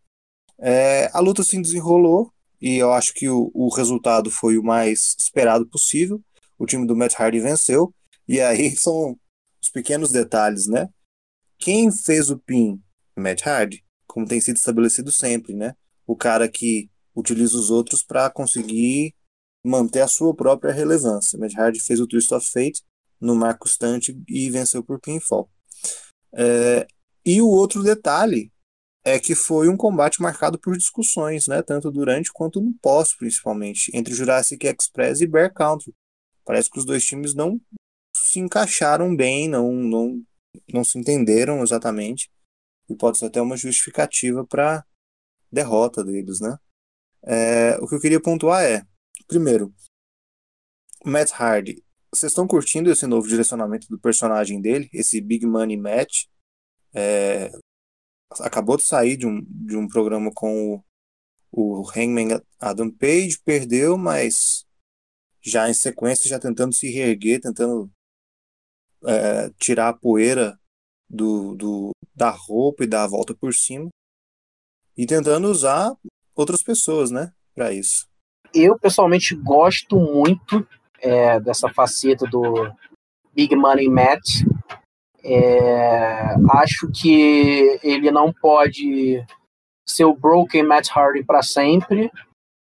É, 0.59 1.11
a 1.13 1.21
luta 1.21 1.43
se 1.43 1.61
desenrolou 1.61 2.33
e 2.61 2.77
eu 2.77 2.93
acho 2.93 3.15
que 3.15 3.29
o, 3.29 3.51
o 3.55 3.69
resultado 3.69 4.31
foi 4.31 4.59
o 4.59 4.63
mais 4.63 5.17
esperado 5.19 5.67
possível. 5.67 6.21
O 6.59 6.67
time 6.67 6.87
do 6.87 6.97
Matt 6.97 7.15
Hardy 7.19 7.41
venceu. 7.41 7.95
E 8.29 8.41
aí 8.41 8.75
são 8.77 9.19
os 9.61 9.69
pequenos 9.69 10.11
detalhes, 10.11 10.67
né? 10.67 10.89
Quem 11.59 11.91
fez 11.91 12.31
o 12.31 12.39
pin? 12.39 12.81
Matt 13.17 13.47
Hardy, 13.47 13.85
como 14.07 14.27
tem 14.27 14.41
sido 14.41 14.57
estabelecido 14.57 15.13
sempre, 15.13 15.55
né? 15.55 15.75
O 16.07 16.17
cara 16.17 16.49
que 16.49 16.91
utiliza 17.15 17.57
os 17.57 17.71
outros 17.71 18.03
para 18.03 18.31
conseguir 18.31 19.15
manter 19.65 20.01
a 20.01 20.09
sua 20.09 20.35
própria 20.35 20.73
relevância. 20.73 21.39
Matt 21.39 21.55
Hardy 21.57 21.81
fez 21.81 22.01
o 22.01 22.07
Twist 22.07 22.33
of 22.35 22.47
Fate 22.47 22.83
no 23.21 23.35
Marco 23.35 23.69
Stante 23.69 24.21
e 24.29 24.51
venceu 24.51 24.83
por 24.83 25.01
pinfall. 25.01 25.49
É, 26.35 26.87
e 27.25 27.41
o 27.41 27.49
outro 27.49 27.83
detalhe 27.83 28.51
é 29.05 29.19
que 29.19 29.35
foi 29.35 29.69
um 29.69 29.77
combate 29.77 30.21
marcado 30.23 30.59
por 30.59 30.77
discussões, 30.77 31.47
né, 31.47 31.63
tanto 31.63 31.91
durante 31.91 32.33
quanto 32.33 32.61
no 32.61 32.73
pós, 32.75 33.15
principalmente, 33.15 33.91
entre 33.95 34.15
Jurassic 34.15 34.67
Express 34.67 35.21
e 35.21 35.27
Bear 35.27 35.53
Country. 35.53 35.95
Parece 36.45 36.71
que 36.71 36.79
os 36.79 36.85
dois 36.85 37.05
times 37.05 37.35
não 37.35 37.61
se 38.17 38.41
encaixaram 38.41 39.15
bem, 39.15 39.49
não, 39.49 39.73
não, 39.73 40.23
não 40.73 40.85
se 40.85 40.99
entenderam 40.99 41.63
exatamente, 41.63 42.31
e 42.89 42.95
pode 42.95 43.19
ser 43.19 43.27
até 43.27 43.41
uma 43.41 43.57
justificativa 43.57 44.45
para 44.47 44.85
derrota 45.51 46.05
deles, 46.05 46.41
né? 46.41 46.57
É, 47.25 47.77
o 47.81 47.87
que 47.87 47.95
eu 47.95 48.01
queria 48.01 48.21
pontuar 48.21 48.65
é, 48.65 48.85
primeiro, 49.27 49.75
Matt 51.05 51.33
Hardy, 51.33 51.83
vocês 52.15 52.31
estão 52.31 52.47
curtindo 52.47 52.91
esse 52.91 53.07
novo 53.07 53.27
direcionamento 53.27 53.89
do 53.89 53.99
personagem 53.99 54.61
dele, 54.61 54.89
esse 54.93 55.21
Big 55.21 55.47
Money 55.47 55.77
Match? 55.77 56.27
É, 56.95 57.51
acabou 58.41 58.77
de 58.77 58.83
sair 58.83 59.17
de 59.17 59.27
um, 59.27 59.43
de 59.43 59.77
um 59.77 59.89
programa 59.89 60.31
com 60.33 60.75
o, 60.75 60.85
o 61.51 61.91
Hangman 61.91 62.41
Adam 62.61 62.91
Page, 62.91 63.41
perdeu, 63.45 63.97
mas 63.97 64.67
já 65.41 65.69
em 65.69 65.75
sequência, 65.75 66.29
já 66.29 66.39
tentando 66.39 66.75
se 66.75 66.91
reerguer, 66.91 67.41
tentando 67.41 67.91
é, 69.05 69.51
tirar 69.59 69.89
a 69.89 69.97
poeira 69.97 70.59
do, 71.09 71.55
do, 71.57 71.91
da 72.15 72.31
roupa 72.31 72.85
e 72.85 72.87
dar 72.87 73.05
a 73.05 73.09
volta 73.09 73.35
por 73.35 73.55
cima. 73.55 73.89
E 74.97 75.07
tentando 75.07 75.49
usar 75.49 75.97
outras 76.35 76.63
pessoas, 76.63 77.11
né, 77.11 77.33
para 77.55 77.73
isso. 77.73 78.12
Eu, 78.55 78.79
pessoalmente, 78.79 79.35
gosto 79.35 79.99
muito 79.99 80.67
é, 81.01 81.41
dessa 81.41 81.69
faceta 81.69 82.27
do 82.27 82.71
Big 83.35 83.55
Money 83.57 83.89
Matt. 83.89 84.23
É, 85.25 86.35
acho 86.51 86.91
que 86.93 87.79
ele 87.83 88.11
não 88.11 88.33
pode 88.33 89.25
ser 89.87 90.05
o 90.05 90.15
Broken 90.15 90.65
Matt 90.65 90.89
Hardy 90.91 91.25
para 91.25 91.43
sempre. 91.43 92.11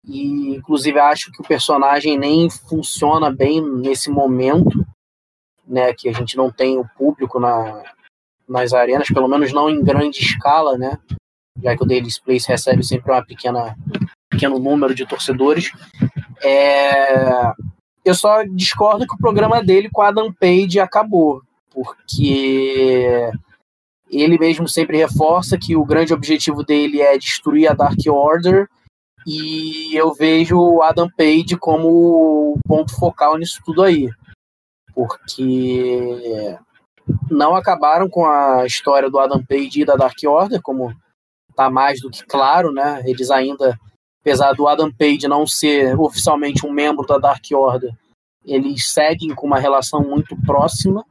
E, 0.05 0.55
inclusive, 0.55 0.97
acho 0.99 1.31
que 1.31 1.41
o 1.41 1.47
personagem 1.47 2.17
nem 2.17 2.49
funciona 2.49 3.29
bem 3.29 3.61
nesse 3.61 4.09
momento, 4.09 4.85
né? 5.65 5.93
Que 5.93 6.07
a 6.07 6.13
gente 6.13 6.37
não 6.37 6.51
tem 6.51 6.77
o 6.79 6.87
público 6.97 7.39
na, 7.39 7.83
nas 8.47 8.73
arenas, 8.73 9.09
pelo 9.09 9.27
menos 9.27 9.51
não 9.51 9.69
em 9.69 9.83
grande 9.83 10.19
escala, 10.19 10.77
né? 10.77 10.97
Já 11.61 11.75
que 11.75 11.83
o 11.83 11.85
Daily 11.85 12.09
Place 12.23 12.47
recebe 12.47 12.83
sempre 12.83 13.11
uma 13.11 13.25
pequena 13.25 13.75
pequeno 14.29 14.59
número 14.59 14.93
de 14.93 15.05
torcedores. 15.05 15.71
É, 16.43 17.51
eu 18.05 18.15
só 18.15 18.43
discordo 18.43 19.07
que 19.07 19.15
o 19.15 19.19
programa 19.19 19.63
dele 19.63 19.89
com 19.91 20.01
Adam 20.01 20.31
Page 20.33 20.79
acabou 20.79 21.41
porque 21.77 23.29
ele 24.09 24.39
mesmo 24.39 24.67
sempre 24.67 24.97
reforça 24.97 25.59
que 25.59 25.75
o 25.75 25.85
grande 25.85 26.11
objetivo 26.11 26.63
dele 26.63 27.01
é 27.01 27.15
destruir 27.19 27.69
a 27.69 27.73
Dark 27.73 27.99
Order 28.07 28.67
e 29.27 29.95
eu 29.95 30.11
vejo 30.13 30.57
o 30.57 30.81
Adam 30.81 31.07
Page 31.15 31.55
como 31.57 31.87
o 32.53 32.59
ponto 32.65 32.95
focal 32.95 33.37
nisso 33.37 33.61
tudo 33.63 33.83
aí. 33.83 34.09
Porque 34.95 36.57
não 37.29 37.53
acabaram 37.53 38.09
com 38.09 38.25
a 38.25 38.65
história 38.65 39.09
do 39.09 39.19
Adam 39.19 39.43
Page 39.45 39.81
e 39.81 39.85
da 39.85 39.95
Dark 39.95 40.17
Order, 40.25 40.59
como 40.63 40.95
tá 41.55 41.69
mais 41.69 42.01
do 42.01 42.09
que 42.09 42.25
claro, 42.25 42.71
né? 42.71 43.03
Eles 43.05 43.29
ainda, 43.29 43.77
apesar 44.27 44.51
do 44.51 44.67
Adam 44.67 44.91
Page 44.91 45.25
não 45.25 45.47
ser 45.47 45.97
oficialmente 45.97 46.65
um 46.65 46.71
membro 46.71 47.05
da 47.07 47.17
Dark 47.17 47.45
Order, 47.53 47.93
eles 48.45 48.89
seguem 48.89 49.33
com 49.33 49.47
uma 49.47 49.57
relação 49.57 50.01
muito 50.01 50.35
próxima. 50.45 51.05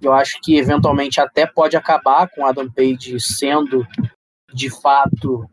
Eu 0.00 0.14
acho 0.14 0.40
que 0.40 0.56
eventualmente 0.56 1.20
até 1.20 1.46
pode 1.46 1.76
acabar 1.76 2.26
com 2.30 2.46
Adam 2.46 2.70
Page 2.70 3.20
sendo 3.20 3.86
de 4.50 4.70
fato 4.70 5.46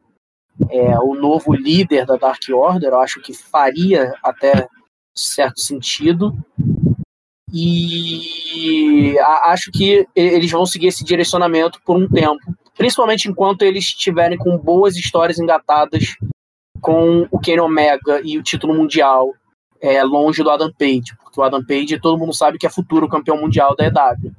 é, 0.69 0.97
o 0.99 1.13
novo 1.13 1.53
líder 1.53 2.05
da 2.05 2.15
Dark 2.15 2.41
Order. 2.49 2.91
Eu 2.91 3.01
acho 3.01 3.19
que 3.19 3.33
faria 3.33 4.13
até 4.23 4.69
certo 5.13 5.59
sentido. 5.59 6.33
E 7.53 9.19
acho 9.43 9.69
que 9.69 10.07
eles 10.15 10.49
vão 10.49 10.65
seguir 10.65 10.87
esse 10.87 11.03
direcionamento 11.03 11.81
por 11.83 11.97
um 11.97 12.07
tempo, 12.07 12.39
principalmente 12.77 13.27
enquanto 13.27 13.63
eles 13.63 13.83
estiverem 13.83 14.37
com 14.37 14.57
boas 14.57 14.95
histórias 14.95 15.37
engatadas 15.37 16.15
com 16.81 17.27
o 17.31 17.39
Kenny 17.39 17.61
Omega 17.61 18.21
e 18.23 18.37
o 18.37 18.43
título 18.43 18.73
mundial 18.73 19.33
é, 19.79 20.03
longe 20.03 20.43
do 20.43 20.49
Adam 20.49 20.71
Page, 20.77 21.15
porque 21.21 21.39
o 21.39 21.43
Adam 21.43 21.63
Page 21.63 21.99
todo 21.99 22.17
mundo 22.17 22.33
sabe 22.33 22.57
que 22.57 22.65
é 22.65 22.69
futuro 22.69 23.09
campeão 23.09 23.37
mundial 23.37 23.75
da 23.75 23.85
EW. 23.85 24.31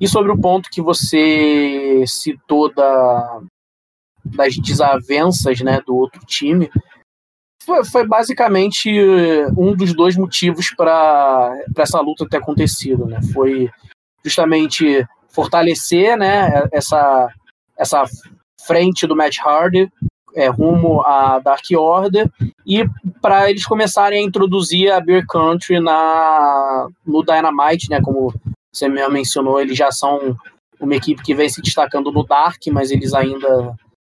E 0.00 0.08
sobre 0.08 0.32
o 0.32 0.40
ponto 0.40 0.70
que 0.70 0.82
você 0.82 2.04
citou 2.06 2.72
da, 2.72 3.40
das 4.24 4.56
desavenças 4.56 5.60
né, 5.60 5.80
do 5.86 5.94
outro 5.94 6.20
time, 6.26 6.70
foi, 7.64 7.84
foi 7.84 8.06
basicamente 8.06 8.90
um 9.56 9.76
dos 9.76 9.94
dois 9.94 10.16
motivos 10.16 10.74
para 10.74 11.56
essa 11.76 12.00
luta 12.00 12.28
ter 12.28 12.38
acontecido. 12.38 13.06
Né? 13.06 13.20
Foi 13.32 13.70
justamente 14.24 15.06
fortalecer 15.28 16.16
né, 16.16 16.68
essa, 16.72 17.28
essa 17.78 18.04
frente 18.66 19.06
do 19.06 19.14
Matt 19.16 19.38
Hardy 19.38 19.90
é, 20.34 20.48
rumo 20.48 21.02
à 21.02 21.38
Dark 21.38 21.64
Order 21.76 22.30
e 22.66 22.84
para 23.20 23.50
eles 23.50 23.66
começarem 23.66 24.20
a 24.20 24.26
introduzir 24.26 24.90
a 24.90 25.00
Beer 25.00 25.26
Country 25.26 25.80
na, 25.80 26.88
no 27.06 27.22
Dynamite, 27.22 27.90
né, 27.90 28.00
como 28.00 28.32
você 28.72 28.88
mesmo 28.88 29.12
mencionou, 29.12 29.60
eles 29.60 29.76
já 29.76 29.90
são 29.90 30.36
uma 30.80 30.96
equipe 30.96 31.22
que 31.22 31.34
vem 31.34 31.48
se 31.48 31.60
destacando 31.62 32.10
no 32.10 32.24
Dark, 32.24 32.60
mas 32.72 32.90
eles 32.90 33.14
ainda 33.14 33.74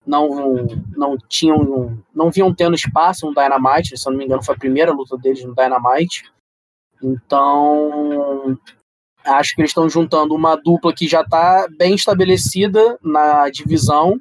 não 0.05 0.67
não 0.95 1.17
tinham 1.29 1.97
não 2.13 2.29
vinham 2.29 2.53
tendo 2.53 2.75
espaço 2.75 3.25
no 3.25 3.33
Dynamite, 3.33 3.97
se 3.97 4.07
eu 4.07 4.11
não 4.11 4.17
me 4.19 4.25
engano 4.25 4.43
foi 4.43 4.55
a 4.55 4.59
primeira 4.59 4.91
luta 4.91 5.17
deles 5.17 5.43
no 5.43 5.55
Dynamite. 5.55 6.31
Então, 7.01 8.57
acho 9.25 9.55
que 9.55 9.61
eles 9.61 9.71
estão 9.71 9.89
juntando 9.89 10.33
uma 10.33 10.55
dupla 10.55 10.93
que 10.93 11.07
já 11.07 11.21
está 11.21 11.67
bem 11.77 11.95
estabelecida 11.95 12.97
na 13.01 13.49
divisão 13.49 14.17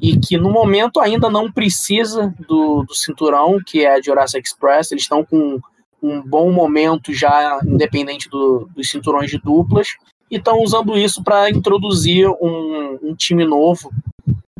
e 0.00 0.18
que 0.18 0.36
no 0.36 0.50
momento 0.50 1.00
ainda 1.00 1.28
não 1.28 1.50
precisa 1.50 2.34
do, 2.48 2.84
do 2.84 2.94
cinturão, 2.94 3.58
que 3.64 3.84
é 3.84 3.94
a 3.94 4.00
Jurassic 4.00 4.46
Express. 4.46 4.92
Eles 4.92 5.04
estão 5.04 5.24
com 5.24 5.60
um 6.02 6.22
bom 6.22 6.50
momento 6.50 7.12
já, 7.12 7.60
independente 7.64 8.28
do, 8.28 8.68
dos 8.74 8.90
cinturões 8.90 9.30
de 9.30 9.38
duplas, 9.38 9.88
e 10.30 10.36
estão 10.36 10.62
usando 10.62 10.96
isso 10.96 11.22
para 11.22 11.50
introduzir 11.50 12.28
um, 12.40 12.98
um 13.02 13.14
time 13.14 13.44
novo 13.44 13.90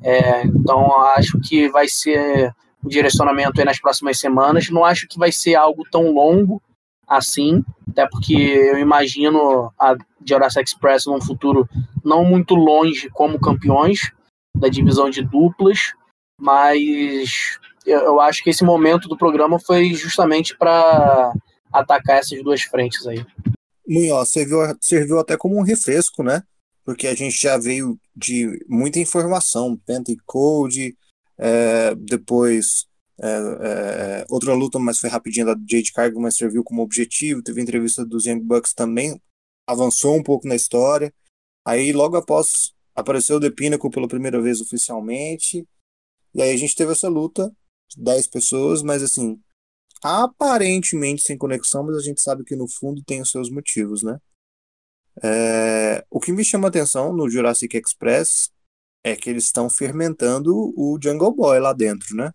é, 0.02 0.46
então, 0.46 1.00
acho 1.16 1.38
que 1.40 1.68
vai 1.68 1.88
ser 1.88 2.54
o 2.82 2.88
direcionamento 2.88 3.62
nas 3.64 3.78
próximas 3.78 4.18
semanas. 4.18 4.70
Não 4.70 4.84
acho 4.84 5.06
que 5.06 5.18
vai 5.18 5.30
ser 5.30 5.54
algo 5.54 5.84
tão 5.90 6.10
longo 6.12 6.62
assim, 7.06 7.64
até 7.90 8.06
porque 8.06 8.32
eu 8.32 8.78
imagino 8.78 9.72
a 9.78 9.96
Jurassic 10.24 10.64
Express 10.64 11.06
num 11.06 11.20
futuro 11.20 11.68
não 12.04 12.24
muito 12.24 12.54
longe 12.54 13.10
como 13.10 13.40
campeões 13.40 14.12
da 14.60 14.68
divisão 14.68 15.10
de 15.10 15.22
duplas, 15.22 15.92
mas 16.38 17.58
eu 17.84 18.20
acho 18.20 18.44
que 18.44 18.50
esse 18.50 18.62
momento 18.62 19.08
do 19.08 19.16
programa 19.16 19.58
foi 19.58 19.94
justamente 19.94 20.56
para 20.56 21.32
atacar 21.72 22.18
essas 22.18 22.42
duas 22.42 22.62
frentes 22.62 23.06
aí. 23.06 23.24
Munhoz, 23.88 24.28
serviu, 24.28 24.58
serviu 24.80 25.18
até 25.18 25.36
como 25.36 25.58
um 25.58 25.62
refresco, 25.62 26.22
né? 26.22 26.42
porque 26.90 27.06
a 27.06 27.14
gente 27.14 27.40
já 27.40 27.56
veio 27.56 27.98
de 28.16 28.64
muita 28.68 28.98
informação, 28.98 29.76
Penta 29.86 30.10
e 30.10 30.16
Code, 30.26 30.96
é, 31.38 31.94
depois 31.94 32.86
é, 33.20 33.28
é, 33.28 34.26
outra 34.28 34.54
luta, 34.54 34.76
mas 34.78 34.98
foi 34.98 35.08
rapidinha 35.08 35.46
da 35.46 35.52
Jade 35.52 35.92
Cargo, 35.92 36.20
mas 36.20 36.36
serviu 36.36 36.64
como 36.64 36.82
objetivo, 36.82 37.42
teve 37.42 37.60
entrevista 37.60 38.04
dos 38.04 38.26
Young 38.26 38.40
Bucks 38.40 38.74
também, 38.74 39.20
avançou 39.68 40.16
um 40.16 40.22
pouco 40.22 40.48
na 40.48 40.56
história, 40.56 41.12
aí 41.64 41.92
logo 41.92 42.16
após 42.16 42.72
apareceu 42.94 43.36
o 43.36 43.40
The 43.40 43.50
Pinnacle 43.50 43.90
pela 43.90 44.08
primeira 44.08 44.40
vez 44.40 44.60
oficialmente, 44.60 45.66
e 46.34 46.42
aí 46.42 46.52
a 46.52 46.56
gente 46.56 46.74
teve 46.74 46.92
essa 46.92 47.08
luta, 47.08 47.52
10 47.96 48.26
pessoas, 48.28 48.82
mas 48.82 49.02
assim, 49.02 49.40
aparentemente 50.02 51.22
sem 51.22 51.36
conexão, 51.36 51.84
mas 51.84 51.96
a 51.96 52.00
gente 52.00 52.20
sabe 52.20 52.44
que 52.44 52.56
no 52.56 52.68
fundo 52.68 53.02
tem 53.04 53.20
os 53.20 53.30
seus 53.30 53.50
motivos, 53.50 54.02
né? 54.02 54.18
É, 55.22 56.04
o 56.10 56.20
que 56.20 56.32
me 56.32 56.44
chama 56.44 56.68
atenção 56.68 57.12
no 57.12 57.28
Jurassic 57.28 57.76
Express 57.76 58.50
é 59.04 59.16
que 59.16 59.28
eles 59.28 59.44
estão 59.44 59.68
fermentando 59.68 60.54
o 60.76 60.98
Jungle 61.02 61.34
Boy 61.34 61.58
lá 61.58 61.72
dentro, 61.72 62.16
né? 62.16 62.32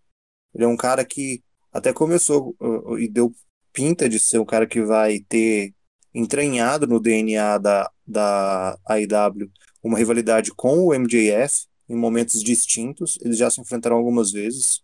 Ele 0.53 0.65
é 0.65 0.68
um 0.68 0.77
cara 0.77 1.06
que 1.06 1.44
até 1.72 1.94
começou 1.94 2.56
e 2.99 3.07
deu 3.07 3.34
pinta 3.73 4.07
de 4.07 4.19
ser 4.19 4.40
um 4.40 4.45
cara 4.45 4.65
que 4.65 4.82
vai 4.82 5.19
ter 5.19 5.73
entranhado 6.14 6.88
no 6.88 6.99
DNA 6.99 7.57
da, 7.57 7.91
da 8.07 8.77
AEW 8.88 9.52
uma 9.85 9.99
rivalidade 9.99 10.51
com 10.51 10.79
o 10.79 10.93
MJF 10.93 11.67
em 11.87 11.95
momentos 11.95 12.41
distintos. 12.41 13.19
Eles 13.21 13.37
já 13.37 13.51
se 13.51 13.61
enfrentaram 13.61 13.95
algumas 13.95 14.31
vezes 14.31 14.81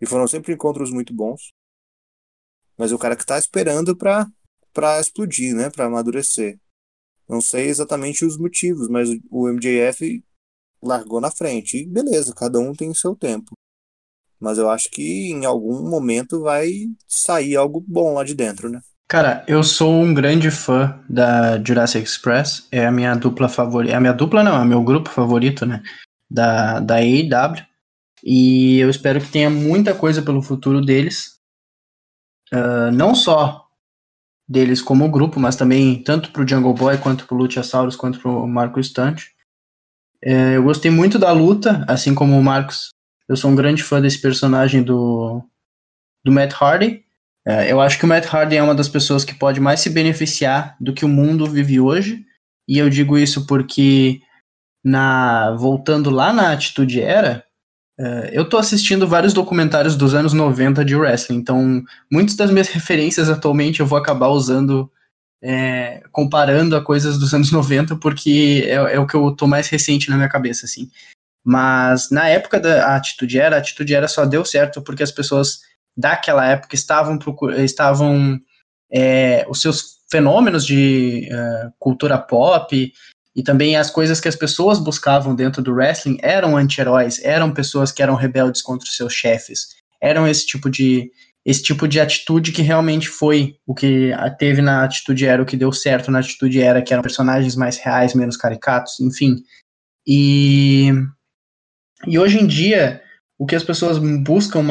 e 0.00 0.06
foram 0.06 0.26
sempre 0.26 0.52
encontros 0.52 0.90
muito 0.90 1.14
bons. 1.14 1.50
Mas 2.76 2.90
o 2.90 2.98
cara 2.98 3.14
que 3.14 3.22
está 3.22 3.38
esperando 3.38 3.96
para 3.96 5.00
explodir, 5.00 5.54
né? 5.54 5.70
Para 5.70 5.86
amadurecer. 5.86 6.58
Não 7.28 7.40
sei 7.40 7.68
exatamente 7.68 8.24
os 8.24 8.36
motivos, 8.36 8.88
mas 8.88 9.08
o 9.30 9.48
MJF 9.48 10.24
largou 10.82 11.20
na 11.20 11.30
frente. 11.30 11.76
E 11.76 11.86
beleza, 11.86 12.34
cada 12.34 12.58
um 12.58 12.74
tem 12.74 12.92
seu 12.92 13.14
tempo. 13.14 13.52
Mas 14.40 14.58
eu 14.58 14.68
acho 14.68 14.90
que 14.90 15.30
em 15.30 15.44
algum 15.44 15.88
momento 15.88 16.40
vai 16.40 16.86
sair 17.06 17.54
algo 17.54 17.80
bom 17.80 18.14
lá 18.14 18.24
de 18.24 18.34
dentro, 18.34 18.68
né? 18.68 18.80
Cara, 19.10 19.44
eu 19.48 19.64
sou 19.64 19.92
um 19.92 20.14
grande 20.14 20.52
fã 20.52 20.96
da 21.08 21.60
Jurassic 21.64 22.04
Express. 22.04 22.68
É 22.70 22.86
a 22.86 22.92
minha 22.92 23.16
dupla 23.16 23.48
favorita. 23.48 23.92
É 23.92 23.96
a 23.96 24.00
minha 24.00 24.12
dupla, 24.12 24.44
não, 24.44 24.62
é 24.62 24.64
meu 24.64 24.84
grupo 24.84 25.10
favorito, 25.10 25.66
né? 25.66 25.82
Da, 26.30 26.78
da 26.78 26.94
AEW. 26.98 27.60
E 28.22 28.78
eu 28.78 28.88
espero 28.88 29.20
que 29.20 29.32
tenha 29.32 29.50
muita 29.50 29.92
coisa 29.92 30.22
pelo 30.22 30.40
futuro 30.40 30.80
deles. 30.80 31.40
Uh, 32.54 32.92
não 32.92 33.12
só 33.12 33.66
deles 34.48 34.80
como 34.80 35.10
grupo, 35.10 35.40
mas 35.40 35.56
também 35.56 36.00
tanto 36.04 36.30
para 36.30 36.44
o 36.44 36.48
Jungle 36.48 36.74
Boy 36.74 36.96
quanto 36.96 37.26
para 37.26 37.34
o 37.34 37.38
Luchasaurus 37.38 37.96
quanto 37.96 38.20
para 38.20 38.30
o 38.30 38.46
Marco 38.46 38.80
Stunt. 38.80 39.24
É, 40.22 40.56
eu 40.56 40.62
gostei 40.62 40.90
muito 40.90 41.18
da 41.18 41.32
luta, 41.32 41.84
assim 41.88 42.14
como 42.14 42.38
o 42.38 42.44
Marcos. 42.44 42.90
Eu 43.28 43.36
sou 43.36 43.50
um 43.50 43.56
grande 43.56 43.82
fã 43.82 44.00
desse 44.00 44.20
personagem 44.20 44.84
do, 44.84 45.42
do 46.24 46.30
Matt 46.30 46.52
Hardy. 46.52 47.04
É, 47.50 47.72
eu 47.72 47.80
acho 47.80 47.98
que 47.98 48.04
o 48.04 48.08
Matt 48.08 48.32
Hardy 48.32 48.56
é 48.56 48.62
uma 48.62 48.74
das 48.74 48.88
pessoas 48.88 49.24
que 49.24 49.34
pode 49.34 49.58
mais 49.58 49.80
se 49.80 49.90
beneficiar 49.90 50.76
do 50.80 50.92
que 50.92 51.04
o 51.04 51.08
mundo 51.08 51.46
vive 51.46 51.80
hoje. 51.80 52.24
E 52.68 52.78
eu 52.78 52.88
digo 52.88 53.18
isso 53.18 53.44
porque, 53.44 54.20
na 54.84 55.50
voltando 55.56 56.10
lá 56.10 56.32
na 56.32 56.52
Atitude 56.52 57.00
Era, 57.00 57.44
Uh, 58.00 58.24
eu 58.32 58.48
tô 58.48 58.56
assistindo 58.56 59.06
vários 59.06 59.34
documentários 59.34 59.94
dos 59.94 60.14
anos 60.14 60.32
90 60.32 60.82
de 60.86 60.96
wrestling, 60.96 61.36
então 61.36 61.84
muitas 62.10 62.34
das 62.34 62.50
minhas 62.50 62.68
referências 62.72 63.28
atualmente 63.28 63.80
eu 63.80 63.86
vou 63.86 63.98
acabar 63.98 64.28
usando, 64.28 64.90
é, 65.42 66.02
comparando 66.10 66.74
a 66.74 66.82
coisas 66.82 67.18
dos 67.18 67.34
anos 67.34 67.52
90, 67.52 67.96
porque 67.96 68.62
é, 68.64 68.94
é, 68.94 68.98
o 68.98 69.06
que 69.06 69.14
eu 69.14 69.32
tô 69.32 69.46
mais 69.46 69.68
recente 69.68 70.08
na 70.08 70.16
minha 70.16 70.30
cabeça, 70.30 70.64
assim. 70.64 70.90
Mas 71.44 72.10
na 72.10 72.26
época 72.26 72.58
da 72.58 72.96
Atitude 72.96 73.38
Era, 73.38 73.56
a 73.56 73.58
Atitude 73.58 73.94
Era 73.94 74.08
só 74.08 74.24
deu 74.24 74.46
certo 74.46 74.80
porque 74.80 75.02
as 75.02 75.12
pessoas 75.12 75.60
daquela 76.00 76.46
época 76.46 76.74
estavam, 76.74 77.18
estavam 77.58 78.40
é, 78.90 79.46
os 79.48 79.60
seus 79.60 80.00
fenômenos 80.10 80.66
de 80.66 81.28
uh, 81.30 81.72
cultura 81.78 82.18
pop 82.18 82.92
e 83.34 83.42
também 83.42 83.76
as 83.76 83.90
coisas 83.90 84.20
que 84.20 84.28
as 84.28 84.34
pessoas 84.34 84.78
buscavam 84.80 85.34
dentro 85.34 85.62
do 85.62 85.72
wrestling 85.72 86.18
eram 86.20 86.56
anti-heróis, 86.56 87.22
eram 87.22 87.52
pessoas 87.52 87.92
que 87.92 88.02
eram 88.02 88.16
rebeldes 88.16 88.60
contra 88.60 88.88
os 88.88 88.96
seus 88.96 89.14
chefes. 89.14 89.68
Eram 90.02 90.26
esse 90.26 90.46
tipo 90.46 90.68
de 90.68 91.10
esse 91.42 91.62
tipo 91.62 91.88
de 91.88 91.98
atitude 91.98 92.52
que 92.52 92.60
realmente 92.60 93.08
foi 93.08 93.56
o 93.66 93.74
que 93.74 94.12
teve 94.38 94.60
na 94.60 94.84
atitude 94.84 95.24
era 95.24 95.42
o 95.42 95.46
que 95.46 95.56
deu 95.56 95.72
certo 95.72 96.10
na 96.10 96.18
atitude 96.18 96.60
era 96.60 96.82
que 96.82 96.92
eram 96.92 97.02
personagens 97.02 97.56
mais 97.56 97.78
reais, 97.78 98.12
menos 98.12 98.36
caricatos, 98.36 99.00
enfim. 99.00 99.36
E 100.06 100.90
e 102.06 102.18
hoje 102.18 102.38
em 102.38 102.46
dia 102.46 103.00
o 103.40 103.46
que 103.46 103.56
as 103.56 103.64
pessoas 103.64 103.98
buscam, 104.22 104.66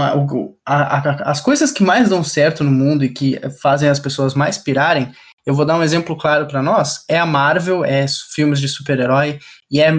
as 0.65 1.41
coisas 1.41 1.71
que 1.71 1.83
mais 1.83 2.07
dão 2.07 2.23
certo 2.23 2.63
no 2.63 2.71
mundo 2.71 3.03
e 3.03 3.09
que 3.09 3.39
fazem 3.61 3.89
as 3.89 3.99
pessoas 3.99 4.35
mais 4.35 4.57
pirarem 4.57 5.11
eu 5.49 5.55
vou 5.55 5.65
dar 5.65 5.77
um 5.77 5.83
exemplo 5.83 6.15
claro 6.15 6.45
para 6.45 6.61
nós, 6.61 7.03
é 7.07 7.17
a 7.17 7.25
Marvel, 7.25 7.83
é 7.83 8.05
filmes 8.35 8.59
de 8.59 8.67
super-herói 8.67 9.39
e 9.71 9.81
é 9.81 9.91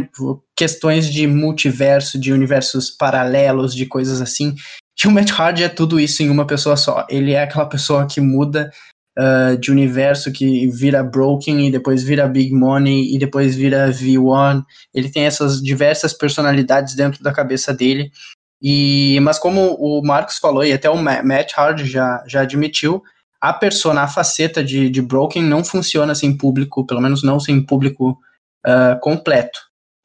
questões 0.57 1.13
de 1.13 1.27
multiverso, 1.27 2.21
de 2.21 2.33
universos 2.33 2.89
paralelos, 2.91 3.75
de 3.75 3.85
coisas 3.85 4.21
assim. 4.21 4.55
Que 4.97 5.09
o 5.09 5.11
Matt 5.11 5.33
Hardy 5.33 5.65
é 5.65 5.69
tudo 5.69 5.99
isso 5.99 6.23
em 6.23 6.31
uma 6.31 6.47
pessoa 6.47 6.77
só. 6.77 7.05
Ele 7.11 7.33
é 7.33 7.43
aquela 7.43 7.69
pessoa 7.69 8.07
que 8.07 8.21
muda 8.21 8.71
uh, 9.19 9.57
de 9.59 9.73
universo, 9.73 10.31
que 10.31 10.69
vira 10.69 11.03
Broken 11.03 11.67
e 11.67 11.73
depois 11.73 12.05
vira 12.05 12.29
Big 12.29 12.55
Money 12.55 13.13
e 13.13 13.19
depois 13.19 13.57
vira 13.57 13.91
V1. 13.91 14.63
Ele 14.95 15.11
tem 15.11 15.25
essas 15.25 15.61
diversas 15.61 16.13
personalidades 16.13 16.95
dentro 16.95 17.25
da 17.25 17.33
cabeça 17.33 17.75
dele. 17.75 18.13
E, 18.63 19.19
mas 19.23 19.39
como 19.39 19.75
o 19.75 20.03
Marcos 20.03 20.39
falou, 20.39 20.65
e 20.65 20.73
até 20.73 20.91
o 20.91 20.97
Matt 20.97 21.53
Hardy 21.57 21.87
já, 21.87 22.23
já 22.27 22.43
admitiu, 22.43 23.03
a 23.41 23.53
persona, 23.53 24.03
a 24.03 24.09
faceta 24.09 24.63
de, 24.63 24.91
de 24.91 25.01
Broken 25.01 25.43
não 25.43 25.65
funciona 25.65 26.15
sem 26.15 26.37
público, 26.37 26.87
pelo 26.87 27.01
menos 27.01 27.23
não 27.23 27.41
sem 27.41 27.65
público 27.65 28.19
uh, 28.67 29.01
completo. 29.01 29.59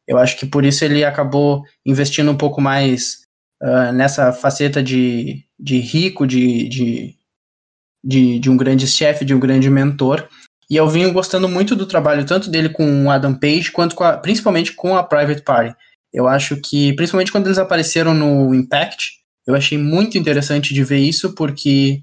Eu 0.08 0.18
acho 0.18 0.38
que 0.38 0.46
por 0.46 0.64
isso 0.64 0.86
ele 0.86 1.04
acabou 1.04 1.64
investindo 1.86 2.32
um 2.32 2.38
pouco 2.38 2.62
mais 2.62 3.24
uh, 3.62 3.92
nessa 3.92 4.32
faceta 4.32 4.82
de, 4.82 5.44
de 5.60 5.80
rico, 5.80 6.26
de, 6.26 6.70
de, 6.70 7.16
de, 8.04 8.40
de 8.40 8.50
um 8.50 8.56
grande 8.56 8.88
chefe, 8.88 9.26
de 9.26 9.34
um 9.34 9.40
grande 9.40 9.70
mentor. 9.70 10.30
E 10.70 10.78
eu 10.78 10.88
vim 10.88 11.12
gostando 11.12 11.50
muito 11.50 11.76
do 11.76 11.86
trabalho, 11.86 12.26
tanto 12.26 12.50
dele 12.50 12.70
com 12.70 13.06
o 13.06 13.12
Adam 13.12 13.34
Page, 13.34 13.72
quanto 13.72 13.96
com 13.96 14.04
a, 14.04 14.18
principalmente 14.18 14.72
com 14.72 14.96
a 14.96 15.04
Private 15.04 15.42
Party. 15.42 15.76
Eu 16.16 16.30
acho 16.30 16.56
que, 16.62 16.94
principalmente 16.94 17.30
quando 17.30 17.48
eles 17.48 17.58
apareceram 17.58 18.14
no 18.14 18.56
Impact, 18.56 19.20
eu 19.46 19.54
achei 19.54 19.78
muito 19.78 20.18
interessante 20.18 20.74
de 20.74 20.82
ver 20.82 21.00
isso, 21.00 21.36
porque 21.36 22.02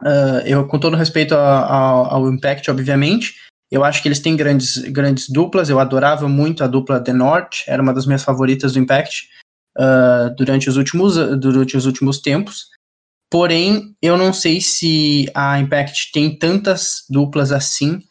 uh, 0.00 0.42
eu, 0.44 0.66
com 0.66 0.76
todo 0.76 0.96
respeito 0.96 1.36
a, 1.36 1.60
a, 1.60 1.78
ao 2.14 2.28
Impact, 2.28 2.68
obviamente, 2.68 3.36
eu 3.70 3.84
acho 3.84 4.02
que 4.02 4.08
eles 4.08 4.18
têm 4.18 4.34
grandes, 4.34 4.78
grandes 4.78 5.28
duplas. 5.28 5.70
Eu 5.70 5.78
adorava 5.78 6.28
muito 6.28 6.64
a 6.64 6.66
dupla 6.66 6.98
The 6.98 7.12
North, 7.12 7.62
era 7.68 7.80
uma 7.80 7.94
das 7.94 8.04
minhas 8.04 8.24
favoritas 8.24 8.72
do 8.72 8.80
Impact 8.80 9.28
uh, 9.78 10.34
durante, 10.36 10.68
os 10.68 10.76
últimos, 10.76 11.14
durante 11.38 11.76
os 11.76 11.86
últimos 11.86 12.18
tempos. 12.18 12.66
Porém, 13.30 13.94
eu 14.02 14.18
não 14.18 14.32
sei 14.32 14.60
se 14.60 15.30
a 15.36 15.60
Impact 15.60 16.10
tem 16.12 16.36
tantas 16.36 17.04
duplas 17.08 17.52
assim 17.52 18.02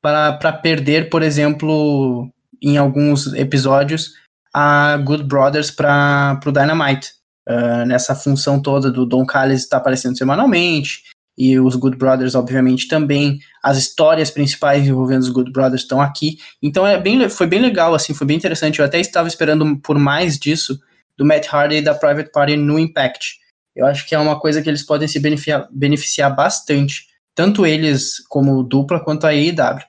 para 0.00 0.52
perder, 0.52 1.10
por 1.10 1.20
exemplo, 1.20 2.32
em 2.62 2.76
alguns 2.76 3.32
episódios, 3.34 4.12
a 4.52 4.96
Good 4.98 5.24
Brothers 5.24 5.70
para 5.70 6.40
o 6.44 6.52
Dynamite. 6.52 7.12
Uh, 7.48 7.86
nessa 7.86 8.14
função 8.14 8.60
toda 8.60 8.90
do 8.90 9.06
Don 9.06 9.24
Callis 9.24 9.62
estar 9.62 9.78
aparecendo 9.78 10.18
semanalmente, 10.18 11.02
e 11.38 11.58
os 11.58 11.76
Good 11.76 11.96
Brothers, 11.96 12.34
obviamente, 12.34 12.88
também. 12.88 13.38
As 13.62 13.78
histórias 13.78 14.28
principais 14.28 14.84
envolvendo 14.84 15.22
os 15.22 15.28
Good 15.28 15.52
Brothers 15.52 15.82
estão 15.82 16.00
aqui. 16.00 16.38
Então 16.60 16.84
é 16.84 17.00
bem, 17.00 17.28
foi 17.28 17.46
bem 17.46 17.60
legal, 17.60 17.94
assim, 17.94 18.12
foi 18.12 18.26
bem 18.26 18.36
interessante. 18.36 18.80
Eu 18.80 18.84
até 18.84 18.98
estava 18.98 19.28
esperando 19.28 19.78
por 19.78 19.96
mais 19.96 20.36
disso 20.36 20.78
do 21.16 21.24
Matt 21.24 21.46
Hardy 21.46 21.76
e 21.76 21.82
da 21.82 21.94
Private 21.94 22.32
Party 22.32 22.56
no 22.56 22.76
Impact. 22.76 23.38
Eu 23.74 23.86
acho 23.86 24.04
que 24.08 24.16
é 24.16 24.18
uma 24.18 24.40
coisa 24.40 24.60
que 24.60 24.68
eles 24.68 24.82
podem 24.82 25.06
se 25.06 25.20
beneficiar, 25.20 25.68
beneficiar 25.70 26.34
bastante, 26.34 27.06
tanto 27.36 27.64
eles 27.64 28.14
como 28.28 28.64
dupla 28.64 28.98
quanto 28.98 29.24
a 29.24 29.30
AEW. 29.30 29.80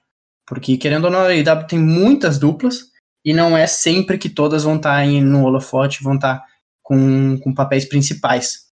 Porque, 0.50 0.78
querendo 0.78 1.06
ou 1.06 1.12
não, 1.12 1.20
a 1.20 1.28
AEW 1.28 1.68
tem 1.68 1.78
muitas 1.78 2.40
duplas 2.40 2.90
e 3.24 3.34
não 3.34 3.56
é 3.56 3.68
sempre 3.68 4.18
que 4.18 4.28
todas 4.28 4.64
vão 4.64 4.78
estar 4.78 5.06
tá 5.06 5.06
no 5.06 5.44
holofote, 5.44 6.04
vão 6.04 6.16
estar 6.16 6.40
tá 6.40 6.46
com, 6.82 7.40
com 7.40 7.54
papéis 7.54 7.86
principais. 7.86 8.68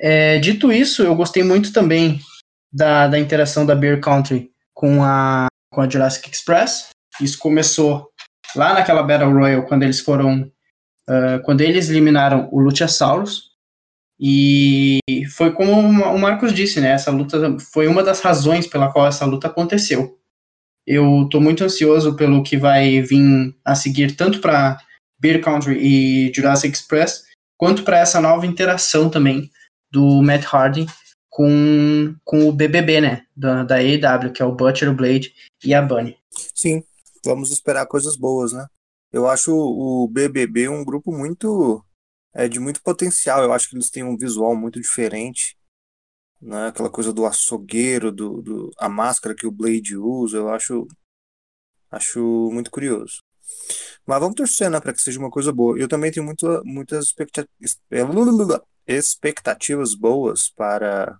É, 0.00 0.38
dito 0.38 0.72
isso, 0.72 1.02
eu 1.02 1.14
gostei 1.14 1.42
muito 1.44 1.74
também 1.74 2.18
da, 2.72 3.06
da 3.06 3.18
interação 3.18 3.66
da 3.66 3.74
Beer 3.74 4.00
Country 4.00 4.50
com 4.72 5.04
a, 5.04 5.48
com 5.70 5.82
a 5.82 5.88
Jurassic 5.88 6.30
Express. 6.30 6.88
Isso 7.20 7.38
começou 7.38 8.08
lá 8.56 8.72
naquela 8.72 9.02
Battle 9.02 9.30
Royale, 9.30 9.66
quando 9.66 9.82
eles 9.82 10.00
foram. 10.00 10.50
Uh, 11.06 11.42
quando 11.44 11.60
eles 11.60 11.90
eliminaram 11.90 12.48
o 12.50 12.60
Luchasaurus. 12.60 13.48
E 14.20 15.00
foi 15.36 15.52
como 15.52 15.80
o 15.80 16.18
Marcos 16.18 16.52
disse, 16.52 16.80
né? 16.80 16.90
Essa 16.90 17.10
luta 17.10 17.56
foi 17.72 17.86
uma 17.86 18.02
das 18.02 18.20
razões 18.20 18.66
pela 18.66 18.90
qual 18.90 19.06
essa 19.06 19.24
luta 19.24 19.46
aconteceu. 19.46 20.17
Eu 20.90 21.24
estou 21.24 21.38
muito 21.38 21.62
ansioso 21.62 22.16
pelo 22.16 22.42
que 22.42 22.56
vai 22.56 23.02
vir 23.02 23.54
a 23.62 23.74
seguir, 23.74 24.16
tanto 24.16 24.40
para 24.40 24.80
Beer 25.20 25.38
Country 25.38 25.76
e 25.78 26.32
Jurassic 26.34 26.74
Express, 26.74 27.24
quanto 27.58 27.82
para 27.82 27.98
essa 27.98 28.22
nova 28.22 28.46
interação 28.46 29.10
também 29.10 29.50
do 29.92 30.22
Matt 30.22 30.46
Hardy 30.50 30.86
com, 31.28 32.16
com 32.24 32.48
o 32.48 32.52
BBB, 32.52 33.02
né? 33.02 33.26
Da, 33.36 33.64
da 33.64 33.76
AEW, 33.76 34.32
que 34.32 34.40
é 34.40 34.46
o 34.46 34.54
Butcher, 34.54 34.88
o 34.88 34.94
Blade 34.94 35.34
e 35.62 35.74
a 35.74 35.82
Bunny. 35.82 36.16
Sim, 36.54 36.82
vamos 37.22 37.52
esperar 37.52 37.84
coisas 37.84 38.16
boas, 38.16 38.54
né? 38.54 38.66
Eu 39.12 39.28
acho 39.28 39.54
o 39.54 40.08
BBB 40.08 40.70
um 40.70 40.82
grupo 40.82 41.12
muito. 41.12 41.84
É, 42.34 42.48
de 42.48 42.58
muito 42.58 42.80
potencial. 42.82 43.42
Eu 43.42 43.52
acho 43.52 43.68
que 43.68 43.76
eles 43.76 43.90
têm 43.90 44.04
um 44.04 44.16
visual 44.16 44.56
muito 44.56 44.80
diferente. 44.80 45.54
Né? 46.40 46.68
Aquela 46.68 46.90
coisa 46.90 47.12
do 47.12 47.26
açougueiro, 47.26 48.12
do, 48.12 48.42
do, 48.42 48.70
a 48.78 48.88
máscara 48.88 49.34
que 49.34 49.46
o 49.46 49.52
Blade 49.52 49.96
usa. 49.96 50.38
Eu 50.38 50.48
acho, 50.50 50.86
acho 51.90 52.50
muito 52.52 52.70
curioso. 52.70 53.22
Mas 54.06 54.20
vamos 54.20 54.36
torcer, 54.36 54.70
né, 54.70 54.80
para 54.80 54.92
que 54.92 55.02
seja 55.02 55.18
uma 55.18 55.30
coisa 55.30 55.52
boa. 55.52 55.78
Eu 55.78 55.88
também 55.88 56.10
tenho 56.10 56.24
muito, 56.24 56.62
muitas 56.64 57.06
expectativas 57.06 57.78
expectativas 58.86 59.94
boas 59.94 60.48
para 60.48 61.18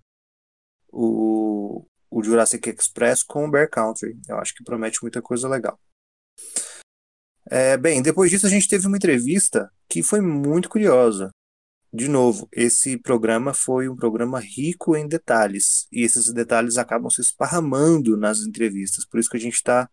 o, 0.90 1.84
o 2.10 2.22
Jurassic 2.22 2.70
Express 2.70 3.22
com 3.22 3.44
o 3.46 3.50
Bear 3.50 3.68
Country. 3.68 4.18
Eu 4.26 4.38
acho 4.38 4.54
que 4.54 4.64
promete 4.64 5.02
muita 5.02 5.20
coisa 5.20 5.46
legal. 5.48 5.78
É, 7.50 7.76
bem, 7.76 8.02
depois 8.02 8.30
disso 8.30 8.46
a 8.46 8.50
gente 8.50 8.68
teve 8.68 8.86
uma 8.86 8.96
entrevista 8.96 9.70
que 9.88 10.02
foi 10.02 10.20
muito 10.20 10.68
curiosa. 10.68 11.30
De 11.92 12.06
novo, 12.06 12.48
esse 12.52 12.98
programa 12.98 13.54
foi 13.54 13.88
um 13.88 13.96
programa 13.96 14.38
rico 14.38 14.94
em 14.94 15.08
detalhes, 15.08 15.86
e 15.90 16.02
esses 16.02 16.30
detalhes 16.32 16.76
acabam 16.76 17.08
se 17.10 17.20
esparramando 17.20 18.16
nas 18.16 18.40
entrevistas, 18.40 19.06
por 19.06 19.18
isso 19.18 19.30
que 19.30 19.38
a 19.38 19.40
gente 19.40 19.54
está 19.54 19.88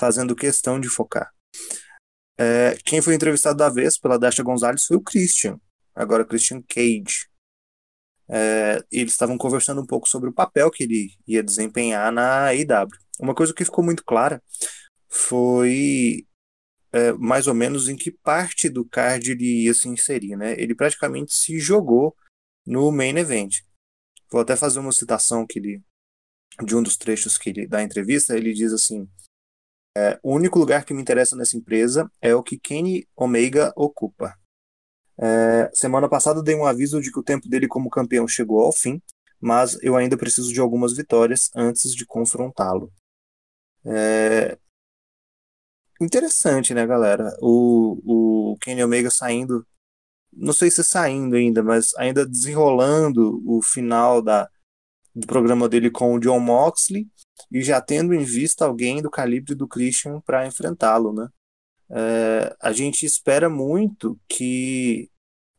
fazendo 0.00 0.34
questão 0.34 0.80
de 0.80 0.88
focar. 0.88 1.32
É, 2.38 2.76
quem 2.84 3.00
foi 3.00 3.14
entrevistado 3.14 3.56
da 3.56 3.68
vez 3.68 3.96
pela 3.96 4.18
Dasha 4.18 4.42
Gonzalez 4.42 4.84
foi 4.84 4.96
o 4.96 5.00
Christian, 5.00 5.58
agora 5.94 6.24
Christian 6.24 6.62
Cage. 6.62 7.28
É, 8.28 8.82
eles 8.90 9.12
estavam 9.12 9.38
conversando 9.38 9.80
um 9.80 9.86
pouco 9.86 10.08
sobre 10.08 10.28
o 10.28 10.32
papel 10.32 10.68
que 10.70 10.82
ele 10.82 11.12
ia 11.26 11.42
desempenhar 11.42 12.10
na 12.10 12.46
AEW. 12.46 12.88
Uma 13.20 13.34
coisa 13.34 13.54
que 13.54 13.64
ficou 13.64 13.84
muito 13.84 14.04
clara 14.04 14.42
foi 15.08 16.25
é, 16.96 17.12
mais 17.12 17.46
ou 17.46 17.52
menos 17.52 17.90
em 17.90 17.96
que 17.96 18.10
parte 18.10 18.70
do 18.70 18.82
card 18.82 19.30
ele 19.30 19.64
ia 19.64 19.74
se 19.74 19.86
inserir. 19.86 20.34
Né? 20.34 20.52
Ele 20.58 20.74
praticamente 20.74 21.34
se 21.34 21.58
jogou 21.58 22.16
no 22.66 22.90
main 22.90 23.18
event. 23.18 23.60
Vou 24.30 24.40
até 24.40 24.56
fazer 24.56 24.78
uma 24.78 24.92
citação 24.92 25.46
que 25.46 25.58
ele, 25.58 25.82
de 26.64 26.74
um 26.74 26.82
dos 26.82 26.96
trechos 26.96 27.36
que 27.36 27.50
ele, 27.50 27.66
da 27.66 27.82
entrevista. 27.82 28.34
Ele 28.34 28.54
diz 28.54 28.72
assim: 28.72 29.06
é, 29.94 30.18
O 30.22 30.34
único 30.34 30.58
lugar 30.58 30.86
que 30.86 30.94
me 30.94 31.02
interessa 31.02 31.36
nessa 31.36 31.56
empresa 31.56 32.10
é 32.20 32.34
o 32.34 32.42
que 32.42 32.58
Kenny 32.58 33.06
Omega 33.14 33.72
ocupa. 33.76 34.34
É, 35.18 35.70
semana 35.74 36.08
passada 36.08 36.42
dei 36.42 36.54
um 36.54 36.66
aviso 36.66 37.00
de 37.00 37.12
que 37.12 37.18
o 37.18 37.22
tempo 37.22 37.48
dele 37.48 37.68
como 37.68 37.90
campeão 37.90 38.26
chegou 38.26 38.60
ao 38.60 38.72
fim, 38.72 39.02
mas 39.38 39.78
eu 39.82 39.96
ainda 39.96 40.16
preciso 40.16 40.52
de 40.52 40.60
algumas 40.60 40.94
vitórias 40.94 41.50
antes 41.54 41.94
de 41.94 42.06
confrontá-lo. 42.06 42.90
É... 43.84 44.58
Interessante, 46.00 46.74
né, 46.74 46.86
galera? 46.86 47.36
O, 47.40 48.52
o 48.52 48.56
Kenny 48.58 48.84
Omega 48.84 49.10
saindo, 49.10 49.66
não 50.32 50.52
sei 50.52 50.70
se 50.70 50.84
saindo 50.84 51.36
ainda, 51.36 51.62
mas 51.62 51.94
ainda 51.96 52.26
desenrolando 52.26 53.42
o 53.46 53.62
final 53.62 54.20
da, 54.20 54.48
do 55.14 55.26
programa 55.26 55.68
dele 55.68 55.90
com 55.90 56.14
o 56.14 56.20
John 56.20 56.40
Moxley 56.40 57.08
e 57.50 57.62
já 57.62 57.80
tendo 57.80 58.14
em 58.14 58.24
vista 58.24 58.64
alguém 58.66 59.00
do 59.02 59.10
calibre 59.10 59.54
do 59.54 59.68
Christian 59.68 60.20
para 60.20 60.46
enfrentá-lo, 60.46 61.12
né? 61.12 61.28
é, 61.90 62.56
a 62.60 62.72
gente 62.72 63.06
espera 63.06 63.48
muito 63.48 64.18
que 64.28 65.10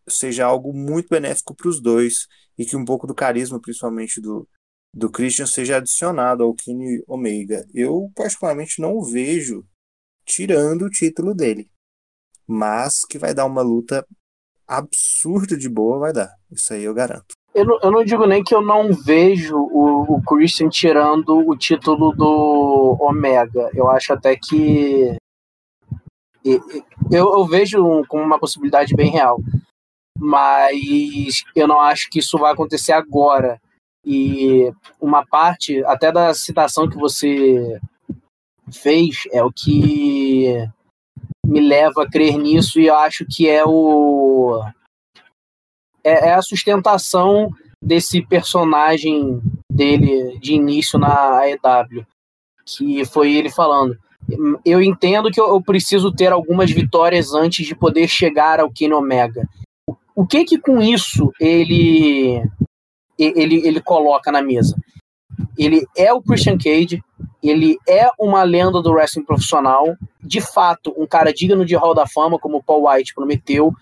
seja 0.08 0.46
algo 0.46 0.74
muito 0.74 1.10
benéfico 1.10 1.56
para 1.56 1.70
os 1.70 1.82
dois 1.82 2.28
e 2.58 2.66
que 2.66 2.76
um 2.76 2.86
pouco 2.86 3.08
do 3.08 3.16
carisma, 3.16 3.60
principalmente 3.60 4.20
do, 4.22 4.48
do 4.94 5.10
Christian, 5.10 5.46
seja 5.46 5.78
adicionado 5.78 6.44
ao 6.44 6.54
Kenny 6.54 7.04
Omega. 7.08 7.66
Eu, 7.74 8.12
particularmente, 8.16 8.82
não 8.82 9.02
vejo 9.02 9.66
tirando 10.28 10.84
o 10.84 10.90
título 10.90 11.34
dele, 11.34 11.68
mas 12.46 13.06
que 13.06 13.18
vai 13.18 13.34
dar 13.34 13.46
uma 13.46 13.62
luta 13.62 14.06
absurda 14.68 15.58
de 15.58 15.70
boa, 15.70 15.98
vai 15.98 16.14
dar. 16.14 16.36
Isso 16.52 16.74
aí 16.74 16.84
eu 16.84 16.94
garanto. 16.94 17.36
Eu 17.56 17.66
não, 17.66 17.80
eu 17.82 17.92
não 17.92 18.04
digo 18.04 18.26
nem 18.28 18.44
que 18.44 18.54
eu 18.54 18.62
não 18.62 18.92
vejo 18.94 19.56
o, 19.58 20.18
o 20.18 20.22
Christian 20.22 20.70
tirando 20.70 21.40
o 21.50 21.58
título 21.58 22.12
do 22.12 22.98
Omega. 23.00 23.72
Eu 23.74 23.90
acho 23.90 24.14
até 24.14 24.36
que 24.36 25.18
eu, 26.44 26.62
eu 27.12 27.46
vejo 27.46 28.06
como 28.08 28.24
uma 28.24 28.40
possibilidade 28.40 28.94
bem 28.94 29.10
real, 29.10 29.40
mas 30.20 31.44
eu 31.56 31.68
não 31.68 31.80
acho 31.80 32.10
que 32.10 32.20
isso 32.20 32.38
vai 32.38 32.54
acontecer 32.54 32.92
agora. 32.92 33.60
E 34.06 34.72
uma 35.02 35.26
parte, 35.26 35.84
até 35.86 36.12
da 36.12 36.34
citação 36.34 36.88
que 36.88 36.98
você 36.98 37.80
fez, 38.72 39.24
é 39.32 39.44
o 39.44 39.52
que 39.52 40.68
me 41.46 41.62
leva 41.62 42.04
a 42.04 42.10
crer 42.10 42.38
nisso 42.38 42.80
e 42.80 42.88
eu 42.88 42.96
acho 42.96 43.26
que 43.26 43.50
é 43.50 43.64
o. 43.66 44.62
É, 46.04 46.30
é 46.30 46.34
a 46.34 46.42
sustentação 46.42 47.50
desse 47.82 48.22
personagem 48.22 49.42
dele 49.72 50.38
de 50.40 50.54
início 50.54 50.98
na 51.00 51.40
AEW, 51.40 52.06
que 52.66 53.06
foi 53.06 53.34
ele 53.34 53.50
falando. 53.50 53.98
Eu 54.66 54.82
entendo 54.82 55.32
que 55.32 55.40
eu 55.40 55.62
preciso 55.62 56.12
ter 56.12 56.32
algumas 56.34 56.70
vitórias 56.70 57.34
antes 57.34 57.66
de 57.66 57.74
poder 57.74 58.08
chegar 58.08 58.60
ao 58.60 58.70
Kenny 58.70 58.94
Omega. 58.94 59.48
O 60.14 60.26
que 60.26 60.44
que 60.44 60.60
com 60.60 60.82
isso 60.82 61.32
ele 61.40 62.44
ele, 63.18 63.66
ele 63.66 63.82
coloca 63.82 64.32
na 64.32 64.42
mesa? 64.42 64.76
Ele 65.58 65.86
é 65.96 66.14
o 66.14 66.22
Christian 66.22 66.58
Cage, 66.58 67.04
ele 67.42 67.78
é 67.88 68.10
uma 68.20 68.44
lenda 68.44 68.82
do 68.82 68.92
wrestling 68.92 69.24
profissional, 69.24 69.96
de 70.22 70.42
fato, 70.42 70.94
um 70.98 71.06
cara 71.06 71.34
digno 71.34 71.66
de 71.66 71.76
Hall 71.76 71.94
da 71.94 72.08
Fama, 72.08 72.40
como 72.40 72.58
o 72.58 72.64
Paul 72.64 72.90
White 72.90 73.14
prometeu, 73.14 73.74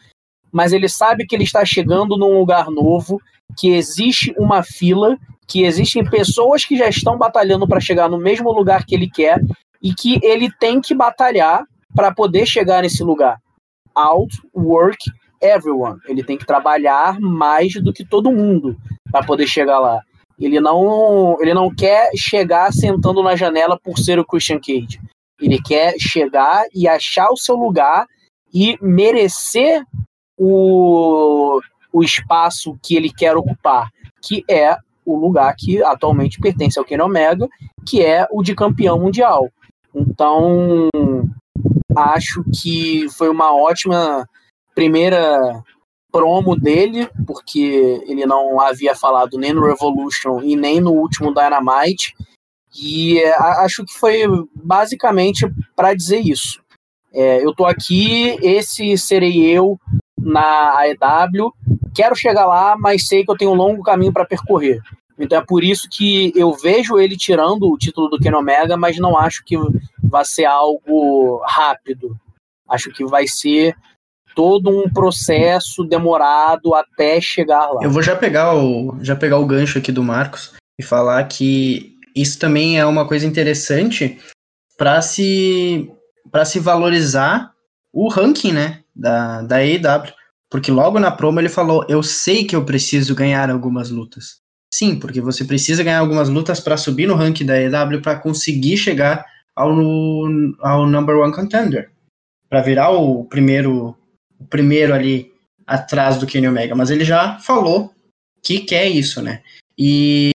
mas 0.51 0.71
ele 0.71 0.87
sabe 0.87 1.25
que 1.25 1.35
ele 1.35 1.43
está 1.43 1.65
chegando 1.65 2.17
num 2.17 2.37
lugar 2.37 2.69
novo, 2.69 3.19
que 3.57 3.69
existe 3.69 4.33
uma 4.37 4.63
fila, 4.63 5.17
que 5.47 5.63
existem 5.63 6.03
pessoas 6.03 6.65
que 6.65 6.77
já 6.77 6.87
estão 6.87 7.17
batalhando 7.17 7.67
para 7.67 7.79
chegar 7.79 8.09
no 8.09 8.17
mesmo 8.17 8.51
lugar 8.51 8.85
que 8.85 8.95
ele 8.95 9.09
quer 9.09 9.41
e 9.81 9.93
que 9.93 10.19
ele 10.23 10.49
tem 10.59 10.81
que 10.81 10.95
batalhar 10.95 11.63
para 11.93 12.13
poder 12.13 12.45
chegar 12.45 12.81
nesse 12.81 13.03
lugar. 13.03 13.37
Outwork 13.93 14.97
everyone. 15.41 15.99
Ele 16.07 16.23
tem 16.23 16.37
que 16.37 16.45
trabalhar 16.45 17.19
mais 17.19 17.73
do 17.73 17.93
que 17.93 18.05
todo 18.05 18.31
mundo 18.31 18.75
para 19.11 19.25
poder 19.25 19.47
chegar 19.47 19.79
lá. 19.79 20.01
Ele 20.39 20.59
não, 20.59 21.37
ele 21.39 21.53
não 21.53 21.73
quer 21.73 22.09
chegar 22.15 22.71
sentando 22.73 23.23
na 23.23 23.35
janela 23.35 23.79
por 23.81 23.97
ser 23.97 24.19
o 24.19 24.25
Christian 24.25 24.59
Cage. 24.59 24.99
Ele 25.39 25.61
quer 25.61 25.95
chegar 25.99 26.65
e 26.73 26.87
achar 26.87 27.29
o 27.29 27.37
seu 27.37 27.55
lugar 27.55 28.05
e 28.53 28.77
merecer 28.81 29.83
o, 30.37 31.59
o 31.91 32.03
espaço 32.03 32.77
que 32.81 32.95
ele 32.95 33.11
quer 33.11 33.35
ocupar, 33.35 33.89
que 34.21 34.43
é 34.49 34.77
o 35.05 35.15
lugar 35.15 35.53
que 35.57 35.83
atualmente 35.83 36.39
pertence 36.39 36.79
ao 36.79 36.85
Kenny 36.85 37.01
Omega, 37.01 37.47
que 37.85 38.01
é 38.03 38.27
o 38.31 38.41
de 38.41 38.55
campeão 38.55 38.99
mundial. 38.99 39.49
Então, 39.93 40.89
acho 41.95 42.43
que 42.61 43.07
foi 43.09 43.29
uma 43.29 43.55
ótima 43.55 44.27
primeira 44.73 45.63
promo 46.15 46.55
dele, 46.55 47.09
porque 47.27 48.01
ele 48.07 48.25
não 48.25 48.61
havia 48.61 48.95
falado 48.95 49.37
nem 49.37 49.51
no 49.51 49.65
Revolution 49.65 50.41
e 50.41 50.55
nem 50.55 50.79
no 50.79 50.93
último 50.93 51.33
Dynamite. 51.33 52.15
E 52.81 53.19
é, 53.19 53.35
acho 53.63 53.83
que 53.83 53.93
foi 53.93 54.23
basicamente 54.55 55.45
para 55.75 55.93
dizer 55.93 56.19
isso. 56.19 56.61
É, 57.13 57.43
eu 57.43 57.53
tô 57.53 57.65
aqui, 57.65 58.37
esse 58.41 58.97
serei 58.97 59.45
eu 59.45 59.77
na 60.17 60.77
AEW. 60.79 61.53
Quero 61.93 62.15
chegar 62.15 62.45
lá, 62.45 62.77
mas 62.77 63.07
sei 63.07 63.25
que 63.25 63.31
eu 63.31 63.37
tenho 63.37 63.51
um 63.51 63.55
longo 63.55 63.83
caminho 63.83 64.13
para 64.13 64.25
percorrer. 64.25 64.81
Então 65.19 65.37
é 65.37 65.45
por 65.45 65.63
isso 65.63 65.89
que 65.89 66.31
eu 66.33 66.53
vejo 66.53 66.97
ele 66.97 67.17
tirando 67.17 67.69
o 67.69 67.77
título 67.77 68.09
do 68.09 68.19
Ken 68.19 68.33
Omega, 68.33 68.77
mas 68.77 68.97
não 68.97 69.17
acho 69.17 69.43
que 69.45 69.55
vai 70.01 70.23
ser 70.23 70.45
algo 70.45 71.41
rápido. 71.45 72.17
Acho 72.69 72.89
que 72.91 73.05
vai 73.05 73.27
ser 73.27 73.75
todo 74.35 74.69
um 74.69 74.89
processo 74.91 75.83
demorado 75.83 76.75
até 76.75 77.19
chegar 77.21 77.69
lá. 77.71 77.83
Eu 77.83 77.89
vou 77.89 78.03
já 78.03 78.15
pegar 78.15 78.53
o, 78.53 78.97
já 79.01 79.15
pegar 79.15 79.37
o 79.37 79.45
gancho 79.45 79.77
aqui 79.77 79.91
do 79.91 80.03
Marcos 80.03 80.53
e 80.77 80.83
falar 80.83 81.23
que 81.23 81.95
isso 82.15 82.37
também 82.37 82.77
é 82.77 82.85
uma 82.85 83.07
coisa 83.07 83.25
interessante 83.25 84.19
para 84.77 85.01
se 85.01 85.89
para 86.31 86.43
se 86.43 86.59
valorizar 86.59 87.51
o 87.93 88.09
ranking, 88.09 88.51
né, 88.51 88.81
da 88.93 89.41
da 89.41 89.57
AEW, 89.57 90.11
porque 90.49 90.71
logo 90.71 90.99
na 90.99 91.11
promo 91.11 91.39
ele 91.39 91.49
falou: 91.49 91.85
"Eu 91.87 92.03
sei 92.03 92.43
que 92.43 92.55
eu 92.55 92.65
preciso 92.65 93.15
ganhar 93.15 93.49
algumas 93.49 93.89
lutas". 93.89 94.43
Sim, 94.73 94.99
porque 94.99 95.21
você 95.21 95.45
precisa 95.45 95.83
ganhar 95.83 95.99
algumas 95.99 96.27
lutas 96.27 96.59
para 96.59 96.75
subir 96.75 97.07
no 97.07 97.15
ranking 97.15 97.45
da 97.45 97.53
AEW 97.53 98.01
para 98.01 98.19
conseguir 98.19 98.75
chegar 98.75 99.25
ao, 99.55 99.71
ao 100.59 100.85
number 100.85 101.15
one 101.17 101.33
contender, 101.33 101.89
para 102.49 102.61
virar 102.61 102.89
o 102.89 103.23
primeiro 103.23 103.95
o 104.39 104.45
primeiro 104.45 104.93
ali 104.93 105.31
atrás 105.65 106.17
do 106.17 106.27
Kenny 106.27 106.47
Omega, 106.47 106.75
mas 106.75 106.89
ele 106.89 107.03
já 107.03 107.39
falou 107.39 107.93
que 108.43 108.59
quer 108.59 108.87
isso, 108.87 109.21
né? 109.21 109.41
E 109.77 110.31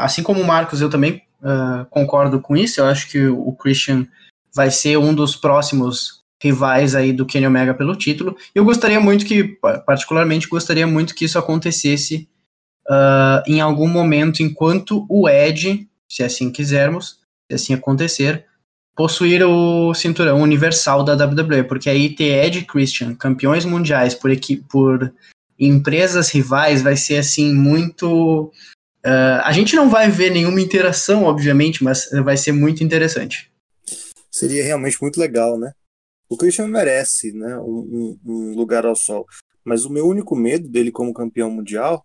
assim 0.00 0.22
como 0.22 0.40
o 0.40 0.46
Marcos, 0.46 0.80
eu 0.80 0.90
também 0.90 1.22
uh, 1.40 1.84
concordo 1.90 2.40
com 2.40 2.56
isso. 2.56 2.80
Eu 2.80 2.86
acho 2.86 3.08
que 3.08 3.26
o 3.26 3.52
Christian 3.52 4.06
vai 4.54 4.70
ser 4.70 4.96
um 4.98 5.14
dos 5.14 5.34
próximos 5.34 6.22
rivais 6.40 6.94
aí 6.94 7.12
do 7.12 7.26
Kenny 7.26 7.46
Omega 7.46 7.74
pelo 7.74 7.96
título. 7.96 8.36
Eu 8.54 8.64
gostaria 8.64 9.00
muito 9.00 9.24
que, 9.24 9.58
particularmente, 9.86 10.46
gostaria 10.46 10.86
muito 10.86 11.14
que 11.14 11.24
isso 11.24 11.38
acontecesse 11.38 12.28
uh, 12.88 13.42
em 13.46 13.60
algum 13.60 13.88
momento, 13.88 14.42
enquanto 14.42 15.06
o 15.08 15.28
Ed, 15.28 15.88
se 16.08 16.22
assim 16.22 16.52
quisermos, 16.52 17.20
se 17.50 17.54
assim 17.54 17.74
acontecer, 17.74 18.46
possuir 18.94 19.42
o 19.44 19.92
cinturão 19.94 20.40
universal 20.40 21.04
da 21.04 21.14
WWE, 21.14 21.64
porque 21.64 21.90
aí 21.90 22.14
ter 22.14 22.44
Ed 22.44 22.64
Christian, 22.64 23.14
campeões 23.14 23.64
mundiais 23.64 24.14
por, 24.14 24.30
por 24.68 25.14
empresas 25.58 26.30
rivais, 26.30 26.82
vai 26.82 26.96
ser 26.96 27.16
assim 27.16 27.54
muito. 27.54 28.52
Uh, 29.04 29.42
a 29.42 29.52
gente 29.52 29.76
não 29.76 29.90
vai 29.90 30.08
ver 30.10 30.30
nenhuma 30.30 30.60
interação, 30.60 31.24
obviamente, 31.24 31.82
mas 31.82 32.08
vai 32.24 32.36
ser 32.36 32.52
muito 32.52 32.82
interessante. 32.82 33.50
Seria 34.30 34.64
realmente 34.64 35.00
muito 35.00 35.20
legal, 35.20 35.58
né? 35.58 35.72
O 36.28 36.36
Christian 36.36 36.68
merece 36.68 37.32
né, 37.32 37.58
um, 37.58 38.18
um 38.24 38.54
lugar 38.54 38.86
ao 38.86 38.96
sol. 38.96 39.26
Mas 39.64 39.84
o 39.84 39.90
meu 39.90 40.06
único 40.06 40.34
medo 40.34 40.68
dele 40.68 40.90
como 40.90 41.14
campeão 41.14 41.50
mundial 41.50 42.04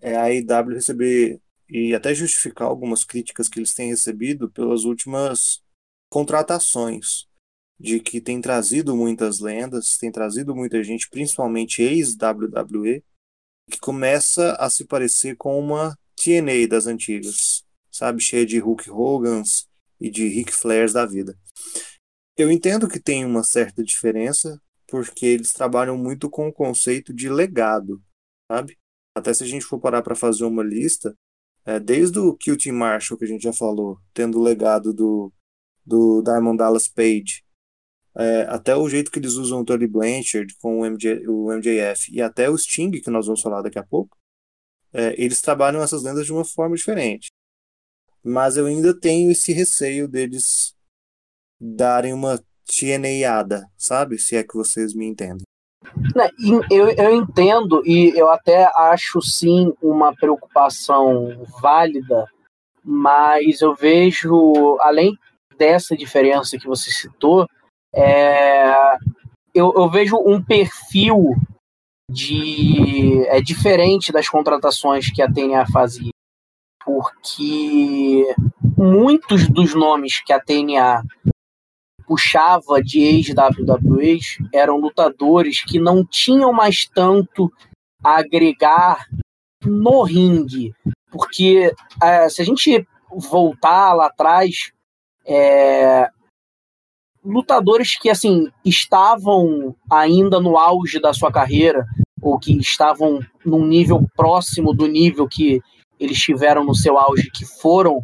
é 0.00 0.16
a 0.16 0.32
IW 0.32 0.74
receber 0.74 1.40
e 1.68 1.94
até 1.94 2.14
justificar 2.14 2.68
algumas 2.68 3.04
críticas 3.04 3.48
que 3.48 3.58
eles 3.58 3.74
têm 3.74 3.90
recebido 3.90 4.48
pelas 4.50 4.84
últimas 4.84 5.62
contratações, 6.10 7.26
de 7.78 8.00
que 8.00 8.20
tem 8.20 8.40
trazido 8.40 8.96
muitas 8.96 9.38
lendas, 9.38 9.96
tem 9.98 10.10
trazido 10.10 10.54
muita 10.54 10.82
gente, 10.82 11.08
principalmente 11.08 11.82
ex-WWE, 11.82 13.04
que 13.70 13.78
começa 13.78 14.52
a 14.54 14.68
se 14.68 14.84
parecer 14.84 15.36
com 15.36 15.58
uma 15.58 15.96
TNA 16.16 16.66
das 16.68 16.86
antigas, 16.86 17.64
sabe? 17.90 18.20
Cheia 18.20 18.44
de 18.44 18.58
Hulk 18.58 18.90
Hogans 18.90 19.68
e 20.00 20.10
de 20.10 20.26
Ric 20.26 20.52
Flairs 20.52 20.92
da 20.92 21.06
vida. 21.06 21.38
Eu 22.36 22.50
entendo 22.50 22.88
que 22.88 23.00
tem 23.00 23.24
uma 23.24 23.44
certa 23.44 23.82
diferença, 23.82 24.60
porque 24.86 25.26
eles 25.26 25.52
trabalham 25.52 25.96
muito 25.96 26.30
com 26.30 26.48
o 26.48 26.52
conceito 26.52 27.12
de 27.12 27.28
legado, 27.28 28.02
sabe? 28.50 28.76
Até 29.16 29.34
se 29.34 29.44
a 29.44 29.46
gente 29.46 29.64
for 29.64 29.78
parar 29.78 30.02
para 30.02 30.14
fazer 30.14 30.44
uma 30.44 30.62
lista, 30.62 31.14
é, 31.64 31.78
desde 31.78 32.18
o 32.18 32.36
QT 32.36 32.72
Marshall, 32.72 33.18
que 33.18 33.24
a 33.24 33.28
gente 33.28 33.42
já 33.42 33.52
falou, 33.52 34.00
tendo 34.14 34.38
o 34.38 34.42
legado 34.42 34.92
do 34.92 35.32
do 35.88 36.22
Diamond 36.22 36.58
Dallas 36.58 36.86
Page, 36.86 37.42
é, 38.14 38.42
até 38.48 38.76
o 38.76 38.88
jeito 38.88 39.10
que 39.10 39.18
eles 39.18 39.34
usam 39.34 39.60
o 39.60 39.64
Tully 39.64 39.86
Blanchard 39.86 40.54
com 40.60 40.80
o, 40.80 40.84
MJ, 40.84 41.26
o 41.26 41.50
MJF 41.52 42.12
e 42.12 42.20
até 42.20 42.50
o 42.50 42.58
Sting, 42.58 42.90
que 42.90 43.10
nós 43.10 43.26
vamos 43.26 43.40
falar 43.40 43.62
daqui 43.62 43.78
a 43.78 43.86
pouco, 43.86 44.16
é, 44.92 45.14
eles 45.16 45.40
trabalham 45.40 45.82
essas 45.82 46.02
lendas 46.02 46.26
de 46.26 46.32
uma 46.32 46.44
forma 46.44 46.76
diferente. 46.76 47.28
Mas 48.22 48.56
eu 48.56 48.66
ainda 48.66 48.98
tenho 48.98 49.30
esse 49.30 49.52
receio 49.52 50.08
deles 50.08 50.74
darem 51.60 52.12
uma 52.12 52.42
TNAada, 52.66 53.70
sabe? 53.76 54.18
Se 54.18 54.36
é 54.36 54.42
que 54.42 54.54
vocês 54.54 54.94
me 54.94 55.06
entendem. 55.06 55.44
Eu, 56.70 56.90
eu 56.90 57.14
entendo 57.14 57.82
e 57.86 58.12
eu 58.18 58.28
até 58.28 58.68
acho 58.74 59.22
sim 59.22 59.72
uma 59.80 60.14
preocupação 60.14 61.46
válida, 61.62 62.26
mas 62.84 63.60
eu 63.60 63.74
vejo, 63.74 64.76
além 64.80 65.16
dessa 65.58 65.96
diferença 65.96 66.56
que 66.56 66.66
você 66.66 66.90
citou, 66.90 67.46
é, 67.94 68.96
eu, 69.54 69.72
eu 69.74 69.90
vejo 69.90 70.16
um 70.16 70.42
perfil 70.42 71.34
de 72.10 73.26
é 73.26 73.40
diferente 73.40 74.12
das 74.12 74.28
contratações 74.28 75.10
que 75.10 75.20
a 75.20 75.30
TNA 75.30 75.66
fazia, 75.66 76.10
porque 76.84 78.34
muitos 78.76 79.48
dos 79.48 79.74
nomes 79.74 80.22
que 80.24 80.32
a 80.32 80.40
TNA 80.40 81.02
puxava 82.06 82.82
de 82.82 83.00
ex-WWEs 83.00 84.38
eram 84.54 84.78
lutadores 84.78 85.62
que 85.62 85.78
não 85.78 86.02
tinham 86.02 86.52
mais 86.52 86.86
tanto 86.86 87.52
a 88.02 88.18
agregar 88.18 89.06
no 89.62 90.02
ringue, 90.02 90.72
porque 91.10 91.70
é, 92.02 92.28
se 92.30 92.40
a 92.40 92.44
gente 92.44 92.86
voltar 93.10 93.92
lá 93.92 94.06
atrás, 94.06 94.72
é, 95.28 96.10
lutadores 97.24 97.98
que 97.98 98.08
assim 98.08 98.50
estavam 98.64 99.76
ainda 99.90 100.40
no 100.40 100.56
auge 100.56 100.98
da 100.98 101.12
sua 101.12 101.30
carreira 101.30 101.84
ou 102.20 102.38
que 102.38 102.56
estavam 102.58 103.20
num 103.44 103.66
nível 103.66 104.04
próximo 104.16 104.72
do 104.72 104.86
nível 104.86 105.28
que 105.28 105.60
eles 106.00 106.18
tiveram 106.18 106.64
no 106.64 106.74
seu 106.74 106.98
auge 106.98 107.30
que 107.30 107.44
foram 107.44 108.02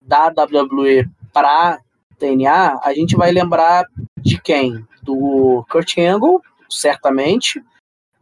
da 0.00 0.28
WWE 0.28 1.08
para 1.32 1.78
TNA, 2.18 2.80
a 2.82 2.92
gente 2.92 3.16
vai 3.16 3.30
lembrar 3.30 3.86
de 4.18 4.40
quem? 4.40 4.84
Do 5.02 5.64
Kurt 5.70 5.96
Angle, 5.98 6.40
certamente. 6.68 7.62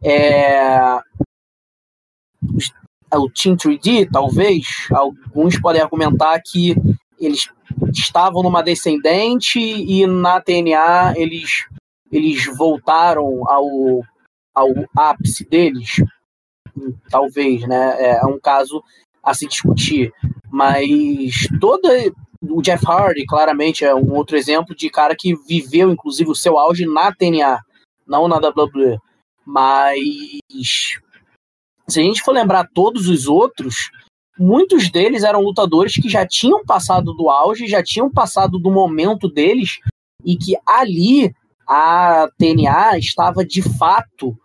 É... 0.03 0.99
O 3.13 3.29
Team 3.29 3.55
3D, 3.55 4.09
talvez. 4.11 4.65
Alguns 4.91 5.59
podem 5.59 5.81
argumentar 5.81 6.39
que 6.45 6.75
eles 7.19 7.49
estavam 7.93 8.43
numa 8.43 8.61
descendente 8.61 9.59
e 9.59 10.05
na 10.05 10.39
TNA 10.41 11.13
eles, 11.15 11.65
eles 12.11 12.45
voltaram 12.57 13.47
ao, 13.49 14.03
ao 14.53 14.69
ápice 14.95 15.47
deles. 15.47 15.95
Talvez, 17.09 17.67
né? 17.67 17.95
É, 17.99 18.17
é 18.17 18.25
um 18.25 18.39
caso 18.39 18.83
a 19.23 19.33
se 19.33 19.47
discutir. 19.47 20.13
Mas 20.49 21.47
toda. 21.59 21.89
O 22.49 22.61
Jeff 22.61 22.85
Hardy, 22.85 23.25
claramente, 23.25 23.83
é 23.83 23.95
um 23.95 24.13
outro 24.13 24.37
exemplo 24.37 24.75
de 24.75 24.91
cara 24.91 25.15
que 25.17 25.35
viveu, 25.47 25.91
inclusive, 25.91 26.29
o 26.29 26.35
seu 26.35 26.57
auge 26.59 26.85
na 26.85 27.11
TNA, 27.11 27.59
não 28.05 28.27
na 28.27 28.37
WWE. 28.37 28.99
Mas. 29.43 30.99
Se 31.87 31.99
a 31.99 32.03
gente 32.03 32.21
for 32.21 32.33
lembrar 32.33 32.67
todos 32.73 33.07
os 33.07 33.27
outros, 33.27 33.89
muitos 34.39 34.89
deles 34.89 35.23
eram 35.23 35.41
lutadores 35.41 35.93
que 35.93 36.09
já 36.09 36.25
tinham 36.25 36.63
passado 36.63 37.13
do 37.13 37.29
auge, 37.29 37.67
já 37.67 37.83
tinham 37.83 38.09
passado 38.09 38.59
do 38.59 38.71
momento 38.71 39.27
deles, 39.27 39.79
e 40.23 40.35
que 40.35 40.55
ali 40.65 41.33
a 41.67 42.27
TNA 42.37 42.97
estava 42.97 43.45
de 43.45 43.61
fato 43.61 44.37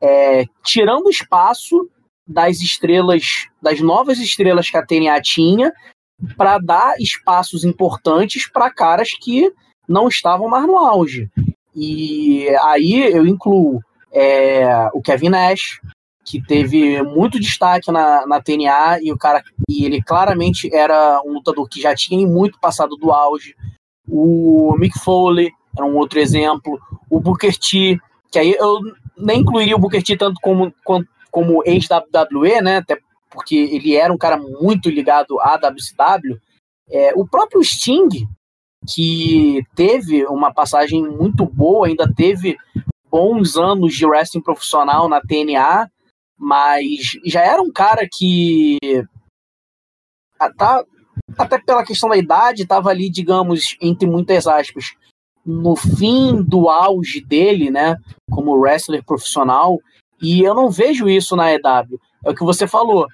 é, 0.00 0.44
tirando 0.64 1.10
espaço 1.10 1.88
das 2.26 2.60
estrelas, 2.60 3.48
das 3.60 3.80
novas 3.80 4.18
estrelas 4.18 4.70
que 4.70 4.76
a 4.76 4.86
TNA 4.86 5.20
tinha, 5.20 5.72
para 6.36 6.58
dar 6.58 6.94
espaços 7.00 7.64
importantes 7.64 8.48
para 8.48 8.70
caras 8.70 9.10
que 9.20 9.52
não 9.88 10.06
estavam 10.08 10.48
mais 10.48 10.66
no 10.66 10.76
auge. 10.76 11.28
E 11.74 12.48
aí 12.62 13.12
eu 13.12 13.26
incluo 13.26 13.80
é, 14.12 14.88
o 14.92 15.00
Kevin 15.00 15.30
Nash, 15.30 15.80
que 16.30 16.40
teve 16.40 17.02
muito 17.02 17.40
destaque 17.40 17.90
na, 17.90 18.24
na 18.24 18.40
TNA 18.40 19.00
e 19.02 19.10
o 19.10 19.18
cara 19.18 19.42
e 19.68 19.84
ele 19.84 20.00
claramente 20.00 20.72
era 20.72 21.20
um 21.24 21.32
lutador 21.32 21.68
que 21.68 21.80
já 21.80 21.92
tinha 21.92 22.24
muito 22.24 22.60
passado 22.60 22.96
do 22.96 23.10
auge. 23.10 23.56
O 24.08 24.76
Mick 24.78 24.96
Foley 25.00 25.50
era 25.76 25.84
um 25.84 25.96
outro 25.96 26.20
exemplo. 26.20 26.78
O 27.10 27.18
Booker 27.18 27.56
T, 27.58 27.98
que 28.30 28.38
aí 28.38 28.52
eu 28.52 28.78
nem 29.18 29.40
incluiria 29.40 29.74
o 29.74 29.78
Booker 29.78 30.04
T 30.04 30.16
tanto 30.16 30.38
como, 30.40 30.72
como 31.32 31.64
ex-WWE, 31.66 32.62
né? 32.62 32.76
Até 32.76 32.96
porque 33.28 33.56
ele 33.56 33.96
era 33.96 34.12
um 34.12 34.18
cara 34.18 34.36
muito 34.36 34.88
ligado 34.88 35.40
à 35.40 35.56
WCW. 35.56 36.38
É, 36.88 37.12
o 37.16 37.26
próprio 37.26 37.62
Sting, 37.64 38.08
que 38.88 39.64
teve 39.74 40.24
uma 40.26 40.54
passagem 40.54 41.02
muito 41.02 41.44
boa, 41.44 41.88
ainda 41.88 42.08
teve 42.12 42.56
bons 43.10 43.56
anos 43.56 43.94
de 43.94 44.06
wrestling 44.06 44.42
profissional 44.42 45.08
na 45.08 45.20
TNA, 45.20 45.90
mas 46.40 47.18
já 47.26 47.42
era 47.42 47.60
um 47.60 47.70
cara 47.70 48.08
que 48.10 48.78
tá, 50.56 50.82
até 51.36 51.58
pela 51.58 51.84
questão 51.84 52.08
da 52.08 52.16
idade, 52.16 52.62
estava 52.62 52.88
ali, 52.88 53.10
digamos, 53.10 53.76
entre 53.78 54.08
muitas 54.08 54.46
aspas, 54.46 54.86
no 55.44 55.76
fim 55.76 56.42
do 56.42 56.70
auge 56.70 57.20
dele, 57.20 57.70
né, 57.70 57.94
como 58.30 58.56
wrestler 58.56 59.04
profissional, 59.04 59.78
e 60.22 60.40
eu 60.40 60.54
não 60.54 60.70
vejo 60.70 61.10
isso 61.10 61.36
na 61.36 61.52
EW. 61.52 62.00
É 62.24 62.30
o 62.30 62.34
que 62.34 62.44
você 62.44 62.66
falou. 62.66 63.06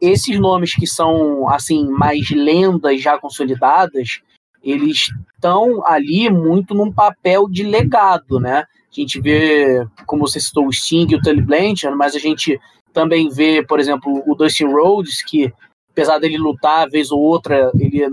Esses 0.00 0.40
nomes 0.40 0.74
que 0.74 0.86
são 0.86 1.48
assim 1.48 1.88
mais 1.88 2.30
lendas 2.30 3.00
já 3.00 3.16
consolidadas, 3.16 4.20
eles 4.60 5.08
estão 5.34 5.86
ali 5.86 6.28
muito 6.28 6.74
num 6.74 6.92
papel 6.92 7.48
de 7.48 7.62
legado, 7.62 8.40
né? 8.40 8.64
A 8.92 9.00
gente 9.00 9.20
vê, 9.20 9.86
como 10.06 10.26
você 10.26 10.38
citou, 10.38 10.66
o 10.66 10.72
Sting 10.72 11.06
e 11.10 11.16
o 11.16 11.22
Tully 11.22 11.40
Blanchard, 11.40 11.96
mas 11.96 12.14
a 12.14 12.18
gente 12.18 12.60
também 12.92 13.28
vê, 13.28 13.64
por 13.64 13.80
exemplo, 13.80 14.22
o 14.26 14.34
Dustin 14.34 14.66
Rhodes, 14.66 15.22
que 15.24 15.52
apesar 15.90 16.18
dele 16.18 16.36
lutar 16.36 16.90
vez 16.90 17.10
ou 17.10 17.20
outra, 17.20 17.70
ele 17.78 18.06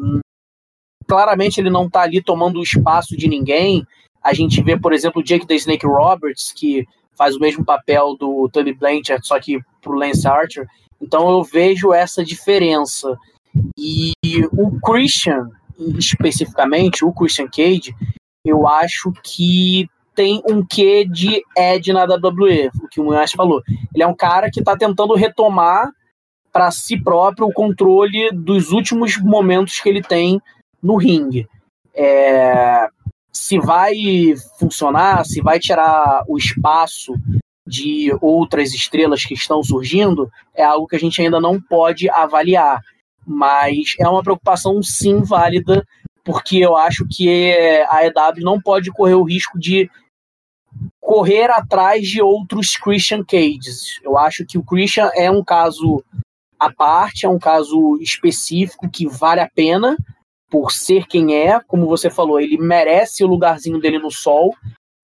claramente 1.07 1.59
ele 1.59 1.69
não 1.69 1.87
está 1.87 2.01
ali 2.01 2.21
tomando 2.21 2.59
o 2.59 2.63
espaço 2.63 3.17
de 3.17 3.27
ninguém. 3.27 3.85
A 4.21 4.33
gente 4.33 4.61
vê, 4.61 4.79
por 4.79 4.93
exemplo, 4.93 5.21
o 5.21 5.23
Jake 5.23 5.47
the 5.47 5.55
Snake 5.55 5.85
Roberts, 5.85 6.53
que 6.53 6.85
faz 7.17 7.35
o 7.35 7.39
mesmo 7.39 7.65
papel 7.65 8.15
do 8.15 8.47
Tully 8.49 8.73
Blanchard, 8.73 9.25
só 9.25 9.39
que 9.39 9.59
pro 9.81 9.97
Lance 9.97 10.27
Archer. 10.27 10.65
Então 11.01 11.29
eu 11.29 11.43
vejo 11.43 11.93
essa 11.93 12.23
diferença. 12.23 13.17
E 13.77 14.13
o 14.51 14.79
Christian, 14.79 15.49
especificamente, 15.97 17.03
o 17.03 17.11
Christian 17.11 17.47
Cage, 17.47 17.93
eu 18.45 18.67
acho 18.67 19.11
que 19.23 19.89
tem 20.19 20.43
um 20.45 20.61
quê 20.61 21.05
de 21.05 21.41
Ed 21.57 21.93
na 21.93 22.03
WWE, 22.03 22.69
o 22.83 22.89
que 22.89 22.99
o 22.99 23.05
Munhoz 23.05 23.31
falou. 23.31 23.63
Ele 23.95 24.03
é 24.03 24.07
um 24.07 24.13
cara 24.13 24.51
que 24.51 24.59
está 24.59 24.75
tentando 24.75 25.15
retomar 25.15 25.89
para 26.51 26.69
si 26.71 27.01
próprio 27.01 27.47
o 27.47 27.53
controle 27.53 28.29
dos 28.33 28.73
últimos 28.73 29.17
momentos 29.17 29.79
que 29.79 29.87
ele 29.87 30.01
tem 30.01 30.41
no 30.83 30.97
ringue. 30.97 31.47
É, 31.95 32.89
se 33.31 33.57
vai 33.59 33.95
funcionar, 34.59 35.25
se 35.25 35.39
vai 35.39 35.57
tirar 35.57 36.25
o 36.27 36.37
espaço 36.37 37.13
de 37.65 38.13
outras 38.19 38.73
estrelas 38.73 39.23
que 39.23 39.33
estão 39.33 39.63
surgindo, 39.63 40.29
é 40.53 40.65
algo 40.65 40.85
que 40.85 40.97
a 40.97 40.99
gente 40.99 41.21
ainda 41.21 41.39
não 41.39 41.61
pode 41.61 42.09
avaliar. 42.09 42.81
Mas 43.25 43.95
é 43.97 44.05
uma 44.05 44.21
preocupação 44.21 44.83
sim 44.83 45.21
válida, 45.23 45.81
porque 46.25 46.57
eu 46.57 46.75
acho 46.75 47.07
que 47.09 47.63
a 47.89 48.05
EW 48.05 48.43
não 48.43 48.59
pode 48.59 48.91
correr 48.91 49.15
o 49.15 49.23
risco 49.23 49.57
de 49.57 49.89
correr 51.09 51.49
atrás 51.49 52.07
de 52.07 52.21
outros 52.21 52.77
Christian 52.77 53.23
Cages. 53.23 53.99
Eu 54.03 54.15
acho 54.15 54.45
que 54.45 54.59
o 54.59 54.63
Christian 54.63 55.09
é 55.15 55.31
um 55.31 55.43
caso 55.43 56.03
à 56.59 56.71
parte, 56.71 57.25
é 57.25 57.29
um 57.29 57.39
caso 57.39 57.97
específico 57.99 58.87
que 58.87 59.07
vale 59.07 59.41
a 59.41 59.49
pena, 59.49 59.97
por 60.51 60.71
ser 60.71 61.07
quem 61.07 61.33
é, 61.33 61.59
como 61.61 61.87
você 61.87 62.11
falou, 62.11 62.39
ele 62.39 62.59
merece 62.59 63.23
o 63.23 63.27
lugarzinho 63.27 63.79
dele 63.79 63.97
no 63.97 64.11
sol. 64.11 64.53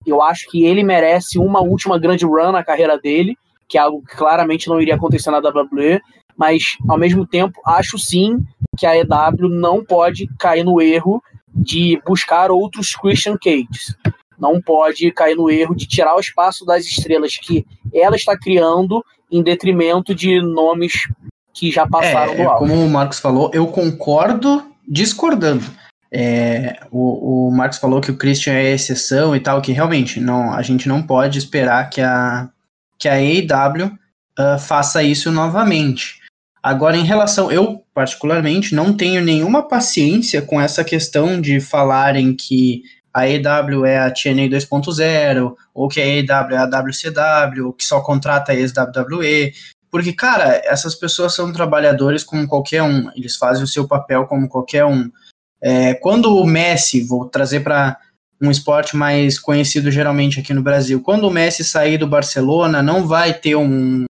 Eu 0.06 0.22
acho 0.22 0.48
que 0.48 0.64
ele 0.64 0.84
merece 0.84 1.40
uma 1.40 1.60
última 1.60 1.98
grande 1.98 2.24
run 2.24 2.52
na 2.52 2.62
carreira 2.62 2.96
dele, 2.96 3.36
que 3.68 3.76
é 3.76 3.80
algo 3.80 4.00
que 4.06 4.14
claramente 4.14 4.68
não 4.68 4.80
iria 4.80 4.94
acontecer 4.94 5.32
na 5.32 5.38
WWE, 5.38 6.00
mas 6.36 6.76
ao 6.88 6.96
mesmo 6.96 7.26
tempo 7.26 7.60
acho 7.66 7.98
sim 7.98 8.38
que 8.78 8.86
a 8.86 8.96
EW 8.96 9.48
não 9.48 9.84
pode 9.84 10.28
cair 10.38 10.62
no 10.62 10.80
erro 10.80 11.20
de 11.52 12.00
buscar 12.06 12.52
outros 12.52 12.94
Christian 12.94 13.36
Cages. 13.36 13.96
Não 14.38 14.60
pode 14.60 15.10
cair 15.12 15.34
no 15.34 15.50
erro 15.50 15.74
de 15.74 15.86
tirar 15.86 16.14
o 16.16 16.20
espaço 16.20 16.64
das 16.64 16.84
estrelas 16.84 17.36
que 17.36 17.66
ela 17.92 18.16
está 18.16 18.36
criando 18.36 19.04
em 19.30 19.42
detrimento 19.42 20.14
de 20.14 20.40
nomes 20.40 20.92
que 21.52 21.70
já 21.70 21.86
passaram 21.86 22.32
é, 22.32 22.36
do 22.36 22.48
alto. 22.48 22.58
Como 22.58 22.74
o 22.74 22.88
Marcos 22.88 23.18
falou, 23.18 23.50
eu 23.52 23.66
concordo 23.66 24.62
discordando. 24.86 25.64
É, 26.12 26.78
o, 26.90 27.48
o 27.48 27.50
Marcos 27.50 27.78
falou 27.78 28.00
que 28.00 28.10
o 28.10 28.16
Christian 28.16 28.52
é 28.52 28.72
exceção 28.72 29.34
e 29.34 29.40
tal, 29.40 29.60
que 29.60 29.72
realmente 29.72 30.20
não, 30.20 30.52
a 30.52 30.62
gente 30.62 30.88
não 30.88 31.02
pode 31.02 31.38
esperar 31.38 31.90
que 31.90 32.00
a, 32.00 32.48
que 32.98 33.08
a 33.08 33.14
AEW 33.14 33.86
uh, 34.38 34.58
faça 34.58 35.02
isso 35.02 35.30
novamente. 35.30 36.20
Agora, 36.62 36.96
em 36.96 37.04
relação, 37.04 37.50
eu 37.50 37.82
particularmente 37.94 38.74
não 38.74 38.92
tenho 38.92 39.22
nenhuma 39.22 39.68
paciência 39.68 40.42
com 40.42 40.60
essa 40.60 40.82
questão 40.82 41.40
de 41.40 41.60
falarem 41.60 42.34
que 42.34 42.82
a 43.16 43.22
AEW 43.22 43.86
é 43.86 43.98
a 43.98 44.10
TNA 44.10 44.46
2.0, 44.50 45.54
ou 45.72 45.88
que 45.88 46.02
a 46.02 46.04
AEW 46.04 46.54
é 46.54 46.58
a 46.58 46.66
WCW, 46.66 47.66
ou 47.68 47.72
que 47.72 47.82
só 47.82 48.02
contrata 48.02 48.52
a 48.52 48.54
ex-WWE, 48.54 49.54
porque, 49.90 50.12
cara, 50.12 50.60
essas 50.66 50.94
pessoas 50.94 51.34
são 51.34 51.50
trabalhadores 51.50 52.22
como 52.22 52.46
qualquer 52.46 52.82
um, 52.82 53.10
eles 53.16 53.36
fazem 53.36 53.64
o 53.64 53.66
seu 53.66 53.88
papel 53.88 54.26
como 54.26 54.46
qualquer 54.46 54.84
um. 54.84 55.10
É, 55.62 55.94
quando 55.94 56.36
o 56.36 56.44
Messi, 56.44 57.00
vou 57.00 57.24
trazer 57.24 57.60
para 57.60 57.96
um 58.38 58.50
esporte 58.50 58.94
mais 58.94 59.38
conhecido 59.38 59.90
geralmente 59.90 60.38
aqui 60.38 60.52
no 60.52 60.62
Brasil, 60.62 61.00
quando 61.00 61.26
o 61.26 61.30
Messi 61.30 61.64
sair 61.64 61.96
do 61.96 62.06
Barcelona, 62.06 62.82
não 62.82 63.06
vai 63.06 63.32
ter 63.32 63.56
um, 63.56 64.04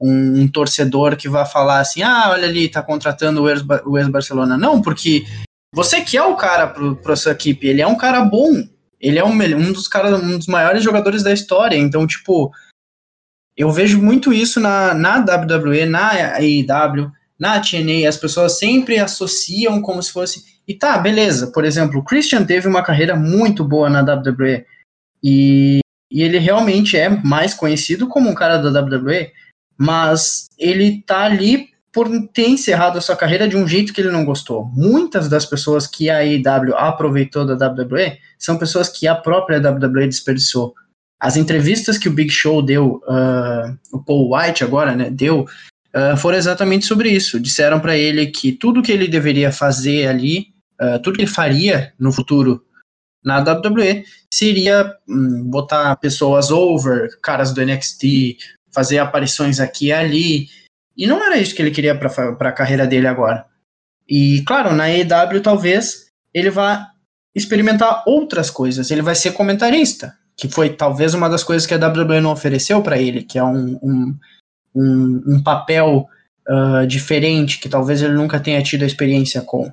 um, 0.00 0.42
um 0.42 0.48
torcedor 0.48 1.16
que 1.16 1.28
vai 1.28 1.46
falar 1.46 1.78
assim: 1.78 2.02
ah, 2.02 2.30
olha 2.30 2.48
ali, 2.48 2.68
tá 2.68 2.82
contratando 2.82 3.44
o 3.44 3.98
ex-Barcelona. 3.98 4.58
Não, 4.58 4.82
porque 4.82 5.24
você 5.74 6.00
que 6.00 6.16
é 6.16 6.22
o 6.22 6.36
cara 6.36 6.66
para 7.02 7.16
sua 7.16 7.32
equipe, 7.32 7.66
ele 7.66 7.82
é 7.82 7.86
um 7.86 7.96
cara 7.96 8.22
bom, 8.24 8.66
ele 9.00 9.18
é 9.18 9.24
um, 9.24 9.32
um 9.32 9.72
dos 9.72 9.86
caras, 9.86 10.20
um 10.20 10.38
dos 10.38 10.46
maiores 10.46 10.82
jogadores 10.82 11.22
da 11.22 11.32
história, 11.32 11.76
então, 11.76 12.06
tipo 12.06 12.52
eu 13.58 13.72
vejo 13.72 14.00
muito 14.00 14.32
isso 14.32 14.60
na, 14.60 14.94
na 14.94 15.16
WWE, 15.18 15.84
na 15.84 16.12
AEW, 16.36 17.10
na 17.36 17.60
TNA, 17.60 18.08
as 18.08 18.16
pessoas 18.16 18.56
sempre 18.56 19.00
associam 19.00 19.82
como 19.82 20.00
se 20.00 20.12
fosse. 20.12 20.44
E 20.66 20.74
tá, 20.74 20.96
beleza. 20.96 21.50
Por 21.50 21.64
exemplo, 21.64 21.98
o 21.98 22.04
Christian 22.04 22.44
teve 22.44 22.68
uma 22.68 22.84
carreira 22.84 23.16
muito 23.16 23.64
boa 23.64 23.90
na 23.90 24.00
WWE. 24.00 24.64
E, 25.24 25.80
e 26.08 26.22
ele 26.22 26.38
realmente 26.38 26.96
é 26.96 27.08
mais 27.08 27.52
conhecido 27.52 28.06
como 28.06 28.30
um 28.30 28.34
cara 28.34 28.58
da 28.58 28.80
WWE, 28.80 29.32
mas 29.76 30.46
ele 30.56 31.02
tá 31.02 31.24
ali 31.24 31.70
por 31.98 32.08
ter 32.28 32.48
encerrado 32.48 32.96
a 32.96 33.00
sua 33.00 33.16
carreira 33.16 33.48
de 33.48 33.56
um 33.56 33.66
jeito 33.66 33.92
que 33.92 34.00
ele 34.00 34.12
não 34.12 34.24
gostou. 34.24 34.66
Muitas 34.66 35.28
das 35.28 35.44
pessoas 35.44 35.84
que 35.84 36.08
a 36.08 36.18
AEW 36.18 36.76
aproveitou 36.76 37.44
da 37.44 37.54
WWE 37.66 38.18
são 38.38 38.56
pessoas 38.56 38.88
que 38.88 39.08
a 39.08 39.16
própria 39.16 39.58
WWE 39.58 40.06
desperdiçou. 40.06 40.74
As 41.18 41.36
entrevistas 41.36 41.98
que 41.98 42.08
o 42.08 42.12
Big 42.12 42.30
Show 42.30 42.62
deu, 42.62 43.02
uh, 43.08 43.76
o 43.92 44.00
Paul 44.00 44.32
White 44.32 44.62
agora, 44.62 44.94
né, 44.94 45.10
deu, 45.10 45.40
uh, 45.40 46.16
foram 46.16 46.38
exatamente 46.38 46.86
sobre 46.86 47.10
isso. 47.10 47.40
Disseram 47.40 47.80
para 47.80 47.96
ele 47.96 48.28
que 48.28 48.52
tudo 48.52 48.80
que 48.80 48.92
ele 48.92 49.08
deveria 49.08 49.50
fazer 49.50 50.06
ali, 50.06 50.52
uh, 50.80 51.02
tudo 51.02 51.16
que 51.16 51.22
ele 51.22 51.28
faria 51.28 51.92
no 51.98 52.12
futuro 52.12 52.62
na 53.24 53.40
WWE 53.40 54.04
seria 54.32 54.94
um, 55.08 55.42
botar 55.42 55.96
pessoas 55.96 56.52
over, 56.52 57.08
caras 57.20 57.52
do 57.52 57.60
NXT, 57.60 58.36
fazer 58.72 58.98
aparições 58.98 59.58
aqui 59.58 59.86
e 59.86 59.92
ali, 59.92 60.48
e 60.98 61.06
não 61.06 61.24
era 61.24 61.38
isso 61.38 61.54
que 61.54 61.62
ele 61.62 61.70
queria 61.70 61.96
para 61.96 62.48
a 62.48 62.52
carreira 62.52 62.84
dele 62.84 63.06
agora. 63.06 63.46
E, 64.08 64.42
claro, 64.44 64.74
na 64.74 64.90
EW 64.90 65.40
talvez 65.40 66.08
ele 66.34 66.50
vá 66.50 66.90
experimentar 67.34 68.02
outras 68.04 68.50
coisas. 68.50 68.90
Ele 68.90 69.02
vai 69.02 69.14
ser 69.14 69.32
comentarista, 69.32 70.14
que 70.36 70.48
foi 70.48 70.70
talvez 70.70 71.14
uma 71.14 71.28
das 71.28 71.44
coisas 71.44 71.66
que 71.66 71.74
a 71.74 71.76
WWE 71.76 72.20
não 72.20 72.32
ofereceu 72.32 72.82
para 72.82 72.98
ele, 72.98 73.22
que 73.22 73.38
é 73.38 73.44
um, 73.44 73.78
um, 73.80 74.18
um, 74.74 75.22
um 75.26 75.42
papel 75.42 76.08
uh, 76.48 76.86
diferente, 76.86 77.60
que 77.60 77.68
talvez 77.68 78.02
ele 78.02 78.14
nunca 78.14 78.40
tenha 78.40 78.62
tido 78.62 78.82
a 78.82 78.86
experiência 78.86 79.40
com. 79.42 79.70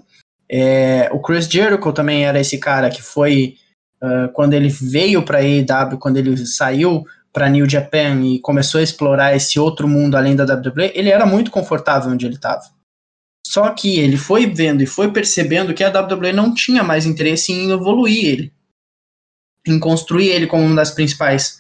É, 0.47 1.10
o 1.11 1.19
Chris 1.19 1.47
Jericho 1.47 1.91
também 1.91 2.23
era 2.26 2.39
esse 2.39 2.60
cara 2.60 2.91
que 2.91 3.02
foi, 3.02 3.56
uh, 4.03 4.31
quando 4.34 4.53
ele 4.53 4.69
veio 4.69 5.23
para 5.23 5.39
a 5.39 5.43
EW, 5.43 5.97
quando 5.97 6.18
ele 6.18 6.38
saiu 6.45 7.03
para 7.36 7.49
New 7.49 7.70
Japan 7.70 8.22
e 8.22 8.40
começou 8.40 8.80
a 8.80 8.84
explorar 8.84 9.36
esse 9.36 9.60
outro 9.60 9.90
mundo 9.90 10.16
além 10.16 10.38
da 10.38 10.45
WWE, 10.45 10.94
ele 10.95 11.10
era 11.10 11.26
muito 11.26 11.52
confortável 11.52 12.10
onde 12.10 12.26
ele 12.26 12.36
estava. 12.36 12.64
Só 13.45 13.70
que 13.72 13.99
ele 13.99 14.16
foi 14.16 14.45
vendo 14.48 14.82
e 14.82 14.88
foi 14.88 15.12
percebendo 15.12 15.74
que 15.74 15.84
a 15.84 15.90
WWE 15.90 16.32
não 16.32 16.53
tinha 16.53 16.82
mais 16.82 17.06
interesse 17.06 17.52
em 17.52 17.72
evoluir 17.72 18.26
ele, 18.26 18.53
em 19.68 19.78
construir 19.78 20.30
ele 20.30 20.48
como 20.48 20.64
uma 20.64 20.78
das 20.78 20.91
principais 20.91 21.60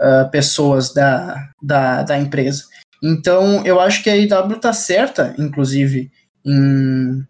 uh, 0.00 0.30
pessoas 0.30 0.94
da, 0.94 1.50
da, 1.62 2.02
da, 2.02 2.18
empresa. 2.18 2.64
Então, 3.02 3.62
eu 3.66 3.78
acho 3.78 4.02
que 4.02 4.08
a 4.08 4.16
IW 4.16 4.56
está 4.56 4.72
certa, 4.72 5.34
inclusive, 5.38 6.10
em, 6.46 7.26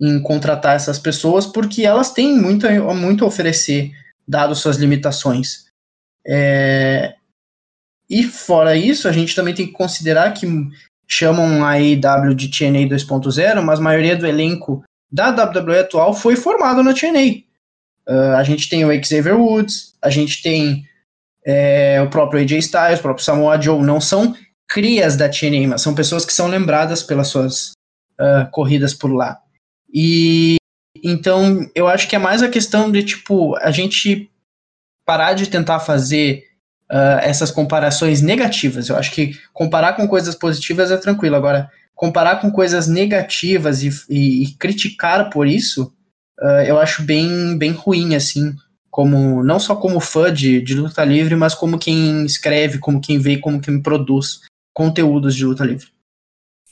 em 0.00 0.20
contratar 0.20 0.74
essas 0.74 0.98
pessoas, 0.98 1.46
porque 1.46 1.86
elas 1.86 2.12
têm 2.12 2.36
muito, 2.36 2.66
muito 2.92 3.24
a 3.24 3.28
oferecer, 3.28 3.92
dado 4.26 4.56
suas 4.56 4.78
limitações. 4.78 5.63
É, 6.26 7.14
e 8.08 8.22
fora 8.22 8.76
isso, 8.76 9.08
a 9.08 9.12
gente 9.12 9.34
também 9.34 9.54
tem 9.54 9.66
que 9.66 9.72
considerar 9.72 10.32
que 10.32 10.46
chamam 11.06 11.64
a 11.64 11.72
AEW 11.72 12.34
de 12.34 12.48
TNA 12.48 12.88
2.0, 12.88 13.62
mas 13.62 13.78
a 13.78 13.82
maioria 13.82 14.16
do 14.16 14.26
elenco 14.26 14.82
da 15.10 15.30
WWE 15.30 15.78
atual 15.78 16.14
foi 16.14 16.36
formado 16.36 16.82
na 16.82 16.94
TNA. 16.94 17.44
Uh, 18.06 18.36
a 18.36 18.42
gente 18.42 18.68
tem 18.68 18.84
o 18.84 19.04
Xavier 19.04 19.38
Woods, 19.38 19.94
a 20.02 20.10
gente 20.10 20.42
tem 20.42 20.84
é, 21.44 22.00
o 22.02 22.10
próprio 22.10 22.40
AJ 22.42 22.52
Styles, 22.58 22.98
o 22.98 23.02
próprio 23.02 23.24
Samoa 23.24 23.60
Joe, 23.60 23.82
não 23.82 24.00
são 24.00 24.34
crias 24.68 25.16
da 25.16 25.28
TNA, 25.28 25.68
mas 25.68 25.82
são 25.82 25.94
pessoas 25.94 26.24
que 26.24 26.32
são 26.32 26.48
lembradas 26.48 27.02
pelas 27.02 27.28
suas 27.28 27.72
uh, 28.20 28.50
corridas 28.50 28.94
por 28.94 29.12
lá. 29.12 29.38
E 29.92 30.56
então 31.02 31.70
eu 31.74 31.86
acho 31.86 32.08
que 32.08 32.16
é 32.16 32.18
mais 32.18 32.42
a 32.42 32.48
questão 32.48 32.90
de 32.90 33.02
tipo 33.02 33.56
a 33.56 33.70
gente 33.70 34.30
parar 35.04 35.34
de 35.34 35.48
tentar 35.48 35.80
fazer 35.80 36.44
uh, 36.90 37.20
essas 37.22 37.50
comparações 37.50 38.20
negativas. 38.20 38.88
Eu 38.88 38.96
acho 38.96 39.12
que 39.12 39.38
comparar 39.52 39.94
com 39.94 40.08
coisas 40.08 40.34
positivas 40.34 40.90
é 40.90 40.96
tranquilo. 40.96 41.36
Agora, 41.36 41.70
comparar 41.94 42.40
com 42.40 42.50
coisas 42.50 42.88
negativas 42.88 43.82
e, 43.82 43.90
e, 44.08 44.44
e 44.44 44.54
criticar 44.54 45.30
por 45.30 45.46
isso, 45.46 45.92
uh, 46.40 46.62
eu 46.66 46.78
acho 46.78 47.02
bem, 47.02 47.56
bem 47.56 47.72
ruim, 47.72 48.14
assim, 48.14 48.54
como 48.90 49.42
não 49.42 49.58
só 49.58 49.76
como 49.76 50.00
fã 50.00 50.32
de, 50.32 50.60
de 50.60 50.74
luta 50.74 51.04
livre, 51.04 51.34
mas 51.36 51.54
como 51.54 51.78
quem 51.78 52.24
escreve, 52.24 52.78
como 52.78 53.00
quem 53.00 53.18
vê, 53.18 53.38
como 53.38 53.60
quem 53.60 53.80
produz 53.80 54.40
conteúdos 54.72 55.34
de 55.34 55.44
luta 55.44 55.64
livre. 55.64 55.88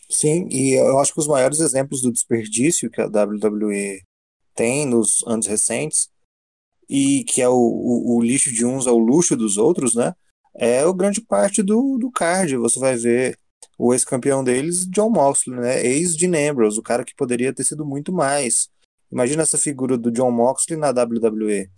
Sim, 0.08 0.46
e 0.50 0.78
eu 0.78 0.98
acho 0.98 1.14
que 1.14 1.20
os 1.20 1.26
maiores 1.26 1.58
exemplos 1.58 2.02
do 2.02 2.12
desperdício 2.12 2.90
que 2.90 3.00
a 3.00 3.06
WWE 3.06 4.02
tem 4.54 4.84
nos 4.84 5.24
anos 5.26 5.46
recentes 5.46 6.11
e 6.94 7.24
que 7.24 7.40
é 7.40 7.48
o, 7.48 7.54
o, 7.54 8.16
o, 8.18 8.22
lixo 8.22 8.52
de 8.52 8.66
uns 8.66 8.86
ao 8.86 8.98
luxo 8.98 9.34
dos 9.34 9.56
outros, 9.56 9.94
né? 9.94 10.14
É 10.54 10.84
o 10.84 10.92
grande 10.92 11.22
parte 11.22 11.62
do, 11.62 11.96
do 11.96 12.10
card. 12.10 12.54
Você 12.58 12.78
vai 12.78 12.94
ver 12.96 13.38
o 13.78 13.94
ex-campeão 13.94 14.44
deles, 14.44 14.86
John 14.90 15.08
Moxley, 15.08 15.58
né? 15.58 15.86
Ex 15.86 16.14
de 16.14 16.26
Ambrose, 16.26 16.78
o 16.78 16.82
cara 16.82 17.02
que 17.02 17.14
poderia 17.14 17.50
ter 17.50 17.64
sido 17.64 17.86
muito 17.86 18.12
mais. 18.12 18.68
Imagina 19.10 19.42
essa 19.42 19.56
figura 19.56 19.96
do 19.96 20.10
John 20.10 20.30
Moxley 20.30 20.78
na 20.78 20.90
WWE. 20.90 21.70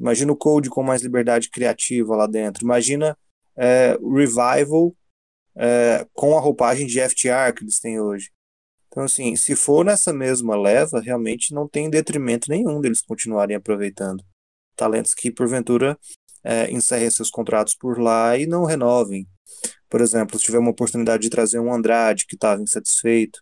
Imagina 0.00 0.32
o 0.32 0.36
Code 0.36 0.70
com 0.70 0.82
mais 0.82 1.02
liberdade 1.02 1.50
criativa 1.50 2.16
lá 2.16 2.26
dentro. 2.26 2.64
Imagina 2.64 3.14
é, 3.54 3.98
o 4.00 4.16
Revival 4.16 4.96
é, 5.54 6.06
com 6.14 6.34
a 6.34 6.40
roupagem 6.40 6.86
de 6.86 6.98
FTR 6.98 7.52
que 7.54 7.62
eles 7.62 7.78
têm 7.78 8.00
hoje. 8.00 8.30
Então, 8.88 9.02
assim, 9.02 9.36
se 9.36 9.54
for 9.54 9.84
nessa 9.84 10.14
mesma 10.14 10.56
leva, 10.56 10.98
realmente 10.98 11.52
não 11.52 11.68
tem 11.68 11.90
detrimento 11.90 12.50
nenhum 12.50 12.80
deles 12.80 13.02
continuarem 13.02 13.54
aproveitando 13.54 14.24
talentos 14.76 15.14
que 15.14 15.30
porventura 15.30 15.98
é, 16.44 16.70
encerrem 16.70 17.10
seus 17.10 17.30
contratos 17.30 17.74
por 17.74 17.98
lá 17.98 18.36
e 18.36 18.46
não 18.46 18.64
renovem. 18.64 19.26
Por 19.88 20.00
exemplo, 20.00 20.38
se 20.38 20.46
tiver 20.46 20.58
uma 20.58 20.70
oportunidade 20.70 21.22
de 21.22 21.30
trazer 21.30 21.60
um 21.60 21.72
Andrade 21.72 22.26
que 22.26 22.34
estava 22.34 22.62
insatisfeito, 22.62 23.40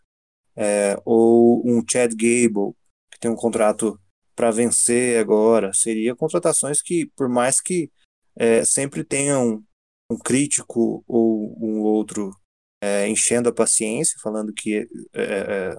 é, 0.56 0.96
ou 1.04 1.62
um 1.66 1.82
Chad 1.88 2.12
Gable 2.12 2.74
que 3.10 3.18
tem 3.20 3.30
um 3.30 3.36
contrato 3.36 3.98
para 4.34 4.50
vencer 4.50 5.18
agora, 5.20 5.72
seria 5.72 6.14
contratações 6.14 6.82
que, 6.82 7.06
por 7.16 7.28
mais 7.28 7.60
que 7.60 7.90
é, 8.36 8.64
sempre 8.64 9.04
tenham 9.04 9.62
um 10.10 10.18
crítico 10.18 11.04
ou 11.06 11.56
um 11.62 11.80
outro 11.80 12.34
é, 12.82 13.06
enchendo 13.08 13.48
a 13.48 13.52
paciência, 13.52 14.18
falando 14.22 14.52
que 14.52 14.88
é, 15.12 15.22
é, 15.22 15.76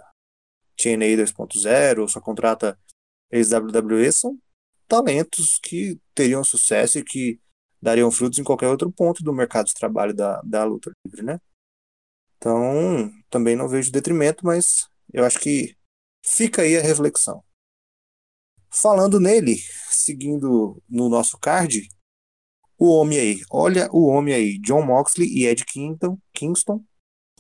TNA 0.78 1.18
2.0 1.18 2.08
só 2.08 2.22
contrata 2.22 2.78
ex-WWE, 3.32 4.12
são 4.12 4.38
talentos 4.92 5.58
que 5.58 5.98
teriam 6.14 6.44
sucesso 6.44 7.00
e 7.00 7.04
que 7.04 7.40
dariam 7.82 8.12
frutos 8.12 8.38
em 8.40 8.44
qualquer 8.44 8.68
outro 8.68 8.92
ponto 8.92 9.24
do 9.24 9.32
mercado 9.32 9.68
de 9.68 9.74
trabalho 9.74 10.14
da, 10.14 10.42
da 10.42 10.66
luta 10.66 10.92
livre, 11.06 11.24
né? 11.24 11.40
Então, 12.36 13.10
também 13.30 13.56
não 13.56 13.70
vejo 13.70 13.90
detrimento, 13.90 14.46
mas 14.46 14.90
eu 15.14 15.24
acho 15.24 15.40
que 15.40 15.78
fica 16.22 16.64
aí 16.64 16.76
a 16.76 16.82
reflexão. 16.82 17.42
Falando 18.70 19.18
nele, 19.18 19.56
seguindo 19.90 20.84
no 20.90 21.08
nosso 21.08 21.38
card, 21.40 21.88
o 22.78 22.90
homem 22.90 23.18
aí, 23.18 23.42
olha 23.50 23.90
o 23.94 24.08
homem 24.08 24.34
aí, 24.34 24.60
John 24.60 24.82
Moxley 24.82 25.30
e 25.30 25.46
Ed 25.46 25.64
Kingston, 25.66 26.20
Kingston, 26.34 26.84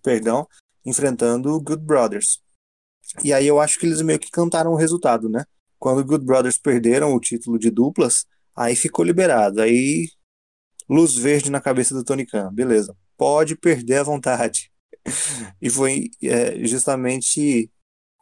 perdão, 0.02 0.48
enfrentando 0.86 1.52
o 1.54 1.60
Good 1.62 1.84
Brothers. 1.84 2.42
E 3.22 3.34
aí 3.34 3.46
eu 3.46 3.60
acho 3.60 3.78
que 3.78 3.86
eles 3.86 4.02
meio 4.02 4.20
que 4.20 4.32
cantaram 4.32 4.72
o 4.72 4.78
resultado, 4.78 5.28
né? 5.28 5.44
Quando 5.82 6.02
o 6.02 6.06
Good 6.06 6.24
Brothers 6.24 6.60
perderam 6.60 7.12
o 7.16 7.20
título 7.20 7.58
de 7.58 7.72
duplas, 7.72 8.28
aí 8.56 8.76
ficou 8.76 9.04
liberado. 9.04 9.60
Aí, 9.60 10.12
luz 10.88 11.16
verde 11.16 11.50
na 11.50 11.60
cabeça 11.60 11.96
do 11.96 12.04
Tony 12.04 12.24
Khan. 12.24 12.54
Beleza, 12.54 12.96
pode 13.18 13.56
perder 13.56 13.98
à 13.98 14.04
vontade. 14.04 14.72
e 15.60 15.72
foi 15.72 16.12
é, 16.22 16.64
justamente, 16.68 17.72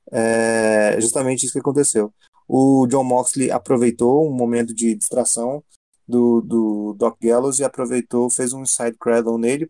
é, 0.10 1.02
justamente 1.02 1.44
isso 1.46 1.52
que 1.52 1.60
aconteceu. 1.60 2.14
O 2.48 2.88
John 2.88 3.04
Moxley 3.04 3.52
aproveitou 3.52 4.26
um 4.26 4.34
momento 4.34 4.74
de 4.74 4.96
distração 4.96 5.62
do, 6.08 6.40
do 6.40 6.94
Doc 6.94 7.18
Gallows 7.22 7.60
e 7.60 7.66
aproveitou, 7.66 8.30
fez 8.30 8.54
um 8.54 8.66
side 8.66 8.98
cradle 8.98 9.38
nele, 9.38 9.70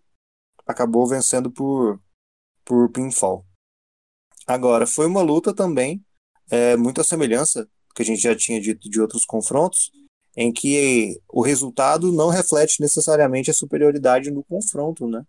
acabou 0.68 1.08
vencendo 1.08 1.50
por, 1.50 2.00
por 2.64 2.88
pinfall. 2.92 3.44
Agora, 4.46 4.86
foi 4.86 5.08
uma 5.08 5.24
luta 5.24 5.56
também, 5.56 6.06
é, 6.52 6.78
muita 6.78 7.04
semelhança 7.04 7.68
que 8.00 8.04
a 8.04 8.06
gente 8.06 8.22
já 8.22 8.34
tinha 8.34 8.62
dito 8.62 8.90
de 8.90 9.02
outros 9.02 9.26
confrontos, 9.26 9.92
em 10.38 10.54
que 10.54 11.20
o 11.28 11.42
resultado 11.42 12.14
não 12.14 12.30
reflete 12.30 12.80
necessariamente 12.80 13.52
a 13.52 13.54
superioridade 13.54 14.32
no 14.32 14.42
confronto, 14.42 15.06
né? 15.06 15.26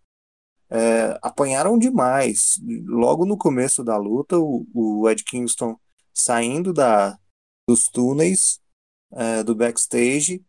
É, 0.71 1.19
apanharam 1.21 1.77
demais. 1.77 2.61
Logo 2.87 3.27
no 3.27 3.37
começo 3.37 3.83
da 3.83 3.97
luta, 3.97 4.39
o, 4.39 4.65
o 4.73 5.11
Ed 5.11 5.25
Kingston 5.25 5.77
saindo 6.15 6.73
da, 6.73 7.19
dos 7.69 7.89
túneis 7.89 8.61
é, 9.13 9.43
do 9.43 9.53
backstage 9.53 10.41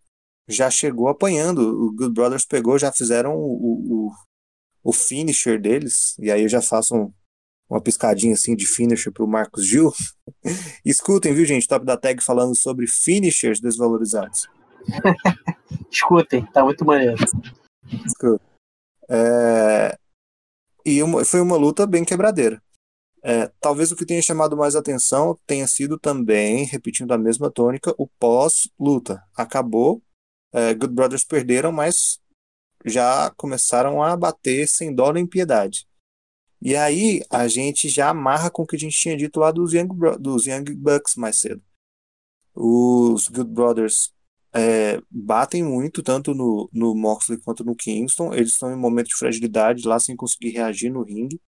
já 0.48 0.70
chegou 0.70 1.08
apanhando. 1.08 1.88
O 1.88 1.92
Good 1.92 2.14
Brothers 2.14 2.46
pegou, 2.46 2.78
já 2.78 2.92
fizeram 2.92 3.36
o, 3.36 4.10
o, 4.10 4.12
o 4.84 4.94
finisher 4.94 5.60
deles, 5.60 6.16
e 6.20 6.30
aí 6.30 6.44
eu 6.44 6.50
já 6.50 6.62
faço 6.62 6.96
um, 6.96 7.14
uma 7.72 7.80
piscadinha 7.80 8.34
assim 8.34 8.54
de 8.54 8.66
finisher 8.66 9.14
para 9.14 9.24
o 9.24 9.28
Marcos 9.28 9.66
Gil. 9.66 9.94
Escutem, 10.84 11.34
viu, 11.34 11.46
gente? 11.46 11.68
Top 11.68 11.86
da 11.86 11.96
Tag 11.96 12.22
falando 12.22 12.54
sobre 12.54 12.86
finishers 12.86 13.62
desvalorizados. 13.62 14.50
Escutem, 15.90 16.46
tá 16.48 16.66
muito 16.66 16.84
maneiro. 16.84 17.16
É... 19.10 19.98
E 20.86 21.02
uma, 21.02 21.24
foi 21.24 21.40
uma 21.40 21.56
luta 21.56 21.88
bem 21.88 22.04
quebradeira. 22.04 22.62
É, 23.24 23.52
talvez 23.62 23.92
o 23.92 23.96
que 23.96 24.06
tenha 24.06 24.22
chamado 24.22 24.58
mais 24.58 24.76
atenção 24.76 25.38
tenha 25.46 25.68
sido 25.68 25.98
também, 25.98 26.66
repetindo 26.66 27.12
a 27.12 27.18
mesma 27.18 27.52
tônica, 27.52 27.94
o 27.98 28.08
pós-luta. 28.08 29.24
Acabou, 29.36 30.02
é, 30.52 30.74
Good 30.74 30.94
Brothers 30.94 31.24
perderam, 31.24 31.72
mas 31.72 32.20
já 32.84 33.32
começaram 33.38 34.02
a 34.02 34.18
bater 34.18 34.68
sem 34.68 34.94
dó 34.94 35.14
nem 35.14 35.26
piedade. 35.26 35.88
E 36.62 36.76
aí 36.76 37.22
a 37.30 37.48
gente 37.48 37.90
já 37.90 38.10
amarra 38.10 38.52
com 38.52 38.64
o 38.64 38.68
que 38.68 38.76
a 38.76 38.80
gente 38.80 38.98
tinha 38.98 39.18
dito 39.18 39.40
lá 39.40 39.52
dos 39.52 39.74
Young, 39.74 39.90
dos 40.20 40.46
Young 40.46 40.66
Bucks 40.76 41.16
mais 41.16 41.38
cedo. 41.38 41.62
Os 42.54 43.28
Good 43.30 43.50
Brothers 43.52 44.14
é, 44.54 45.02
batem 45.10 45.64
muito, 45.64 46.04
tanto 46.04 46.34
no, 46.34 46.70
no 46.72 46.94
Moxley 46.94 47.40
quanto 47.40 47.64
no 47.64 47.76
Kingston. 47.76 48.34
Eles 48.34 48.52
estão 48.54 48.72
em 48.72 48.76
momento 48.76 49.08
de 49.08 49.16
fragilidade 49.16 49.88
lá 49.88 50.00
sem 50.00 50.16
conseguir 50.16 50.50
reagir 50.50 50.92
no 50.92 51.04
ringue 51.04 51.40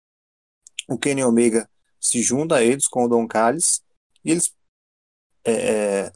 o 0.89 0.99
Kenny 0.99 1.25
Omega 1.25 1.69
se 2.01 2.23
junta 2.23 2.57
a 2.57 2.63
eles 2.63 2.89
com 2.89 3.05
o 3.05 3.09
Don 3.09 3.27
Callis 3.27 3.83
e 4.25 4.31
eles 4.31 4.55
é, 5.45 5.53
é, 5.53 6.13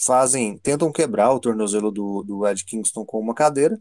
fazem, 0.00 0.58
tentam 0.58 0.92
quebrar 0.92 1.32
o 1.32 1.40
tornozelo 1.40 1.90
do, 1.90 2.22
do 2.22 2.46
Ed 2.46 2.64
Kingston 2.64 3.04
com 3.04 3.20
uma 3.20 3.34
cadeira. 3.34 3.80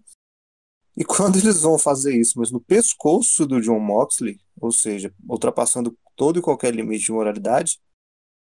E 0.97 1.05
quando 1.05 1.37
eles 1.39 1.61
vão 1.61 1.77
fazer 1.77 2.19
isso, 2.19 2.39
mas 2.39 2.51
no 2.51 2.59
pescoço 2.59 3.45
do 3.45 3.61
John 3.61 3.79
Moxley, 3.79 4.39
ou 4.59 4.71
seja, 4.71 5.13
ultrapassando 5.29 5.95
todo 6.15 6.39
e 6.39 6.41
qualquer 6.41 6.73
limite 6.73 7.05
de 7.05 7.11
moralidade, 7.11 7.79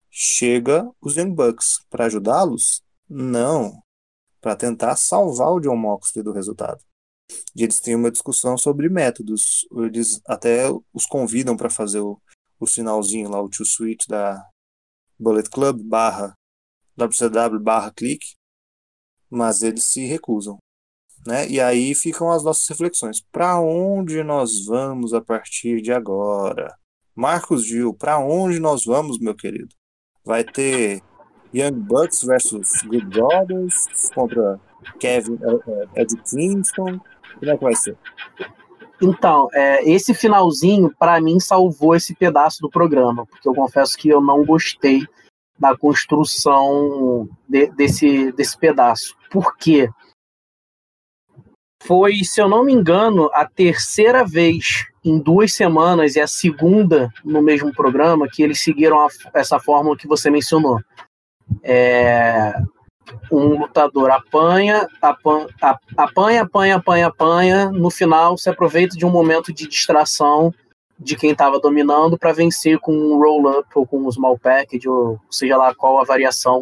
chega 0.10 0.90
os 1.02 1.18
Young 1.18 1.34
Bucks 1.34 1.82
para 1.90 2.06
ajudá-los? 2.06 2.82
Não, 3.08 3.84
para 4.40 4.56
tentar 4.56 4.96
salvar 4.96 5.50
o 5.50 5.60
John 5.60 5.76
Moxley 5.76 6.24
do 6.24 6.32
resultado. 6.32 6.82
E 7.56 7.64
eles 7.64 7.80
têm 7.80 7.96
uma 7.96 8.12
discussão 8.12 8.58
sobre 8.58 8.88
métodos. 8.88 9.68
Eles 9.72 10.22
até 10.26 10.66
os 10.94 11.06
convidam 11.06 11.58
para 11.58 11.70
fazer 11.70 12.00
o, 12.00 12.22
o 12.60 12.68
sinalzinho 12.68 13.30
lá, 13.30 13.42
o 13.42 13.50
to 13.50 13.66
suite 13.66 14.08
da 14.08 14.48
Bullet 15.20 15.50
Club 15.50 15.82
barra 15.82 16.36
WCW 16.98 17.60
barra 17.60 17.92
clique, 17.92 18.36
mas 19.30 19.62
eles 19.64 19.84
se 19.84 20.06
recusam. 20.06 20.58
Né? 21.26 21.48
E 21.50 21.60
aí 21.60 21.96
ficam 21.96 22.32
as 22.32 22.44
nossas 22.44 22.68
reflexões. 22.68 23.20
Para 23.32 23.60
onde 23.60 24.24
nós 24.24 24.66
vamos 24.66 25.14
a 25.14 25.22
partir 25.22 25.82
de 25.82 25.92
agora? 25.92 26.76
Marcos 27.16 27.66
Gil, 27.66 27.94
para 27.94 28.20
onde 28.20 28.60
nós 28.60 28.86
vamos, 28.86 29.18
meu 29.18 29.34
querido? 29.34 29.70
Vai 30.24 30.44
ter 30.44 31.02
Young 31.54 31.80
Bucks 31.80 32.24
versus 32.24 32.82
Good 32.84 33.06
Brothers 33.06 33.88
contra 34.14 34.60
Kevin 35.00 35.36
uh, 35.36 35.90
Ed 35.96 36.16
Kingston, 36.30 37.00
como 37.40 37.52
é 37.52 37.58
que 37.58 37.64
vai 37.64 37.76
ser? 37.76 37.98
Então, 39.02 39.50
é, 39.54 39.90
esse 39.90 40.14
finalzinho, 40.14 40.94
para 40.98 41.20
mim, 41.20 41.40
salvou 41.40 41.96
esse 41.96 42.16
pedaço 42.16 42.62
do 42.62 42.70
programa, 42.70 43.26
porque 43.26 43.48
eu 43.48 43.54
confesso 43.54 43.98
que 43.98 44.10
eu 44.10 44.22
não 44.22 44.46
gostei 44.46 45.06
da 45.60 45.76
construção 45.76 47.28
de, 47.48 47.68
desse, 47.72 48.32
desse 48.34 48.58
pedaço. 48.58 49.16
Por 49.30 49.56
quê? 49.58 49.90
Foi, 51.84 52.24
se 52.24 52.42
eu 52.42 52.50
não 52.50 52.64
me 52.64 52.74
engano, 52.74 53.30
a 53.34 53.46
terceira 53.46 54.26
vez 54.26 54.86
em 55.04 55.20
duas 55.20 55.54
semanas 55.54 56.16
e 56.16 56.20
a 56.20 56.28
segunda 56.28 57.12
no 57.24 57.42
mesmo 57.42 57.72
programa 57.72 58.28
que 58.28 58.42
eles 58.42 58.62
seguiram 58.62 59.00
a, 59.00 59.08
essa 59.34 59.60
fórmula 59.60 59.98
que 59.98 60.08
você 60.08 60.32
mencionou. 60.32 60.80
É, 61.62 62.54
um 63.32 63.60
lutador 63.60 64.10
apanha, 64.10 64.88
apanha, 65.02 65.48
apanha, 65.96 66.42
apanha, 66.42 66.76
apanha, 66.76 67.08
apanha, 67.08 67.70
no 67.70 67.92
final 67.92 68.38
se 68.38 68.50
aproveita 68.50 68.96
de 68.98 69.06
um 69.06 69.12
momento 69.12 69.54
de 69.54 69.68
distração 69.68 70.54
de 70.98 71.16
quem 71.16 71.32
estava 71.32 71.60
dominando 71.60 72.18
para 72.18 72.32
vencer 72.32 72.80
com 72.80 72.94
um 72.94 73.20
roll-up 73.20 73.68
ou 73.76 73.86
com 73.86 74.00
um 74.00 74.12
small 74.12 74.40
package, 74.40 74.88
ou 74.88 75.20
seja 75.30 75.58
lá 75.58 75.76
qual 75.76 76.00
a 76.00 76.06
variação 76.06 76.62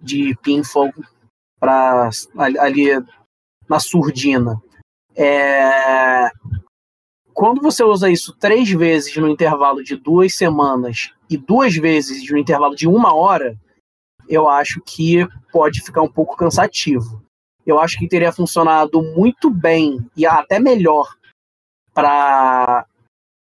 de 0.00 0.36
pinfall 0.42 0.92
para 1.58 2.10
ali 2.36 2.90
na 3.68 3.78
surdina. 3.80 4.60
É... 5.16 6.30
Quando 7.32 7.60
você 7.60 7.82
usa 7.82 8.10
isso 8.10 8.36
três 8.38 8.70
vezes 8.70 9.16
no 9.16 9.28
intervalo 9.28 9.82
de 9.82 9.96
duas 9.96 10.36
semanas 10.36 11.12
e 11.28 11.36
duas 11.36 11.74
vezes 11.74 12.30
no 12.30 12.38
intervalo 12.38 12.76
de 12.76 12.86
uma 12.86 13.14
hora, 13.14 13.58
eu 14.28 14.48
acho 14.48 14.80
que 14.86 15.26
pode 15.52 15.82
ficar 15.82 16.02
um 16.02 16.10
pouco 16.10 16.36
cansativo. 16.36 17.22
Eu 17.66 17.78
acho 17.78 17.98
que 17.98 18.08
teria 18.08 18.30
funcionado 18.30 19.02
muito 19.02 19.50
bem 19.50 19.98
e 20.16 20.26
até 20.26 20.58
melhor 20.58 21.08
para 21.92 22.86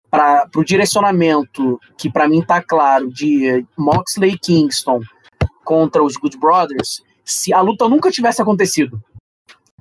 para 0.09 0.47
o 0.55 0.63
direcionamento 0.63 1.77
que 1.97 2.09
para 2.09 2.27
mim 2.27 2.41
tá 2.41 2.61
claro 2.61 3.09
de 3.09 3.65
Moxley 3.77 4.31
e 4.31 4.37
Kingston 4.37 5.01
contra 5.61 6.01
os 6.01 6.15
Good 6.15 6.37
Brothers, 6.37 7.03
se 7.25 7.51
a 7.51 7.59
luta 7.59 7.89
nunca 7.89 8.09
tivesse 8.09 8.41
acontecido. 8.41 9.01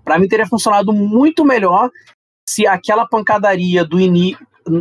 Para 0.04 0.18
mim 0.18 0.28
teria 0.28 0.46
funcionado 0.46 0.92
muito 0.92 1.44
melhor 1.44 1.90
se 2.48 2.66
aquela 2.66 3.06
pancadaria 3.06 3.84
do 3.84 3.98
início 4.00 4.38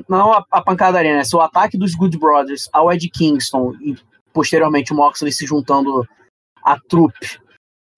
não 0.08 0.32
a, 0.32 0.46
a, 0.52 0.62
pancadaria, 0.62 1.16
né? 1.16 1.24
Se 1.24 1.36
o 1.36 1.42
ataque 1.42 1.78
dos 1.78 1.94
Good 1.94 2.18
Brothers 2.18 2.70
ao 2.72 2.92
Ed 2.92 3.10
Kingston 3.10 3.74
e 3.82 3.96
posteriormente 4.32 4.94
o 4.94 4.96
Moxley 4.96 5.32
se 5.32 5.46
juntando 5.46 6.08
à 6.64 6.80
trupe, 6.80 7.40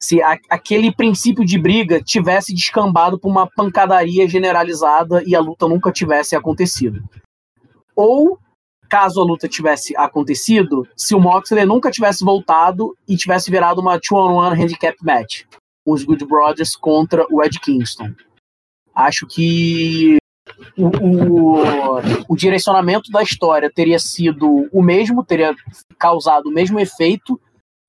se 0.02 0.22
a, 0.22 0.38
aquele 0.50 0.94
princípio 0.94 1.46
de 1.46 1.58
briga 1.58 2.02
tivesse 2.02 2.54
descambado 2.54 3.20
para 3.20 3.30
uma 3.30 3.48
pancadaria 3.48 4.28
generalizada 4.28 5.24
e 5.26 5.36
a 5.36 5.40
luta 5.40 5.68
nunca 5.68 5.92
tivesse 5.92 6.36
acontecido. 6.36 7.04
Ou, 7.96 8.38
caso 8.90 9.22
a 9.22 9.24
luta 9.24 9.48
tivesse 9.48 9.96
acontecido, 9.96 10.88
se 10.96 11.16
o 11.16 11.20
Moxley 11.20 11.66
nunca 11.66 11.92
tivesse 11.92 12.24
voltado 12.24 12.96
e 13.08 13.16
tivesse 13.16 13.50
virado 13.50 13.80
uma 13.80 14.00
two-on-one 14.00 14.62
handicap 14.62 14.98
match, 15.02 15.44
os 15.86 16.04
Good 16.04 16.26
Brothers 16.26 16.76
contra 16.76 17.26
o 17.30 17.44
Ed 17.44 17.60
Kingston. 17.60 18.14
Acho 18.94 19.28
que 19.28 20.18
o, 20.78 20.88
o, 20.88 21.56
o, 22.30 22.36
direcionamento 22.36 23.12
da 23.12 23.22
história 23.22 23.70
teria 23.70 24.00
sido 24.00 24.70
o 24.72 24.82
mesmo, 24.82 25.24
teria 25.24 25.54
causado 26.00 26.48
o 26.48 26.52
mesmo 26.52 26.80
efeito, 26.80 27.40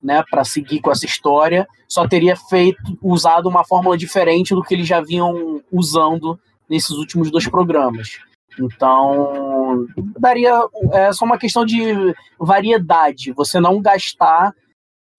né, 0.01 0.23
para 0.29 0.43
seguir 0.43 0.79
com 0.79 0.91
essa 0.91 1.05
história, 1.05 1.67
só 1.87 2.07
teria 2.07 2.35
feito 2.35 2.97
usado 3.01 3.49
uma 3.49 3.65
fórmula 3.65 3.97
diferente 3.97 4.53
do 4.53 4.61
que 4.61 4.73
eles 4.73 4.87
já 4.87 5.01
vinham 5.01 5.61
usando 5.71 6.39
nesses 6.69 6.91
últimos 6.91 7.31
dois 7.31 7.47
programas. 7.49 8.19
Então, 8.59 9.87
daria 10.19 10.59
é 10.91 11.11
só 11.13 11.25
uma 11.25 11.37
questão 11.37 11.65
de 11.65 12.13
variedade, 12.39 13.31
você 13.31 13.59
não 13.59 13.81
gastar 13.81 14.53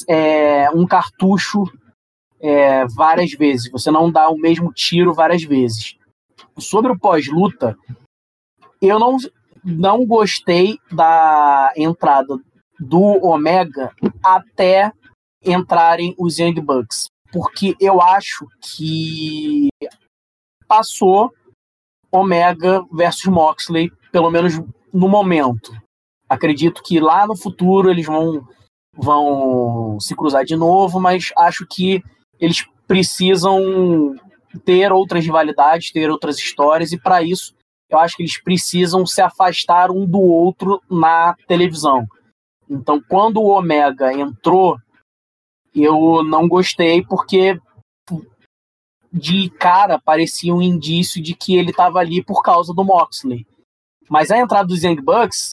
é, 0.08 0.70
um 0.70 0.86
cartucho 0.86 1.64
é, 2.40 2.86
várias 2.86 3.32
vezes, 3.32 3.70
você 3.70 3.90
não 3.90 4.10
dá 4.10 4.28
o 4.28 4.38
mesmo 4.38 4.72
tiro 4.72 5.12
várias 5.12 5.42
vezes 5.42 5.98
sobre 6.60 6.92
o 6.92 6.98
pós-luta, 6.98 7.76
eu 8.80 8.98
não, 8.98 9.16
não 9.64 10.06
gostei 10.06 10.78
da 10.90 11.72
entrada 11.76 12.38
do 12.78 13.02
Omega 13.24 13.92
até 14.22 14.92
entrarem 15.44 16.14
os 16.18 16.38
Young 16.38 16.60
Bucks. 16.60 17.06
Porque 17.30 17.76
eu 17.80 18.00
acho 18.00 18.46
que 18.60 19.68
passou 20.66 21.30
Omega 22.10 22.82
versus 22.90 23.26
Moxley, 23.26 23.90
pelo 24.10 24.30
menos 24.30 24.54
no 24.92 25.08
momento. 25.08 25.72
Acredito 26.28 26.82
que 26.82 27.00
lá 27.00 27.26
no 27.26 27.36
futuro 27.36 27.90
eles 27.90 28.06
vão, 28.06 28.46
vão 28.94 30.00
se 30.00 30.14
cruzar 30.14 30.44
de 30.44 30.56
novo, 30.56 31.00
mas 31.00 31.32
acho 31.36 31.66
que 31.66 32.02
eles 32.40 32.66
precisam 32.86 34.14
ter 34.64 34.92
outras 34.92 35.24
rivalidades, 35.24 35.92
ter 35.92 36.10
outras 36.10 36.38
histórias, 36.38 36.92
e 36.92 36.98
para 36.98 37.22
isso 37.22 37.54
eu 37.90 37.98
acho 37.98 38.16
que 38.16 38.22
eles 38.22 38.40
precisam 38.42 39.06
se 39.06 39.20
afastar 39.22 39.90
um 39.90 40.06
do 40.06 40.20
outro 40.20 40.82
na 40.90 41.34
televisão. 41.46 42.06
Então, 42.68 43.00
quando 43.08 43.38
o 43.40 43.48
Omega 43.48 44.12
entrou, 44.12 44.76
eu 45.74 46.22
não 46.22 46.46
gostei 46.46 47.02
porque 47.02 47.58
de 49.10 49.48
cara 49.50 49.98
parecia 49.98 50.54
um 50.54 50.60
indício 50.60 51.22
de 51.22 51.34
que 51.34 51.56
ele 51.56 51.70
estava 51.70 51.98
ali 51.98 52.22
por 52.22 52.42
causa 52.42 52.74
do 52.74 52.84
Moxley. 52.84 53.46
Mas 54.08 54.30
a 54.30 54.38
entrada 54.38 54.68
dos 54.68 54.82
Young 54.82 55.00
Bucks 55.00 55.50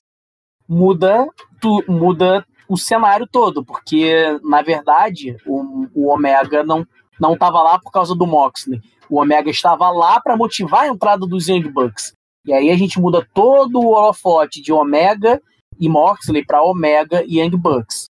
muda, 0.68 1.28
tu, 1.62 1.84
muda 1.88 2.46
o 2.68 2.78
cenário 2.78 3.28
todo, 3.32 3.64
porque 3.64 4.40
na 4.44 4.62
verdade 4.62 5.38
o, 5.46 5.88
o 5.94 6.08
Omega 6.14 6.64
não 6.64 6.86
não 7.20 7.34
estava 7.34 7.62
lá 7.62 7.80
por 7.80 7.92
causa 7.92 8.14
do 8.14 8.28
Moxley. 8.28 8.82
O 9.10 9.22
Omega 9.22 9.50
estava 9.50 9.90
lá 9.90 10.20
para 10.20 10.36
motivar 10.36 10.84
a 10.84 10.88
entrada 10.88 11.26
dos 11.26 11.48
Young 11.48 11.72
Bucks. 11.72 12.14
E 12.46 12.54
aí 12.54 12.70
a 12.70 12.76
gente 12.76 13.00
muda 13.00 13.26
todo 13.34 13.80
o 13.80 13.94
holofote 13.94 14.62
de 14.62 14.74
Omega 14.74 15.42
e 15.80 15.88
Moxley 15.88 16.46
para 16.46 16.64
Omega 16.64 17.24
e 17.26 17.40
Young 17.40 17.56
Bucks. 17.58 18.10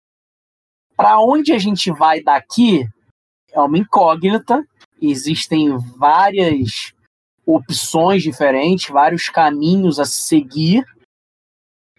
Para 0.95 1.19
onde 1.21 1.53
a 1.53 1.57
gente 1.57 1.91
vai 1.91 2.21
daqui 2.21 2.85
é 3.51 3.59
uma 3.59 3.77
incógnita. 3.77 4.63
Existem 5.01 5.77
várias 5.97 6.93
opções 7.45 8.21
diferentes, 8.21 8.89
vários 8.89 9.29
caminhos 9.29 9.99
a 9.99 10.05
seguir, 10.05 10.85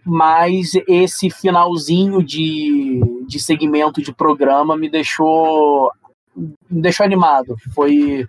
mas 0.05 0.73
esse 0.89 1.31
finalzinho 1.31 2.23
de, 2.23 3.01
de 3.27 3.41
segmento 3.41 4.03
de 4.03 4.13
programa 4.13 4.77
me 4.77 4.89
deixou 4.91 5.91
me 6.37 6.81
deixou 6.81 7.05
animado. 7.05 7.57
Foi 7.75 8.27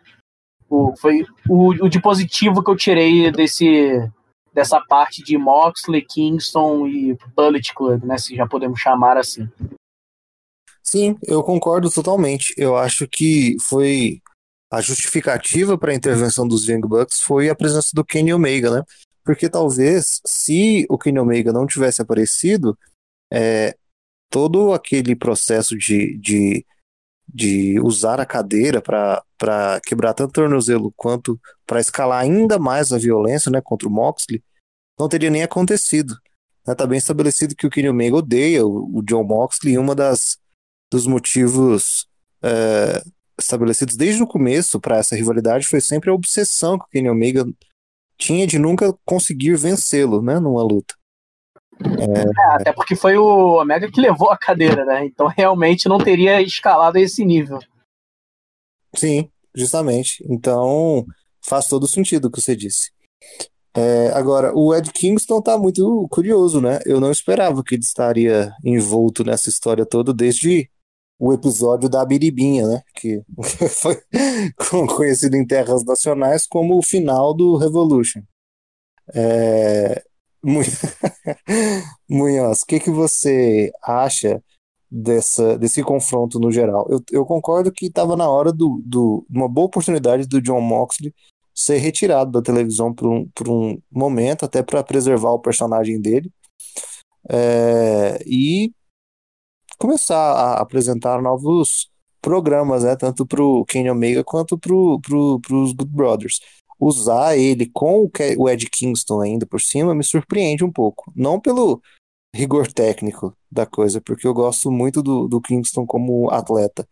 o, 0.70 0.96
foi 0.98 1.26
o, 1.48 1.86
o 1.86 1.90
de 1.90 2.02
positivo 2.02 2.64
que 2.64 2.72
eu 2.72 2.76
tirei 2.76 3.32
desse 3.32 4.10
dessa 4.54 4.82
parte 4.82 5.24
de 5.24 5.38
Moxley, 5.38 6.02
Kingston 6.02 6.86
e 6.86 7.18
Bullet 7.36 7.74
Club, 7.74 8.04
né, 8.04 8.18
se 8.18 8.36
já 8.36 8.46
podemos 8.46 8.82
chamar 8.82 9.18
assim. 9.18 9.48
Sim, 10.84 11.16
eu 11.26 11.42
concordo 11.42 11.90
totalmente. 11.90 12.54
Eu 12.58 12.76
acho 12.76 13.08
que 13.08 13.56
foi 13.62 14.20
a 14.72 14.82
justificativa 14.82 15.78
para 15.78 15.92
a 15.92 15.96
intervenção 15.96 16.48
dos 16.48 16.68
Young 16.68 16.82
Bucks 16.82 17.22
foi 17.22 17.50
a 17.50 17.56
presença 17.56 17.90
do 17.94 18.06
Kenny 18.06 18.34
Omega, 18.34 18.72
né? 18.72 18.84
Porque 19.24 19.50
talvez 19.50 20.22
se 20.26 20.86
o 20.90 20.98
Kenny 20.98 21.20
Omega 21.20 21.54
não 21.54 21.68
tivesse 21.68 22.02
aparecido, 22.02 22.78
é, 23.32 23.76
todo 24.30 24.74
aquele 24.74 25.16
processo 25.16 25.78
de, 25.78 26.18
de, 26.18 26.66
de 27.28 27.80
usar 27.82 28.20
a 28.20 28.26
cadeira 28.26 28.82
para 28.82 29.82
quebrar 29.86 30.14
tanto 30.14 30.30
o 30.30 30.34
tornozelo 30.34 30.94
quanto 30.96 31.40
para 31.66 31.80
escalar 31.80 32.22
ainda 32.22 32.58
mais 32.58 32.92
a 32.92 32.98
violência 32.98 33.52
né, 33.52 33.62
contra 33.62 33.88
o 33.88 33.92
Moxley, 33.92 34.44
não 35.00 35.10
teria 35.10 35.30
nem 35.30 35.44
acontecido. 35.44 36.18
Né? 36.66 36.76
bem 36.88 36.98
estabelecido 36.98 37.56
que 37.56 37.66
o 37.66 37.70
Kenny 37.70 37.90
Omega 37.90 38.16
odeia 38.16 38.66
o, 38.66 38.98
o 38.98 39.02
John 39.04 39.24
Moxley 39.24 39.74
e 39.74 39.78
uma 39.78 39.96
das 39.96 40.40
dos 40.92 41.08
motivos 41.08 42.08
é, 42.44 43.02
estabelecidos 43.40 43.96
desde 43.96 44.22
o 44.22 44.28
começo 44.28 44.80
para 44.80 44.98
essa 44.98 45.16
rivalidade 45.16 45.68
foi 45.68 45.80
sempre 45.80 46.10
a 46.10 46.14
obsessão 46.14 46.78
que 46.78 46.86
o 46.86 46.90
Kenny 46.90 47.10
Omega 47.10 47.46
tinha 48.22 48.46
de 48.46 48.60
nunca 48.60 48.96
conseguir 49.04 49.56
vencê-lo, 49.56 50.22
né, 50.22 50.40
numa 50.40 50.62
luta. 50.62 50.94
É... 51.84 52.22
É, 52.22 52.56
até 52.56 52.72
porque 52.72 52.96
foi 52.96 53.18
o 53.18 53.60
Omega 53.60 53.92
que 53.92 54.00
levou 54.00 54.30
a 54.30 54.38
cadeira, 54.38 54.86
né? 54.86 55.04
Então 55.04 55.26
realmente 55.26 55.90
não 55.90 55.98
teria 55.98 56.40
escalado 56.40 57.00
a 57.00 57.02
esse 57.02 57.26
nível. 57.26 57.58
Sim, 58.96 59.28
justamente. 59.56 60.24
Então 60.30 61.04
faz 61.44 61.68
todo 61.68 61.88
sentido 61.88 62.26
o 62.26 62.32
que 62.32 62.40
você 62.40 62.56
disse. 62.56 62.92
É, 63.74 64.10
agora, 64.14 64.54
o 64.54 64.76
Ed 64.76 64.92
Kingston 64.92 65.42
tá 65.42 65.58
muito 65.58 66.08
curioso, 66.12 66.62
né? 66.62 66.80
Eu 66.86 67.00
não 67.00 67.10
esperava 67.10 67.64
que 67.64 67.74
ele 67.74 67.84
estaria 67.84 68.52
envolto 68.64 69.24
nessa 69.24 69.50
história 69.50 69.86
toda 69.86 70.14
desde 70.14 70.70
o 71.22 71.32
episódio 71.32 71.88
da 71.88 72.04
Biribinha, 72.04 72.68
né? 72.68 72.82
Que 72.96 73.22
foi 73.70 73.96
conhecido 74.88 75.36
em 75.36 75.46
terras 75.46 75.86
nacionais 75.86 76.48
como 76.48 76.76
o 76.80 76.82
final 76.82 77.32
do 77.32 77.58
Revolution. 77.58 78.24
É... 79.14 80.02
Munhoz, 82.10 82.64
o 82.64 82.66
que, 82.66 82.80
que 82.80 82.90
você 82.90 83.72
acha 83.84 84.42
dessa, 84.90 85.60
desse 85.60 85.84
confronto 85.84 86.40
no 86.40 86.52
geral? 86.52 86.88
Eu, 86.90 87.00
eu 87.12 87.24
concordo 87.24 87.72
que 87.72 87.86
estava 87.86 88.18
na 88.18 88.28
hora 88.28 88.52
do 88.52 89.24
uma 89.30 89.48
boa 89.48 89.68
oportunidade 89.68 90.28
do 90.28 90.42
John 90.42 90.62
Moxley 90.62 91.14
ser 91.54 91.78
retirado 91.78 92.32
da 92.32 92.42
televisão 92.42 92.92
por 92.92 93.08
um, 93.08 93.30
por 93.36 93.48
um 93.48 93.80
momento, 93.92 94.44
até 94.44 94.64
para 94.64 94.84
preservar 94.84 95.34
o 95.34 95.40
personagem 95.40 96.02
dele. 96.02 96.32
É, 97.30 98.20
e 98.26 98.74
começar 99.82 100.16
a 100.16 100.62
apresentar 100.62 101.20
novos 101.24 101.90
programas, 102.22 102.84
né, 102.84 102.96
tanto 102.96 103.26
para 103.26 103.44
o 103.44 103.66
Kenny 103.66 103.90
Omega 103.90 104.24
quanto 104.24 104.56
para 104.56 104.70
pro, 105.02 105.42
os 105.50 105.74
Good 105.74 105.92
Brothers. 105.92 106.40
Usar 106.80 107.36
ele 107.36 107.66
com 107.66 108.08
o 108.38 108.50
Ed 108.50 108.70
Kingston 108.70 109.22
ainda 109.22 109.46
por 109.46 109.60
cima 109.60 109.96
me 109.96 110.04
surpreende 110.04 110.64
um 110.64 110.72
pouco. 110.72 111.12
Não 111.16 111.40
pelo 111.40 111.82
rigor 112.36 112.72
técnico 112.72 113.36
da 113.52 113.66
coisa, 113.66 114.00
porque 114.00 114.28
eu 114.28 114.36
gosto 114.36 114.72
muito 114.72 115.02
do, 115.02 115.28
do 115.28 115.42
Kingston 115.42 115.86
como 115.86 116.30
atleta, 116.30 116.88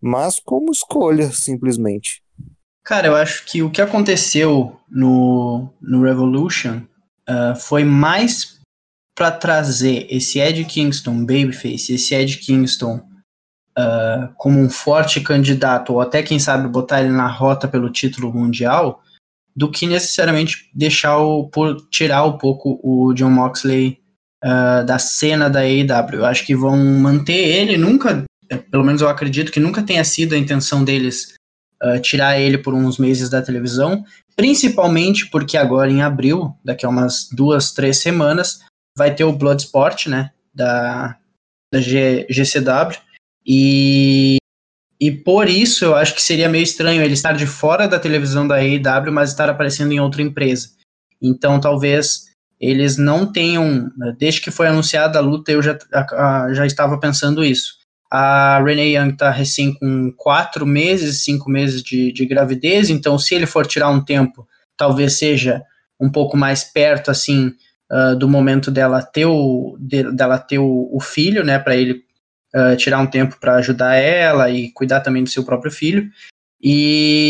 mas 0.00 0.40
como 0.40 0.72
escolha, 0.72 1.30
simplesmente. 1.30 2.22
Cara, 2.84 3.08
eu 3.08 3.16
acho 3.16 3.46
que 3.46 3.62
o 3.62 3.70
que 3.70 3.80
aconteceu 3.80 4.76
no, 4.88 5.68
no 5.80 6.02
Revolution 6.02 6.82
uh, 7.28 7.56
foi 7.56 7.84
mais 7.84 8.55
para 9.16 9.30
trazer 9.30 10.06
esse 10.10 10.38
Ed 10.38 10.62
Kingston 10.66 11.24
Babyface, 11.24 11.94
esse 11.94 12.14
Ed 12.14 12.36
Kingston 12.36 13.00
uh, 13.76 14.28
como 14.36 14.60
um 14.60 14.68
forte 14.68 15.20
candidato, 15.22 15.94
ou 15.94 16.00
até 16.02 16.22
quem 16.22 16.38
sabe 16.38 16.68
botar 16.68 17.00
ele 17.00 17.10
na 17.10 17.26
rota 17.26 17.66
pelo 17.66 17.90
título 17.90 18.32
mundial, 18.32 19.02
do 19.56 19.70
que 19.70 19.86
necessariamente 19.86 20.70
deixar 20.74 21.16
o 21.16 21.48
por 21.48 21.88
tirar 21.88 22.24
um 22.24 22.36
pouco 22.36 22.78
o 22.82 23.14
John 23.14 23.30
Moxley 23.30 23.98
uh, 24.44 24.84
da 24.84 24.98
cena 24.98 25.48
da 25.48 25.60
AEW. 25.60 26.18
Eu 26.18 26.26
acho 26.26 26.44
que 26.44 26.54
vão 26.54 26.76
manter 26.76 27.32
ele, 27.32 27.78
nunca, 27.78 28.22
pelo 28.70 28.84
menos 28.84 29.00
eu 29.00 29.08
acredito 29.08 29.50
que 29.50 29.58
nunca 29.58 29.82
tenha 29.82 30.04
sido 30.04 30.34
a 30.34 30.38
intenção 30.38 30.84
deles 30.84 31.34
uh, 31.82 31.98
tirar 32.02 32.38
ele 32.38 32.58
por 32.58 32.74
uns 32.74 32.98
meses 32.98 33.30
da 33.30 33.40
televisão, 33.40 34.04
principalmente 34.36 35.30
porque 35.30 35.56
agora 35.56 35.90
em 35.90 36.02
abril, 36.02 36.54
daqui 36.62 36.84
a 36.84 36.90
umas 36.90 37.30
duas, 37.32 37.72
três 37.72 37.96
semanas, 37.96 38.60
vai 38.96 39.14
ter 39.14 39.24
o 39.24 39.32
Bloodsport, 39.32 40.06
né, 40.06 40.30
da, 40.54 41.16
da 41.72 41.80
G, 41.80 42.26
GCW, 42.30 42.98
e, 43.46 44.38
e 45.00 45.10
por 45.10 45.48
isso 45.48 45.84
eu 45.84 45.94
acho 45.94 46.14
que 46.14 46.22
seria 46.22 46.48
meio 46.48 46.64
estranho 46.64 47.02
ele 47.02 47.14
estar 47.14 47.34
de 47.34 47.46
fora 47.46 47.86
da 47.86 47.98
televisão 47.98 48.48
da 48.48 48.56
AEW, 48.56 49.12
mas 49.12 49.30
estar 49.30 49.48
aparecendo 49.48 49.92
em 49.92 50.00
outra 50.00 50.22
empresa. 50.22 50.70
Então 51.22 51.60
talvez 51.60 52.26
eles 52.58 52.96
não 52.96 53.30
tenham, 53.30 53.90
desde 54.18 54.40
que 54.40 54.50
foi 54.50 54.66
anunciada 54.66 55.18
a 55.18 55.22
luta, 55.22 55.52
eu 55.52 55.62
já, 55.62 55.78
já 56.52 56.66
estava 56.66 56.98
pensando 56.98 57.44
isso. 57.44 57.76
A 58.10 58.62
Renee 58.64 58.96
Young 58.96 59.10
está 59.10 59.30
recém 59.30 59.74
com 59.74 60.12
quatro 60.16 60.64
meses, 60.64 61.22
cinco 61.22 61.50
meses 61.50 61.82
de, 61.82 62.12
de 62.12 62.24
gravidez, 62.24 62.88
então 62.88 63.18
se 63.18 63.34
ele 63.34 63.46
for 63.46 63.66
tirar 63.66 63.90
um 63.90 64.02
tempo, 64.02 64.48
talvez 64.76 65.18
seja 65.18 65.62
um 66.00 66.10
pouco 66.10 66.36
mais 66.36 66.64
perto, 66.64 67.10
assim, 67.10 67.52
uh, 67.90 68.16
do 68.16 68.28
momento 68.28 68.70
dela 68.70 69.02
ter 69.02 69.26
o, 69.26 69.76
de, 69.78 70.12
dela 70.12 70.38
ter 70.38 70.58
o, 70.58 70.88
o 70.92 71.00
filho, 71.00 71.44
né, 71.44 71.58
para 71.58 71.76
ele 71.76 72.04
uh, 72.54 72.76
tirar 72.76 72.98
um 72.98 73.06
tempo 73.06 73.38
para 73.40 73.56
ajudar 73.56 73.94
ela 73.94 74.50
e 74.50 74.70
cuidar 74.72 75.00
também 75.00 75.22
do 75.22 75.30
seu 75.30 75.44
próprio 75.44 75.70
filho. 75.70 76.10
E, 76.62 77.28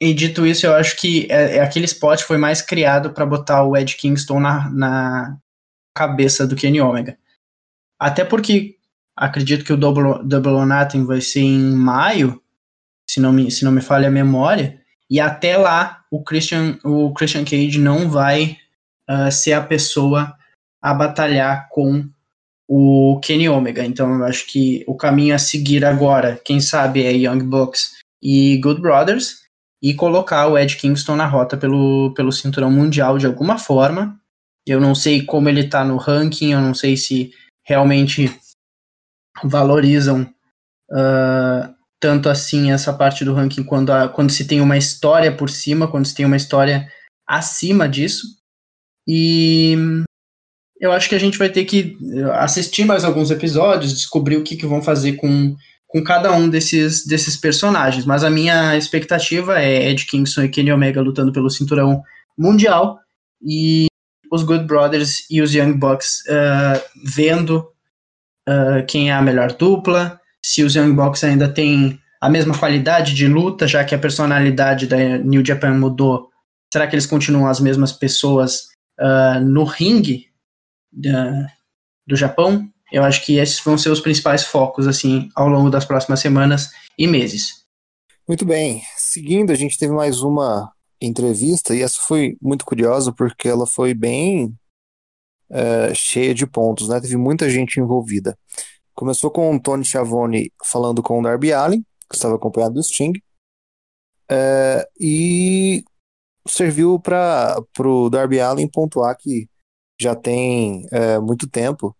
e 0.00 0.14
dito 0.14 0.46
isso, 0.46 0.66
eu 0.66 0.74
acho 0.74 0.96
que 0.96 1.26
é, 1.30 1.56
é 1.56 1.60
aquele 1.60 1.86
spot 1.86 2.22
foi 2.22 2.38
mais 2.38 2.62
criado 2.62 3.12
para 3.12 3.26
botar 3.26 3.64
o 3.64 3.76
Ed 3.76 3.96
Kingston 3.96 4.40
na, 4.40 4.70
na 4.70 5.36
cabeça 5.94 6.46
do 6.46 6.56
Kenny 6.56 6.80
Omega. 6.80 7.16
Até 7.98 8.24
porque 8.24 8.76
acredito 9.16 9.64
que 9.64 9.72
o 9.72 9.76
Double, 9.76 10.24
Double 10.24 10.52
or 10.52 11.06
vai 11.06 11.20
ser 11.20 11.40
em 11.40 11.74
maio, 11.74 12.40
se 13.08 13.20
não 13.20 13.32
me, 13.32 13.50
se 13.50 13.64
não 13.64 13.72
me 13.72 13.80
falha 13.80 14.08
a 14.08 14.10
memória, 14.10 14.80
e 15.08 15.20
até 15.20 15.56
lá 15.56 16.02
o 16.10 16.22
Christian, 16.22 16.78
o 16.82 17.12
Christian 17.12 17.44
Cage 17.44 17.78
não 17.78 18.10
vai 18.10 18.58
uh, 19.10 19.30
ser 19.30 19.52
a 19.52 19.62
pessoa 19.62 20.34
a 20.82 20.92
batalhar 20.92 21.68
com 21.70 22.08
o 22.68 23.20
Kenny 23.22 23.48
Omega. 23.48 23.84
Então 23.84 24.18
eu 24.18 24.24
acho 24.24 24.46
que 24.46 24.84
o 24.86 24.96
caminho 24.96 25.34
a 25.34 25.38
seguir 25.38 25.84
agora, 25.84 26.40
quem 26.44 26.60
sabe, 26.60 27.04
é 27.04 27.12
Young 27.12 27.44
Bucks 27.44 27.98
e 28.22 28.58
Good 28.58 28.80
Brothers 28.80 29.44
e 29.82 29.94
colocar 29.94 30.48
o 30.48 30.58
Ed 30.58 30.76
Kingston 30.76 31.16
na 31.16 31.26
rota 31.26 31.56
pelo, 31.56 32.12
pelo 32.14 32.32
cinturão 32.32 32.70
mundial 32.70 33.18
de 33.18 33.26
alguma 33.26 33.58
forma. 33.58 34.18
Eu 34.66 34.80
não 34.80 34.94
sei 34.94 35.22
como 35.22 35.48
ele 35.48 35.68
tá 35.68 35.84
no 35.84 35.98
ranking, 35.98 36.52
eu 36.52 36.60
não 36.60 36.72
sei 36.74 36.96
se 36.96 37.32
realmente 37.66 38.34
valorizam 39.42 40.22
uh, 40.90 41.74
tanto 42.00 42.28
assim 42.28 42.70
essa 42.70 42.92
parte 42.92 43.24
do 43.24 43.34
ranking 43.34 43.62
quando, 43.64 43.90
a, 43.90 44.08
quando 44.08 44.30
se 44.30 44.46
tem 44.46 44.60
uma 44.60 44.76
história 44.76 45.34
por 45.34 45.50
cima, 45.50 45.88
quando 45.88 46.06
se 46.06 46.14
tem 46.14 46.24
uma 46.24 46.36
história 46.36 46.90
acima 47.26 47.88
disso. 47.88 48.26
E 49.06 49.76
eu 50.80 50.92
acho 50.92 51.08
que 51.08 51.14
a 51.14 51.18
gente 51.18 51.38
vai 51.38 51.48
ter 51.48 51.64
que 51.64 51.96
assistir 52.34 52.84
mais 52.84 53.04
alguns 53.04 53.30
episódios, 53.30 53.94
descobrir 53.94 54.36
o 54.36 54.42
que, 54.42 54.56
que 54.56 54.66
vão 54.66 54.82
fazer 54.82 55.14
com, 55.14 55.56
com 55.86 56.02
cada 56.02 56.32
um 56.32 56.48
desses, 56.48 57.06
desses 57.06 57.36
personagens. 57.36 58.04
Mas 58.04 58.24
a 58.24 58.30
minha 58.30 58.76
expectativa 58.76 59.60
é 59.60 59.90
Ed 59.90 60.04
Kingston 60.06 60.44
e 60.44 60.48
Kenny 60.48 60.72
Omega 60.72 61.00
lutando 61.00 61.32
pelo 61.32 61.50
cinturão 61.50 62.02
mundial 62.36 62.98
e 63.42 63.86
os 64.30 64.42
Good 64.42 64.64
Brothers 64.64 65.24
e 65.30 65.40
os 65.40 65.54
Young 65.54 65.74
Bucks 65.74 66.22
uh, 66.26 66.82
vendo 67.04 67.68
uh, 68.48 68.84
quem 68.88 69.10
é 69.10 69.12
a 69.12 69.22
melhor 69.22 69.52
dupla, 69.52 70.20
se 70.44 70.62
os 70.62 70.74
Young 70.74 70.92
Bucks 70.92 71.22
ainda 71.22 71.48
têm 71.48 72.00
a 72.20 72.28
mesma 72.28 72.56
qualidade 72.56 73.14
de 73.14 73.28
luta, 73.28 73.68
já 73.68 73.84
que 73.84 73.94
a 73.94 73.98
personalidade 73.98 74.86
da 74.86 74.96
New 75.18 75.44
Japan 75.44 75.74
mudou. 75.74 76.30
Será 76.72 76.86
que 76.86 76.94
eles 76.94 77.06
continuam 77.06 77.46
as 77.46 77.60
mesmas 77.60 77.92
pessoas 77.92 78.73
uh, 79.00 79.40
no 79.40 79.64
ringue 79.64 80.28
da, 80.92 81.46
do 82.06 82.16
Japão, 82.16 82.68
eu 82.92 83.02
acho 83.02 83.24
que 83.24 83.36
esses 83.38 83.60
vão 83.60 83.76
ser 83.76 83.90
os 83.90 84.00
principais 84.00 84.44
focos 84.44 84.86
assim 84.86 85.28
ao 85.34 85.48
longo 85.48 85.70
das 85.70 85.84
próximas 85.84 86.20
semanas 86.20 86.70
e 86.98 87.06
meses. 87.06 87.64
Muito 88.26 88.44
bem. 88.44 88.82
Seguindo, 88.96 89.52
a 89.52 89.54
gente 89.54 89.78
teve 89.78 89.92
mais 89.92 90.20
uma 90.20 90.72
entrevista, 91.00 91.74
e 91.74 91.82
essa 91.82 91.98
foi 92.00 92.36
muito 92.40 92.64
curiosa 92.64 93.12
porque 93.12 93.48
ela 93.48 93.66
foi 93.66 93.92
bem 93.92 94.56
é, 95.50 95.92
cheia 95.94 96.34
de 96.34 96.46
pontos, 96.46 96.88
né? 96.88 97.00
Teve 97.00 97.16
muita 97.16 97.50
gente 97.50 97.78
envolvida. 97.78 98.38
Começou 98.94 99.30
com 99.30 99.54
o 99.54 99.60
Tony 99.60 99.84
Schiavone 99.84 100.52
falando 100.64 101.02
com 101.02 101.18
o 101.18 101.22
Darby 101.22 101.52
Allin, 101.52 101.84
que 102.08 102.16
estava 102.16 102.36
acompanhado 102.36 102.74
do 102.74 102.82
Sting, 102.82 103.12
é, 104.30 104.88
e 104.98 105.84
serviu 106.46 106.98
para 107.00 107.64
o 107.78 108.10
Darby 108.10 108.40
Allin 108.40 108.68
pontuar 108.68 109.16
que 109.16 109.48
já 110.00 110.14
tem 110.14 110.86
é, 110.92 111.18
muito 111.18 111.48
tempo 111.48 111.96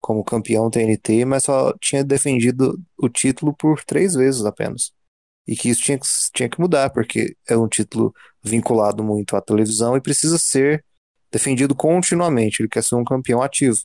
como 0.00 0.24
campeão 0.24 0.70
TNT, 0.70 1.24
mas 1.24 1.44
só 1.44 1.72
tinha 1.78 2.04
defendido 2.04 2.80
o 2.96 3.08
título 3.08 3.54
por 3.54 3.84
três 3.84 4.14
vezes 4.14 4.44
apenas. 4.44 4.92
E 5.46 5.56
que 5.56 5.70
isso 5.70 5.82
tinha, 5.82 5.98
tinha 6.32 6.48
que 6.48 6.60
mudar, 6.60 6.90
porque 6.90 7.36
é 7.48 7.56
um 7.56 7.68
título 7.68 8.14
vinculado 8.42 9.02
muito 9.02 9.36
à 9.36 9.40
televisão 9.40 9.96
e 9.96 10.00
precisa 10.00 10.38
ser 10.38 10.84
defendido 11.32 11.74
continuamente. 11.74 12.62
Ele 12.62 12.68
quer 12.68 12.82
ser 12.82 12.94
um 12.94 13.04
campeão 13.04 13.42
ativo. 13.42 13.78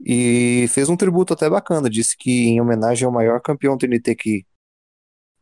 E 0.00 0.66
fez 0.70 0.88
um 0.88 0.96
tributo 0.96 1.34
até 1.34 1.48
bacana. 1.48 1.90
Disse 1.90 2.16
que, 2.16 2.48
em 2.48 2.60
homenagem 2.60 3.06
ao 3.06 3.12
maior 3.12 3.40
campeão 3.40 3.76
TNT 3.76 4.14
que 4.14 4.46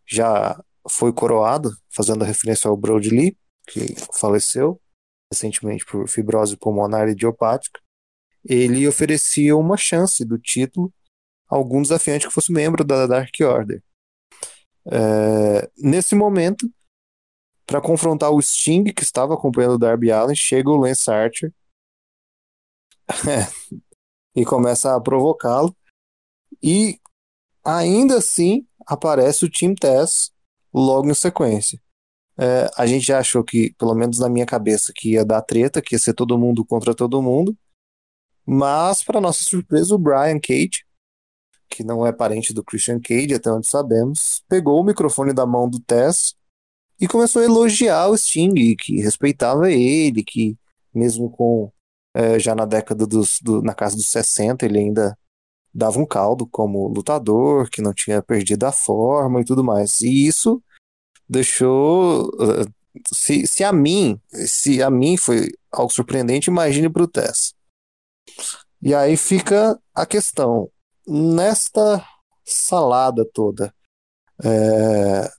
já 0.06 0.62
foi 0.88 1.12
coroado, 1.12 1.70
fazendo 1.90 2.24
referência 2.24 2.68
ao 2.68 2.76
Brody 2.76 3.10
Lee, 3.10 3.36
que 3.66 3.94
faleceu 4.12 4.80
recentemente 5.32 5.84
por 5.84 6.08
fibrose 6.08 6.56
pulmonar 6.56 7.08
idiopática, 7.08 7.80
ele 8.44 8.86
oferecia 8.86 9.56
uma 9.56 9.76
chance 9.76 10.24
do 10.24 10.38
título 10.38 10.92
a 11.48 11.56
algum 11.56 11.82
desafiante 11.82 12.26
que 12.26 12.32
fosse 12.32 12.52
membro 12.52 12.84
da 12.84 13.06
Dark 13.06 13.34
Order. 13.40 13.82
É, 14.86 15.70
nesse 15.76 16.14
momento, 16.14 16.70
para 17.66 17.80
confrontar 17.80 18.30
o 18.30 18.40
Sting, 18.40 18.84
que 18.92 19.02
estava 19.02 19.34
acompanhando 19.34 19.74
o 19.74 19.78
Darby 19.78 20.12
Allin, 20.12 20.34
chega 20.34 20.68
o 20.68 20.76
Lance 20.76 21.10
Archer 21.10 21.52
e 24.36 24.44
começa 24.44 24.94
a 24.94 25.00
provocá-lo. 25.00 25.74
E 26.62 27.00
ainda 27.64 28.18
assim 28.18 28.66
aparece 28.86 29.44
o 29.44 29.50
Team 29.50 29.74
Tess 29.74 30.30
logo 30.72 31.10
em 31.10 31.14
sequência. 31.14 31.80
É, 32.38 32.68
a 32.76 32.86
gente 32.86 33.06
já 33.06 33.18
achou 33.18 33.44
que, 33.44 33.72
pelo 33.78 33.94
menos 33.94 34.18
na 34.18 34.28
minha 34.28 34.46
cabeça, 34.46 34.92
que 34.94 35.12
ia 35.12 35.24
dar 35.24 35.42
treta, 35.42 35.80
que 35.80 35.94
ia 35.94 35.98
ser 35.98 36.14
todo 36.14 36.38
mundo 36.38 36.64
contra 36.64 36.94
todo 36.94 37.22
mundo. 37.22 37.56
Mas, 38.46 39.02
para 39.02 39.20
nossa 39.20 39.42
surpresa, 39.44 39.94
o 39.94 39.98
Brian 39.98 40.38
Cage, 40.40 40.84
que 41.68 41.84
não 41.84 42.06
é 42.06 42.12
parente 42.12 42.52
do 42.52 42.62
Christian 42.62 43.00
Cage, 43.00 43.34
até 43.34 43.50
onde 43.50 43.66
sabemos, 43.66 44.42
pegou 44.48 44.80
o 44.80 44.84
microfone 44.84 45.32
da 45.32 45.46
mão 45.46 45.68
do 45.68 45.80
Tess 45.80 46.34
e 47.00 47.08
começou 47.08 47.42
a 47.42 47.44
elogiar 47.44 48.08
o 48.08 48.16
Sting, 48.16 48.76
que 48.76 49.00
respeitava 49.00 49.70
ele, 49.70 50.22
que 50.22 50.56
mesmo 50.94 51.30
com 51.30 51.72
é, 52.14 52.38
já 52.38 52.54
na 52.54 52.64
década 52.64 53.06
dos, 53.06 53.40
do, 53.42 53.60
na 53.62 53.74
casa 53.74 53.96
dos 53.96 54.06
60, 54.06 54.64
ele 54.64 54.78
ainda 54.78 55.18
dava 55.74 55.98
um 55.98 56.06
caldo 56.06 56.46
como 56.46 56.86
lutador, 56.88 57.68
que 57.68 57.82
não 57.82 57.92
tinha 57.92 58.22
perdido 58.22 58.64
a 58.64 58.72
forma 58.72 59.40
e 59.40 59.44
tudo 59.44 59.64
mais. 59.64 60.00
E 60.00 60.26
isso 60.26 60.62
deixou. 61.28 62.30
Eh, 62.40 62.66
se, 63.12 63.46
se 63.46 63.64
a 63.64 63.72
mim, 63.72 64.20
se 64.46 64.82
a 64.82 64.90
mim 64.90 65.16
foi 65.16 65.48
algo 65.70 65.92
surpreendente, 65.92 66.50
imagine 66.50 66.88
para 66.88 67.02
o 67.02 67.08
Tess. 67.08 67.54
E 68.80 68.94
aí 68.94 69.16
fica 69.16 69.80
a 69.94 70.06
questão. 70.06 70.70
Nesta 71.06 72.04
salada 72.44 73.24
toda, 73.24 73.74
é, 74.42 75.30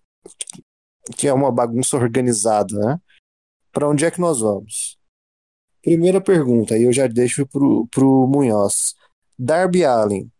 que 1.15 1.27
é 1.27 1.33
uma 1.33 1.51
bagunça 1.51 1.95
organizada, 1.97 2.77
né? 2.77 2.99
Para 3.71 3.89
onde 3.89 4.05
é 4.05 4.11
que 4.11 4.21
nós 4.21 4.39
vamos? 4.39 4.97
Primeira 5.81 6.19
pergunta, 6.19 6.73
aí 6.75 6.83
eu 6.83 6.93
já 6.93 7.07
deixo 7.07 7.45
pro, 7.45 7.87
pro 7.87 8.27
Munhoz. 8.27 8.95
Darby 9.37 9.83
Allen, 9.83 10.31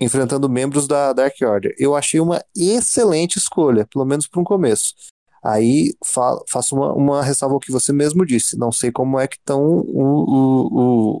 enfrentando 0.00 0.48
membros 0.48 0.86
da 0.86 1.12
Dark 1.12 1.34
Order. 1.42 1.74
Eu 1.78 1.96
achei 1.96 2.20
uma 2.20 2.42
excelente 2.54 3.38
escolha, 3.38 3.86
pelo 3.86 4.04
menos 4.04 4.26
para 4.26 4.40
um 4.40 4.44
começo. 4.44 4.94
Aí 5.42 5.94
fa 6.04 6.42
faço 6.48 6.74
uma, 6.74 6.92
uma 6.92 7.22
ressalva 7.22 7.54
ao 7.54 7.60
que 7.60 7.72
você 7.72 7.92
mesmo 7.92 8.26
disse. 8.26 8.58
Não 8.58 8.72
sei 8.72 8.90
como 8.90 9.18
é 9.18 9.28
que 9.28 9.36
estão 9.36 9.84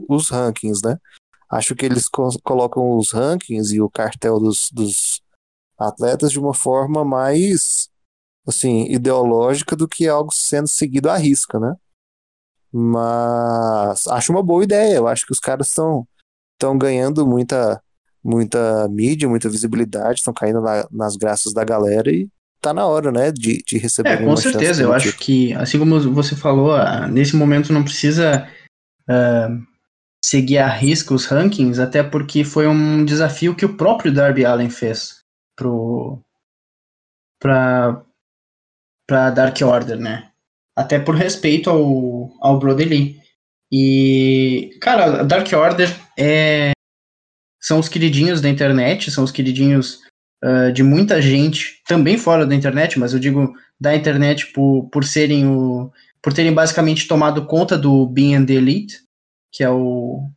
os 0.08 0.28
rankings, 0.30 0.82
né? 0.84 0.98
Acho 1.48 1.76
que 1.76 1.86
eles 1.86 2.08
co 2.08 2.28
colocam 2.42 2.96
os 2.96 3.12
rankings 3.12 3.74
e 3.74 3.80
o 3.80 3.88
cartel 3.88 4.40
dos, 4.40 4.70
dos 4.72 5.22
atletas 5.78 6.32
de 6.32 6.40
uma 6.40 6.52
forma 6.52 7.04
mais 7.04 7.88
assim, 8.46 8.84
ideológica 8.86 9.76
do 9.76 9.88
que 9.88 10.08
algo 10.08 10.32
sendo 10.32 10.68
seguido 10.68 11.10
à 11.10 11.16
risca, 11.16 11.58
né? 11.58 11.76
Mas 12.72 14.06
acho 14.08 14.32
uma 14.32 14.42
boa 14.42 14.64
ideia. 14.64 14.96
Eu 14.96 15.06
acho 15.08 15.24
que 15.24 15.32
os 15.32 15.40
caras 15.40 15.68
estão 15.68 16.06
estão 16.54 16.76
ganhando 16.76 17.26
muita 17.26 17.82
muita 18.26 18.88
mídia, 18.88 19.28
muita 19.28 19.48
visibilidade, 19.48 20.18
estão 20.18 20.34
caindo 20.34 20.60
na, 20.60 20.86
nas 20.90 21.16
graças 21.16 21.52
da 21.52 21.62
galera 21.62 22.10
e 22.10 22.28
tá 22.60 22.74
na 22.74 22.84
hora, 22.84 23.12
né, 23.12 23.30
de, 23.30 23.62
de 23.64 23.78
receber 23.78 24.10
É, 24.10 24.16
com 24.16 24.36
certeza, 24.36 24.82
eu 24.82 24.92
acho 24.92 25.16
que, 25.16 25.54
assim 25.54 25.78
como 25.78 26.00
você 26.12 26.34
falou, 26.34 26.74
ah, 26.74 27.06
nesse 27.06 27.36
momento 27.36 27.72
não 27.72 27.84
precisa 27.84 28.48
uh, 29.08 29.62
seguir 30.24 30.58
a 30.58 30.68
risca 30.68 31.14
os 31.14 31.26
rankings, 31.26 31.78
até 31.78 32.02
porque 32.02 32.42
foi 32.42 32.66
um 32.66 33.04
desafio 33.04 33.54
que 33.54 33.64
o 33.64 33.76
próprio 33.76 34.12
Darby 34.12 34.44
Allen 34.44 34.70
fez 34.70 35.20
pro 35.56 36.18
pra, 37.40 38.02
pra 39.06 39.30
Dark 39.30 39.56
Order, 39.62 40.00
né, 40.00 40.30
até 40.76 40.98
por 40.98 41.14
respeito 41.14 41.70
ao, 41.70 42.32
ao 42.40 42.58
Brody 42.58 42.84
Lee. 42.84 43.20
E, 43.70 44.76
cara, 44.80 45.22
Dark 45.22 45.52
Order 45.52 45.88
é, 46.18 46.72
são 47.66 47.80
os 47.80 47.88
queridinhos 47.88 48.40
da 48.40 48.48
internet, 48.48 49.10
são 49.10 49.24
os 49.24 49.32
queridinhos 49.32 49.98
uh, 50.44 50.72
de 50.72 50.84
muita 50.84 51.20
gente, 51.20 51.82
também 51.84 52.16
fora 52.16 52.46
da 52.46 52.54
internet, 52.54 52.96
mas 52.96 53.12
eu 53.12 53.18
digo 53.18 53.52
da 53.78 53.96
internet 53.96 54.52
por, 54.52 54.88
por 54.88 55.04
serem 55.04 55.48
o. 55.48 55.90
por 56.22 56.32
terem 56.32 56.52
basicamente 56.52 57.08
tomado 57.08 57.44
conta 57.44 57.76
do 57.76 58.06
Being 58.06 58.36
and 58.36 58.46
the 58.46 58.52
Elite, 58.52 59.00
que 59.52 59.64
é 59.64 59.68
o, 59.68 60.28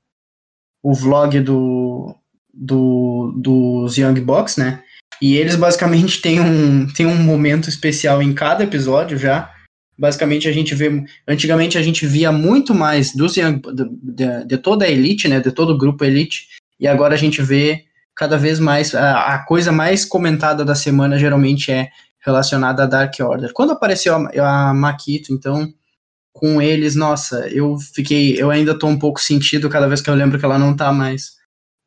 o 0.82 0.94
vlog 0.96 1.40
do, 1.42 2.16
do, 2.52 3.32
dos 3.38 3.96
Young 3.96 4.22
Bucks, 4.22 4.58
né? 4.58 4.82
E 5.22 5.36
eles 5.36 5.56
basicamente 5.56 6.22
têm 6.24 6.40
um, 6.40 6.88
têm 6.92 7.06
um 7.06 7.22
momento 7.22 7.70
especial 7.70 8.24
em 8.24 8.34
cada 8.34 8.64
episódio 8.64 9.20
já. 9.20 9.54
Basicamente 9.96 10.48
a 10.48 10.52
gente 10.52 10.74
vê. 10.74 11.06
Antigamente 11.28 11.78
a 11.78 11.84
gente 11.84 12.08
via 12.08 12.32
muito 12.32 12.74
mais 12.74 13.14
dos 13.14 13.38
Young, 13.38 13.62
de, 13.62 13.86
de, 14.02 14.46
de 14.48 14.58
toda 14.58 14.86
a 14.86 14.90
Elite, 14.90 15.28
né? 15.28 15.40
De 15.40 15.52
todo 15.52 15.74
o 15.74 15.78
grupo 15.78 16.04
Elite 16.04 16.48
e 16.80 16.88
agora 16.88 17.14
a 17.14 17.18
gente 17.18 17.42
vê 17.42 17.86
cada 18.16 18.38
vez 18.38 18.60
mais. 18.60 18.94
A, 18.96 19.36
a 19.36 19.46
coisa 19.46 19.72
mais 19.72 20.06
comentada 20.06 20.64
da 20.64 20.76
semana 20.76 21.18
geralmente 21.18 21.72
é 21.72 21.90
relacionada 22.20 22.84
a 22.84 22.86
Dark 22.86 23.14
Order. 23.20 23.52
Quando 23.54 23.72
apareceu 23.72 24.16
a, 24.16 24.70
a 24.70 24.74
Makito, 24.74 25.34
então, 25.34 25.72
com 26.34 26.62
eles, 26.62 26.96
nossa, 26.96 27.48
eu 27.50 27.78
fiquei. 27.78 28.42
Eu 28.42 28.52
ainda 28.52 28.78
tô 28.78 28.88
um 28.88 29.00
pouco 29.00 29.22
sentido 29.22 29.70
cada 29.70 29.88
vez 29.88 30.02
que 30.02 30.10
eu 30.10 30.16
lembro 30.16 30.38
que 30.40 30.46
ela 30.46 30.60
não 30.60 30.76
tá 30.76 30.92
mais 30.92 31.38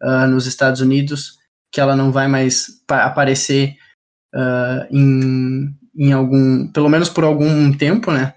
uh, 0.02 0.26
nos 0.26 0.46
Estados 0.46 0.80
Unidos, 0.80 1.38
que 1.70 1.80
ela 1.80 1.96
não 1.96 2.10
vai 2.10 2.28
mais 2.28 2.82
aparecer 2.88 3.76
uh, 4.34 4.86
em, 4.90 5.74
em 5.96 6.12
algum. 6.12 6.68
pelo 6.68 6.88
menos 6.88 7.08
por 7.08 7.24
algum 7.24 7.72
tempo, 7.72 8.10
né? 8.10 8.34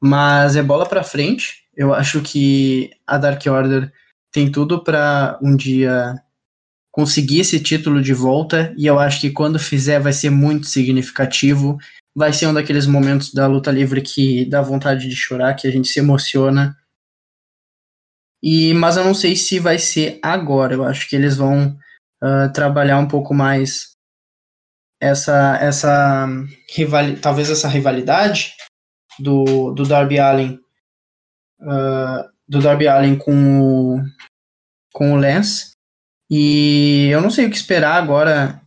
Mas 0.00 0.56
é 0.56 0.62
bola 0.62 0.86
para 0.86 1.04
frente. 1.04 1.62
Eu 1.74 1.94
acho 1.94 2.20
que 2.20 2.90
a 3.06 3.16
Dark 3.16 3.42
Order 3.46 3.90
tem 4.32 4.50
tudo 4.50 4.82
para 4.82 5.38
um 5.42 5.54
dia 5.54 6.20
conseguir 6.90 7.40
esse 7.40 7.60
título 7.60 8.02
de 8.02 8.12
volta 8.12 8.74
e 8.76 8.86
eu 8.86 8.98
acho 8.98 9.20
que 9.20 9.30
quando 9.30 9.58
fizer 9.58 10.00
vai 10.00 10.12
ser 10.12 10.30
muito 10.30 10.66
significativo. 10.66 11.78
Vai 12.14 12.32
ser 12.32 12.46
um 12.46 12.54
daqueles 12.54 12.86
momentos 12.86 13.32
da 13.32 13.46
luta 13.46 13.70
livre 13.70 14.02
que 14.02 14.44
dá 14.44 14.60
vontade 14.60 15.08
de 15.08 15.16
chorar, 15.16 15.54
que 15.54 15.66
a 15.66 15.70
gente 15.70 15.88
se 15.88 15.98
emociona. 15.98 16.76
E 18.42 18.74
mas 18.74 18.96
eu 18.96 19.04
não 19.04 19.14
sei 19.14 19.36
se 19.36 19.58
vai 19.58 19.78
ser 19.78 20.18
agora. 20.22 20.74
Eu 20.74 20.84
acho 20.84 21.08
que 21.08 21.16
eles 21.16 21.36
vão 21.36 21.76
uh, 22.22 22.52
trabalhar 22.52 22.98
um 22.98 23.08
pouco 23.08 23.32
mais 23.32 23.92
essa 25.00 25.56
essa 25.56 26.28
rival, 26.74 27.16
talvez 27.20 27.50
essa 27.50 27.68
rivalidade 27.68 28.54
do, 29.18 29.72
do 29.72 29.84
Darby 29.84 30.18
Allen 30.18 30.60
uh, 31.60 32.31
do 32.52 32.60
Darby 32.60 32.86
Allen 32.86 33.16
com 33.16 33.62
o, 33.62 34.02
com 34.92 35.14
o 35.14 35.16
Lance. 35.16 35.72
E 36.30 37.08
eu 37.10 37.22
não 37.22 37.30
sei 37.30 37.46
o 37.46 37.50
que 37.50 37.56
esperar 37.56 37.94
agora 37.94 38.60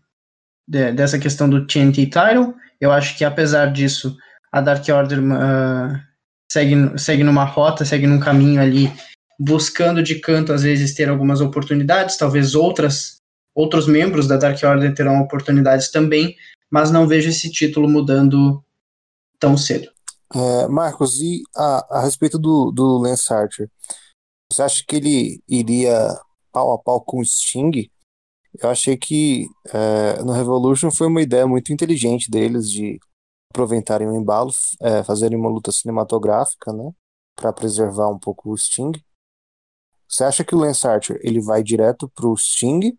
de, 0.67 0.91
dessa 0.91 1.19
questão 1.19 1.47
do 1.47 1.67
TNT 1.67 2.07
Title. 2.07 2.55
Eu 2.81 2.91
acho 2.91 3.15
que 3.15 3.23
apesar 3.23 3.71
disso, 3.71 4.17
a 4.51 4.59
Dark 4.59 4.83
Order 4.89 5.19
uh, 5.19 6.01
segue, 6.51 6.97
segue 6.97 7.23
numa 7.23 7.45
rota, 7.45 7.85
segue 7.85 8.07
num 8.07 8.19
caminho 8.19 8.59
ali, 8.59 8.91
buscando 9.39 10.01
de 10.01 10.15
canto 10.15 10.51
às 10.51 10.63
vezes 10.63 10.95
ter 10.95 11.07
algumas 11.07 11.39
oportunidades, 11.39 12.17
talvez 12.17 12.55
outras 12.55 13.21
outros 13.53 13.87
membros 13.87 14.27
da 14.27 14.35
Dark 14.35 14.61
Order 14.63 14.93
terão 14.95 15.21
oportunidades 15.21 15.89
também, 15.89 16.35
mas 16.69 16.91
não 16.91 17.07
vejo 17.07 17.29
esse 17.29 17.49
título 17.49 17.87
mudando 17.87 18.61
tão 19.39 19.55
cedo. 19.55 19.94
É, 20.33 20.67
Marcos, 20.67 21.21
e 21.21 21.43
a, 21.55 21.99
a 21.99 22.01
respeito 22.01 22.39
do, 22.39 22.71
do 22.71 22.97
Lance 22.97 23.31
Archer, 23.31 23.69
você 24.51 24.63
acha 24.63 24.83
que 24.87 24.95
ele 24.95 25.43
iria 25.47 26.19
pau 26.51 26.73
a 26.73 26.79
pau 26.79 27.01
com 27.01 27.19
o 27.19 27.25
Sting? 27.25 27.89
Eu 28.57 28.69
achei 28.69 28.97
que 28.97 29.47
é, 29.73 30.23
no 30.23 30.31
Revolution 30.31 30.89
foi 30.89 31.07
uma 31.07 31.21
ideia 31.21 31.45
muito 31.45 31.73
inteligente 31.73 32.31
deles 32.31 32.71
de 32.71 32.99
aproveitarem 33.51 34.07
o 34.07 34.15
embalo, 34.15 34.51
é, 34.81 35.03
fazerem 35.03 35.37
uma 35.37 35.49
luta 35.49 35.71
cinematográfica, 35.71 36.71
né, 36.73 36.91
para 37.35 37.53
preservar 37.53 38.09
um 38.09 38.19
pouco 38.19 38.51
o 38.51 38.57
Sting. 38.57 38.93
Você 40.07 40.23
acha 40.23 40.43
que 40.43 40.55
o 40.55 40.57
Lance 40.59 40.87
Archer 40.87 41.19
ele 41.23 41.41
vai 41.41 41.63
direto 41.63 42.09
pro 42.09 42.35
Sting 42.37 42.97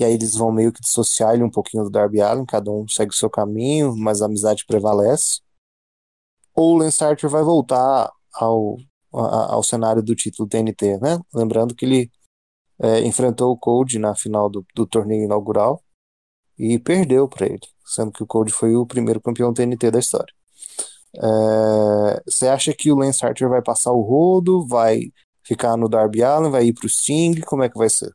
e 0.00 0.04
aí 0.04 0.12
eles 0.12 0.34
vão 0.34 0.50
meio 0.50 0.72
que 0.72 0.80
dissociar 0.80 1.34
ele 1.34 1.42
um 1.42 1.50
pouquinho 1.50 1.84
do 1.84 1.90
Darby 1.90 2.20
Allin, 2.20 2.44
cada 2.44 2.70
um 2.70 2.86
segue 2.88 3.12
o 3.12 3.16
seu 3.16 3.30
caminho, 3.30 3.94
mas 3.96 4.22
a 4.22 4.26
amizade 4.26 4.64
prevalece? 4.66 5.40
Ou 6.54 6.74
o 6.74 6.78
Lance 6.78 7.02
Archer 7.02 7.28
vai 7.28 7.42
voltar 7.42 8.10
ao, 8.34 8.76
ao 9.12 9.62
cenário 9.62 10.02
do 10.02 10.14
título 10.14 10.48
TNT, 10.48 10.98
né? 10.98 11.18
Lembrando 11.32 11.74
que 11.74 11.84
ele 11.84 12.10
é, 12.80 13.00
enfrentou 13.00 13.52
o 13.52 13.58
Code 13.58 13.98
na 13.98 14.14
final 14.14 14.48
do, 14.48 14.64
do 14.74 14.86
torneio 14.86 15.24
inaugural 15.24 15.82
e 16.58 16.78
perdeu 16.78 17.28
para 17.28 17.46
ele, 17.46 17.60
sendo 17.84 18.12
que 18.12 18.22
o 18.22 18.26
Code 18.26 18.52
foi 18.52 18.74
o 18.76 18.86
primeiro 18.86 19.20
campeão 19.20 19.52
TNT 19.52 19.90
da 19.90 19.98
história. 19.98 20.32
É, 21.16 22.22
você 22.26 22.48
acha 22.48 22.72
que 22.72 22.90
o 22.90 22.96
Lance 22.96 23.24
Archer 23.24 23.48
vai 23.48 23.62
passar 23.62 23.92
o 23.92 24.00
rodo, 24.00 24.66
vai 24.66 25.12
ficar 25.42 25.76
no 25.76 25.88
Darby 25.88 26.22
Allin, 26.22 26.50
vai 26.50 26.66
ir 26.66 26.72
pro 26.72 26.88
Sting, 26.88 27.40
como 27.42 27.62
é 27.62 27.68
que 27.68 27.78
vai 27.78 27.90
ser? 27.90 28.10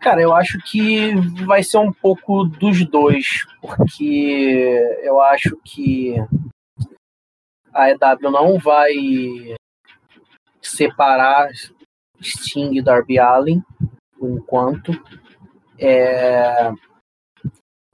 Cara, 0.00 0.20
eu 0.20 0.34
acho 0.34 0.58
que 0.58 1.14
vai 1.46 1.62
ser 1.62 1.78
um 1.78 1.92
pouco 1.92 2.44
dos 2.44 2.84
dois, 2.84 3.46
porque 3.60 4.98
eu 5.02 5.20
acho 5.20 5.56
que 5.64 6.16
a 7.72 7.90
EW 7.90 8.30
não 8.30 8.58
vai 8.58 8.92
separar 10.60 11.50
Sting 12.20 12.76
e 12.76 12.82
Darby 12.82 13.18
Allin 13.18 13.62
por 14.18 14.30
enquanto. 14.30 14.92
É... 15.78 16.72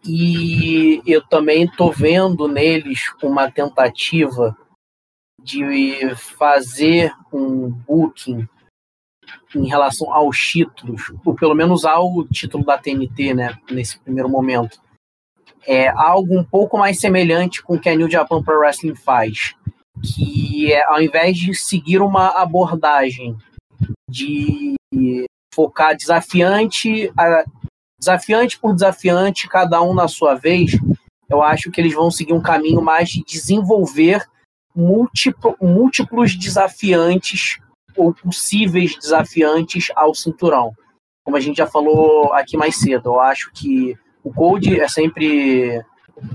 E 0.05 1.03
eu 1.07 1.27
também 1.27 1.65
estou 1.65 1.93
vendo 1.93 2.47
neles 2.49 3.13
uma 3.23 3.51
tentativa 3.51 4.57
de 5.43 6.15
fazer 6.17 7.13
um 7.33 7.69
booking 7.69 8.49
em 9.55 9.67
relação 9.67 10.13
aos 10.13 10.39
títulos, 10.39 11.13
ou 11.25 11.35
pelo 11.35 11.55
menos 11.55 11.85
ao 11.85 12.27
título 12.29 12.65
da 12.65 12.79
TNT, 12.79 13.35
né, 13.35 13.59
nesse 13.71 13.99
primeiro 13.99 14.29
momento. 14.29 14.81
É 15.67 15.89
algo 15.89 16.39
um 16.39 16.45
pouco 16.45 16.79
mais 16.79 16.99
semelhante 16.99 17.63
com 17.63 17.75
o 17.75 17.81
que 17.81 17.89
a 17.89 17.95
New 17.95 18.11
Japan 18.11 18.43
Pro 18.43 18.59
Wrestling 18.59 18.95
faz, 18.95 19.55
que 20.03 20.73
é, 20.73 20.85
ao 20.87 21.01
invés 21.01 21.37
de 21.37 21.55
seguir 21.55 22.01
uma 22.01 22.29
abordagem 22.29 23.37
de 24.09 24.77
focar 25.55 25.97
desafiante, 25.97 27.13
desafiante 27.99 28.59
por 28.59 28.75
desafiante, 28.75 29.49
cada 29.49 29.83
um 29.83 29.95
na 29.95 30.09
sua 30.09 30.35
vez, 30.35 30.73
eu 31.29 31.43
acho 31.43 31.71
que 31.71 31.81
eles 31.81 31.95
vão 31.95 32.11
seguir 32.11 32.33
um 32.33 32.41
caminho 32.41 32.81
mais 32.81 33.09
de 33.09 33.23
desenvolver 33.25 34.25
múltiplo, 34.75 35.57
múltiplos 35.61 36.37
desafiantes 36.37 37.59
ou 37.97 38.15
possíveis 38.15 38.97
desafiantes 38.97 39.89
ao 39.97 40.15
cinturão. 40.15 40.73
Como 41.25 41.37
a 41.37 41.41
gente 41.41 41.57
já 41.57 41.67
falou 41.67 42.33
aqui 42.33 42.57
mais 42.57 42.77
cedo, 42.77 43.11
eu 43.11 43.21
acho 43.21 43.51
que 43.53 43.97
o 44.23 44.33
Code 44.33 44.81
é 44.81 44.89
sempre 44.89 45.83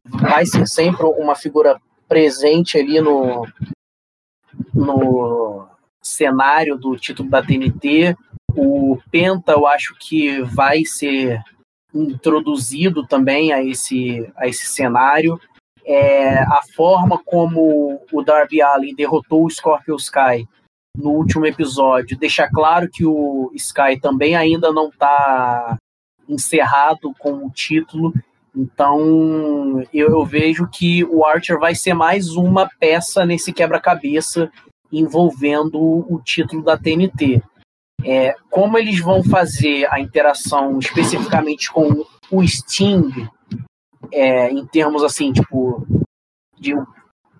vai 0.05 0.45
ser 0.45 0.67
sempre 0.67 1.05
uma 1.05 1.35
figura 1.35 1.79
presente 2.13 2.77
ali 2.77 3.01
no, 3.01 3.47
no 4.71 5.67
cenário 5.99 6.77
do 6.77 6.95
título 6.95 7.27
da 7.27 7.41
TNT. 7.41 8.15
O 8.55 8.99
Penta, 9.09 9.53
eu 9.53 9.65
acho 9.65 9.95
que 9.99 10.43
vai 10.43 10.85
ser 10.85 11.41
introduzido 11.91 13.07
também 13.07 13.51
a 13.51 13.63
esse, 13.63 14.31
a 14.37 14.47
esse 14.47 14.67
cenário. 14.67 15.41
É, 15.83 16.37
a 16.43 16.61
forma 16.75 17.19
como 17.25 17.99
o 18.11 18.21
Darby 18.21 18.61
Allin 18.61 18.93
derrotou 18.93 19.45
o 19.45 19.49
Scorpio 19.49 19.95
Sky 19.95 20.47
no 20.95 21.09
último 21.09 21.47
episódio 21.47 22.15
deixa 22.15 22.47
claro 22.47 22.87
que 22.87 23.03
o 23.03 23.51
Sky 23.55 23.99
também 23.99 24.35
ainda 24.35 24.71
não 24.71 24.89
está 24.89 25.79
encerrado 26.29 27.11
com 27.17 27.47
o 27.47 27.49
título. 27.49 28.13
Então 28.55 29.81
eu, 29.93 30.09
eu, 30.09 30.25
vejo 30.25 30.67
que 30.67 31.03
o 31.05 31.25
Archer 31.25 31.59
vai 31.59 31.73
ser 31.73 31.93
mais 31.93 32.29
uma 32.29 32.69
peça 32.79 33.25
nesse 33.25 33.51
quebra-cabeça 33.51 34.51
envolvendo 34.91 35.79
o 35.79 36.21
título 36.23 36.63
da 36.63 36.77
TNT. 36.77 37.41
É, 38.05 38.35
como 38.49 38.77
eles 38.77 38.99
vão 38.99 39.23
fazer 39.23 39.87
a 39.91 39.99
interação 39.99 40.77
especificamente 40.77 41.71
com 41.71 42.05
o 42.29 42.47
Sting, 42.47 43.27
é, 44.11 44.51
em 44.51 44.65
termos 44.67 45.03
assim, 45.03 45.31
tipo, 45.31 45.87
de 46.59 46.75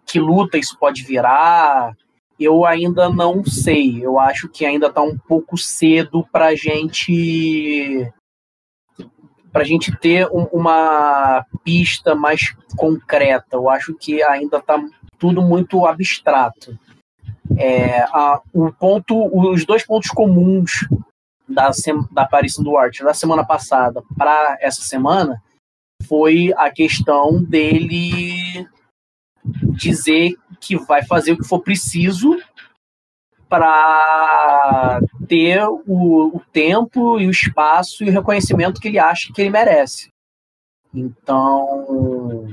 que 0.06 0.20
luta 0.20 0.58
isso 0.58 0.78
pode 0.80 1.04
virar, 1.04 1.96
eu 2.40 2.66
ainda 2.66 3.10
não 3.10 3.44
sei. 3.44 4.04
Eu 4.04 4.20
acho 4.20 4.50
que 4.50 4.66
ainda 4.66 4.88
está 4.88 5.02
um 5.02 5.18
pouco 5.18 5.58
cedo 5.58 6.28
para 6.32 6.56
gente 6.56 8.12
para 9.54 9.64
gente 9.64 9.96
ter 9.98 10.28
um, 10.30 10.46
uma 10.52 11.46
pista 11.64 12.16
mais 12.16 12.54
concreta. 12.76 13.56
Eu 13.56 13.70
acho 13.70 13.94
que 13.94 14.22
ainda 14.24 14.58
está 14.58 14.84
tudo 15.20 15.42
muito 15.44 15.86
abstrato. 15.86 16.78
É, 17.56 18.02
a, 18.02 18.42
o 18.52 18.74
ponto, 18.74 19.30
os 19.32 19.64
dois 19.64 19.86
pontos 19.86 20.10
comuns 20.10 20.88
da, 21.48 21.70
da 22.12 22.24
aparição 22.24 22.64
do 22.64 22.76
Archer 22.76 23.06
da 23.06 23.14
semana 23.14 23.46
passada 23.46 24.02
para 24.18 24.58
essa 24.60 24.82
semana 24.82 25.42
foi 26.08 26.52
a 26.58 26.72
questão 26.72 27.42
dele 27.44 28.68
dizer 29.76 30.36
que 30.60 30.78
vai 30.78 31.04
fazer 31.06 31.34
o 31.34 31.38
que 31.38 31.48
for 31.48 31.60
preciso 31.60 32.38
para 33.48 35.00
ter 35.28 35.64
o, 35.68 36.36
o, 36.36 36.42
tempo 36.52 37.20
e 37.20 37.28
o 37.28 37.32
espaço 37.32 38.04
e 38.04 38.10
o 38.10 38.12
reconhecimento 38.12 38.80
que 38.80 38.88
ele 38.88 39.00
acha 39.00 39.32
que 39.34 39.42
ele 39.42 39.50
merece. 39.50 40.10
Então, 40.94 42.48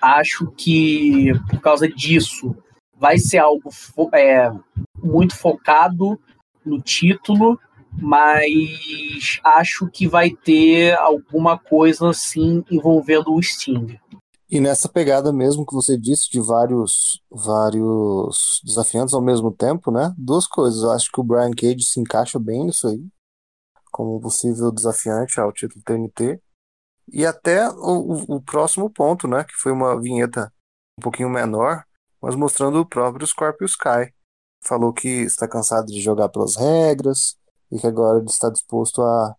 acho 0.00 0.50
que 0.56 1.32
por 1.48 1.60
causa 1.60 1.88
disso 1.88 2.56
vai 2.96 3.18
ser 3.18 3.38
algo 3.38 3.70
fo 3.70 4.10
é, 4.12 4.50
muito 5.02 5.36
focado 5.36 6.20
no 6.64 6.80
título, 6.80 7.58
mas 7.92 9.40
acho 9.42 9.88
que 9.88 10.06
vai 10.06 10.30
ter 10.30 10.96
alguma 10.98 11.58
coisa 11.58 12.10
assim 12.10 12.64
envolvendo 12.70 13.32
o 13.34 13.42
Sting. 13.42 13.98
E 14.50 14.58
nessa 14.58 14.88
pegada 14.88 15.32
mesmo 15.32 15.64
que 15.64 15.72
você 15.72 15.96
disse 15.96 16.28
de 16.28 16.40
vários 16.40 17.22
vários 17.30 18.60
desafiantes 18.64 19.14
ao 19.14 19.22
mesmo 19.22 19.52
tempo, 19.52 19.92
né? 19.92 20.12
Duas 20.18 20.44
coisas. 20.44 20.82
Eu 20.82 20.90
acho 20.90 21.08
que 21.12 21.20
o 21.20 21.22
Brian 21.22 21.52
Cage 21.52 21.84
se 21.84 22.00
encaixa 22.00 22.36
bem 22.36 22.64
nisso 22.64 22.88
aí, 22.88 23.00
como 23.92 24.20
possível 24.20 24.72
desafiante 24.72 25.38
ao 25.38 25.52
título 25.52 25.84
TNT. 25.84 26.42
E 27.12 27.24
até 27.24 27.68
o, 27.70 28.36
o 28.36 28.42
próximo 28.42 28.90
ponto, 28.90 29.28
né? 29.28 29.44
Que 29.44 29.54
foi 29.54 29.70
uma 29.70 30.00
vinheta 30.00 30.52
um 30.98 31.02
pouquinho 31.02 31.30
menor, 31.30 31.84
mas 32.20 32.34
mostrando 32.34 32.80
o 32.80 32.86
próprio 32.86 33.26
Scorpio 33.26 33.66
Sky. 33.66 34.12
Falou 34.64 34.92
que 34.92 35.08
está 35.08 35.46
cansado 35.46 35.86
de 35.86 36.00
jogar 36.00 36.28
pelas 36.28 36.56
regras 36.56 37.36
e 37.70 37.78
que 37.78 37.86
agora 37.86 38.18
ele 38.18 38.28
está 38.28 38.50
disposto 38.50 39.00
a, 39.00 39.36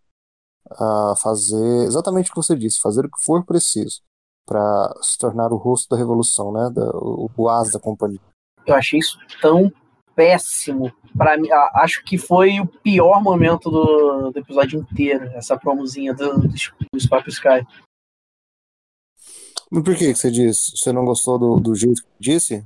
a 0.72 1.16
fazer 1.18 1.86
exatamente 1.86 2.32
o 2.32 2.34
que 2.34 2.42
você 2.42 2.56
disse, 2.56 2.80
fazer 2.80 3.06
o 3.06 3.12
que 3.12 3.22
for 3.22 3.46
preciso 3.46 4.02
para 4.46 4.94
se 5.02 5.18
tornar 5.18 5.52
o 5.52 5.58
rosto 5.58 5.90
da 5.90 5.98
revolução, 5.98 6.52
né? 6.52 6.70
Da, 6.74 6.90
o, 6.94 7.30
o 7.36 7.50
as 7.50 7.72
da 7.72 7.80
companhia. 7.80 8.20
Eu 8.66 8.76
achei 8.76 9.00
isso 9.00 9.18
tão 9.42 9.72
péssimo. 10.16 10.92
Para 11.18 11.38
mim, 11.38 11.50
acho 11.76 12.04
que 12.04 12.18
foi 12.18 12.60
o 12.60 12.68
pior 12.68 13.22
momento 13.22 13.70
do, 13.70 14.32
do 14.32 14.40
episódio 14.40 14.80
inteiro, 14.80 15.26
essa 15.34 15.58
promozinha 15.58 16.14
do, 16.14 16.40
do, 16.40 16.48
do 16.48 17.00
Scorpio 17.00 17.30
Sky. 17.30 17.66
Mas 19.70 19.84
por 19.84 19.96
que, 19.96 20.14
que 20.14 20.16
você 20.16 20.30
disse? 20.30 20.78
Você 20.78 20.92
não 20.92 21.06
gostou 21.06 21.40
do, 21.40 21.60
do 21.60 21.76
jeito 21.76 22.04
que 22.04 22.10
disse? 22.20 22.66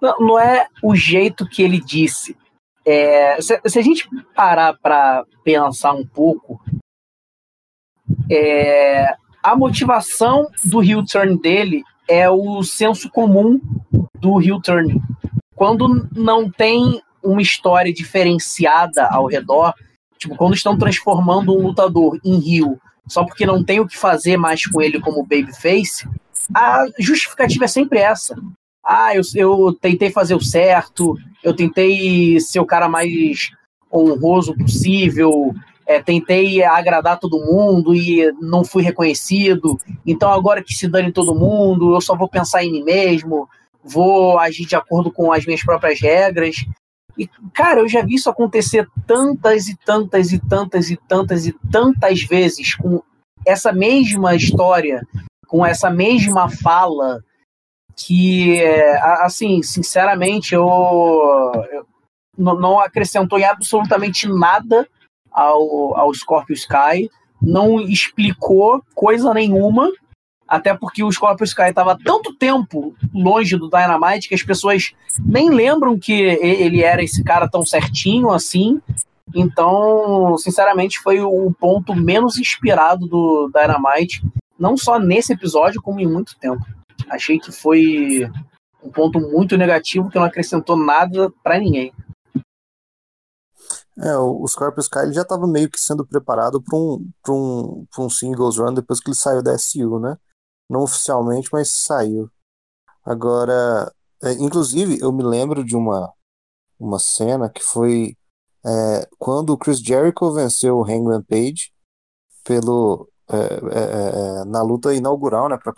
Não, 0.00 0.18
não 0.18 0.38
é 0.38 0.68
o 0.82 0.94
jeito 0.94 1.48
que 1.48 1.62
ele 1.62 1.80
disse. 1.80 2.36
É, 2.84 3.40
se, 3.40 3.60
se, 3.66 3.78
a 3.78 3.82
gente 3.82 4.08
parar 4.34 4.78
para 4.78 5.24
pensar 5.42 5.92
um 5.92 6.06
pouco, 6.06 6.60
é, 8.30 9.16
a 9.44 9.54
motivação 9.54 10.48
do 10.64 10.82
heel 10.82 11.04
turn 11.04 11.38
dele 11.38 11.82
é 12.08 12.30
o 12.30 12.62
senso 12.62 13.10
comum 13.10 13.60
do 14.18 14.40
heel 14.40 14.58
turn. 14.58 14.98
Quando 15.54 16.08
não 16.16 16.50
tem 16.50 17.02
uma 17.22 17.42
história 17.42 17.92
diferenciada 17.92 19.06
ao 19.06 19.26
redor, 19.26 19.74
tipo, 20.18 20.34
quando 20.34 20.54
estão 20.54 20.78
transformando 20.78 21.54
um 21.54 21.60
lutador 21.60 22.18
em 22.24 22.40
heel 22.40 22.78
só 23.06 23.22
porque 23.22 23.44
não 23.44 23.62
tem 23.62 23.80
o 23.80 23.86
que 23.86 23.98
fazer 23.98 24.38
mais 24.38 24.66
com 24.66 24.80
ele 24.80 24.98
como 24.98 25.26
babyface, 25.26 26.08
a 26.54 26.86
justificativa 26.98 27.66
é 27.66 27.68
sempre 27.68 27.98
essa. 27.98 28.34
ah, 28.82 29.14
eu, 29.14 29.22
eu 29.34 29.74
tentei 29.74 30.10
fazer 30.10 30.34
o 30.34 30.40
certo, 30.40 31.18
eu 31.42 31.54
tentei 31.54 32.40
ser 32.40 32.60
o 32.60 32.66
cara 32.66 32.88
mais 32.88 33.50
honroso 33.92 34.56
possível, 34.56 35.54
é, 35.86 36.02
tentei 36.02 36.62
agradar 36.62 37.18
todo 37.18 37.44
mundo 37.44 37.94
e 37.94 38.32
não 38.40 38.64
fui 38.64 38.82
reconhecido, 38.82 39.78
então 40.06 40.30
agora 40.30 40.62
que 40.62 40.72
se 40.72 40.88
dane 40.88 41.12
todo 41.12 41.34
mundo, 41.34 41.94
eu 41.94 42.00
só 42.00 42.16
vou 42.16 42.28
pensar 42.28 42.64
em 42.64 42.72
mim 42.72 42.82
mesmo, 42.82 43.48
vou 43.82 44.38
agir 44.38 44.66
de 44.66 44.74
acordo 44.74 45.12
com 45.12 45.32
as 45.32 45.44
minhas 45.44 45.62
próprias 45.62 46.00
regras. 46.00 46.64
E, 47.16 47.28
cara, 47.52 47.80
eu 47.80 47.88
já 47.88 48.02
vi 48.02 48.14
isso 48.14 48.30
acontecer 48.30 48.88
tantas 49.06 49.68
e 49.68 49.76
tantas 49.84 50.32
e 50.32 50.38
tantas 50.38 50.90
e 50.90 50.96
tantas 51.08 51.46
e 51.46 51.52
tantas 51.70 52.22
vezes 52.22 52.74
com 52.74 53.02
essa 53.46 53.72
mesma 53.72 54.34
história, 54.34 55.06
com 55.46 55.64
essa 55.64 55.90
mesma 55.90 56.48
fala, 56.48 57.22
que, 57.94 58.60
assim, 59.20 59.62
sinceramente, 59.62 60.54
eu, 60.54 60.66
eu 61.72 61.86
não 62.36 62.80
acrescentou 62.80 63.38
em 63.38 63.44
absolutamente 63.44 64.26
nada 64.26 64.88
ao, 65.34 65.96
ao 65.96 66.14
Scorpio 66.14 66.54
Sky, 66.54 67.10
não 67.42 67.80
explicou 67.80 68.82
coisa 68.94 69.34
nenhuma, 69.34 69.90
até 70.46 70.74
porque 70.74 71.02
o 71.02 71.10
Scorpio 71.10 71.44
Sky 71.44 71.70
estava 71.70 71.98
tanto 72.02 72.34
tempo 72.34 72.94
longe 73.12 73.56
do 73.56 73.68
Dynamite 73.68 74.28
que 74.28 74.34
as 74.34 74.42
pessoas 74.42 74.92
nem 75.18 75.50
lembram 75.50 75.98
que 75.98 76.12
ele 76.12 76.82
era 76.82 77.02
esse 77.02 77.24
cara 77.24 77.48
tão 77.48 77.64
certinho 77.64 78.30
assim. 78.30 78.80
Então, 79.34 80.36
sinceramente, 80.38 81.00
foi 81.00 81.20
o 81.20 81.52
ponto 81.58 81.94
menos 81.94 82.38
inspirado 82.38 83.06
do 83.06 83.50
Dynamite, 83.52 84.22
não 84.58 84.76
só 84.76 84.98
nesse 84.98 85.32
episódio, 85.32 85.82
como 85.82 86.00
em 86.00 86.06
muito 86.06 86.38
tempo. 86.38 86.64
Achei 87.10 87.38
que 87.38 87.50
foi 87.50 88.30
um 88.82 88.90
ponto 88.90 89.18
muito 89.18 89.56
negativo 89.56 90.10
que 90.10 90.18
não 90.18 90.24
acrescentou 90.24 90.76
nada 90.76 91.32
para 91.42 91.58
ninguém. 91.58 91.92
É, 93.98 94.16
o 94.16 94.46
Scorpio 94.48 94.80
Sky 94.80 94.98
ele 95.00 95.12
já 95.12 95.22
estava 95.22 95.46
meio 95.46 95.70
que 95.70 95.80
sendo 95.80 96.04
preparado 96.04 96.60
para 96.60 96.76
um, 96.76 97.08
um, 97.28 97.86
um 97.98 98.10
singles 98.10 98.58
run 98.58 98.74
depois 98.74 99.00
que 99.00 99.08
ele 99.08 99.16
saiu 99.16 99.42
da 99.42 99.56
SU, 99.56 100.00
né? 100.00 100.18
Não 100.68 100.82
oficialmente, 100.82 101.48
mas 101.52 101.68
saiu. 101.70 102.28
Agora, 103.04 103.92
é, 104.22 104.32
inclusive, 104.32 104.98
eu 105.00 105.12
me 105.12 105.22
lembro 105.22 105.64
de 105.64 105.76
uma, 105.76 106.12
uma 106.78 106.98
cena 106.98 107.48
que 107.48 107.62
foi 107.62 108.16
é, 108.64 109.08
quando 109.18 109.50
o 109.50 109.58
Chris 109.58 109.78
Jericho 109.78 110.32
venceu 110.32 110.78
o 110.78 110.84
Hangman 110.84 111.22
Page 111.22 111.72
pelo, 112.42 113.08
é, 113.30 113.36
é, 113.36 114.40
é 114.42 114.44
na 114.46 114.62
luta 114.62 114.94
inaugural, 114.94 115.48
né, 115.48 115.58
para 115.58 115.72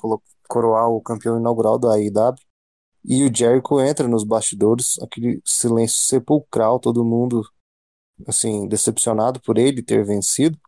coroar 0.48 0.88
o 0.88 1.00
campeão 1.02 1.38
inaugural 1.38 1.78
da 1.78 1.94
AEW. 1.94 2.36
E 3.04 3.24
o 3.24 3.34
Jericho 3.34 3.80
entra 3.80 4.08
nos 4.08 4.24
bastidores, 4.24 4.98
aquele 5.00 5.40
silêncio 5.44 5.98
sepulcral, 5.98 6.80
todo 6.80 7.04
mundo 7.04 7.42
assim 8.26 8.66
decepcionado 8.68 9.40
por 9.40 9.58
ele 9.58 9.82
ter 9.82 10.04
vencido. 10.04 10.58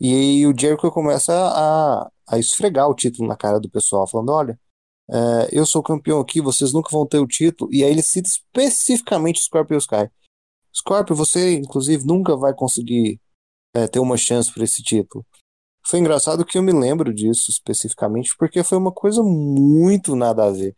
E 0.00 0.14
aí 0.14 0.46
o 0.46 0.54
Jericho 0.58 0.90
começa 0.90 1.32
a, 1.34 2.10
a 2.26 2.38
esfregar 2.38 2.88
o 2.88 2.94
título 2.94 3.28
na 3.28 3.36
cara 3.36 3.58
do 3.58 3.70
pessoal, 3.70 4.06
falando: 4.06 4.30
olha, 4.30 4.60
é, 5.10 5.48
eu 5.52 5.64
sou 5.66 5.82
campeão 5.82 6.20
aqui, 6.20 6.40
vocês 6.40 6.72
nunca 6.72 6.90
vão 6.90 7.06
ter 7.06 7.18
o 7.18 7.26
título. 7.26 7.72
E 7.72 7.82
aí 7.82 7.90
ele 7.90 8.02
cita 8.02 8.28
especificamente 8.28 9.42
Scorpio 9.42 9.78
Sky. 9.78 10.08
Scorpio, 10.74 11.16
você 11.16 11.54
inclusive 11.54 12.06
nunca 12.06 12.36
vai 12.36 12.54
conseguir 12.54 13.20
é, 13.74 13.86
ter 13.86 13.98
uma 13.98 14.16
chance 14.16 14.52
para 14.52 14.64
esse 14.64 14.82
título. 14.82 15.24
Foi 15.86 15.98
engraçado 15.98 16.44
que 16.44 16.58
eu 16.58 16.62
me 16.62 16.72
lembro 16.72 17.14
disso 17.14 17.50
especificamente, 17.50 18.36
porque 18.36 18.62
foi 18.62 18.76
uma 18.76 18.92
coisa 18.92 19.22
muito 19.22 20.14
nada 20.14 20.44
a 20.44 20.50
ver. 20.50 20.74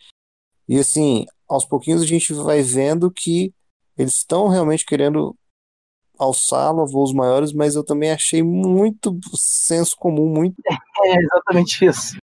E 0.68 0.78
assim, 0.78 1.27
aos 1.48 1.64
pouquinhos 1.64 2.01
a 2.02 2.06
gente 2.06 2.32
vai 2.32 2.62
vendo 2.62 3.10
que 3.10 3.52
eles 3.98 4.18
estão 4.18 4.48
realmente 4.48 4.86
querendo 4.86 5.36
alçá-lo 6.20 6.82
a 6.82 6.84
voos 6.84 7.12
maiores, 7.12 7.52
mas 7.52 7.74
eu 7.74 7.82
também 7.82 8.12
achei 8.12 8.42
muito 8.42 9.18
senso 9.34 9.97
comum, 9.97 10.28
muito. 10.28 10.55
É 11.02 11.16
exatamente 11.16 11.82
isso. 11.86 12.18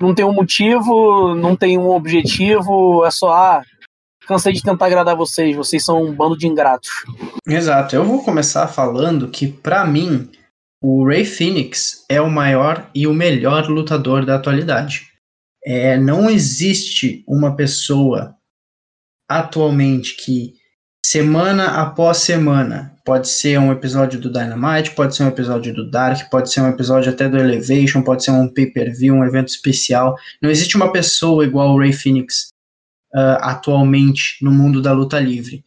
Não 0.00 0.14
tem 0.14 0.24
um 0.24 0.32
motivo, 0.32 1.34
não 1.34 1.54
tem 1.54 1.76
um 1.76 1.90
objetivo, 1.90 3.04
é 3.04 3.10
só, 3.10 3.30
ah, 3.30 3.62
cansei 4.26 4.54
de 4.54 4.62
tentar 4.62 4.86
agradar 4.86 5.14
vocês, 5.14 5.54
vocês 5.54 5.84
são 5.84 6.02
um 6.02 6.14
bando 6.14 6.36
de 6.36 6.46
ingratos. 6.46 6.88
Exato, 7.46 7.94
eu 7.94 8.04
vou 8.04 8.24
começar 8.24 8.66
falando 8.68 9.28
que, 9.28 9.46
para 9.46 9.84
mim, 9.84 10.30
o 10.82 11.06
Ray 11.06 11.26
Phoenix 11.26 12.06
é 12.08 12.22
o 12.22 12.30
maior 12.30 12.90
e 12.94 13.06
o 13.06 13.12
melhor 13.12 13.68
lutador 13.68 14.24
da 14.24 14.36
atualidade. 14.36 15.12
É, 15.64 15.98
não 15.98 16.28
existe 16.28 17.22
uma 17.28 17.54
pessoa 17.54 18.34
atualmente 19.28 20.16
que, 20.16 20.54
semana 21.04 21.80
após 21.80 22.18
semana, 22.18 22.94
pode 23.04 23.28
ser 23.28 23.58
um 23.58 23.72
episódio 23.72 24.20
do 24.20 24.32
Dynamite, 24.32 24.94
pode 24.94 25.16
ser 25.16 25.24
um 25.24 25.28
episódio 25.28 25.74
do 25.74 25.90
Dark, 25.90 26.30
pode 26.30 26.52
ser 26.52 26.60
um 26.60 26.68
episódio 26.68 27.12
até 27.12 27.28
do 27.28 27.38
Elevation, 27.38 28.02
pode 28.02 28.24
ser 28.24 28.30
um 28.30 28.48
pay-per-view, 28.48 29.14
um 29.14 29.24
evento 29.24 29.48
especial. 29.48 30.16
Não 30.40 30.50
existe 30.50 30.76
uma 30.76 30.92
pessoa 30.92 31.44
igual 31.44 31.74
o 31.74 31.78
Ray 31.78 31.92
Phoenix 31.92 32.48
uh, 33.14 33.38
atualmente 33.40 34.36
no 34.42 34.50
mundo 34.50 34.80
da 34.80 34.92
luta 34.92 35.18
livre 35.18 35.64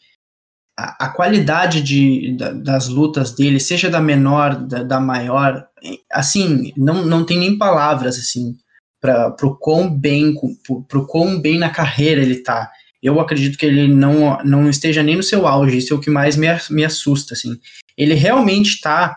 a, 0.78 1.10
qualidade 1.10 1.82
de, 1.82 2.36
da, 2.38 2.52
das 2.52 2.88
lutas 2.88 3.32
dele, 3.32 3.60
seja 3.60 3.90
da 3.90 4.02
menor, 4.02 4.56
da, 4.56 4.84
da, 4.84 5.00
maior, 5.00 5.68
assim, 6.12 6.74
não, 6.76 7.06
não 7.06 7.26
tem 7.26 7.40
nem 7.40 7.58
palavras, 7.58 8.18
assim, 8.18 8.58
para 9.00 9.32
pro 9.32 9.58
quão 9.58 9.90
bem, 9.90 10.34
pro, 10.64 10.84
pro 10.84 11.08
quão 11.08 11.40
bem 11.40 11.58
na 11.58 11.70
carreira 11.70 12.22
ele 12.22 12.38
tá. 12.38 12.70
Eu 13.06 13.20
acredito 13.20 13.58
que 13.58 13.66
ele 13.66 13.88
não, 13.88 14.38
não 14.44 14.68
esteja 14.68 15.04
nem 15.04 15.16
no 15.16 15.24
seu 15.24 15.46
auge, 15.48 15.78
isso 15.78 15.94
é 15.94 15.96
o 15.96 16.00
que 16.00 16.10
mais 16.10 16.36
me, 16.36 16.48
me 16.72 16.84
assusta, 16.84 17.36
assim. 17.36 17.60
Ele 17.96 18.16
realmente 18.16 18.82
tá, 18.82 19.16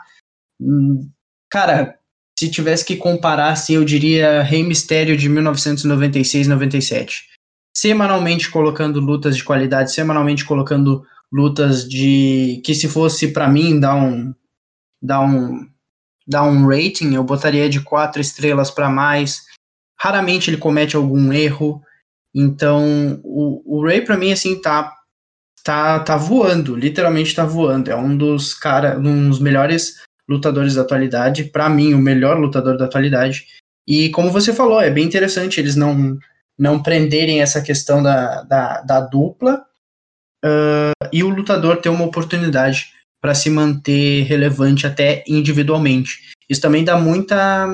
hum, 0.61 1.09
cara, 1.49 1.99
se 2.39 2.51
tivesse 2.51 2.85
que 2.85 2.97
comparar, 2.97 3.53
assim, 3.53 3.75
eu 3.77 3.85
diria 3.85 4.43
Rei 4.43 4.63
Mistério 4.63 5.17
de 5.17 5.29
1996, 5.29 6.47
97. 6.47 7.25
Semanalmente 7.75 8.51
colocando 8.51 9.01
lutas 9.01 9.37
de 9.37 9.43
qualidade, 9.43 9.93
semanalmente 9.93 10.45
colocando 10.45 11.03
lutas 11.33 11.89
de 11.89 12.61
que 12.65 12.75
se 12.75 12.89
fosse 12.89 13.29
para 13.33 13.49
mim 13.49 13.81
dar 13.81 13.97
um 13.97 14.35
dar 15.03 15.21
um 15.21 15.67
dar 16.27 16.43
um 16.45 16.67
rating, 16.69 17.15
eu 17.15 17.25
botaria 17.25 17.69
de 17.69 17.81
quatro 17.81 18.21
estrelas 18.21 18.71
para 18.71 18.91
mais. 18.91 19.47
Raramente 19.99 20.51
ele 20.51 20.59
comete 20.59 20.95
algum 20.95 21.33
erro. 21.33 21.83
Então, 22.35 23.21
o, 23.25 23.79
o 23.79 23.85
Ray 23.85 24.03
para 24.03 24.17
mim 24.17 24.33
assim 24.33 24.61
tá 24.61 24.95
tá 25.65 26.01
tá 26.01 26.17
voando, 26.17 26.77
literalmente 26.77 27.35
tá 27.35 27.45
voando. 27.45 27.91
É 27.91 27.97
um 27.97 28.17
dos 28.17 28.55
cara, 28.55 28.99
um 28.99 29.29
dos 29.29 29.41
melhores 29.41 29.97
lutadores 30.29 30.75
da 30.75 30.83
atualidade, 30.83 31.45
para 31.45 31.69
mim 31.69 31.95
o 31.95 31.99
melhor 31.99 32.39
lutador 32.39 32.77
da 32.77 32.85
atualidade. 32.85 33.47
E 33.87 34.11
como 34.11 34.31
você 34.31 34.53
falou, 34.53 34.81
é 34.81 34.91
bem 34.91 35.05
interessante 35.05 35.59
eles 35.59 35.77
não 35.77 36.19
não 36.59 36.83
prenderem 36.83 37.41
essa 37.41 37.63
questão 37.63 38.03
da, 38.03 38.43
da, 38.43 38.81
da 38.81 39.01
dupla 39.01 39.65
uh, 40.45 41.07
e 41.13 41.23
o 41.23 41.29
lutador 41.29 41.77
ter 41.77 41.89
uma 41.89 42.05
oportunidade 42.05 42.93
para 43.21 43.33
se 43.35 43.49
manter 43.49 44.25
relevante 44.25 44.85
até 44.85 45.23
individualmente. 45.29 46.33
Isso 46.49 46.61
também 46.61 46.85
dá 46.85 46.99
muita 46.99 47.69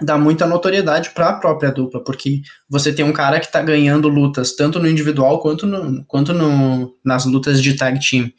dá 0.00 0.16
muita 0.16 0.46
notoriedade 0.46 1.10
para 1.10 1.28
a 1.28 1.32
própria 1.34 1.70
dupla, 1.70 2.02
porque 2.02 2.42
você 2.68 2.92
tem 2.92 3.04
um 3.04 3.12
cara 3.12 3.38
que 3.38 3.46
está 3.46 3.60
ganhando 3.60 4.08
lutas 4.08 4.56
tanto 4.56 4.78
no 4.78 4.88
individual 4.88 5.40
quanto, 5.40 5.66
no, 5.66 6.04
quanto 6.06 6.32
no, 6.32 6.96
nas 7.04 7.24
lutas 7.24 7.62
de 7.62 7.76
tag 7.76 7.98
team. 8.00 8.30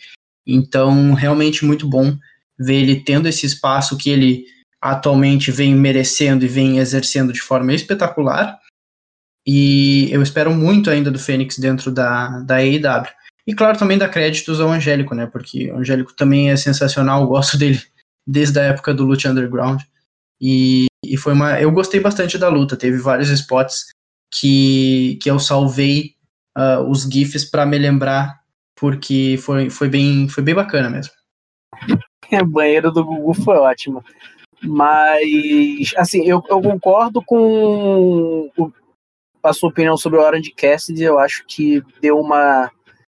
Então, 0.46 1.14
realmente 1.14 1.66
muito 1.66 1.88
bom 1.88 2.18
ver 2.58 2.82
ele 2.82 3.04
tendo 3.04 3.28
esse 3.28 3.46
espaço 3.46 3.98
que 3.98 4.10
ele 4.10 4.46
atualmente 4.82 5.52
vem 5.52 5.74
merecendo 5.76 6.44
e 6.44 6.48
vem 6.48 6.80
exercendo 6.80 7.32
de 7.32 7.42
forma 7.42 7.74
espetacular. 7.74 8.60
E 9.46 10.10
eu 10.12 10.22
espero 10.22 10.54
muito 10.54 10.90
ainda 10.90 11.12
do 11.12 11.20
Fênix 11.20 11.58
dentro 11.58 11.92
da, 11.92 12.40
da 12.40 12.56
AEW. 12.56 13.08
E 13.46 13.54
claro, 13.54 13.78
também 13.78 13.98
dá 13.98 14.08
créditos 14.08 14.60
ao 14.60 14.72
Angélico, 14.72 15.14
né? 15.14 15.26
Porque 15.26 15.72
o 15.72 15.78
Angélico 15.78 16.14
também 16.14 16.50
é 16.50 16.56
sensacional, 16.56 17.22
eu 17.22 17.28
gosto 17.28 17.58
dele 17.60 17.82
desde 18.26 18.60
a 18.60 18.64
época 18.64 18.94
do 18.94 19.06
Lucha 19.06 19.30
Underground. 19.30 19.82
E, 20.40 20.86
e 21.04 21.18
foi 21.18 21.34
uma. 21.34 21.60
Eu 21.60 21.72
gostei 21.72 22.00
bastante 22.00 22.38
da 22.38 22.50
luta, 22.50 22.78
teve 22.78 22.98
vários 22.98 23.30
spots 23.30 23.88
que, 24.32 25.18
que 25.22 25.30
eu 25.30 25.40
salvei 25.40 26.16
uh, 26.58 26.82
os 26.90 27.04
GIFs 27.04 27.46
para 27.46 27.66
me 27.66 27.78
lembrar, 27.78 28.40
porque 28.76 29.38
foi, 29.40 29.70
foi, 29.70 29.90
bem, 29.90 30.28
foi 30.28 30.44
bem 30.44 30.56
bacana 30.56 30.90
mesmo. 30.90 31.14
Banheiro 32.48 32.92
do 32.92 33.04
Gugu 33.04 33.34
foi 33.34 33.58
ótimo. 33.58 34.04
Mas, 34.62 35.94
assim, 35.98 36.26
eu, 36.26 36.42
eu 36.50 36.62
concordo 36.62 37.22
com 37.22 38.50
o, 38.58 38.72
a 39.44 39.52
sua 39.52 39.70
opinião 39.70 39.98
sobre 39.98 40.18
o 40.18 40.24
Orange 40.24 40.52
Cassidy. 40.52 41.04
Eu 41.04 41.20
acho 41.20 41.44
que 41.46 41.84
deu 42.02 42.18
uma 42.18 42.72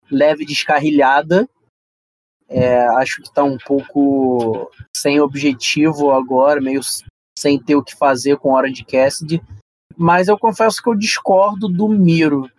leve 0.10 0.44
descarrilhada. 0.44 1.48
É, 2.50 2.80
acho 2.98 3.22
que 3.22 3.28
está 3.28 3.44
um 3.44 3.58
pouco 3.58 4.72
sem 4.96 5.20
objetivo 5.20 6.12
agora, 6.12 6.60
meio 6.62 6.82
sem 7.38 7.60
ter 7.60 7.76
o 7.76 7.84
que 7.84 7.96
fazer 7.96 8.38
com 8.38 8.54
Orange 8.54 8.84
Cassidy. 8.84 9.42
Mas 9.98 10.28
eu 10.28 10.38
confesso 10.38 10.82
que 10.82 10.90
eu 10.90 10.96
discordo 10.96 11.68
do 11.68 11.88
Miro. 11.88 12.50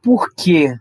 Por 0.00 0.32
quê? 0.34 0.76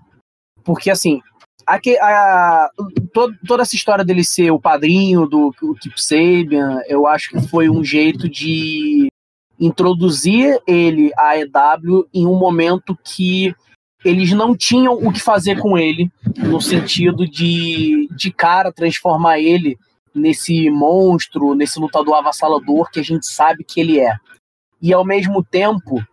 Porque, 0.63 0.89
assim, 0.89 1.21
a, 1.67 2.69
toda 3.13 3.61
essa 3.63 3.75
história 3.75 4.03
dele 4.03 4.23
ser 4.23 4.51
o 4.51 4.59
padrinho 4.59 5.27
do 5.27 5.53
Kip 5.79 6.01
Sabian, 6.01 6.81
eu 6.87 7.05
acho 7.07 7.29
que 7.29 7.47
foi 7.47 7.69
um 7.69 7.83
jeito 7.83 8.29
de 8.29 9.07
introduzir 9.59 10.59
ele 10.65 11.11
à 11.17 11.37
EW 11.37 12.07
em 12.13 12.25
um 12.25 12.35
momento 12.35 12.97
que 13.03 13.53
eles 14.03 14.31
não 14.31 14.55
tinham 14.57 14.93
o 14.93 15.11
que 15.11 15.19
fazer 15.19 15.59
com 15.59 15.77
ele, 15.77 16.11
no 16.37 16.59
sentido 16.59 17.27
de, 17.27 18.09
de 18.15 18.31
cara, 18.31 18.71
transformar 18.71 19.39
ele 19.39 19.77
nesse 20.13 20.69
monstro, 20.69 21.55
nesse 21.55 21.79
lutador 21.79 22.15
avassalador 22.15 22.89
que 22.91 22.99
a 22.99 23.03
gente 23.03 23.25
sabe 23.25 23.63
que 23.63 23.79
ele 23.79 23.99
é. 23.99 24.15
E 24.81 24.93
ao 24.93 25.05
mesmo 25.05 25.43
tempo, 25.43 26.03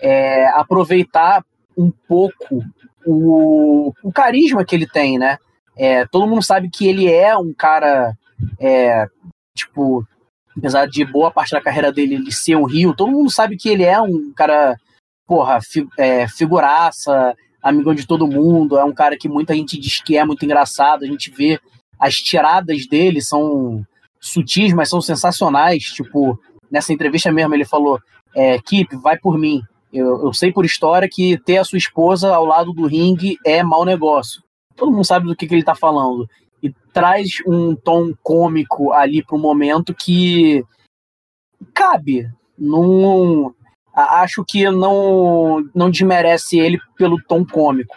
é, 0.00 0.46
aproveitar 0.48 1.44
um 1.76 1.90
pouco 1.90 2.64
o, 3.06 3.92
o 4.02 4.12
carisma 4.12 4.64
que 4.64 4.74
ele 4.74 4.86
tem, 4.86 5.18
né? 5.18 5.38
É, 5.76 6.06
todo 6.06 6.26
mundo 6.26 6.42
sabe 6.42 6.70
que 6.70 6.86
ele 6.86 7.10
é 7.10 7.36
um 7.36 7.52
cara, 7.52 8.16
é, 8.60 9.06
tipo, 9.56 10.06
apesar 10.56 10.86
de 10.86 11.04
boa 11.04 11.30
parte 11.30 11.50
da 11.50 11.60
carreira 11.60 11.92
dele 11.92 12.14
ele 12.14 12.32
ser 12.32 12.56
um 12.56 12.64
rio, 12.64 12.94
todo 12.94 13.10
mundo 13.10 13.30
sabe 13.30 13.56
que 13.56 13.68
ele 13.68 13.82
é 13.82 14.00
um 14.00 14.32
cara, 14.34 14.76
porra, 15.26 15.60
fi, 15.60 15.86
é, 15.98 16.28
figuraça, 16.28 17.36
amigão 17.62 17.94
de 17.94 18.06
todo 18.06 18.26
mundo, 18.26 18.78
é 18.78 18.84
um 18.84 18.94
cara 18.94 19.16
que 19.16 19.28
muita 19.28 19.54
gente 19.54 19.78
diz 19.78 20.00
que 20.00 20.16
é 20.16 20.24
muito 20.24 20.44
engraçado, 20.44 21.02
a 21.04 21.06
gente 21.06 21.30
vê 21.30 21.58
as 21.98 22.16
tiradas 22.16 22.86
dele 22.86 23.20
são 23.20 23.84
sutis, 24.20 24.72
mas 24.72 24.88
são 24.88 25.00
sensacionais, 25.00 25.82
tipo, 25.84 26.38
nessa 26.70 26.92
entrevista 26.92 27.30
mesmo 27.30 27.54
ele 27.54 27.64
falou, 27.64 28.00
é, 28.34 28.58
Kip, 28.58 28.96
vai 28.96 29.18
por 29.18 29.38
mim, 29.38 29.62
eu, 29.94 30.24
eu 30.24 30.32
sei 30.32 30.52
por 30.52 30.64
história 30.64 31.08
que 31.08 31.38
ter 31.38 31.58
a 31.58 31.64
sua 31.64 31.78
esposa 31.78 32.34
ao 32.34 32.44
lado 32.44 32.72
do 32.72 32.86
ringue 32.86 33.38
é 33.46 33.62
mau 33.62 33.84
negócio. 33.84 34.42
Todo 34.74 34.90
mundo 34.90 35.04
sabe 35.04 35.26
do 35.26 35.36
que, 35.36 35.46
que 35.46 35.54
ele 35.54 35.60
está 35.60 35.74
falando. 35.74 36.28
E 36.60 36.74
traz 36.92 37.36
um 37.46 37.76
tom 37.76 38.12
cômico 38.20 38.92
ali 38.92 39.24
para 39.24 39.36
o 39.36 39.38
momento 39.38 39.94
que 39.94 40.64
cabe. 41.72 42.28
Num, 42.58 43.52
acho 43.94 44.44
que 44.44 44.68
não, 44.68 45.64
não 45.72 45.88
desmerece 45.88 46.58
ele 46.58 46.80
pelo 46.96 47.22
tom 47.22 47.44
cômico. 47.46 47.94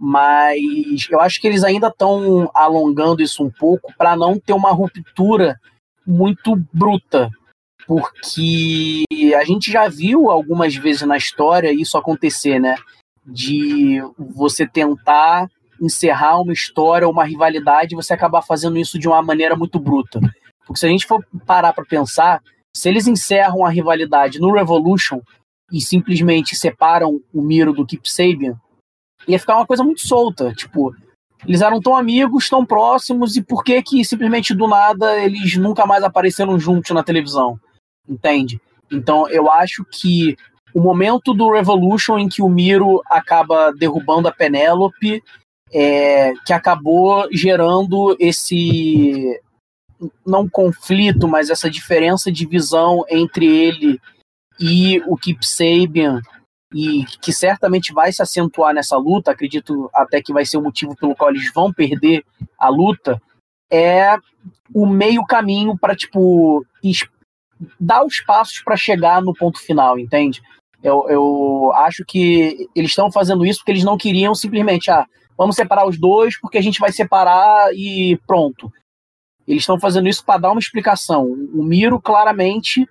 Mas 0.00 1.06
eu 1.10 1.20
acho 1.20 1.40
que 1.40 1.46
eles 1.46 1.62
ainda 1.62 1.88
estão 1.88 2.50
alongando 2.54 3.22
isso 3.22 3.44
um 3.44 3.50
pouco 3.50 3.92
para 3.98 4.16
não 4.16 4.38
ter 4.38 4.54
uma 4.54 4.70
ruptura 4.70 5.60
muito 6.06 6.56
bruta 6.72 7.30
porque 7.90 9.04
a 9.36 9.44
gente 9.44 9.72
já 9.72 9.88
viu 9.88 10.30
algumas 10.30 10.76
vezes 10.76 11.02
na 11.02 11.16
história 11.16 11.72
isso 11.72 11.98
acontecer, 11.98 12.60
né? 12.60 12.76
De 13.26 14.00
você 14.16 14.64
tentar 14.64 15.48
encerrar 15.82 16.40
uma 16.40 16.52
história, 16.52 17.08
uma 17.08 17.24
rivalidade, 17.24 17.92
e 17.92 17.96
você 17.96 18.14
acabar 18.14 18.42
fazendo 18.42 18.78
isso 18.78 18.96
de 18.96 19.08
uma 19.08 19.20
maneira 19.20 19.56
muito 19.56 19.80
bruta. 19.80 20.20
Porque 20.64 20.78
se 20.78 20.86
a 20.86 20.88
gente 20.88 21.04
for 21.04 21.26
parar 21.44 21.72
para 21.72 21.84
pensar, 21.84 22.40
se 22.72 22.88
eles 22.88 23.08
encerram 23.08 23.64
a 23.64 23.70
rivalidade 23.70 24.38
no 24.38 24.52
Revolution 24.52 25.20
e 25.72 25.80
simplesmente 25.80 26.54
separam 26.54 27.20
o 27.34 27.42
Miro 27.42 27.72
do 27.72 27.84
Keep 27.84 28.08
Sabian, 28.08 28.54
ia 29.26 29.38
ficar 29.38 29.56
uma 29.56 29.66
coisa 29.66 29.84
muito 29.84 30.06
solta. 30.06 30.52
Tipo, 30.54 30.94
eles 31.46 31.60
eram 31.60 31.80
tão 31.80 31.96
amigos, 31.96 32.48
tão 32.48 32.64
próximos, 32.64 33.36
e 33.36 33.42
por 33.42 33.64
que 33.64 33.82
que 33.82 34.04
simplesmente 34.04 34.54
do 34.54 34.68
nada 34.68 35.18
eles 35.18 35.56
nunca 35.56 35.86
mais 35.86 36.04
apareceram 36.04 36.58
juntos 36.58 36.90
na 36.90 37.02
televisão? 37.02 37.58
entende? 38.10 38.60
Então 38.90 39.28
eu 39.28 39.50
acho 39.50 39.84
que 39.84 40.36
o 40.74 40.80
momento 40.80 41.32
do 41.32 41.50
Revolution 41.50 42.18
em 42.18 42.28
que 42.28 42.42
o 42.42 42.48
Miro 42.48 43.00
acaba 43.06 43.72
derrubando 43.72 44.28
a 44.28 44.32
Penélope, 44.32 45.22
é, 45.72 46.32
que 46.44 46.52
acabou 46.52 47.28
gerando 47.32 48.16
esse 48.18 49.40
não 50.26 50.48
conflito, 50.48 51.28
mas 51.28 51.50
essa 51.50 51.70
diferença 51.70 52.32
de 52.32 52.46
visão 52.46 53.04
entre 53.08 53.46
ele 53.46 54.00
e 54.58 55.00
o 55.06 55.16
Kip 55.16 55.46
Sabian, 55.46 56.20
e 56.72 57.04
que 57.20 57.32
certamente 57.32 57.92
vai 57.92 58.12
se 58.12 58.22
acentuar 58.22 58.72
nessa 58.72 58.96
luta, 58.96 59.30
acredito 59.30 59.90
até 59.94 60.22
que 60.22 60.32
vai 60.32 60.46
ser 60.46 60.56
o 60.56 60.62
motivo 60.62 60.96
pelo 60.96 61.16
qual 61.16 61.30
eles 61.30 61.52
vão 61.52 61.72
perder 61.72 62.24
a 62.58 62.68
luta, 62.68 63.20
é 63.70 64.16
o 64.72 64.86
meio 64.86 65.24
caminho 65.24 65.76
para 65.76 65.96
tipo 65.96 66.64
dar 67.78 68.04
os 68.04 68.20
passos 68.20 68.62
para 68.62 68.76
chegar 68.76 69.20
no 69.20 69.34
ponto 69.34 69.60
final, 69.60 69.98
entende? 69.98 70.40
Eu, 70.82 71.06
eu 71.08 71.72
acho 71.74 72.04
que 72.06 72.68
eles 72.74 72.90
estão 72.90 73.12
fazendo 73.12 73.44
isso 73.44 73.60
porque 73.60 73.72
eles 73.72 73.84
não 73.84 73.98
queriam 73.98 74.34
simplesmente, 74.34 74.90
ah, 74.90 75.06
vamos 75.36 75.56
separar 75.56 75.86
os 75.86 75.98
dois 75.98 76.40
porque 76.40 76.56
a 76.56 76.62
gente 76.62 76.80
vai 76.80 76.90
separar 76.92 77.70
e 77.74 78.18
pronto. 78.26 78.72
Eles 79.46 79.62
estão 79.62 79.78
fazendo 79.78 80.08
isso 80.08 80.24
para 80.24 80.40
dar 80.40 80.52
uma 80.52 80.60
explicação. 80.60 81.24
O 81.24 81.62
Miro 81.62 82.00
claramente 82.00 82.88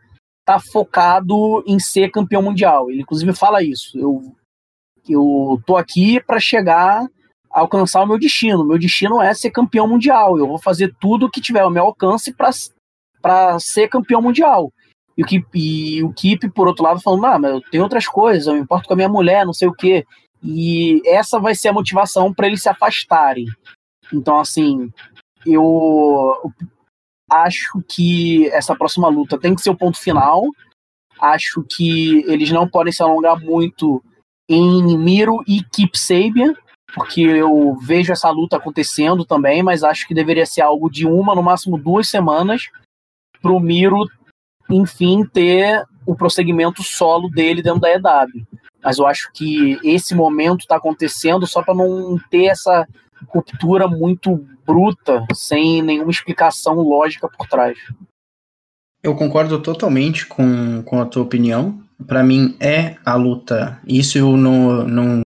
está 0.50 0.60
focado 0.60 1.64
em 1.68 1.80
ser 1.80 2.10
campeão 2.10 2.42
mundial. 2.42 2.90
Ele 2.90 3.02
inclusive 3.02 3.32
fala 3.34 3.64
isso. 3.64 3.98
Eu 3.98 4.36
eu 5.08 5.60
tô 5.66 5.76
aqui 5.76 6.20
para 6.20 6.40
chegar 6.40 7.08
a 7.52 7.60
alcançar 7.60 8.02
o 8.04 8.08
meu 8.08 8.20
destino. 8.20 8.66
Meu 8.66 8.78
destino 8.78 9.22
é 9.22 9.34
ser 9.34 9.52
campeão 9.52 9.88
mundial. 9.88 10.38
Eu 10.38 10.48
vou 10.48 10.60
fazer 10.60 10.94
tudo 11.00 11.30
que 11.30 11.42
tiver 11.42 11.62
ao 11.62 11.72
meu 11.72 11.84
alcance 11.84 12.34
para 13.22 13.60
ser 13.60 13.88
campeão 13.88 14.22
mundial. 14.22 14.72
E 15.18 15.24
o, 15.24 15.26
Kip, 15.26 15.46
e 15.54 16.04
o 16.04 16.14
Kip, 16.14 16.50
por 16.50 16.68
outro 16.68 16.84
lado, 16.84 17.02
falando, 17.02 17.26
ah, 17.26 17.40
mas 17.40 17.52
eu 17.52 17.62
tenho 17.72 17.84
outras 17.84 18.08
coisas, 18.08 18.48
eu 18.48 18.54
me 18.54 18.62
importo 18.62 18.88
com 18.88 18.94
a 18.94 18.96
minha 18.96 19.10
mulher, 19.10 19.46
não 19.46 19.54
sei 19.54 19.68
o 19.68 19.74
quê. 19.74 20.06
E 20.42 21.02
essa 21.06 21.40
vai 21.40 21.56
ser 21.56 21.70
a 21.70 21.74
motivação 21.74 22.34
para 22.34 22.48
eles 22.48 22.62
se 22.62 22.70
afastarem. 22.70 23.46
Então, 24.14 24.40
assim, 24.40 24.92
eu 25.46 26.54
acho 27.30 27.82
que 27.88 28.48
essa 28.50 28.76
próxima 28.76 29.08
luta 29.08 29.38
tem 29.38 29.56
que 29.56 29.62
ser 29.62 29.70
o 29.70 29.78
ponto 29.78 30.00
final. 30.00 30.44
Acho 31.20 31.64
que 31.70 32.24
eles 32.28 32.50
não 32.50 32.68
podem 32.68 32.94
se 32.94 33.04
alongar 33.04 33.40
muito 33.40 34.04
em 34.50 34.98
Miro 34.98 35.44
e 35.48 35.64
Kip 35.64 35.98
Sabian, 35.98 36.56
porque 36.94 37.22
eu 37.22 37.76
vejo 37.82 38.12
essa 38.12 38.30
luta 38.30 38.58
acontecendo 38.58 39.24
também, 39.24 39.62
mas 39.62 39.84
acho 39.84 40.08
que 40.08 40.14
deveria 40.14 40.46
ser 40.46 40.62
algo 40.62 40.90
de 40.90 41.06
uma, 41.06 41.36
no 41.36 41.44
máximo 41.44 41.78
duas 41.78 42.10
semanas, 42.10 42.64
pro 43.42 43.60
Miro, 43.60 44.06
enfim, 44.70 45.24
ter 45.26 45.84
o 46.06 46.16
prosseguimento 46.16 46.82
solo 46.82 47.30
dele 47.30 47.62
dentro 47.62 47.82
da 47.82 47.92
EW. 47.92 48.48
Mas 48.84 48.98
eu 48.98 49.06
acho 49.06 49.30
que 49.34 49.78
esse 49.84 50.16
momento 50.16 50.62
está 50.62 50.78
acontecendo 50.78 51.46
só 51.46 51.62
para 51.62 51.76
não 51.76 52.18
ter 52.30 52.46
essa 52.46 52.88
ruptura 53.28 53.88
muito 53.88 54.46
bruta, 54.66 55.26
sem 55.34 55.82
nenhuma 55.82 56.12
explicação 56.12 56.76
lógica 56.76 57.28
por 57.28 57.48
trás. 57.48 57.78
Eu 59.02 59.16
concordo 59.16 59.62
totalmente 59.62 60.26
com, 60.26 60.84
com 60.84 61.02
a 61.02 61.06
tua 61.06 61.24
opinião. 61.24 61.82
Para 62.06 62.24
mim 62.24 62.56
é 62.60 62.96
a 63.06 63.16
luta. 63.16 63.80
Isso 63.88 64.18
eu 64.18 64.38
não, 64.38 64.86
não, 64.86 65.22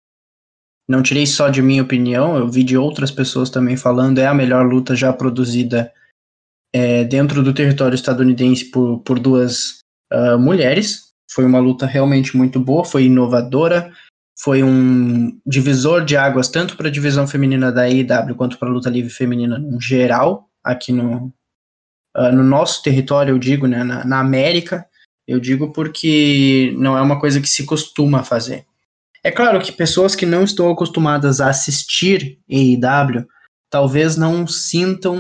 não 0.88 1.03
tirei 1.03 1.26
só 1.26 1.49
de 1.49 1.61
minha 1.61 1.84
opinião, 1.84 2.38
eu 2.38 2.48
vi 2.48 2.64
de 2.64 2.78
outras 2.78 3.11
pessoas 3.11 3.49
também 3.49 3.78
falando, 3.78 4.20
é 4.20 4.28
a 4.28 4.34
melhor 4.34 4.65
luta 4.65 4.95
já 4.95 5.11
produzida 5.14 5.91
é, 6.74 7.03
dentro 7.03 7.44
do 7.44 7.53
território 7.53 7.95
estadunidense 7.95 8.72
por, 8.72 8.99
por 8.99 9.20
duas 9.20 9.80
uh, 10.11 10.38
mulheres. 10.40 11.11
Foi 11.32 11.45
uma 11.45 11.60
luta 11.60 11.86
realmente 11.86 12.36
muito 12.36 12.60
boa, 12.60 12.84
foi 12.84 13.06
inovadora, 13.06 13.91
foi 14.39 14.64
um 14.64 15.39
divisor 15.45 16.03
de 16.03 16.18
águas 16.18 16.47
tanto 16.47 16.76
para 16.76 16.88
a 16.88 16.91
divisão 16.91 17.27
feminina 17.27 17.72
da 17.72 17.88
IW 17.88 18.35
quanto 18.35 18.57
para 18.57 18.69
a 18.69 18.72
luta 18.72 18.89
livre 18.89 19.11
feminina 19.11 19.57
no 19.57 19.80
geral, 19.80 20.49
aqui 20.64 20.91
no, 20.91 21.34
uh, 22.18 22.31
no 22.31 22.43
nosso 22.43 22.81
território, 22.81 23.34
eu 23.34 23.39
digo, 23.39 23.68
né, 23.68 23.84
na, 23.84 24.05
na 24.05 24.19
América. 24.19 24.85
Eu 25.27 25.39
digo 25.39 25.72
porque 25.72 26.73
não 26.77 26.97
é 26.97 27.01
uma 27.01 27.19
coisa 27.19 27.39
que 27.39 27.47
se 27.47 27.65
costuma 27.65 28.23
fazer. 28.23 28.65
É 29.23 29.31
claro 29.31 29.61
que 29.61 29.72
pessoas 29.72 30.15
que 30.15 30.26
não 30.26 30.43
estão 30.43 30.69
acostumadas 30.69 31.39
a 31.39 31.49
assistir 31.49 32.39
AEW 32.49 33.26
talvez 33.69 34.18
não 34.18 34.45
sintam 34.45 35.19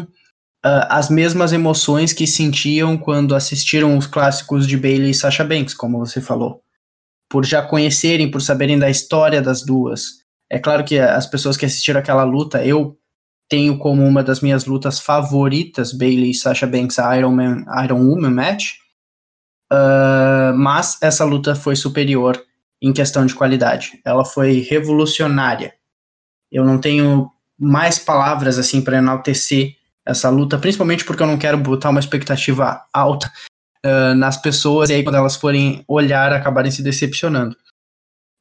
uh, 0.65 0.85
as 0.89 1.09
mesmas 1.09 1.53
emoções 1.53 2.11
que 2.11 2.27
sentiam 2.27 2.97
quando 2.97 3.33
assistiram 3.33 3.97
os 3.97 4.05
clássicos 4.05 4.67
de 4.67 4.77
Bailey 4.77 5.11
e 5.11 5.13
Sasha 5.15 5.43
Banks, 5.43 5.73
como 5.73 5.99
você 5.99 6.19
falou. 6.19 6.61
Por 7.33 7.43
já 7.43 7.63
conhecerem, 7.63 8.29
por 8.29 8.43
saberem 8.43 8.77
da 8.77 8.91
história 8.91 9.41
das 9.41 9.65
duas. 9.65 10.19
É 10.51 10.59
claro 10.59 10.83
que 10.83 10.99
as 10.99 11.25
pessoas 11.25 11.57
que 11.57 11.65
assistiram 11.65 11.99
aquela 11.99 12.23
luta, 12.23 12.63
eu 12.63 12.95
tenho 13.49 13.79
como 13.79 14.05
uma 14.05 14.23
das 14.23 14.39
minhas 14.39 14.65
lutas 14.65 14.99
favoritas 14.99 15.91
Bailey 15.91 16.29
e 16.29 16.35
Sasha 16.35 16.67
Banks 16.67 16.97
Iron, 17.17 17.31
Man, 17.31 17.65
Iron 17.83 18.07
Woman 18.07 18.29
match. 18.29 18.73
Uh, 19.71 20.55
mas 20.55 20.99
essa 21.01 21.25
luta 21.25 21.55
foi 21.55 21.75
superior 21.75 22.39
em 22.79 22.93
questão 22.93 23.25
de 23.25 23.33
qualidade. 23.33 23.99
Ela 24.05 24.23
foi 24.23 24.59
revolucionária. 24.59 25.73
Eu 26.51 26.63
não 26.63 26.77
tenho 26.77 27.31
mais 27.59 27.97
palavras 27.97 28.59
assim 28.59 28.79
para 28.79 28.99
enaltecer 28.99 29.73
essa 30.05 30.29
luta, 30.29 30.59
principalmente 30.59 31.03
porque 31.03 31.23
eu 31.23 31.27
não 31.27 31.39
quero 31.39 31.57
botar 31.57 31.89
uma 31.89 31.99
expectativa 31.99 32.85
alta 32.93 33.31
uh, 33.85 34.15
nas 34.15 34.37
pessoas 34.37 34.89
e 34.89 34.93
aí 34.93 35.03
quando 35.03 35.15
elas 35.15 35.35
forem 35.35 35.83
olhar 35.87 36.33
acabarem 36.33 36.71
se 36.71 36.83
decepcionando. 36.83 37.55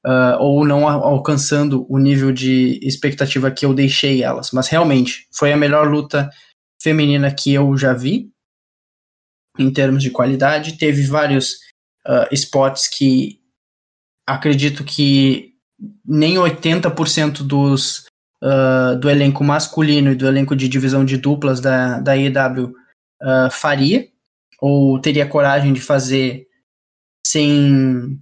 uh, 0.04 0.36
ou 0.40 0.64
não 0.66 0.88
alcançando 0.88 1.86
o 1.88 1.98
nível 1.98 2.32
de 2.32 2.78
expectativa 2.82 3.50
que 3.50 3.64
eu 3.64 3.74
deixei 3.74 4.22
elas. 4.22 4.50
Mas 4.50 4.68
realmente, 4.68 5.28
foi 5.32 5.52
a 5.52 5.56
melhor 5.56 5.88
luta 5.88 6.30
feminina 6.82 7.32
que 7.32 7.52
eu 7.52 7.76
já 7.76 7.92
vi, 7.92 8.30
em 9.58 9.72
termos 9.72 10.02
de 10.02 10.10
qualidade. 10.10 10.78
Teve 10.78 11.06
vários 11.06 11.54
uh, 12.06 12.26
spots 12.32 12.88
que 12.88 13.40
acredito 14.26 14.84
que 14.84 15.54
nem 16.04 16.36
80% 16.36 17.42
dos, 17.42 18.06
uh, 18.42 18.98
do 18.98 19.10
elenco 19.10 19.44
masculino 19.44 20.12
e 20.12 20.16
do 20.16 20.26
elenco 20.26 20.54
de 20.56 20.68
divisão 20.68 21.04
de 21.04 21.16
duplas 21.16 21.60
da, 21.60 22.00
da 22.00 22.16
EW 22.16 22.74
faria, 23.52 24.08
ou 24.62 25.00
teria 25.00 25.28
coragem 25.28 25.72
de 25.72 25.80
fazer 25.80 26.46
sem, 27.26 28.16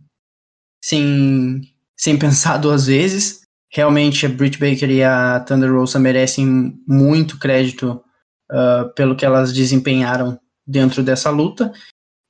sem, 0.83 1.61
sem 1.95 2.19
pensar 2.19 2.57
duas 2.59 2.87
vezes. 2.87 3.43
Realmente 3.71 4.25
a 4.25 4.29
Britt 4.29 4.59
Baker 4.59 4.91
e 4.91 5.05
a 5.05 5.41
Thunder 5.41 5.71
Rosa 5.71 5.99
merecem 5.99 6.75
muito 6.89 7.39
crédito 7.39 8.03
uh, 8.51 8.93
pelo 8.97 9.15
que 9.15 9.25
elas 9.25 9.53
desempenharam 9.53 10.41
dentro 10.67 11.03
dessa 11.03 11.29
luta. 11.29 11.71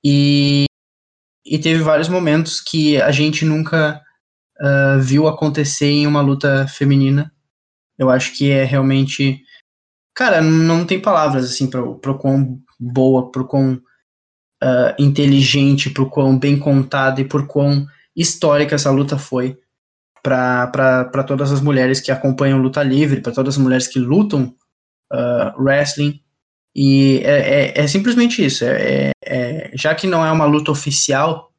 E, 0.05 0.65
e 1.47 1.59
teve 1.59 1.81
vários 1.81 2.09
momentos 2.09 2.61
que 2.61 3.01
a 3.01 3.13
gente 3.13 3.45
nunca 3.45 4.03
uh, 4.61 5.01
viu 5.01 5.29
acontecer 5.29 5.87
em 5.87 6.07
uma 6.07 6.21
luta 6.21 6.67
feminina. 6.67 7.33
Eu 7.97 8.11
acho 8.11 8.37
que 8.37 8.51
é 8.51 8.65
realmente. 8.65 9.41
Cara, 10.15 10.43
não 10.43 10.85
tem 10.85 11.01
palavras 11.01 11.45
assim 11.45 11.71
para 11.71 11.81
o 11.81 12.19
quão 12.19 12.61
boa, 12.79 13.31
pro 13.31 13.47
quão 13.47 13.81
uh, 14.63 14.95
inteligente, 14.99 15.91
pro 15.91 16.09
quão 16.09 16.39
bem 16.39 16.59
contada 16.59 17.21
e 17.21 17.25
por 17.25 17.47
quão 17.47 17.87
histórica 18.15 18.75
essa 18.75 18.91
luta 18.91 19.19
foi 19.19 19.59
para 20.23 21.25
todas 21.27 21.51
as 21.51 21.61
mulheres 21.61 22.01
que 22.01 22.13
acompanham 22.13 22.59
luta 22.59 22.83
livre, 22.83 23.21
para 23.21 23.33
todas 23.33 23.55
as 23.55 23.63
mulheres 23.63 23.87
que 23.87 23.99
lutam 23.99 24.55
uh, 25.13 25.63
wrestling. 25.63 26.21
E 26.75 27.21
é, 27.25 27.81
é, 27.81 27.81
é 27.81 27.87
simplesmente 27.87 28.45
isso. 28.45 28.65
É, 28.65 28.71
é, 28.71 29.13
é, 29.25 29.71
já 29.75 29.95
que 29.95 30.07
não 30.07 30.25
é 30.25 30.31
uma 30.31 30.45
luta 30.45 30.71
oficial 30.71 31.51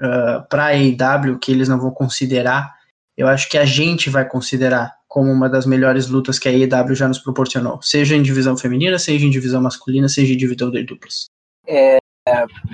uh, 0.00 0.46
para 0.48 0.66
a 0.68 1.38
que 1.38 1.52
eles 1.52 1.68
não 1.68 1.78
vão 1.78 1.90
considerar, 1.90 2.74
eu 3.16 3.26
acho 3.26 3.48
que 3.48 3.58
a 3.58 3.64
gente 3.64 4.08
vai 4.08 4.26
considerar 4.26 4.94
como 5.08 5.30
uma 5.30 5.48
das 5.48 5.66
melhores 5.66 6.08
lutas 6.08 6.38
que 6.38 6.48
a 6.48 6.52
AEW 6.52 6.94
já 6.94 7.08
nos 7.08 7.18
proporcionou, 7.18 7.80
seja 7.80 8.14
em 8.14 8.22
divisão 8.22 8.56
feminina, 8.56 8.98
seja 8.98 9.24
em 9.24 9.30
divisão 9.30 9.62
masculina, 9.62 10.08
seja 10.08 10.34
em 10.34 10.36
divisão 10.36 10.70
de 10.70 10.82
duplas. 10.84 11.26
É, 11.66 11.96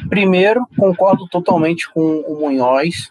primeiro, 0.08 0.66
concordo 0.76 1.28
totalmente 1.28 1.90
com 1.90 2.20
o 2.20 2.40
Munhoz. 2.40 3.10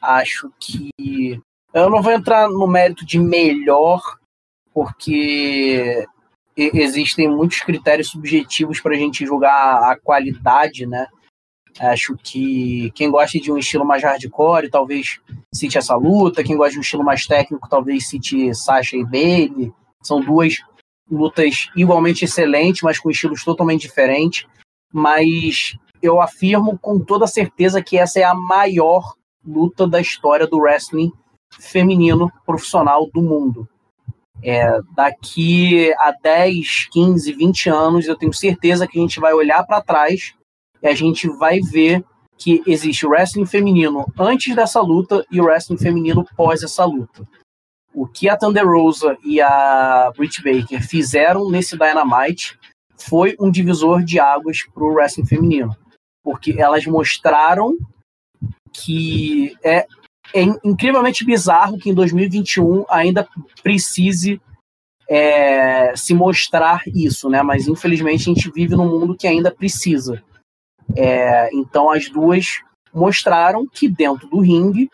Acho 0.00 0.50
que 0.58 1.40
eu 1.72 1.88
não 1.88 2.02
vou 2.02 2.12
entrar 2.12 2.48
no 2.48 2.66
mérito 2.66 3.06
de 3.06 3.18
melhor, 3.18 4.00
porque 4.74 6.06
existem 6.56 7.28
muitos 7.28 7.60
critérios 7.60 8.08
subjetivos 8.08 8.80
para 8.80 8.94
a 8.94 8.98
gente 8.98 9.24
julgar 9.24 9.90
a 9.90 9.98
qualidade, 9.98 10.86
né? 10.86 11.06
Acho 11.80 12.16
que 12.22 12.90
quem 12.94 13.10
gosta 13.10 13.38
de 13.38 13.50
um 13.50 13.56
estilo 13.56 13.84
mais 13.84 14.02
hardcore 14.02 14.68
talvez 14.68 15.18
cite 15.54 15.78
essa 15.78 15.96
luta, 15.96 16.44
quem 16.44 16.56
gosta 16.56 16.72
de 16.72 16.78
um 16.78 16.82
estilo 16.82 17.04
mais 17.04 17.26
técnico 17.26 17.68
talvez 17.68 18.08
cite 18.08 18.54
Sasha 18.54 18.96
e 18.96 19.04
Bailey. 19.04 19.72
São 20.02 20.20
duas 20.20 20.56
lutas 21.10 21.70
igualmente 21.74 22.24
excelentes, 22.24 22.82
mas 22.82 22.98
com 22.98 23.10
estilos 23.10 23.42
totalmente 23.44 23.82
diferentes. 23.82 24.46
Mas 24.92 25.76
eu 26.02 26.20
afirmo 26.20 26.78
com 26.78 26.98
toda 26.98 27.26
certeza 27.26 27.82
que 27.82 27.96
essa 27.96 28.18
é 28.18 28.24
a 28.24 28.34
maior 28.34 29.14
luta 29.44 29.86
da 29.86 30.00
história 30.00 30.46
do 30.46 30.58
wrestling 30.58 31.12
feminino 31.58 32.30
profissional 32.44 33.08
do 33.12 33.22
mundo. 33.22 33.68
É, 34.42 34.80
daqui 34.94 35.92
a 35.98 36.12
10, 36.20 36.88
15, 36.90 37.32
20 37.32 37.70
anos, 37.70 38.08
eu 38.08 38.16
tenho 38.16 38.32
certeza 38.32 38.86
que 38.88 38.98
a 38.98 39.00
gente 39.00 39.20
vai 39.20 39.32
olhar 39.32 39.64
para 39.64 39.80
trás 39.80 40.34
e 40.82 40.88
a 40.88 40.94
gente 40.94 41.28
vai 41.28 41.60
ver 41.60 42.04
que 42.36 42.60
existe 42.66 43.06
wrestling 43.06 43.46
feminino 43.46 44.04
antes 44.18 44.54
dessa 44.56 44.80
luta 44.80 45.24
e 45.30 45.40
o 45.40 45.44
wrestling 45.44 45.78
feminino 45.78 46.24
pós 46.36 46.64
essa 46.64 46.84
luta. 46.84 47.26
O 47.94 48.06
que 48.06 48.28
a 48.28 48.36
Thunder 48.36 48.66
Rosa 48.66 49.16
e 49.24 49.40
a 49.40 50.10
Britt 50.16 50.42
Baker 50.42 50.82
fizeram 50.82 51.48
nesse 51.48 51.76
Dynamite 51.76 52.58
foi 53.02 53.36
um 53.38 53.50
divisor 53.50 54.02
de 54.02 54.18
águas 54.18 54.58
para 54.72 54.84
o 54.84 54.92
wrestling 54.92 55.26
feminino, 55.26 55.76
porque 56.22 56.54
elas 56.58 56.86
mostraram 56.86 57.76
que 58.72 59.56
é 59.62 59.86
é 60.34 60.42
incrivelmente 60.64 61.24
bizarro 61.24 61.78
que 61.78 61.90
em 61.90 61.94
2021 61.94 62.84
ainda 62.88 63.28
precise 63.62 64.40
é, 65.08 65.94
se 65.94 66.14
mostrar 66.14 66.82
isso, 66.86 67.28
né? 67.28 67.42
Mas 67.42 67.68
infelizmente 67.68 68.30
a 68.30 68.34
gente 68.34 68.50
vive 68.50 68.74
num 68.74 68.88
mundo 68.88 69.16
que 69.16 69.26
ainda 69.26 69.50
precisa. 69.50 70.22
É, 70.96 71.50
então 71.54 71.90
as 71.90 72.08
duas 72.08 72.62
mostraram 72.94 73.66
que 73.66 73.88
dentro 73.88 74.28
do 74.28 74.40
ringue 74.40 74.90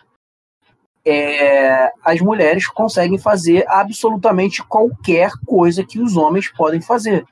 é, 1.05 1.91
as 2.05 2.21
mulheres 2.21 2.67
conseguem 2.67 3.19
fazer 3.19 3.65
absolutamente 3.69 4.63
qualquer 4.65 5.31
coisa 5.47 5.85
que 5.85 6.01
os 6.01 6.17
homens 6.17 6.51
podem 6.51 6.81
fazer. 6.81 7.25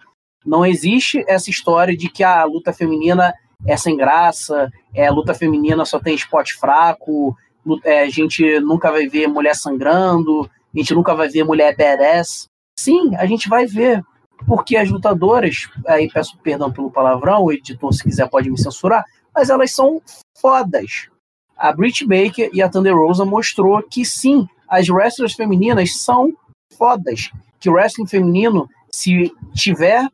Não 0.47 0.65
existe 0.65 1.25
essa 1.27 1.51
história 1.51 1.97
de 1.97 2.09
que 2.09 2.23
a 2.23 2.45
luta 2.45 2.73
feminina 2.73 3.35
é 3.67 3.77
sem 3.77 3.97
graça, 3.97 4.71
é, 4.95 5.11
luta 5.11 5.35
feminina 5.35 5.85
só 5.85 5.99
tem 5.99 6.15
spot 6.15 6.53
fraco, 6.53 7.37
é, 7.85 8.03
a 8.03 8.09
gente 8.09 8.61
nunca 8.61 8.93
vai 8.93 9.09
ver 9.09 9.27
mulher 9.27 9.57
sangrando, 9.57 10.49
a 10.75 10.79
gente 10.79 10.95
nunca 10.95 11.15
vai 11.15 11.29
ver 11.29 11.43
mulher 11.43 11.77
badass. 11.77 12.47
Sim, 12.79 13.17
a 13.17 13.27
gente 13.27 13.49
vai 13.49 13.67
ver, 13.67 14.03
porque 14.47 14.77
as 14.77 14.89
lutadoras, 14.89 15.69
aí 15.87 16.09
peço 16.09 16.39
perdão 16.39 16.71
pelo 16.71 16.91
palavrão, 16.91 17.43
o 17.43 17.53
editor, 17.53 17.93
se 17.93 18.05
quiser, 18.05 18.29
pode 18.29 18.49
me 18.49 18.59
censurar, 18.59 19.05
mas 19.35 19.51
elas 19.51 19.73
são 19.73 20.01
fodas. 20.39 21.09
A 21.57 21.73
Britt 21.73 22.07
Baker 22.07 22.51
e 22.53 22.63
a 22.63 22.69
Thunder 22.69 22.95
Rosa 22.95 23.25
mostrou 23.25 23.83
que 23.83 24.05
sim, 24.05 24.47
as 24.69 24.89
wrestlers 24.89 25.33
femininas 25.33 25.97
são 25.99 26.33
fodas. 26.77 27.31
Que 27.59 27.71
o 27.71 27.73
wrestling 27.73 28.07
feminino, 28.07 28.69
se 28.91 29.33
tiver 29.55 30.07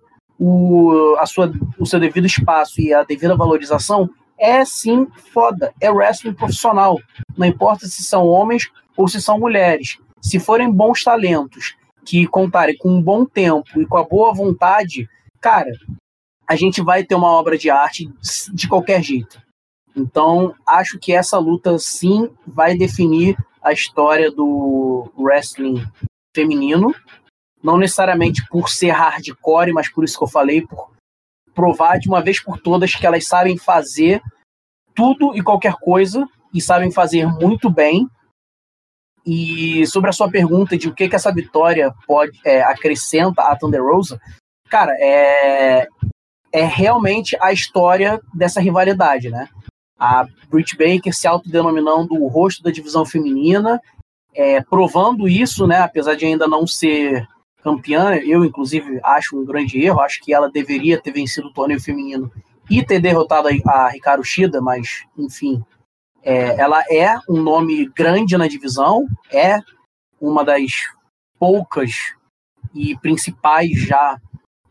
o, 0.44 1.14
a 1.20 1.26
sua, 1.26 1.52
o 1.78 1.86
seu 1.86 2.00
devido 2.00 2.26
espaço 2.26 2.80
e 2.80 2.92
a 2.92 3.04
devida 3.04 3.36
valorização, 3.36 4.10
é 4.36 4.64
sim 4.64 5.06
foda. 5.32 5.72
É 5.80 5.88
wrestling 5.88 6.34
profissional. 6.34 6.98
Não 7.36 7.46
importa 7.46 7.86
se 7.86 8.02
são 8.02 8.26
homens 8.26 8.68
ou 8.96 9.06
se 9.06 9.22
são 9.22 9.38
mulheres. 9.38 9.98
Se 10.20 10.40
forem 10.40 10.68
bons 10.68 11.04
talentos 11.04 11.76
que 12.04 12.26
contarem 12.26 12.76
com 12.76 12.88
um 12.90 13.00
bom 13.00 13.24
tempo 13.24 13.80
e 13.80 13.86
com 13.86 13.96
a 13.96 14.04
boa 14.04 14.34
vontade, 14.34 15.08
cara, 15.40 15.70
a 16.48 16.56
gente 16.56 16.82
vai 16.82 17.04
ter 17.04 17.14
uma 17.14 17.30
obra 17.30 17.56
de 17.56 17.70
arte 17.70 18.10
de 18.52 18.68
qualquer 18.68 19.00
jeito. 19.00 19.40
Então, 19.94 20.54
acho 20.66 20.98
que 20.98 21.12
essa 21.12 21.38
luta 21.38 21.78
sim 21.78 22.28
vai 22.44 22.76
definir 22.76 23.36
a 23.62 23.72
história 23.72 24.28
do 24.28 25.08
wrestling 25.16 25.86
feminino. 26.34 26.92
Não 27.62 27.78
necessariamente 27.78 28.44
por 28.48 28.68
ser 28.68 28.90
hardcore, 28.90 29.72
mas 29.72 29.88
por 29.88 30.04
isso 30.04 30.18
que 30.18 30.24
eu 30.24 30.28
falei, 30.28 30.66
por 30.66 30.90
provar 31.54 31.98
de 31.98 32.08
uma 32.08 32.22
vez 32.22 32.42
por 32.42 32.58
todas 32.58 32.94
que 32.94 33.06
elas 33.06 33.26
sabem 33.26 33.56
fazer 33.56 34.20
tudo 34.94 35.36
e 35.36 35.42
qualquer 35.42 35.74
coisa 35.74 36.26
e 36.52 36.60
sabem 36.60 36.90
fazer 36.90 37.26
muito 37.26 37.70
bem. 37.70 38.08
E 39.24 39.86
sobre 39.86 40.10
a 40.10 40.12
sua 40.12 40.30
pergunta 40.30 40.76
de 40.76 40.88
o 40.88 40.94
que, 40.94 41.08
que 41.08 41.14
essa 41.14 41.32
vitória 41.32 41.94
pode 42.06 42.38
é, 42.44 42.62
acrescenta 42.62 43.42
a 43.42 43.56
Thunder 43.56 43.82
Rosa, 43.82 44.20
cara, 44.68 44.92
é, 44.98 45.86
é 46.50 46.64
realmente 46.64 47.36
a 47.40 47.52
história 47.52 48.20
dessa 48.34 48.60
rivalidade, 48.60 49.30
né? 49.30 49.48
A 49.98 50.26
Britt 50.50 50.76
Baker 50.76 51.14
se 51.14 51.28
autodenominando 51.28 52.14
o 52.14 52.26
rosto 52.26 52.62
da 52.62 52.72
divisão 52.72 53.04
feminina, 53.04 53.80
é, 54.34 54.60
provando 54.62 55.28
isso, 55.28 55.66
né? 55.68 55.78
Apesar 55.78 56.16
de 56.16 56.26
ainda 56.26 56.48
não 56.48 56.66
ser 56.66 57.26
campeã, 57.62 58.16
eu 58.16 58.44
inclusive 58.44 59.00
acho 59.02 59.38
um 59.38 59.44
grande 59.44 59.80
erro, 59.82 60.00
acho 60.00 60.20
que 60.20 60.34
ela 60.34 60.50
deveria 60.50 61.00
ter 61.00 61.12
vencido 61.12 61.48
o 61.48 61.52
torneio 61.52 61.80
feminino 61.80 62.30
e 62.70 62.84
ter 62.84 63.00
derrotado 63.00 63.48
a, 63.66 63.88
Ricardo 63.88 64.24
Shida, 64.24 64.60
mas 64.60 65.04
enfim, 65.16 65.64
é, 66.22 66.60
ela 66.60 66.82
é 66.90 67.18
um 67.28 67.42
nome 67.42 67.88
grande 67.94 68.36
na 68.36 68.46
divisão, 68.46 69.06
é 69.30 69.58
uma 70.20 70.44
das 70.44 70.72
poucas 71.38 72.14
e 72.74 72.96
principais 72.98 73.70
já 73.72 74.20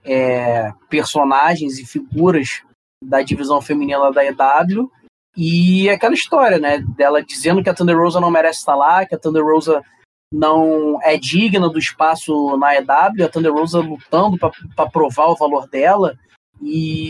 é, 0.03 0.72
personagens 0.90 1.78
e 1.80 1.86
figuras 1.86 2.61
da 3.03 3.22
divisão 3.22 3.61
feminina 3.61 4.11
da 4.11 4.24
EW. 4.26 4.90
E 5.36 5.90
aquela 5.90 6.14
história, 6.14 6.58
né, 6.58 6.80
dela 6.95 7.24
dizendo 7.24 7.64
que 7.64 7.70
a 7.70 7.74
Thunder 7.74 7.98
Rosa 7.98 8.20
não 8.20 8.32
merece 8.32 8.60
estar 8.60 8.76
lá, 8.76 9.06
que 9.06 9.16
a 9.16 9.18
Thunder 9.18 9.44
Rosa 9.44 9.84
não 10.32 11.00
é 11.01 11.18
digna 11.18 11.69
do 11.69 11.80
espaço 11.80 12.56
na 12.58 12.76
EW, 12.76 13.26
a 13.26 13.30
Thunder 13.30 13.53
Rosa 13.53 13.80
lutando 13.80 14.38
para 14.38 14.90
provar 14.90 15.27
o 15.27 15.35
valor 15.35 15.68
dela 15.68 16.18
e 16.61 17.10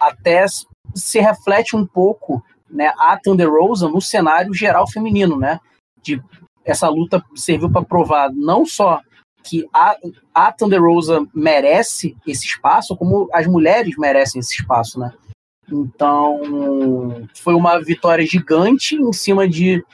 até 0.00 0.44
se 0.94 1.20
reflete 1.20 1.76
um 1.76 1.86
pouco 1.86 2.42
né, 2.68 2.92
a 2.98 3.16
Thunder 3.16 3.50
Rosa 3.50 3.88
no 3.88 4.00
cenário 4.00 4.52
geral 4.52 4.88
feminino, 4.88 5.38
né? 5.38 5.60
de 6.02 6.20
essa 6.64 6.88
luta 6.88 7.24
serviu 7.34 7.70
para 7.70 7.84
provar 7.84 8.30
não 8.32 8.66
só 8.66 9.00
que 9.42 9.66
a, 9.72 9.96
a 10.34 10.52
Thunder 10.52 10.80
Rosa 10.80 11.26
merece 11.34 12.16
esse 12.26 12.46
espaço, 12.46 12.96
como 12.96 13.28
as 13.32 13.46
mulheres 13.46 13.96
merecem 13.96 14.38
esse 14.38 14.54
espaço, 14.54 15.00
né? 15.00 15.12
Então, 15.68 17.28
foi 17.34 17.54
uma 17.54 17.80
vitória 17.80 18.24
gigante 18.24 18.94
em 18.94 19.12
cima 19.12 19.48
de 19.48 19.84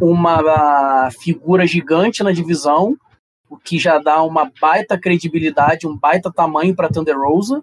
uma 0.00 1.10
figura 1.20 1.66
gigante 1.66 2.22
na 2.22 2.32
divisão, 2.32 2.96
o 3.48 3.56
que 3.56 3.78
já 3.78 3.98
dá 3.98 4.22
uma 4.22 4.50
baita 4.60 4.98
credibilidade, 4.98 5.86
um 5.86 5.96
baita 5.96 6.32
tamanho 6.32 6.74
para 6.74 6.88
Thunder 6.88 7.18
Rosa, 7.18 7.62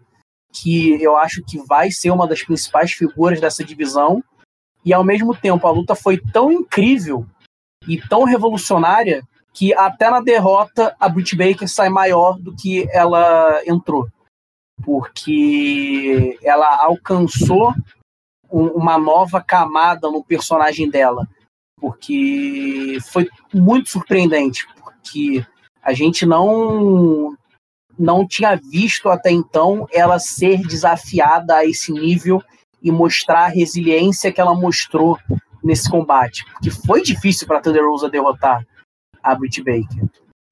que 0.51 1.01
eu 1.01 1.17
acho 1.17 1.43
que 1.43 1.57
vai 1.59 1.91
ser 1.91 2.11
uma 2.11 2.27
das 2.27 2.43
principais 2.43 2.91
figuras 2.91 3.39
dessa 3.39 3.63
divisão. 3.63 4.23
E 4.83 4.93
ao 4.93 5.03
mesmo 5.03 5.35
tempo, 5.35 5.67
a 5.67 5.71
luta 5.71 5.95
foi 5.95 6.17
tão 6.17 6.51
incrível 6.51 7.25
e 7.87 7.99
tão 8.07 8.23
revolucionária 8.23 9.21
que 9.53 9.73
até 9.73 10.09
na 10.09 10.19
derrota 10.19 10.95
a 10.99 11.07
Britt 11.07 11.35
Baker 11.35 11.67
sai 11.67 11.89
maior 11.89 12.37
do 12.39 12.55
que 12.55 12.87
ela 12.91 13.61
entrou. 13.65 14.07
Porque 14.83 16.37
ela 16.43 16.83
alcançou 16.83 17.73
um, 18.51 18.67
uma 18.67 18.97
nova 18.97 19.41
camada 19.41 20.09
no 20.09 20.23
personagem 20.23 20.89
dela. 20.89 21.27
Porque 21.79 22.97
foi 23.11 23.27
muito 23.53 23.89
surpreendente, 23.89 24.65
porque 24.81 25.45
a 25.81 25.93
gente 25.93 26.25
não 26.25 27.35
não 27.97 28.27
tinha 28.27 28.55
visto 28.55 29.07
até 29.09 29.31
então 29.31 29.87
ela 29.91 30.19
ser 30.19 30.61
desafiada 30.67 31.55
a 31.55 31.65
esse 31.65 31.93
nível 31.93 32.41
e 32.81 32.91
mostrar 32.91 33.45
a 33.45 33.49
resiliência 33.49 34.31
que 34.31 34.41
ela 34.41 34.53
mostrou 34.53 35.17
nesse 35.63 35.89
combate. 35.89 36.45
Porque 36.53 36.69
foi 36.69 37.01
difícil 37.01 37.47
para 37.47 37.61
Thunder 37.61 37.83
Rosa 37.83 38.09
derrotar 38.09 38.65
a 39.23 39.33
Britt 39.33 39.63
Baker. 39.63 40.07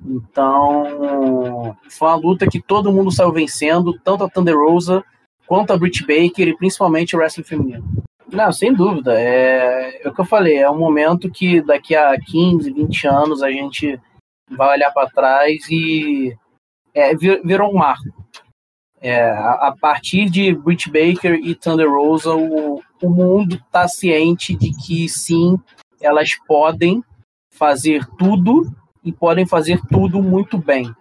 Então, 0.05 1.77
foi 1.89 2.07
uma 2.07 2.15
luta 2.15 2.47
que 2.47 2.61
todo 2.61 2.91
mundo 2.91 3.11
saiu 3.11 3.31
vencendo, 3.31 3.97
tanto 3.99 4.23
a 4.23 4.29
Thunder 4.29 4.57
Rosa 4.57 5.03
quanto 5.45 5.71
a 5.71 5.77
Britt 5.77 6.01
Baker 6.01 6.47
e 6.47 6.57
principalmente 6.57 7.15
o 7.15 7.19
wrestling 7.19 7.43
feminino. 7.43 8.02
Não, 8.33 8.51
sem 8.51 8.73
dúvida. 8.73 9.19
É, 9.19 10.01
é 10.03 10.09
o 10.09 10.13
que 10.13 10.19
eu 10.19 10.25
falei, 10.25 10.57
é 10.57 10.69
um 10.69 10.77
momento 10.77 11.29
que 11.29 11.61
daqui 11.61 11.95
a 11.95 12.19
15, 12.19 12.73
20 12.73 13.07
anos 13.07 13.43
a 13.43 13.51
gente 13.51 13.99
vai 14.49 14.75
olhar 14.75 14.91
para 14.91 15.09
trás 15.09 15.69
e 15.69 16.35
é, 16.93 17.15
virou 17.15 17.71
um 17.71 17.77
marco. 17.77 18.05
É, 18.99 19.21
a, 19.29 19.67
a, 19.67 19.75
partir 19.79 20.29
de 20.29 20.53
Britt 20.53 20.89
Baker 20.89 21.33
e 21.33 21.53
Thunder 21.53 21.89
Rosa, 21.89 22.33
o, 22.33 22.81
o 23.01 23.09
mundo 23.09 23.55
está 23.55 23.87
ciente 23.87 24.55
de 24.55 24.71
que 24.71 25.07
sim, 25.09 25.59
elas 26.01 26.31
podem 26.47 27.03
fazer 27.53 28.05
tudo 28.17 28.73
e 29.03 29.11
podem 29.11 29.45
fazer 29.45 29.79
tudo 29.91 30.23
muito 30.23 30.57
bem. 30.57 30.91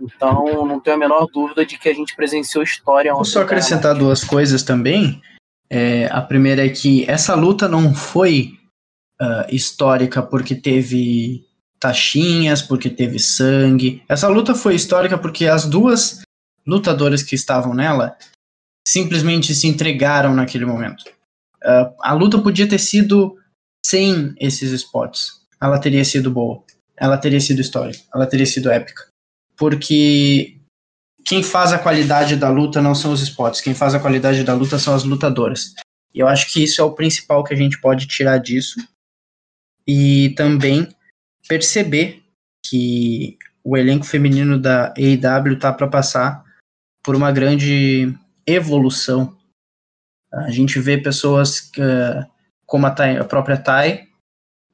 Então, 0.00 0.64
não 0.66 0.80
tenho 0.80 0.96
a 0.96 0.98
menor 0.98 1.26
dúvida 1.26 1.66
de 1.66 1.78
que 1.78 1.88
a 1.88 1.94
gente 1.94 2.16
presenciou 2.16 2.64
história. 2.64 3.12
Vou 3.12 3.24
só 3.24 3.42
acrescentar 3.42 3.94
duas 3.94 4.24
coisas 4.24 4.62
também. 4.62 5.20
É, 5.70 6.06
a 6.06 6.20
primeira 6.20 6.64
é 6.64 6.68
que 6.68 7.08
essa 7.08 7.34
luta 7.34 7.68
não 7.68 7.94
foi 7.94 8.58
uh, 9.20 9.54
histórica 9.54 10.22
porque 10.22 10.54
teve 10.54 11.44
taxinhas, 11.80 12.62
porque 12.62 12.90
teve 12.90 13.18
sangue. 13.18 14.02
Essa 14.08 14.28
luta 14.28 14.54
foi 14.54 14.74
histórica 14.74 15.18
porque 15.18 15.46
as 15.46 15.66
duas 15.66 16.22
lutadoras 16.66 17.22
que 17.22 17.34
estavam 17.34 17.74
nela 17.74 18.16
simplesmente 18.86 19.54
se 19.54 19.66
entregaram 19.66 20.34
naquele 20.34 20.64
momento. 20.64 21.04
Uh, 21.62 21.92
a 22.02 22.12
luta 22.12 22.38
podia 22.38 22.68
ter 22.68 22.78
sido 22.78 23.36
sem 23.84 24.34
esses 24.38 24.70
spots 24.72 25.44
ela 25.64 25.78
teria 25.78 26.04
sido 26.04 26.30
boa. 26.30 26.62
Ela 26.96 27.16
teria 27.16 27.40
sido 27.40 27.60
histórica. 27.60 28.02
Ela 28.14 28.26
teria 28.26 28.46
sido 28.46 28.70
épica. 28.70 29.06
Porque 29.56 30.53
quem 31.24 31.42
faz 31.42 31.72
a 31.72 31.78
qualidade 31.78 32.36
da 32.36 32.50
luta 32.50 32.82
não 32.82 32.94
são 32.94 33.12
os 33.12 33.22
spots. 33.22 33.60
Quem 33.60 33.74
faz 33.74 33.94
a 33.94 34.00
qualidade 34.00 34.44
da 34.44 34.54
luta 34.54 34.78
são 34.78 34.94
as 34.94 35.04
lutadoras. 35.04 35.74
E 36.12 36.20
eu 36.20 36.28
acho 36.28 36.52
que 36.52 36.62
isso 36.62 36.80
é 36.80 36.84
o 36.84 36.92
principal 36.92 37.42
que 37.42 37.54
a 37.54 37.56
gente 37.56 37.80
pode 37.80 38.06
tirar 38.06 38.38
disso. 38.38 38.78
E 39.86 40.34
também 40.36 40.88
perceber 41.48 42.22
que 42.64 43.38
o 43.62 43.76
elenco 43.76 44.04
feminino 44.04 44.58
da 44.58 44.92
AEW 44.96 45.58
tá 45.58 45.72
para 45.72 45.88
passar 45.88 46.44
por 47.02 47.16
uma 47.16 47.32
grande 47.32 48.14
evolução. 48.46 49.36
A 50.32 50.50
gente 50.50 50.78
vê 50.78 50.98
pessoas 50.98 51.70
uh, 51.78 52.30
como 52.66 52.86
a, 52.86 52.90
Thay, 52.90 53.16
a 53.16 53.24
própria 53.24 53.56
Thay, 53.56 54.08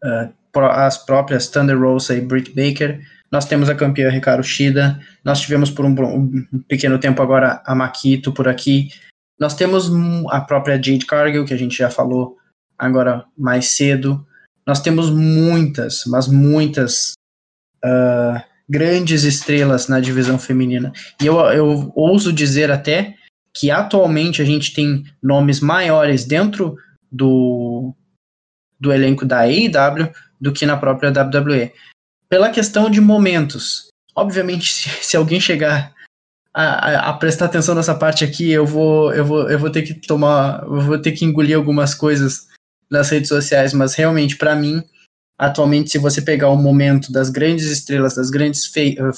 uh, 0.04 0.60
as 0.72 0.98
próprias 0.98 1.48
Thunder 1.48 1.78
Rosa 1.78 2.16
e 2.16 2.20
Britt 2.20 2.50
Baker. 2.50 3.00
Nós 3.30 3.44
temos 3.44 3.70
a 3.70 3.74
campeã 3.74 4.10
Ricardo 4.10 4.42
Shida. 4.42 4.98
Nós 5.24 5.40
tivemos 5.40 5.70
por 5.70 5.84
um, 5.84 5.92
um, 5.92 6.62
pequeno 6.66 6.98
tempo 6.98 7.22
agora 7.22 7.62
a 7.64 7.74
Makito 7.74 8.32
por 8.32 8.48
aqui. 8.48 8.90
Nós 9.38 9.54
temos 9.54 9.90
a 10.30 10.40
própria 10.40 10.74
Jade 10.74 11.06
Cargill, 11.06 11.44
que 11.44 11.54
a 11.54 11.58
gente 11.58 11.76
já 11.76 11.88
falou 11.88 12.36
agora 12.78 13.24
mais 13.38 13.76
cedo. 13.76 14.26
Nós 14.66 14.80
temos 14.80 15.10
muitas, 15.10 16.04
mas 16.06 16.26
muitas 16.26 17.12
uh, 17.84 18.42
grandes 18.68 19.22
estrelas 19.22 19.88
na 19.88 20.00
divisão 20.00 20.38
feminina. 20.38 20.92
E 21.20 21.26
eu, 21.26 21.38
eu 21.38 21.92
ouso 21.94 22.32
dizer 22.32 22.70
até 22.70 23.14
que 23.54 23.70
atualmente 23.70 24.42
a 24.42 24.44
gente 24.44 24.72
tem 24.72 25.04
nomes 25.22 25.60
maiores 25.60 26.24
dentro 26.24 26.76
do, 27.10 27.94
do 28.78 28.92
elenco 28.92 29.24
da 29.24 29.40
AEW 29.40 30.10
do 30.40 30.52
que 30.52 30.64
na 30.64 30.76
própria 30.76 31.10
WWE. 31.10 31.72
Pela 32.30 32.48
questão 32.50 32.88
de 32.88 33.00
momentos. 33.00 33.88
Obviamente, 34.14 34.72
se, 34.72 34.88
se 35.02 35.16
alguém 35.16 35.40
chegar 35.40 35.92
a, 36.54 36.62
a, 36.62 37.10
a, 37.10 37.12
prestar 37.14 37.46
atenção 37.46 37.74
nessa 37.74 37.94
parte 37.94 38.24
aqui, 38.24 38.50
eu 38.50 38.64
vou, 38.64 39.12
eu 39.12 39.24
vou, 39.24 39.50
eu 39.50 39.58
vou 39.58 39.70
ter 39.70 39.82
que 39.82 39.94
tomar, 39.94 40.62
eu 40.62 40.80
vou 40.80 40.98
ter 40.98 41.12
que 41.12 41.24
engolir 41.24 41.56
algumas 41.56 41.94
coisas 41.94 42.48
nas 42.88 43.10
redes 43.10 43.28
sociais, 43.28 43.72
mas 43.72 43.94
realmente, 43.94 44.36
para 44.36 44.56
mim, 44.56 44.82
atualmente, 45.38 45.90
se 45.90 45.98
você 45.98 46.20
pegar 46.20 46.48
o 46.48 46.56
momento 46.56 47.12
das 47.12 47.30
grandes 47.30 47.66
estrelas, 47.66 48.16
das 48.16 48.30
grandes 48.30 48.70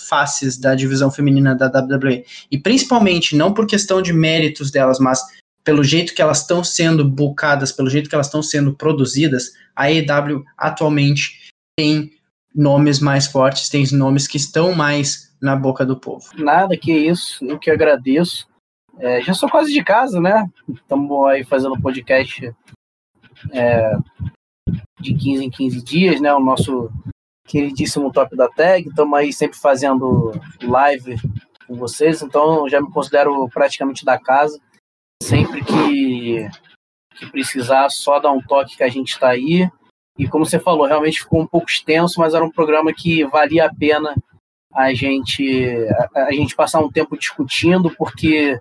faces 0.09 0.59
da 0.59 0.75
divisão 0.75 1.11
feminina 1.11 1.55
da 1.55 1.67
WWE, 1.69 2.25
e 2.51 2.59
principalmente, 2.59 3.35
não 3.35 3.55
por 3.55 3.67
questão 3.67 4.03
de 4.03 4.13
méritos 4.13 4.71
delas, 4.71 4.99
mas 4.99 5.23
pelo 5.65 5.83
jeito 5.83 6.15
que 6.15 6.21
elas 6.21 6.41
estão 6.41 6.63
sendo 6.63 7.09
bucadas, 7.09 7.73
pelo 7.73 7.89
jeito 7.89 8.09
que 8.09 8.15
elas 8.15 8.27
estão 8.27 8.43
sendo 8.43 8.75
produzidas, 8.75 9.53
a 9.75 9.91
EW 9.91 10.45
atualmente 10.59 11.49
tem 11.77 12.13
nomes 12.55 13.01
mais 13.01 13.27
fortes, 13.27 13.69
tem 13.69 13.85
nomes 13.93 14.27
que 14.27 14.37
estão 14.37 14.75
mais 14.75 15.35
na 15.41 15.57
boca 15.57 15.85
do 15.85 15.99
povo. 15.99 16.25
Nada 16.37 16.77
que 16.77 16.93
isso, 16.93 17.45
eu 17.45 17.59
que 17.59 17.71
agradeço. 17.71 18.47
É, 18.99 19.21
já 19.23 19.33
sou 19.35 19.49
quase 19.49 19.73
de 19.73 19.83
casa, 19.83 20.21
né? 20.21 20.49
Estamos 20.69 21.27
aí 21.27 21.45
fazendo 21.45 21.81
podcast 21.81 22.55
é, 23.51 23.97
de 25.01 25.15
15 25.15 25.45
em 25.45 25.51
15 25.51 25.83
dias, 25.83 26.21
né? 26.21 26.33
O 26.33 26.41
nosso 26.41 26.91
queridíssimo 27.47 28.13
Top 28.13 28.37
da 28.37 28.49
Tag. 28.49 28.89
Estamos 28.89 29.19
aí 29.19 29.33
sempre 29.33 29.59
fazendo 29.59 30.33
live 30.63 31.17
com 31.67 31.75
vocês, 31.75 32.23
então 32.23 32.69
já 32.69 32.81
me 32.81 32.91
considero 32.91 33.49
praticamente 33.49 34.05
da 34.05 34.19
casa. 34.19 34.61
Sempre 35.23 35.65
que, 35.65 36.49
que 37.17 37.27
precisar, 37.31 37.89
só 37.91 38.21
dar 38.21 38.33
um 38.33 38.43
toque 38.43 38.77
que 38.77 38.83
a 38.83 38.89
gente 38.89 39.13
está 39.13 39.29
aí. 39.29 39.71
E 40.19 40.29
como 40.29 40.45
você 40.45 40.59
falou, 40.59 40.87
realmente 40.87 41.21
ficou 41.21 41.41
um 41.41 41.47
pouco 41.47 41.69
extenso, 41.69 42.21
mas 42.21 42.35
era 42.35 42.45
um 42.45 42.51
programa 42.51 42.93
que 42.93 43.25
valia 43.25 43.67
a 43.67 43.75
pena 43.75 44.15
a 44.73 44.93
gente, 44.95 45.69
a, 46.15 46.25
a 46.25 46.33
gente 46.33 46.57
passar 46.57 46.81
um 46.81 46.91
tempo 46.91 47.17
discutindo, 47.19 47.95
porque 47.97 48.59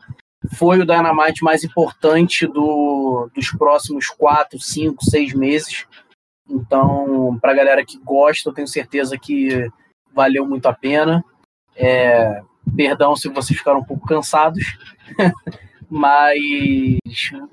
foi 0.56 0.80
o 0.80 0.86
Dynamite 0.86 1.44
mais 1.44 1.64
importante 1.64 2.48
do, 2.48 3.30
dos 3.34 3.52
próximos 3.52 4.08
quatro, 4.08 4.60
cinco, 4.60 5.06
seis 5.06 5.34
meses. 5.34 5.86
Então, 6.50 7.38
para 7.42 7.52
a 7.52 7.56
galera 7.56 7.86
que 7.86 7.98
gosta, 8.00 8.50
eu 8.50 8.54
tenho 8.54 8.68
certeza 8.68 9.18
que 9.18 9.70
valeu 10.14 10.46
muito 10.46 10.66
a 10.66 10.74
pena. 10.74 11.24
É, 11.76 12.42
perdão 12.76 13.16
se 13.16 13.30
vocês 13.30 13.58
ficaram 13.58 13.80
um 13.80 13.86
pouco 13.86 14.06
cansados, 14.06 14.78
mas 15.90 16.40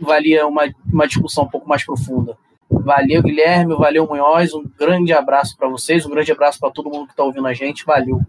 valia 0.00 0.46
uma, 0.46 0.62
uma 0.90 1.06
discussão 1.06 1.44
um 1.44 1.48
pouco 1.48 1.68
mais 1.68 1.84
profunda. 1.84 2.36
Valeu, 2.70 3.22
Guilherme, 3.22 3.74
valeu, 3.76 4.06
Munhoz, 4.06 4.52
um 4.52 4.64
grande 4.78 5.12
abraço 5.12 5.56
para 5.56 5.68
vocês, 5.68 6.04
um 6.04 6.10
grande 6.10 6.32
abraço 6.32 6.58
para 6.58 6.70
todo 6.70 6.90
mundo 6.90 7.06
que 7.06 7.12
está 7.12 7.24
ouvindo 7.24 7.46
a 7.46 7.54
gente, 7.54 7.84
valeu. 7.84 8.20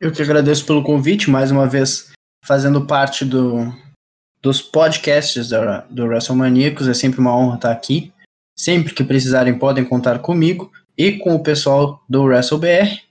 Eu 0.00 0.12
que 0.12 0.22
agradeço 0.22 0.64
pelo 0.66 0.82
convite, 0.82 1.30
mais 1.30 1.50
uma 1.50 1.66
vez 1.66 2.12
fazendo 2.44 2.86
parte 2.86 3.24
do, 3.24 3.72
dos 4.40 4.62
podcasts 4.62 5.48
do, 5.48 5.58
do 5.90 6.06
WrestleManiacos, 6.06 6.86
é 6.86 6.94
sempre 6.94 7.20
uma 7.20 7.36
honra 7.36 7.56
estar 7.56 7.72
aqui. 7.72 8.12
Sempre 8.58 8.94
que 8.94 9.04
precisarem 9.04 9.58
podem 9.58 9.84
contar 9.84 10.20
comigo 10.20 10.72
e 10.96 11.12
com 11.12 11.34
o 11.34 11.42
pessoal 11.42 12.02
do 12.08 12.22
WrestleBR. 12.22 13.02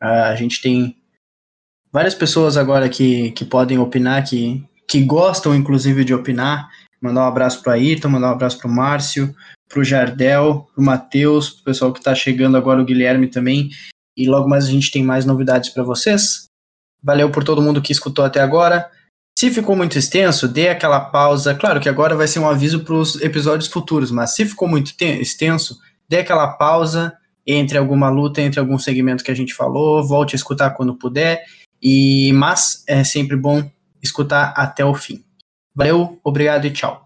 A 0.00 0.34
gente 0.36 0.62
tem 0.62 0.96
várias 1.92 2.14
pessoas 2.14 2.56
agora 2.56 2.88
que, 2.88 3.30
que 3.32 3.44
podem 3.44 3.78
opinar, 3.78 4.24
que, 4.24 4.64
que 4.88 5.02
gostam 5.02 5.54
inclusive 5.54 6.04
de 6.04 6.14
opinar. 6.14 6.70
Mandar 7.00 7.24
um 7.24 7.28
abraço 7.28 7.62
para 7.62 7.74
Ayrton, 7.74 8.08
mandar 8.08 8.28
um 8.28 8.32
abraço 8.32 8.58
para 8.58 8.70
o 8.70 8.74
Márcio, 8.74 9.34
para 9.68 9.80
o 9.80 9.84
Jardel, 9.84 10.68
para 10.74 10.82
o 10.82 10.84
Matheus, 10.84 11.50
para 11.50 11.60
o 11.60 11.64
pessoal 11.64 11.92
que 11.92 11.98
está 11.98 12.14
chegando 12.14 12.56
agora, 12.56 12.80
o 12.80 12.84
Guilherme 12.84 13.28
também. 13.28 13.70
E 14.16 14.28
logo 14.28 14.48
mais 14.48 14.66
a 14.66 14.70
gente 14.70 14.90
tem 14.90 15.02
mais 15.02 15.24
novidades 15.24 15.70
para 15.70 15.82
vocês. 15.82 16.46
Valeu 17.02 17.30
por 17.30 17.44
todo 17.44 17.62
mundo 17.62 17.82
que 17.82 17.92
escutou 17.92 18.24
até 18.24 18.40
agora. 18.40 18.90
Se 19.38 19.50
ficou 19.50 19.76
muito 19.76 19.98
extenso, 19.98 20.48
dê 20.48 20.68
aquela 20.68 20.98
pausa. 20.98 21.54
Claro 21.54 21.78
que 21.78 21.88
agora 21.88 22.16
vai 22.16 22.26
ser 22.26 22.38
um 22.38 22.48
aviso 22.48 22.84
para 22.84 22.94
os 22.94 23.20
episódios 23.20 23.68
futuros, 23.68 24.10
mas 24.10 24.34
se 24.34 24.46
ficou 24.46 24.66
muito 24.66 24.94
extenso, 24.98 25.78
dê 26.08 26.18
aquela 26.18 26.48
pausa 26.48 27.12
entre 27.46 27.76
alguma 27.76 28.08
luta, 28.08 28.40
entre 28.40 28.58
algum 28.58 28.78
segmento 28.78 29.22
que 29.22 29.30
a 29.30 29.36
gente 29.36 29.54
falou, 29.54 30.06
volte 30.06 30.34
a 30.34 30.38
escutar 30.38 30.70
quando 30.70 30.96
puder. 30.96 31.44
E 31.82 32.32
mas 32.32 32.82
é 32.88 33.04
sempre 33.04 33.36
bom 33.36 33.70
escutar 34.02 34.54
até 34.56 34.84
o 34.84 34.94
fim. 34.94 35.22
Valeu, 35.74 36.18
obrigado 36.24 36.66
e 36.66 36.72
tchau. 36.72 37.05